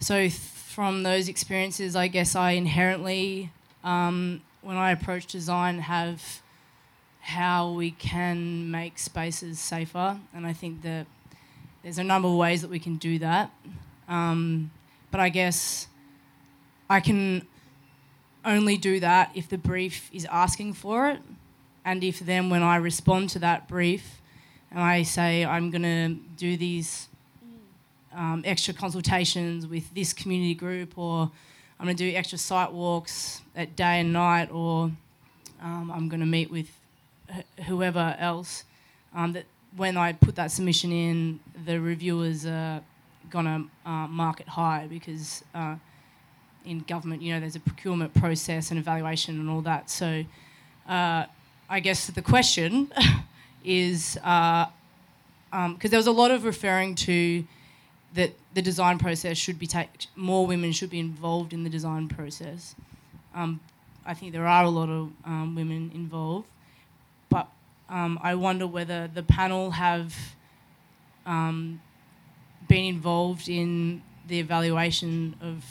so, 0.00 0.18
th- 0.18 0.32
from 0.32 1.04
those 1.04 1.28
experiences, 1.28 1.94
I 1.94 2.08
guess 2.08 2.34
I 2.34 2.52
inherently, 2.52 3.50
um, 3.84 4.42
when 4.62 4.76
I 4.76 4.90
approach 4.90 5.26
design, 5.26 5.78
have 5.78 6.42
how 7.20 7.70
we 7.70 7.92
can 7.92 8.70
make 8.70 8.98
spaces 8.98 9.58
safer, 9.58 10.18
and 10.34 10.46
I 10.46 10.52
think 10.52 10.82
that 10.82 11.06
there's 11.82 11.98
a 11.98 12.04
number 12.04 12.28
of 12.28 12.34
ways 12.34 12.60
that 12.62 12.70
we 12.70 12.78
can 12.78 12.96
do 12.96 13.18
that. 13.20 13.50
Um, 14.08 14.70
but 15.10 15.20
I 15.20 15.28
guess 15.28 15.86
I 16.90 17.00
can 17.00 17.46
only 18.44 18.76
do 18.76 19.00
that 19.00 19.30
if 19.34 19.48
the 19.48 19.58
brief 19.58 20.10
is 20.12 20.26
asking 20.26 20.74
for 20.74 21.08
it, 21.08 21.20
and 21.84 22.02
if 22.02 22.20
then 22.20 22.50
when 22.50 22.62
I 22.62 22.76
respond 22.76 23.30
to 23.30 23.38
that 23.40 23.68
brief 23.68 24.20
and 24.70 24.80
I 24.80 25.02
say 25.02 25.44
I'm 25.44 25.70
going 25.70 25.82
to 25.82 26.14
do 26.36 26.56
these 26.56 27.08
um, 28.12 28.42
extra 28.44 28.72
consultations 28.74 29.66
with 29.66 29.92
this 29.94 30.12
community 30.12 30.54
group, 30.54 30.96
or 30.96 31.30
I'm 31.78 31.86
going 31.86 31.96
to 31.96 32.10
do 32.10 32.16
extra 32.16 32.38
site 32.38 32.72
walks 32.72 33.42
at 33.56 33.76
day 33.76 34.00
and 34.00 34.12
night, 34.12 34.50
or 34.50 34.90
um, 35.62 35.90
I'm 35.92 36.08
going 36.08 36.20
to 36.20 36.26
meet 36.26 36.50
with 36.50 36.68
wh- 37.30 37.62
whoever 37.64 38.16
else. 38.18 38.64
Um, 39.14 39.32
that 39.32 39.44
when 39.76 39.96
I 39.96 40.12
put 40.12 40.36
that 40.36 40.50
submission 40.50 40.92
in, 40.92 41.40
the 41.66 41.80
reviewers 41.80 42.46
are 42.46 42.80
gonna 43.30 43.64
uh, 43.84 44.06
mark 44.06 44.40
it 44.40 44.48
high 44.48 44.86
because 44.88 45.44
uh, 45.54 45.74
in 46.64 46.80
government, 46.80 47.22
you 47.22 47.32
know, 47.34 47.40
there's 47.40 47.56
a 47.56 47.60
procurement 47.60 48.14
process 48.14 48.70
and 48.70 48.78
evaluation 48.78 49.40
and 49.40 49.50
all 49.50 49.60
that. 49.62 49.90
So, 49.90 50.24
uh, 50.88 51.26
I 51.74 51.80
guess 51.80 52.06
the 52.06 52.22
question 52.22 52.92
is 53.64 54.14
because 54.14 54.68
um, 55.52 55.76
there 55.82 55.98
was 55.98 56.06
a 56.06 56.12
lot 56.12 56.30
of 56.30 56.44
referring 56.44 56.94
to 57.06 57.42
that 58.14 58.30
the 58.54 58.62
design 58.62 58.96
process 58.96 59.36
should 59.36 59.58
be 59.58 59.66
ta- 59.66 59.88
more 60.14 60.46
women 60.46 60.70
should 60.70 60.90
be 60.90 61.00
involved 61.00 61.52
in 61.52 61.64
the 61.64 61.68
design 61.68 62.06
process. 62.06 62.76
Um, 63.34 63.58
I 64.06 64.14
think 64.14 64.30
there 64.30 64.46
are 64.46 64.62
a 64.62 64.70
lot 64.70 64.88
of 64.88 65.10
um, 65.24 65.56
women 65.56 65.90
involved, 65.92 66.46
but 67.28 67.48
um, 67.88 68.20
I 68.22 68.36
wonder 68.36 68.68
whether 68.68 69.10
the 69.12 69.24
panel 69.24 69.72
have 69.72 70.14
um, 71.26 71.80
been 72.68 72.84
involved 72.84 73.48
in 73.48 74.00
the 74.28 74.38
evaluation 74.38 75.34
of 75.40 75.64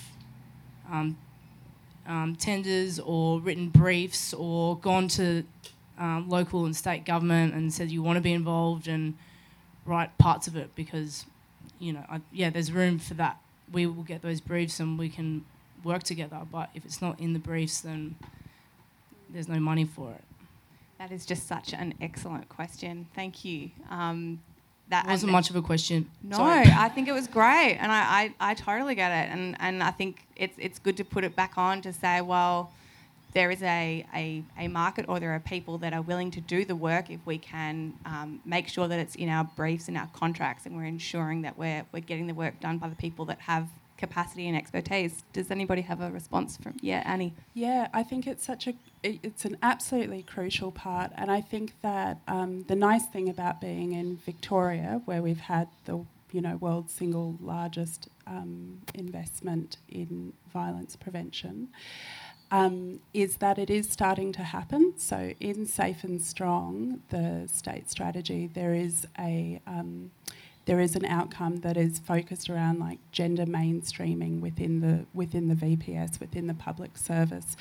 um, 2.05 2.35
tenders 2.35 2.99
or 2.99 3.39
written 3.39 3.69
briefs 3.69 4.33
or 4.33 4.77
gone 4.79 5.07
to 5.07 5.45
um, 5.97 6.29
local 6.29 6.65
and 6.65 6.75
state 6.75 7.05
government 7.05 7.53
and 7.53 7.73
said 7.73 7.91
you 7.91 8.01
want 8.01 8.17
to 8.17 8.21
be 8.21 8.33
involved 8.33 8.87
and 8.87 9.15
write 9.85 10.17
parts 10.17 10.47
of 10.47 10.55
it 10.55 10.75
because, 10.75 11.25
you 11.79 11.93
know, 11.93 12.03
I, 12.09 12.21
yeah, 12.31 12.49
there's 12.49 12.71
room 12.71 12.99
for 12.99 13.13
that. 13.15 13.37
We 13.71 13.85
will 13.85 14.03
get 14.03 14.21
those 14.21 14.41
briefs 14.41 14.79
and 14.79 14.97
we 14.97 15.09
can 15.09 15.45
work 15.83 16.03
together. 16.03 16.41
But 16.51 16.69
if 16.73 16.85
it's 16.85 17.01
not 17.01 17.19
in 17.19 17.33
the 17.33 17.39
briefs, 17.39 17.81
then 17.81 18.15
there's 19.29 19.47
no 19.47 19.59
money 19.59 19.85
for 19.85 20.11
it. 20.11 20.23
That 20.99 21.11
is 21.11 21.25
just 21.25 21.47
such 21.47 21.73
an 21.73 21.95
excellent 21.99 22.47
question. 22.49 23.07
Thank 23.13 23.43
you. 23.43 23.71
Um, 23.89 24.39
that 24.89 25.05
It 25.05 25.09
wasn't 25.09 25.31
much 25.31 25.49
of 25.49 25.55
a 25.55 25.61
question. 25.61 26.09
No, 26.21 26.37
Sorry. 26.37 26.65
I 26.67 26.89
think 26.89 27.07
it 27.07 27.13
was 27.13 27.27
great, 27.27 27.77
and 27.79 27.91
I, 27.91 28.33
I, 28.39 28.51
I 28.51 28.53
totally 28.53 28.95
get 28.95 29.11
it, 29.11 29.31
and, 29.31 29.55
and 29.59 29.81
I 29.81 29.91
think 29.91 30.25
it's 30.35 30.55
it's 30.57 30.77
good 30.77 30.97
to 30.97 31.05
put 31.05 31.23
it 31.23 31.35
back 31.35 31.53
on 31.57 31.81
to 31.81 31.93
say, 31.93 32.21
well, 32.21 32.71
there 33.33 33.51
is 33.51 33.61
a, 33.63 34.05
a, 34.13 34.43
a 34.57 34.67
market 34.67 35.05
or 35.07 35.19
there 35.19 35.33
are 35.33 35.39
people 35.39 35.77
that 35.79 35.93
are 35.93 36.01
willing 36.01 36.31
to 36.31 36.41
do 36.41 36.65
the 36.65 36.75
work 36.75 37.09
if 37.09 37.19
we 37.25 37.37
can 37.37 37.93
um, 38.05 38.39
make 38.45 38.67
sure 38.67 38.87
that 38.87 38.99
it's 38.99 39.15
in 39.15 39.29
our 39.29 39.43
briefs 39.43 39.87
and 39.87 39.97
our 39.97 40.09
contracts, 40.13 40.65
and 40.65 40.75
we're 40.75 40.85
ensuring 40.85 41.41
that 41.43 41.57
we're 41.57 41.83
we're 41.91 41.99
getting 41.99 42.27
the 42.27 42.33
work 42.33 42.59
done 42.59 42.77
by 42.77 42.87
the 42.89 42.95
people 42.95 43.25
that 43.25 43.39
have 43.41 43.67
capacity 43.97 44.47
and 44.47 44.57
expertise. 44.57 45.23
Does 45.31 45.49
anybody 45.49 45.81
have 45.81 46.01
a 46.01 46.11
response 46.11 46.57
from? 46.57 46.75
Yeah, 46.81 47.03
Annie. 47.05 47.33
Yeah, 47.53 47.87
I 47.93 48.03
think 48.03 48.27
it's 48.27 48.45
such 48.45 48.67
a 48.67 48.73
it- 49.01 49.19
it's 49.23 49.45
an 49.45 49.57
absolutely 49.63 50.23
crucial 50.23 50.71
part, 50.71 51.11
and 51.15 51.31
I 51.31 51.41
think 51.41 51.73
that 51.81 52.17
um, 52.27 52.63
the 52.63 52.75
nice 52.75 53.05
thing 53.05 53.29
about 53.29 53.59
being 53.61 53.93
in 53.93 54.17
Victoria, 54.17 55.01
where 55.05 55.21
we've 55.21 55.39
had 55.41 55.67
the 55.85 56.05
you 56.31 56.41
know 56.41 56.57
world's 56.57 56.93
single 56.93 57.37
largest 57.41 58.09
um, 58.27 58.81
investment 58.95 59.77
in 59.89 60.33
violence 60.51 60.95
prevention, 60.95 61.69
um, 62.51 62.99
is 63.13 63.37
that 63.37 63.57
it 63.57 63.69
is 63.69 63.89
starting 63.89 64.31
to 64.33 64.43
happen. 64.43 64.93
So 64.97 65.33
in 65.39 65.65
Safe 65.65 66.03
and 66.03 66.21
Strong, 66.21 67.01
the 67.09 67.47
state 67.51 67.89
strategy, 67.89 68.49
there 68.53 68.73
is 68.73 69.07
a 69.17 69.61
um, 69.65 70.11
there 70.65 70.79
is 70.79 70.95
an 70.95 71.05
outcome 71.05 71.57
that 71.57 71.75
is 71.75 71.99
focused 71.99 72.49
around 72.49 72.79
like 72.79 72.99
gender 73.11 73.45
mainstreaming 73.45 74.39
within 74.39 74.79
the 74.79 75.05
within 75.13 75.47
the 75.49 75.55
VPS 75.55 76.19
within 76.19 76.47
the 76.47 76.53
public 76.53 76.97
service, 76.97 77.57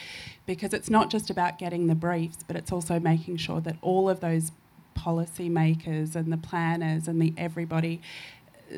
because 0.47 0.73
it's 0.73 0.91
not 0.91 1.11
just 1.11 1.31
about 1.31 1.59
getting 1.59 1.87
the 1.87 1.95
briefs, 1.95 2.45
but 2.47 2.57
it's 2.57 2.71
also 2.71 3.01
making 3.01 3.39
sure 3.39 3.61
that 3.61 3.77
all 3.83 4.09
of 4.09 4.21
those 4.21 4.53
policy 4.95 5.49
makers 5.49 6.15
and 6.15 6.33
the 6.33 6.37
planners 6.37 7.09
and 7.09 7.21
the 7.21 7.33
everybody 7.37 8.01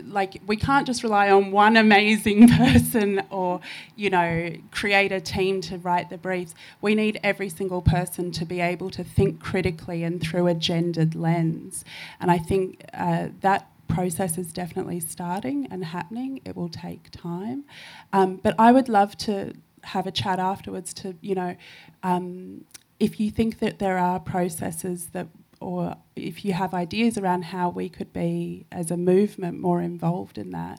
like 0.04 0.40
we 0.46 0.56
can't 0.56 0.86
just 0.86 1.02
rely 1.02 1.30
on 1.30 1.50
one 1.50 1.76
amazing 1.76 2.48
person 2.58 3.22
or 3.30 3.60
you 3.96 4.10
know 4.10 4.52
create 4.70 5.12
a 5.12 5.20
team 5.20 5.60
to 5.62 5.78
write 5.78 6.10
the 6.10 6.18
briefs. 6.18 6.54
We 6.80 6.94
need 6.94 7.20
every 7.22 7.48
single 7.48 7.82
person 7.82 8.30
to 8.32 8.44
be 8.44 8.60
able 8.60 8.90
to 8.90 9.04
think 9.04 9.40
critically 9.40 10.02
and 10.02 10.20
through 10.20 10.46
a 10.46 10.54
gendered 10.54 11.14
lens. 11.14 11.84
And 12.20 12.30
i 12.30 12.38
think 12.38 12.84
uh, 12.92 13.28
that 13.40 13.70
process 13.88 14.38
is 14.38 14.52
definitely 14.52 14.98
starting 14.98 15.68
and 15.70 15.84
happening. 15.84 16.40
It 16.44 16.56
will 16.56 16.70
take 16.70 17.10
time. 17.10 17.64
Um, 18.12 18.36
but 18.36 18.54
i 18.58 18.72
would 18.72 18.88
love 18.88 19.16
to 19.18 19.54
have 19.82 20.06
a 20.06 20.10
chat 20.10 20.38
afterwards 20.38 20.94
to 20.94 21.14
you 21.20 21.34
know 21.34 21.54
um, 22.02 22.64
if 23.00 23.20
you 23.20 23.30
think 23.30 23.58
that 23.58 23.78
there 23.78 23.98
are 23.98 24.18
processes 24.18 25.08
that 25.08 25.28
or 25.64 25.96
if 26.14 26.44
you 26.44 26.52
have 26.52 26.74
ideas 26.74 27.16
around 27.16 27.44
how 27.44 27.68
we 27.70 27.88
could 27.88 28.12
be 28.12 28.66
as 28.70 28.90
a 28.90 28.96
movement 28.96 29.58
more 29.58 29.80
involved 29.80 30.36
in 30.38 30.50
that 30.50 30.78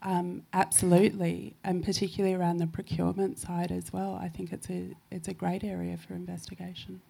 um, 0.00 0.44
absolutely. 0.52 1.56
And 1.64 1.84
particularly 1.84 2.32
around 2.32 2.58
the 2.58 2.68
procurement 2.68 3.38
side 3.38 3.72
as 3.72 3.92
well 3.92 4.18
i 4.22 4.28
think 4.28 4.52
it's 4.52 4.70
a 4.70 4.94
it's 5.10 5.28
a 5.28 5.34
great 5.34 5.64
area 5.64 5.96
for 5.96 6.14
investigation 6.14 7.00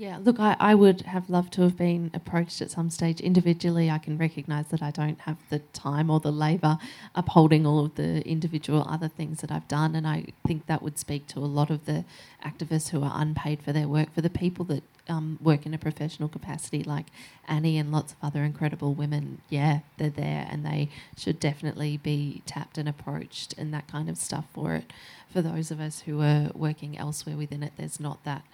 Yeah, 0.00 0.16
look, 0.16 0.40
I, 0.40 0.56
I 0.58 0.74
would 0.74 1.02
have 1.02 1.28
loved 1.28 1.52
to 1.52 1.60
have 1.60 1.76
been 1.76 2.10
approached 2.14 2.62
at 2.62 2.70
some 2.70 2.88
stage 2.88 3.20
individually. 3.20 3.90
I 3.90 3.98
can 3.98 4.16
recognise 4.16 4.68
that 4.68 4.82
I 4.82 4.90
don't 4.90 5.20
have 5.20 5.36
the 5.50 5.58
time 5.58 6.08
or 6.08 6.20
the 6.20 6.32
labour 6.32 6.78
upholding 7.14 7.66
all 7.66 7.84
of 7.84 7.96
the 7.96 8.26
individual 8.26 8.86
other 8.88 9.08
things 9.08 9.42
that 9.42 9.52
I've 9.52 9.68
done. 9.68 9.94
And 9.94 10.06
I 10.06 10.28
think 10.46 10.64
that 10.68 10.80
would 10.80 10.98
speak 10.98 11.26
to 11.26 11.40
a 11.40 11.40
lot 11.40 11.68
of 11.68 11.84
the 11.84 12.06
activists 12.42 12.88
who 12.88 13.02
are 13.02 13.12
unpaid 13.14 13.62
for 13.62 13.74
their 13.74 13.86
work, 13.86 14.14
for 14.14 14.22
the 14.22 14.30
people 14.30 14.64
that 14.66 14.82
um, 15.10 15.38
work 15.42 15.66
in 15.66 15.74
a 15.74 15.78
professional 15.78 16.30
capacity, 16.30 16.82
like 16.82 17.08
Annie 17.46 17.76
and 17.76 17.92
lots 17.92 18.12
of 18.12 18.18
other 18.22 18.42
incredible 18.42 18.94
women. 18.94 19.42
Yeah, 19.50 19.80
they're 19.98 20.08
there 20.08 20.48
and 20.50 20.64
they 20.64 20.88
should 21.18 21.38
definitely 21.38 21.98
be 21.98 22.42
tapped 22.46 22.78
and 22.78 22.88
approached 22.88 23.54
and 23.58 23.74
that 23.74 23.86
kind 23.86 24.08
of 24.08 24.16
stuff 24.16 24.46
for 24.54 24.76
it. 24.76 24.90
For 25.30 25.42
those 25.42 25.70
of 25.70 25.78
us 25.78 26.00
who 26.00 26.22
are 26.22 26.50
working 26.54 26.96
elsewhere 26.96 27.36
within 27.36 27.62
it, 27.62 27.74
there's 27.76 28.00
not 28.00 28.24
that 28.24 28.44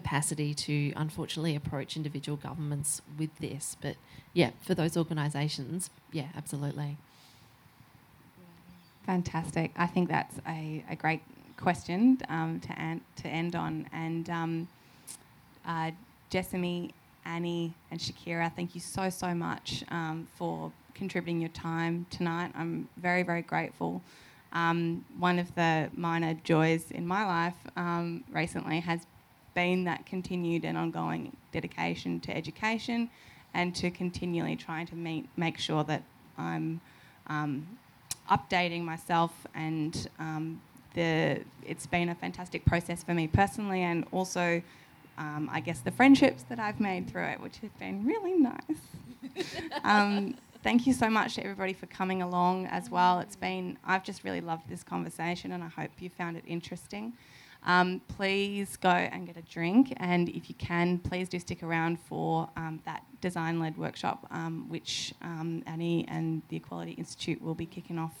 capacity 0.00 0.52
to 0.52 0.92
unfortunately 0.94 1.56
approach 1.56 1.96
individual 1.96 2.36
governments 2.36 3.00
with 3.18 3.32
this. 3.38 3.78
But 3.80 3.96
yeah, 4.34 4.50
for 4.60 4.74
those 4.74 4.94
organisations, 5.02 5.88
yeah, 6.12 6.28
absolutely. 6.36 6.98
Fantastic. 9.06 9.70
I 9.74 9.86
think 9.86 10.10
that's 10.10 10.36
a, 10.46 10.84
a 10.90 10.96
great 10.96 11.22
question 11.56 12.18
um, 12.28 12.60
to, 12.60 12.72
an- 12.78 13.00
to 13.22 13.26
end 13.28 13.56
on. 13.56 13.88
And 13.90 14.28
um, 14.28 14.68
uh, 15.66 15.92
Jessamy, 16.28 16.92
Annie, 17.24 17.72
and 17.90 17.98
Shakira, 17.98 18.54
thank 18.54 18.74
you 18.74 18.82
so, 18.82 19.08
so 19.08 19.32
much 19.34 19.82
um, 19.88 20.28
for 20.36 20.72
contributing 20.94 21.40
your 21.40 21.54
time 21.70 22.04
tonight. 22.10 22.50
I'm 22.54 22.88
very, 22.98 23.22
very 23.22 23.42
grateful. 23.42 24.02
Um, 24.52 25.04
one 25.18 25.38
of 25.38 25.54
the 25.54 25.90
minor 25.94 26.34
joys 26.44 26.90
in 26.90 27.06
my 27.06 27.24
life 27.24 27.58
um, 27.76 28.24
recently 28.30 28.80
has 28.80 29.00
been 29.56 29.84
that 29.84 30.04
continued 30.04 30.64
and 30.66 30.76
ongoing 30.76 31.34
dedication 31.50 32.20
to 32.20 32.36
education 32.36 33.10
and 33.54 33.74
to 33.74 33.90
continually 33.90 34.54
trying 34.54 34.86
to 34.86 34.94
meet, 34.94 35.26
make 35.36 35.58
sure 35.58 35.82
that 35.82 36.02
I'm 36.36 36.82
um, 37.26 37.66
updating 38.30 38.82
myself 38.84 39.32
and 39.54 40.08
um, 40.18 40.60
the 40.94 41.40
it's 41.64 41.86
been 41.86 42.10
a 42.10 42.14
fantastic 42.14 42.64
process 42.66 43.02
for 43.02 43.14
me 43.14 43.26
personally 43.26 43.82
and 43.82 44.04
also 44.12 44.62
um, 45.16 45.48
I 45.50 45.60
guess 45.60 45.80
the 45.80 45.90
friendships 45.90 46.44
that 46.50 46.58
I've 46.58 46.78
made 46.78 47.08
through 47.10 47.24
it 47.24 47.40
which 47.40 47.56
have 47.58 47.76
been 47.78 48.04
really 48.04 48.34
nice. 48.34 48.82
um, 49.84 50.34
thank 50.62 50.86
you 50.86 50.92
so 50.92 51.08
much 51.08 51.36
to 51.36 51.42
everybody 51.42 51.72
for 51.72 51.86
coming 51.86 52.20
along 52.20 52.66
as 52.66 52.90
well. 52.90 53.20
It's 53.20 53.36
been 53.36 53.78
I've 53.86 54.04
just 54.04 54.22
really 54.22 54.42
loved 54.42 54.68
this 54.68 54.82
conversation 54.82 55.52
and 55.52 55.64
I 55.64 55.68
hope 55.68 55.92
you 55.98 56.10
found 56.10 56.36
it 56.36 56.44
interesting. 56.46 57.14
Um, 57.66 58.00
please 58.16 58.76
go 58.76 58.88
and 58.90 59.26
get 59.26 59.36
a 59.36 59.42
drink, 59.42 59.92
and 59.96 60.28
if 60.28 60.48
you 60.48 60.54
can, 60.54 60.98
please 60.98 61.28
do 61.28 61.38
stick 61.40 61.62
around 61.64 61.98
for 62.00 62.48
um, 62.56 62.80
that 62.86 63.02
design 63.20 63.58
led 63.58 63.76
workshop, 63.76 64.26
um, 64.30 64.66
which 64.68 65.12
um, 65.20 65.62
Annie 65.66 66.06
and 66.08 66.42
the 66.48 66.56
Equality 66.56 66.92
Institute 66.92 67.42
will 67.42 67.56
be 67.56 67.66
kicking 67.66 67.98
off 67.98 68.14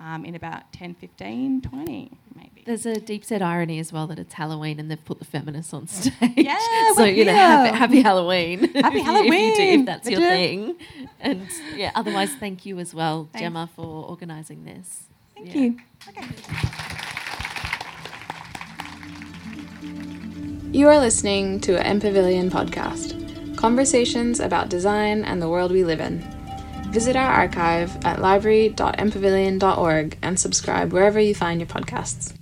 um, 0.00 0.24
in 0.24 0.34
about 0.34 0.72
10, 0.72 0.94
15, 0.94 1.60
20, 1.60 2.10
maybe. 2.34 2.62
There's 2.66 2.84
a 2.86 2.98
deep 2.98 3.24
set 3.24 3.42
irony 3.42 3.78
as 3.78 3.92
well 3.92 4.06
that 4.08 4.18
it's 4.18 4.32
Halloween 4.34 4.80
and 4.80 4.90
they've 4.90 5.04
put 5.04 5.18
the 5.18 5.24
feminists 5.26 5.72
on 5.74 5.86
stage. 5.86 6.12
Yeah, 6.36 6.58
so 6.96 7.02
we're 7.02 7.08
you 7.14 7.24
know, 7.26 7.32
happy, 7.34 7.76
happy 7.76 8.00
Halloween. 8.00 8.58
Happy 8.74 8.74
if 8.74 8.74
you- 8.74 8.88
If, 8.88 8.96
you 8.96 9.02
do, 9.02 9.04
Halloween. 9.04 9.80
if 9.80 9.86
that's 9.86 10.10
your 10.10 10.20
Legit. 10.20 10.36
thing. 10.36 10.76
And 11.20 11.48
yeah, 11.76 11.92
otherwise, 11.94 12.32
thank 12.40 12.64
you 12.66 12.78
as 12.80 12.92
well, 12.94 13.28
Thanks. 13.32 13.44
Gemma, 13.44 13.68
for 13.76 13.84
organising 14.06 14.64
this. 14.64 15.04
Thank 15.36 15.54
Yeah. 15.54 15.60
you. 15.60 17.06
You 20.72 20.88
are 20.88 21.00
listening 21.00 21.58
to 21.62 21.80
a 21.80 21.82
MPavilion 21.82 22.48
podcast, 22.48 23.56
conversations 23.56 24.38
about 24.38 24.68
design 24.68 25.24
and 25.24 25.42
the 25.42 25.48
world 25.48 25.72
we 25.72 25.82
live 25.82 25.98
in. 25.98 26.20
Visit 26.92 27.16
our 27.16 27.28
archive 27.28 27.90
at 28.04 28.20
library.mpavilion.org 28.20 30.18
and 30.22 30.38
subscribe 30.38 30.92
wherever 30.92 31.18
you 31.18 31.34
find 31.34 31.60
your 31.60 31.66
podcasts. 31.66 32.34